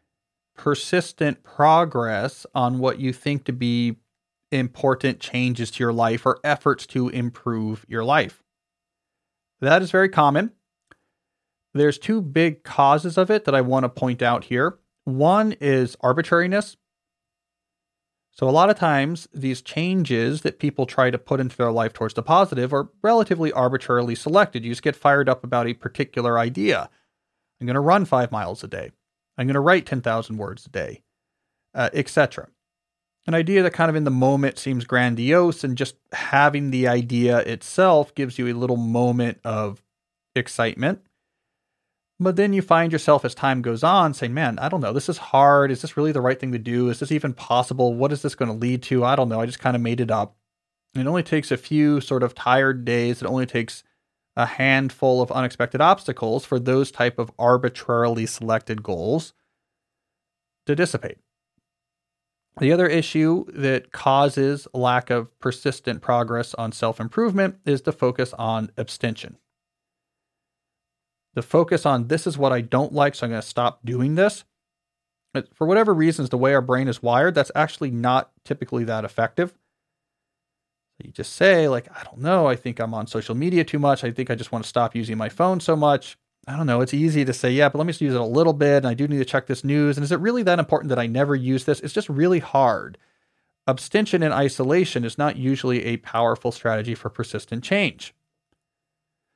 persistent 0.57 1.45
progress 1.45 2.45
on 2.53 2.81
what 2.81 2.99
you 2.99 3.13
think 3.13 3.45
to 3.45 3.53
be 3.53 3.97
important 4.51 5.21
changes 5.21 5.71
to 5.73 5.85
your 5.85 5.93
life 5.93 6.25
or 6.25 6.41
efforts 6.43 6.87
to 6.87 7.09
improve 7.09 7.85
your 7.89 8.05
life. 8.05 8.43
That 9.61 9.83
is 9.83 9.91
very 9.91 10.09
common. 10.09 10.53
There's 11.75 11.99
two 11.99 12.21
big 12.21 12.65
causes 12.65 13.19
of 13.19 13.31
it 13.31 13.45
that 13.45 13.55
I 13.55 13.61
want 13.61 13.85
to 13.85 13.89
point 13.89 14.23
out 14.23 14.45
here. 14.45 14.79
One 15.05 15.53
is 15.61 15.97
arbitrariness. 16.01 16.77
So, 18.31 18.49
a 18.49 18.51
lot 18.51 18.71
of 18.71 18.79
times, 18.79 19.27
these 19.35 19.63
changes 19.63 20.43
that 20.43 20.61
people 20.61 20.87
try 20.87 21.11
to 21.11 21.19
put 21.19 21.41
into 21.41 21.57
their 21.57 21.73
life 21.73 21.93
towards 21.93 22.15
the 22.15 22.23
positive 22.23 22.73
are 22.73 22.89
relatively 23.03 23.51
arbitrarily 23.51 24.15
selected. 24.15 24.65
You 24.65 24.71
just 24.71 24.83
get 24.83 24.95
fired 24.95 25.29
up 25.29 25.43
about 25.43 25.67
a 25.67 25.75
particular 25.75 26.39
idea. 26.39 26.89
I'm 27.61 27.67
going 27.67 27.75
to 27.75 27.81
run 27.81 28.05
five 28.05 28.31
miles 28.31 28.63
a 28.63 28.69
day. 28.69 28.93
I'm 29.37 29.47
going 29.47 29.55
to 29.55 29.61
write 29.61 29.87
10,000 29.87 30.37
words 30.37 30.67
a 30.67 30.69
day, 30.69 31.03
uh, 31.75 31.91
etc. 31.93 32.49
An 33.29 33.35
idea 33.35 33.63
that 33.63 33.75
kind 33.75 33.91
of 33.91 33.95
in 33.95 34.05
the 34.05 34.11
moment 34.11 34.59
seems 34.59 34.87
grandiose, 34.87 35.63
and 35.63 35.77
just 35.77 35.97
having 36.13 36.71
the 36.71 36.89
idea 36.89 37.41
itself 37.41 38.15
gives 38.15 38.39
you 38.39 38.49
a 38.49 38.57
little 38.57 38.79
moment 38.79 39.39
of 39.45 39.85
excitement. 40.35 41.03
But 42.19 42.37
then 42.37 42.55
you 42.55 42.63
find 42.63 42.91
yourself 42.91 43.27
as 43.27 43.35
time 43.35 43.61
goes 43.61 43.85
on 43.85 44.15
saying, 44.15 44.33
man, 44.33 44.59
I 44.59 44.71
don't 44.71 44.81
know, 44.81 44.95
this 44.95 45.11
is 45.11 45.19
hard. 45.19 45.71
Is 45.71 45.83
this 45.83 45.95
really 45.95 46.11
the 46.11 46.23
right 46.23 46.41
thing 46.41 46.53
to 46.53 46.59
do? 46.59 46.89
Is 46.89 47.01
this 47.01 47.13
even 47.13 47.35
possible? 47.35 47.93
What 47.93 48.13
is 48.13 48.23
this 48.23 48.35
going 48.35 48.51
to 48.51 48.57
lead 48.57 48.83
to? 48.85 49.05
I 49.05 49.15
don't 49.15 49.29
know. 49.29 49.43
I 49.43 49.47
just 49.47 49.61
kind 49.61 49.77
of 49.77 49.83
made 49.83 50.01
it 50.01 50.11
up. 50.11 50.35
It 50.95 51.07
only 51.07 51.23
takes 51.23 51.51
a 51.51 51.59
few 51.59 52.01
sort 52.01 52.23
of 52.23 52.35
tired 52.35 52.87
days. 52.87 53.21
It 53.21 53.27
only 53.27 53.45
takes 53.45 53.85
a 54.37 54.47
handful 54.47 55.21
of 55.21 55.31
unexpected 55.31 55.83
obstacles 55.83 56.47
for 56.47 56.59
those 56.59 56.91
type 56.91 57.19
of 57.19 57.31
arbitrarily 57.39 58.25
selected 58.25 58.83
goals 58.83 59.35
to 60.65 60.75
dissipate. 60.75 61.19
The 62.57 62.73
other 62.73 62.87
issue 62.89 63.45
that 63.53 63.93
causes 63.93 64.67
lack 64.75 65.11
of 65.11 65.39
persistent 65.41 66.03
progress 66.03 66.55
on 66.55 66.73
self 66.73 67.01
improvement 67.01 67.59
is 67.65 67.83
the 67.83 67.93
focus 67.93 68.33
on 68.35 68.71
abstention. 68.77 69.39
the 71.35 71.43
focus 71.43 71.87
on 71.87 72.09
this 72.09 72.27
is 72.27 72.37
what 72.39 72.53
I 72.53 72.61
don't 72.61 72.93
like, 72.93 73.15
so 73.15 73.27
I'm 73.27 73.31
going 73.31 73.43
to 73.43 73.47
stop 73.47 73.81
doing 73.85 74.17
this. 74.17 74.45
But 75.35 75.55
for 75.55 75.67
whatever 75.67 75.95
reasons, 75.95 76.31
the 76.31 76.39
way 76.39 76.55
our 76.55 76.63
brain 76.63 76.89
is 76.89 77.03
wired, 77.03 77.35
that's 77.35 77.53
actually 77.55 77.91
not 77.91 78.33
typically 78.45 78.85
that 78.85 79.05
effective. 79.05 79.55
You 81.03 81.13
just 81.13 81.35
say, 81.35 81.69
like, 81.69 81.89
I 81.97 82.03
don't 82.05 82.19
know, 82.19 82.47
I 82.49 82.57
think 82.57 82.81
I'm 82.81 82.95
on 82.95 83.07
social 83.07 83.35
media 83.37 83.65
too 83.65 83.79
much. 83.79 84.03
I 84.03 84.11
think 84.11 84.31
I 84.31 84.35
just 84.35 84.51
want 84.51 84.65
to 84.65 84.69
stop 84.69 84.97
using 84.97 85.17
my 85.17 85.29
phone 85.29 85.61
so 85.61 85.77
much. 85.77 86.19
I 86.49 86.57
don't 86.57 86.67
know. 86.67 86.81
It's 86.81 86.95
easy 86.95 87.27
to 87.27 87.33
say, 87.35 87.51
yeah, 87.51 87.69
but 87.69 87.77
let 87.77 87.87
me 87.87 87.93
just 87.93 88.01
use 88.01 88.15
it 88.15 88.21
a 88.21 88.25
little 88.25 88.55
bit. 88.55 88.79
And 88.79 88.87
I 88.87 88.95
do 88.95 89.07
need 89.07 89.19
to 89.19 89.25
check 89.27 89.47
this 89.47 89.65
news. 89.65 89.99
And 89.99 90.05
is 90.05 90.11
it 90.11 90.19
really 90.19 90.43
that 90.45 90.59
important 90.59 90.89
that 90.89 90.99
I 90.99 91.07
never 91.07 91.37
use 91.37 91.67
this? 91.67 91.81
It's 91.81 91.93
just 91.93 92.09
really 92.09 92.39
hard. 92.39 92.97
Abstention 93.67 94.23
and 94.23 94.33
isolation 94.33 95.05
is 95.05 95.19
not 95.19 95.37
usually 95.37 95.85
a 95.85 95.99
powerful 95.99 96.51
strategy 96.51 96.95
for 96.95 97.11
persistent 97.11 97.63
change. 97.63 98.15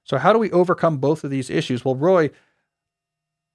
So, 0.04 0.16
how 0.16 0.32
do 0.32 0.38
we 0.38 0.50
overcome 0.52 0.96
both 0.96 1.22
of 1.22 1.30
these 1.30 1.50
issues? 1.50 1.84
Well, 1.84 1.96
Roy, 1.96 2.30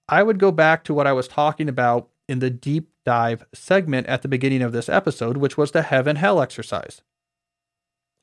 I 0.08 0.22
would 0.22 0.38
go 0.38 0.52
back 0.52 0.84
to 0.84 0.94
what 0.94 1.08
I 1.08 1.14
was 1.14 1.28
talking 1.28 1.68
about 1.68 2.10
in 2.30 2.38
the 2.38 2.52
deep 2.52 2.92
dive 3.06 3.44
segment 3.56 4.06
at 4.06 4.22
the 4.22 4.28
beginning 4.28 4.62
of 4.62 4.72
this 4.72 4.88
episode, 4.88 5.38
which 5.38 5.58
was 5.58 5.72
the 5.72 5.82
heaven 5.82 6.18
hell 6.18 6.40
exercise. 6.40 7.02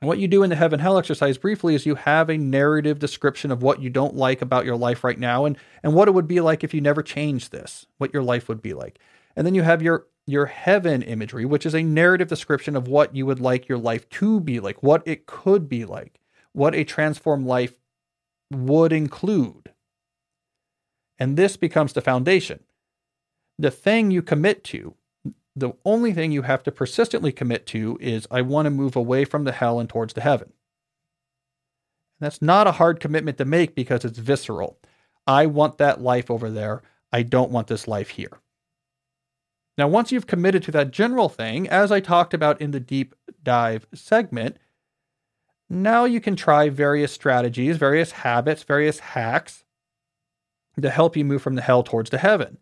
And 0.05 0.09
what 0.11 0.19
you 0.19 0.29
do 0.29 0.43
in 0.43 0.51
the 0.51 0.57
heaven 0.57 0.81
hell 0.81 0.99
exercise 0.99 1.39
briefly 1.39 1.75
is 1.75 1.87
you 1.87 1.95
have 1.95 2.29
a 2.29 2.37
narrative 2.37 2.99
description 2.99 3.51
of 3.51 3.63
what 3.63 3.81
you 3.81 3.89
don't 3.89 4.15
like 4.15 4.43
about 4.43 4.67
your 4.67 4.77
life 4.77 5.03
right 5.03 5.19
now 5.19 5.47
and, 5.47 5.57
and 5.83 5.95
what 5.95 6.09
it 6.09 6.11
would 6.11 6.29
be 6.29 6.43
like 6.43 6.63
if 6.63 6.75
you 6.75 6.83
never 6.83 7.03
changed 7.03 7.53
this, 7.53 7.87
what 7.97 8.13
your 8.13 8.23
life 8.23 8.47
would 8.47 8.61
be 8.61 8.75
like. 8.75 8.99
And 9.35 9.47
then 9.47 9.55
you 9.55 9.63
have 9.63 9.81
your 9.81 10.07
your 10.27 10.45
heaven 10.45 11.01
imagery, 11.01 11.47
which 11.47 11.65
is 11.65 11.75
a 11.75 11.83
narrative 11.83 12.29
description 12.29 12.77
of 12.77 12.87
what 12.87 13.17
you 13.17 13.25
would 13.25 13.41
like 13.41 13.67
your 13.67 13.79
life 13.79 14.07
to 14.11 14.41
be 14.41 14.61
like, 14.61 14.83
what 14.83 15.03
it 15.07 15.25
could 15.25 15.71
be 15.71 15.87
like, 15.87 16.21
what 16.53 16.75
a 16.75 16.85
transformed 16.85 17.47
life 17.47 17.73
would 18.51 18.93
include. 18.93 19.73
And 21.19 21.39
this 21.39 21.57
becomes 21.57 21.95
the 21.95 22.03
foundation. 22.03 22.63
The 23.59 23.71
thing 23.71 24.11
you 24.11 24.21
commit 24.21 24.65
to, 24.65 24.97
the 25.57 25.73
only 25.85 26.13
thing 26.13 26.33
you 26.33 26.43
have 26.43 26.63
to 26.65 26.73
persistently 26.73 27.33
commit 27.33 27.67
to 27.67 27.97
is 28.01 28.27
I 28.31 28.43
want 28.43 28.67
to 28.67 28.71
move 28.71 28.97
away 28.97 29.25
from 29.25 29.45
the 29.45 29.53
hell 29.53 29.79
and 29.79 29.89
towards 29.89 30.15
the 30.15 30.21
heaven. 30.21 30.53
And 32.19 32.27
that's 32.27 32.43
not 32.43 32.67
a 32.67 32.73
hard 32.73 33.01
commitment 33.01 33.39
to 33.39 33.45
make 33.45 33.75
because 33.75 34.05
it's 34.05 34.19
visceral. 34.19 34.79
I 35.27 35.47
want 35.47 35.79
that 35.79 36.01
life 36.01 36.31
over 36.31 36.51
there. 36.51 36.83
I 37.13 37.23
don't 37.23 37.51
want 37.51 37.69
this 37.69 37.87
life 37.87 38.11
here. 38.11 38.41
Now, 39.77 39.89
once 39.89 40.13
you've 40.13 40.27
committed 40.27 40.63
to 40.65 40.71
that 40.73 40.93
general 40.93 41.29
thing, 41.29 41.69
as 41.69 41.91
I 41.91 42.01
talked 42.01 42.35
about 42.35 42.61
in 42.61 42.71
the 42.71 42.81
deep 42.81 43.15
dive 43.43 43.87
segment, 43.93 44.57
now 45.69 46.05
you 46.05 46.21
can 46.21 46.37
try 46.37 46.69
various 46.69 47.13
strategies, 47.13 47.77
various 47.77 48.13
habits, 48.13 48.63
various 48.63 49.01
hacks 49.01 49.65
to 50.81 50.91
help 50.91 51.17
you 51.17 51.25
move 51.25 51.43
from 51.43 51.55
the 51.55 51.63
hell 51.63 51.83
towards 51.83 52.11
the 52.11 52.19
heaven. 52.19 52.59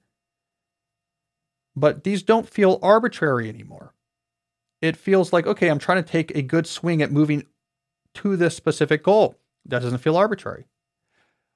But 1.74 2.04
these 2.04 2.22
don't 2.22 2.48
feel 2.48 2.78
arbitrary 2.82 3.48
anymore. 3.48 3.94
It 4.80 4.96
feels 4.96 5.32
like, 5.32 5.46
okay, 5.46 5.68
I'm 5.68 5.78
trying 5.78 6.02
to 6.02 6.10
take 6.10 6.32
a 6.34 6.42
good 6.42 6.66
swing 6.66 7.02
at 7.02 7.12
moving 7.12 7.46
to 8.14 8.36
this 8.36 8.56
specific 8.56 9.02
goal. 9.02 9.36
That 9.64 9.82
doesn't 9.82 9.98
feel 9.98 10.16
arbitrary. 10.16 10.66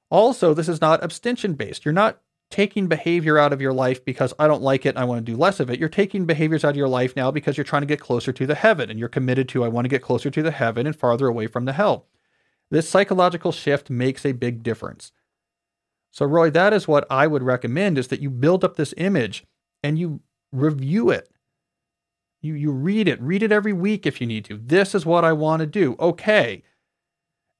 Also, 0.09 0.53
this 0.53 0.69
is 0.69 0.81
not 0.81 1.03
abstention 1.03 1.53
based. 1.53 1.83
You're 1.83 1.93
not 1.93 2.21
taking 2.49 2.87
behavior 2.87 3.37
out 3.37 3.51
of 3.51 3.61
your 3.61 3.73
life 3.73 4.03
because 4.05 4.33
I 4.39 4.47
don't 4.47 4.61
like 4.61 4.85
it 4.85 4.89
and 4.89 4.99
I 4.99 5.03
want 5.03 5.25
to 5.25 5.31
do 5.31 5.37
less 5.37 5.59
of 5.59 5.69
it. 5.69 5.79
You're 5.79 5.89
taking 5.89 6.25
behaviors 6.25 6.63
out 6.63 6.69
of 6.69 6.77
your 6.77 6.87
life 6.87 7.15
now 7.15 7.29
because 7.29 7.57
you're 7.57 7.65
trying 7.65 7.81
to 7.81 7.87
get 7.87 7.99
closer 7.99 8.31
to 8.31 8.47
the 8.47 8.55
heaven 8.55 8.89
and 8.89 8.97
you're 8.97 9.09
committed 9.09 9.49
to, 9.49 9.65
I 9.65 9.67
want 9.67 9.85
to 9.85 9.89
get 9.89 10.01
closer 10.01 10.29
to 10.29 10.41
the 10.41 10.51
heaven 10.51 10.87
and 10.87 10.95
farther 10.95 11.27
away 11.27 11.47
from 11.47 11.65
the 11.65 11.73
hell. 11.73 12.05
This 12.69 12.87
psychological 12.87 13.51
shift 13.51 13.89
makes 13.89 14.25
a 14.25 14.31
big 14.31 14.63
difference. 14.63 15.11
So, 16.11 16.25
Roy, 16.25 16.49
that 16.51 16.73
is 16.73 16.87
what 16.87 17.05
I 17.09 17.27
would 17.27 17.43
recommend 17.43 17.97
is 17.97 18.07
that 18.07 18.21
you 18.21 18.29
build 18.29 18.63
up 18.63 18.75
this 18.77 18.93
image 18.97 19.45
and 19.87 19.99
you 19.99 20.21
review 20.51 21.09
it. 21.09 21.29
You, 22.41 22.53
you 22.53 22.71
read 22.71 23.07
it, 23.07 23.21
read 23.21 23.43
it 23.43 23.51
every 23.51 23.73
week 23.73 24.05
if 24.05 24.21
you 24.21 24.27
need 24.27 24.45
to. 24.45 24.57
This 24.57 24.93
is 24.93 25.05
what 25.05 25.25
I 25.25 25.33
want 25.33 25.61
to 25.61 25.65
do. 25.65 25.95
Okay 25.99 26.63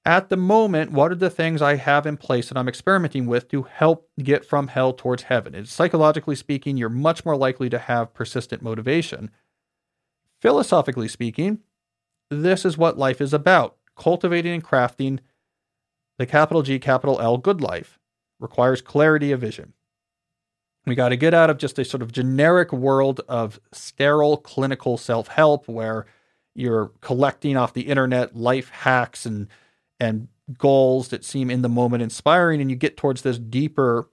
at 0.08 0.30
the 0.30 0.38
moment, 0.38 0.94
what 0.94 1.12
are 1.12 1.16
the 1.16 1.30
things 1.30 1.62
I 1.62 1.76
have 1.76 2.06
in 2.06 2.16
place 2.16 2.48
that 2.48 2.58
I'm 2.58 2.70
experimenting 2.70 3.26
with 3.26 3.50
to 3.50 3.64
help 3.64 4.10
get 4.18 4.46
from 4.46 4.70
hell 4.70 4.94
towards 4.94 5.24
heaven? 5.24 5.54
It's 5.54 5.70
psychologically 5.70 6.38
speaking, 6.38 6.78
you're 6.78 6.88
much 6.88 7.26
more 7.26 7.36
likely 7.36 7.70
to 7.70 7.78
have 7.78 8.14
persistent 8.14 8.62
motivation. 8.62 9.32
Philosophically 10.40 11.10
speaking, 11.10 11.60
this 12.30 12.64
is 12.64 12.78
what 12.78 12.98
life 12.98 13.20
is 13.20 13.34
about 13.34 13.76
cultivating 13.98 14.54
and 14.54 14.64
crafting 14.64 15.20
the 16.18 16.26
capital 16.26 16.64
G, 16.64 16.80
capital 16.80 17.20
L 17.20 17.38
good 17.38 17.60
life. 17.60 18.00
Requires 18.40 18.82
clarity 18.82 19.34
of 19.34 19.42
vision. 19.42 19.74
We 20.88 20.96
got 20.96 21.10
to 21.10 21.18
get 21.18 21.34
out 21.34 21.50
of 21.50 21.58
just 21.58 21.78
a 21.78 21.84
sort 21.84 22.02
of 22.02 22.14
generic 22.14 22.72
world 22.72 23.20
of 23.28 23.60
sterile 23.74 24.38
clinical 24.38 24.98
self 24.98 25.28
help 25.28 25.68
where 25.68 26.06
you're 26.56 26.94
collecting 27.02 27.58
off 27.58 27.74
the 27.74 27.82
internet 27.82 28.38
life 28.38 28.70
hacks 28.70 29.26
and 29.26 29.50
and 30.00 30.30
goals 30.58 31.10
that 31.10 31.26
seem 31.26 31.52
in 31.52 31.62
the 31.62 31.68
moment 31.68 32.04
inspiring 32.04 32.62
and 32.62 32.70
you 32.70 32.78
get 32.78 32.96
towards 32.96 33.22
this 33.22 33.38
deeper 33.38 34.08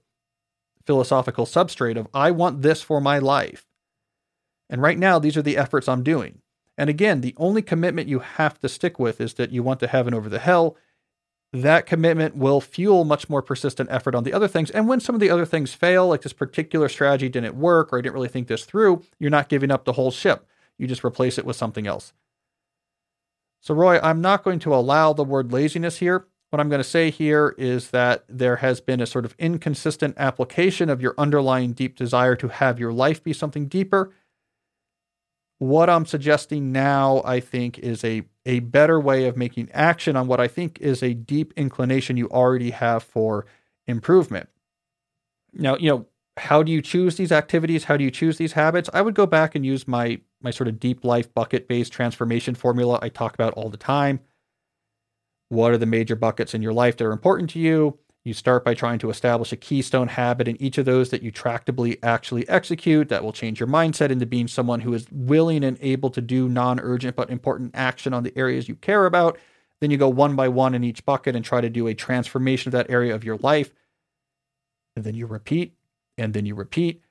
philosophical 0.85 1.45
substrate 1.45 1.97
of 1.97 2.09
I 2.13 2.31
want 2.31 2.61
this 2.61 2.81
for 2.81 2.99
my 2.99 3.19
life. 3.19 3.65
And 4.69 4.81
right 4.81 4.99
now 4.99 5.17
these 5.17 5.37
are 5.37 5.41
the 5.41 5.57
efforts 5.57 5.87
I'm 5.87 6.03
doing. 6.03 6.41
And 6.77 6.89
again, 6.89 7.21
the 7.21 7.35
only 7.37 7.61
commitment 7.61 8.09
you 8.09 8.19
have 8.19 8.59
to 8.59 8.67
stick 8.67 8.99
with 8.99 9.21
is 9.21 9.35
that 9.35 9.51
you 9.51 9.63
want 9.63 9.79
the 9.79 9.87
heaven 9.87 10.13
over 10.13 10.27
the 10.27 10.39
hell. 10.39 10.75
That 11.55 11.85
commitment 11.85 12.35
will 12.35 12.59
fuel 12.59 13.05
much 13.05 13.29
more 13.29 13.41
persistent 13.41 13.89
effort 13.89 14.13
on 14.13 14.25
the 14.25 14.33
other 14.33 14.47
things. 14.47 14.69
And 14.71 14.89
when 14.89 14.99
some 14.99 15.15
of 15.15 15.21
the 15.21 15.29
other 15.29 15.45
things 15.45 15.73
fail, 15.73 16.09
like 16.09 16.21
this 16.21 16.33
particular 16.33 16.89
strategy 16.89 17.29
didn't 17.29 17.55
work 17.55 17.93
or 17.93 17.97
I 17.97 18.01
didn't 18.01 18.15
really 18.15 18.27
think 18.27 18.49
this 18.49 18.65
through, 18.65 19.03
you're 19.19 19.31
not 19.31 19.47
giving 19.47 19.71
up 19.71 19.85
the 19.85 19.93
whole 19.93 20.11
ship. 20.11 20.45
You 20.77 20.85
just 20.85 21.05
replace 21.05 21.37
it 21.37 21.45
with 21.45 21.55
something 21.55 21.87
else. 21.87 22.11
So, 23.61 23.73
Roy, 23.73 24.01
I'm 24.01 24.19
not 24.19 24.43
going 24.43 24.59
to 24.59 24.75
allow 24.75 25.13
the 25.13 25.23
word 25.23 25.53
laziness 25.53 25.99
here. 25.99 26.27
What 26.49 26.59
I'm 26.59 26.67
going 26.67 26.79
to 26.79 26.83
say 26.83 27.09
here 27.09 27.55
is 27.57 27.91
that 27.91 28.25
there 28.27 28.57
has 28.57 28.81
been 28.81 28.99
a 28.99 29.05
sort 29.05 29.23
of 29.23 29.33
inconsistent 29.39 30.15
application 30.17 30.89
of 30.89 31.01
your 31.01 31.15
underlying 31.17 31.71
deep 31.71 31.95
desire 31.95 32.35
to 32.35 32.49
have 32.49 32.81
your 32.81 32.91
life 32.91 33.23
be 33.23 33.31
something 33.31 33.67
deeper. 33.67 34.11
What 35.59 35.89
I'm 35.89 36.05
suggesting 36.05 36.71
now, 36.71 37.21
I 37.23 37.39
think, 37.39 37.79
is 37.79 38.03
a, 38.03 38.23
a 38.45 38.59
better 38.59 38.99
way 38.99 39.25
of 39.25 39.37
making 39.37 39.69
action 39.71 40.15
on 40.15 40.27
what 40.27 40.39
I 40.41 40.47
think 40.47 40.79
is 40.81 41.01
a 41.01 41.13
deep 41.13 41.53
inclination 41.55 42.17
you 42.17 42.29
already 42.29 42.71
have 42.71 43.03
for 43.03 43.45
improvement. 43.87 44.49
Now, 45.53 45.77
you 45.77 45.89
know, 45.89 46.05
how 46.37 46.61
do 46.61 46.71
you 46.71 46.81
choose 46.81 47.15
these 47.15 47.31
activities? 47.31 47.85
How 47.85 47.95
do 47.95 48.03
you 48.03 48.11
choose 48.11 48.37
these 48.37 48.53
habits? 48.53 48.89
I 48.93 49.01
would 49.01 49.15
go 49.15 49.25
back 49.25 49.55
and 49.55 49.65
use 49.65 49.87
my 49.87 50.19
my 50.41 50.51
sort 50.51 50.67
of 50.67 50.79
deep 50.79 51.03
life 51.03 51.33
bucket 51.33 51.67
based 51.67 51.93
transformation 51.93 52.53
formula 52.55 52.99
I 53.01 53.09
talk 53.09 53.33
about 53.33 53.53
all 53.53 53.69
the 53.69 53.77
time. 53.77 54.19
What 55.49 55.71
are 55.71 55.77
the 55.77 55.85
major 55.85 56.15
buckets 56.15 56.53
in 56.53 56.61
your 56.61 56.73
life 56.73 56.97
that 56.97 57.05
are 57.05 57.13
important 57.13 57.49
to 57.51 57.59
you? 57.59 57.97
You 58.25 58.33
start 58.33 58.65
by 58.65 58.73
trying 58.73 58.97
to 58.99 59.11
establish 59.11 59.51
a 59.51 59.55
keystone 59.55 60.07
habit 60.07 60.47
in 60.47 60.59
each 60.59 60.79
of 60.79 60.85
those 60.85 61.11
that 61.11 61.21
you 61.21 61.31
tractably 61.31 61.99
actually 62.01 62.49
execute. 62.49 63.07
That 63.09 63.23
will 63.23 63.31
change 63.31 63.59
your 63.59 63.69
mindset 63.69 64.09
into 64.09 64.25
being 64.25 64.47
someone 64.47 64.79
who 64.79 64.95
is 64.95 65.05
willing 65.11 65.63
and 65.63 65.77
able 65.79 66.09
to 66.09 66.21
do 66.21 66.49
non 66.49 66.79
urgent 66.79 67.15
but 67.15 67.29
important 67.29 67.71
action 67.75 68.15
on 68.15 68.23
the 68.23 68.35
areas 68.35 68.67
you 68.67 68.75
care 68.75 69.05
about. 69.05 69.37
Then 69.79 69.91
you 69.91 69.97
go 69.97 70.09
one 70.09 70.35
by 70.35 70.47
one 70.47 70.73
in 70.73 70.83
each 70.83 71.05
bucket 71.05 71.35
and 71.35 71.45
try 71.45 71.61
to 71.61 71.69
do 71.69 71.85
a 71.85 71.93
transformation 71.93 72.69
of 72.69 72.71
that 72.71 72.89
area 72.89 73.13
of 73.13 73.23
your 73.23 73.37
life. 73.37 73.71
And 74.95 75.05
then 75.05 75.13
you 75.13 75.27
repeat 75.27 75.75
and 76.17 76.33
then 76.33 76.47
you 76.47 76.55
repeat. 76.55 77.03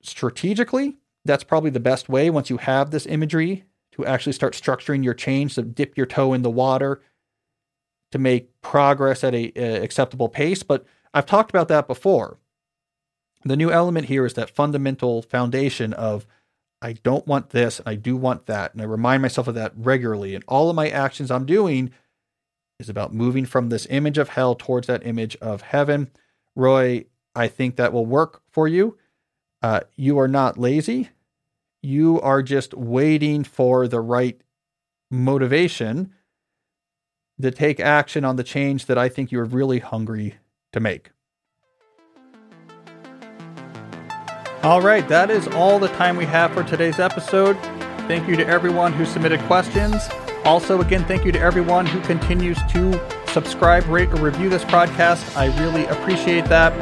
Strategically, 0.00 0.98
that's 1.24 1.42
probably 1.42 1.70
the 1.70 1.80
best 1.80 2.08
way 2.08 2.30
once 2.30 2.50
you 2.50 2.58
have 2.58 2.92
this 2.92 3.06
imagery 3.06 3.64
to 3.92 4.06
actually 4.06 4.34
start 4.34 4.52
structuring 4.52 5.02
your 5.02 5.14
change 5.14 5.56
to 5.56 5.62
dip 5.62 5.96
your 5.96 6.06
toe 6.06 6.34
in 6.34 6.42
the 6.42 6.50
water 6.50 7.00
to 8.14 8.18
make 8.20 8.60
progress 8.62 9.24
at 9.24 9.34
a, 9.34 9.50
a 9.56 9.82
acceptable 9.82 10.28
pace. 10.28 10.62
But 10.62 10.86
I've 11.12 11.26
talked 11.26 11.50
about 11.50 11.66
that 11.66 11.88
before. 11.88 12.38
The 13.44 13.56
new 13.56 13.72
element 13.72 14.06
here 14.06 14.24
is 14.24 14.34
that 14.34 14.54
fundamental 14.54 15.20
foundation 15.20 15.92
of 15.92 16.24
I 16.80 16.92
don't 16.92 17.26
want 17.26 17.50
this 17.50 17.80
and 17.80 17.88
I 17.88 17.96
do 17.96 18.14
want 18.14 18.46
that. 18.46 18.72
And 18.72 18.80
I 18.80 18.84
remind 18.84 19.20
myself 19.20 19.48
of 19.48 19.56
that 19.56 19.72
regularly. 19.74 20.36
And 20.36 20.44
all 20.46 20.70
of 20.70 20.76
my 20.76 20.88
actions 20.88 21.28
I'm 21.28 21.44
doing 21.44 21.90
is 22.78 22.88
about 22.88 23.12
moving 23.12 23.46
from 23.46 23.68
this 23.68 23.84
image 23.90 24.16
of 24.16 24.28
hell 24.28 24.54
towards 24.54 24.86
that 24.86 25.04
image 25.04 25.34
of 25.40 25.62
heaven. 25.62 26.08
Roy, 26.54 27.06
I 27.34 27.48
think 27.48 27.74
that 27.74 27.92
will 27.92 28.06
work 28.06 28.42
for 28.48 28.68
you. 28.68 28.96
Uh, 29.60 29.80
you 29.96 30.20
are 30.20 30.28
not 30.28 30.56
lazy. 30.56 31.08
You 31.82 32.20
are 32.20 32.44
just 32.44 32.74
waiting 32.74 33.42
for 33.42 33.88
the 33.88 34.00
right 34.00 34.40
motivation 35.10 36.13
to 37.40 37.50
take 37.50 37.80
action 37.80 38.24
on 38.24 38.36
the 38.36 38.44
change 38.44 38.86
that 38.86 38.98
I 38.98 39.08
think 39.08 39.32
you're 39.32 39.44
really 39.44 39.80
hungry 39.80 40.36
to 40.72 40.80
make. 40.80 41.10
All 44.62 44.80
right, 44.80 45.06
that 45.08 45.30
is 45.30 45.46
all 45.48 45.78
the 45.78 45.88
time 45.88 46.16
we 46.16 46.24
have 46.24 46.52
for 46.52 46.64
today's 46.64 46.98
episode. 46.98 47.58
Thank 48.08 48.28
you 48.28 48.36
to 48.36 48.46
everyone 48.46 48.92
who 48.92 49.04
submitted 49.04 49.40
questions. 49.40 50.08
Also, 50.44 50.80
again, 50.80 51.04
thank 51.04 51.24
you 51.24 51.32
to 51.32 51.40
everyone 51.40 51.86
who 51.86 52.00
continues 52.00 52.58
to 52.70 53.00
subscribe, 53.28 53.86
rate, 53.88 54.10
or 54.10 54.16
review 54.16 54.48
this 54.48 54.64
podcast. 54.64 55.36
I 55.36 55.46
really 55.60 55.86
appreciate 55.86 56.46
that. 56.46 56.72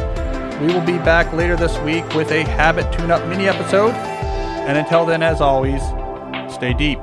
We 0.61 0.69
will 0.69 0.81
be 0.81 0.99
back 0.99 1.33
later 1.33 1.57
this 1.57 1.77
week 1.81 2.09
with 2.15 2.31
a 2.31 2.43
habit 2.43 2.93
tune 2.93 3.11
up 3.11 3.27
mini 3.27 3.49
episode. 3.49 3.93
And 3.93 4.79
until 4.79 5.05
then, 5.05 5.23
as 5.23 5.41
always, 5.41 5.83
stay 6.53 6.75
deep. 6.75 7.01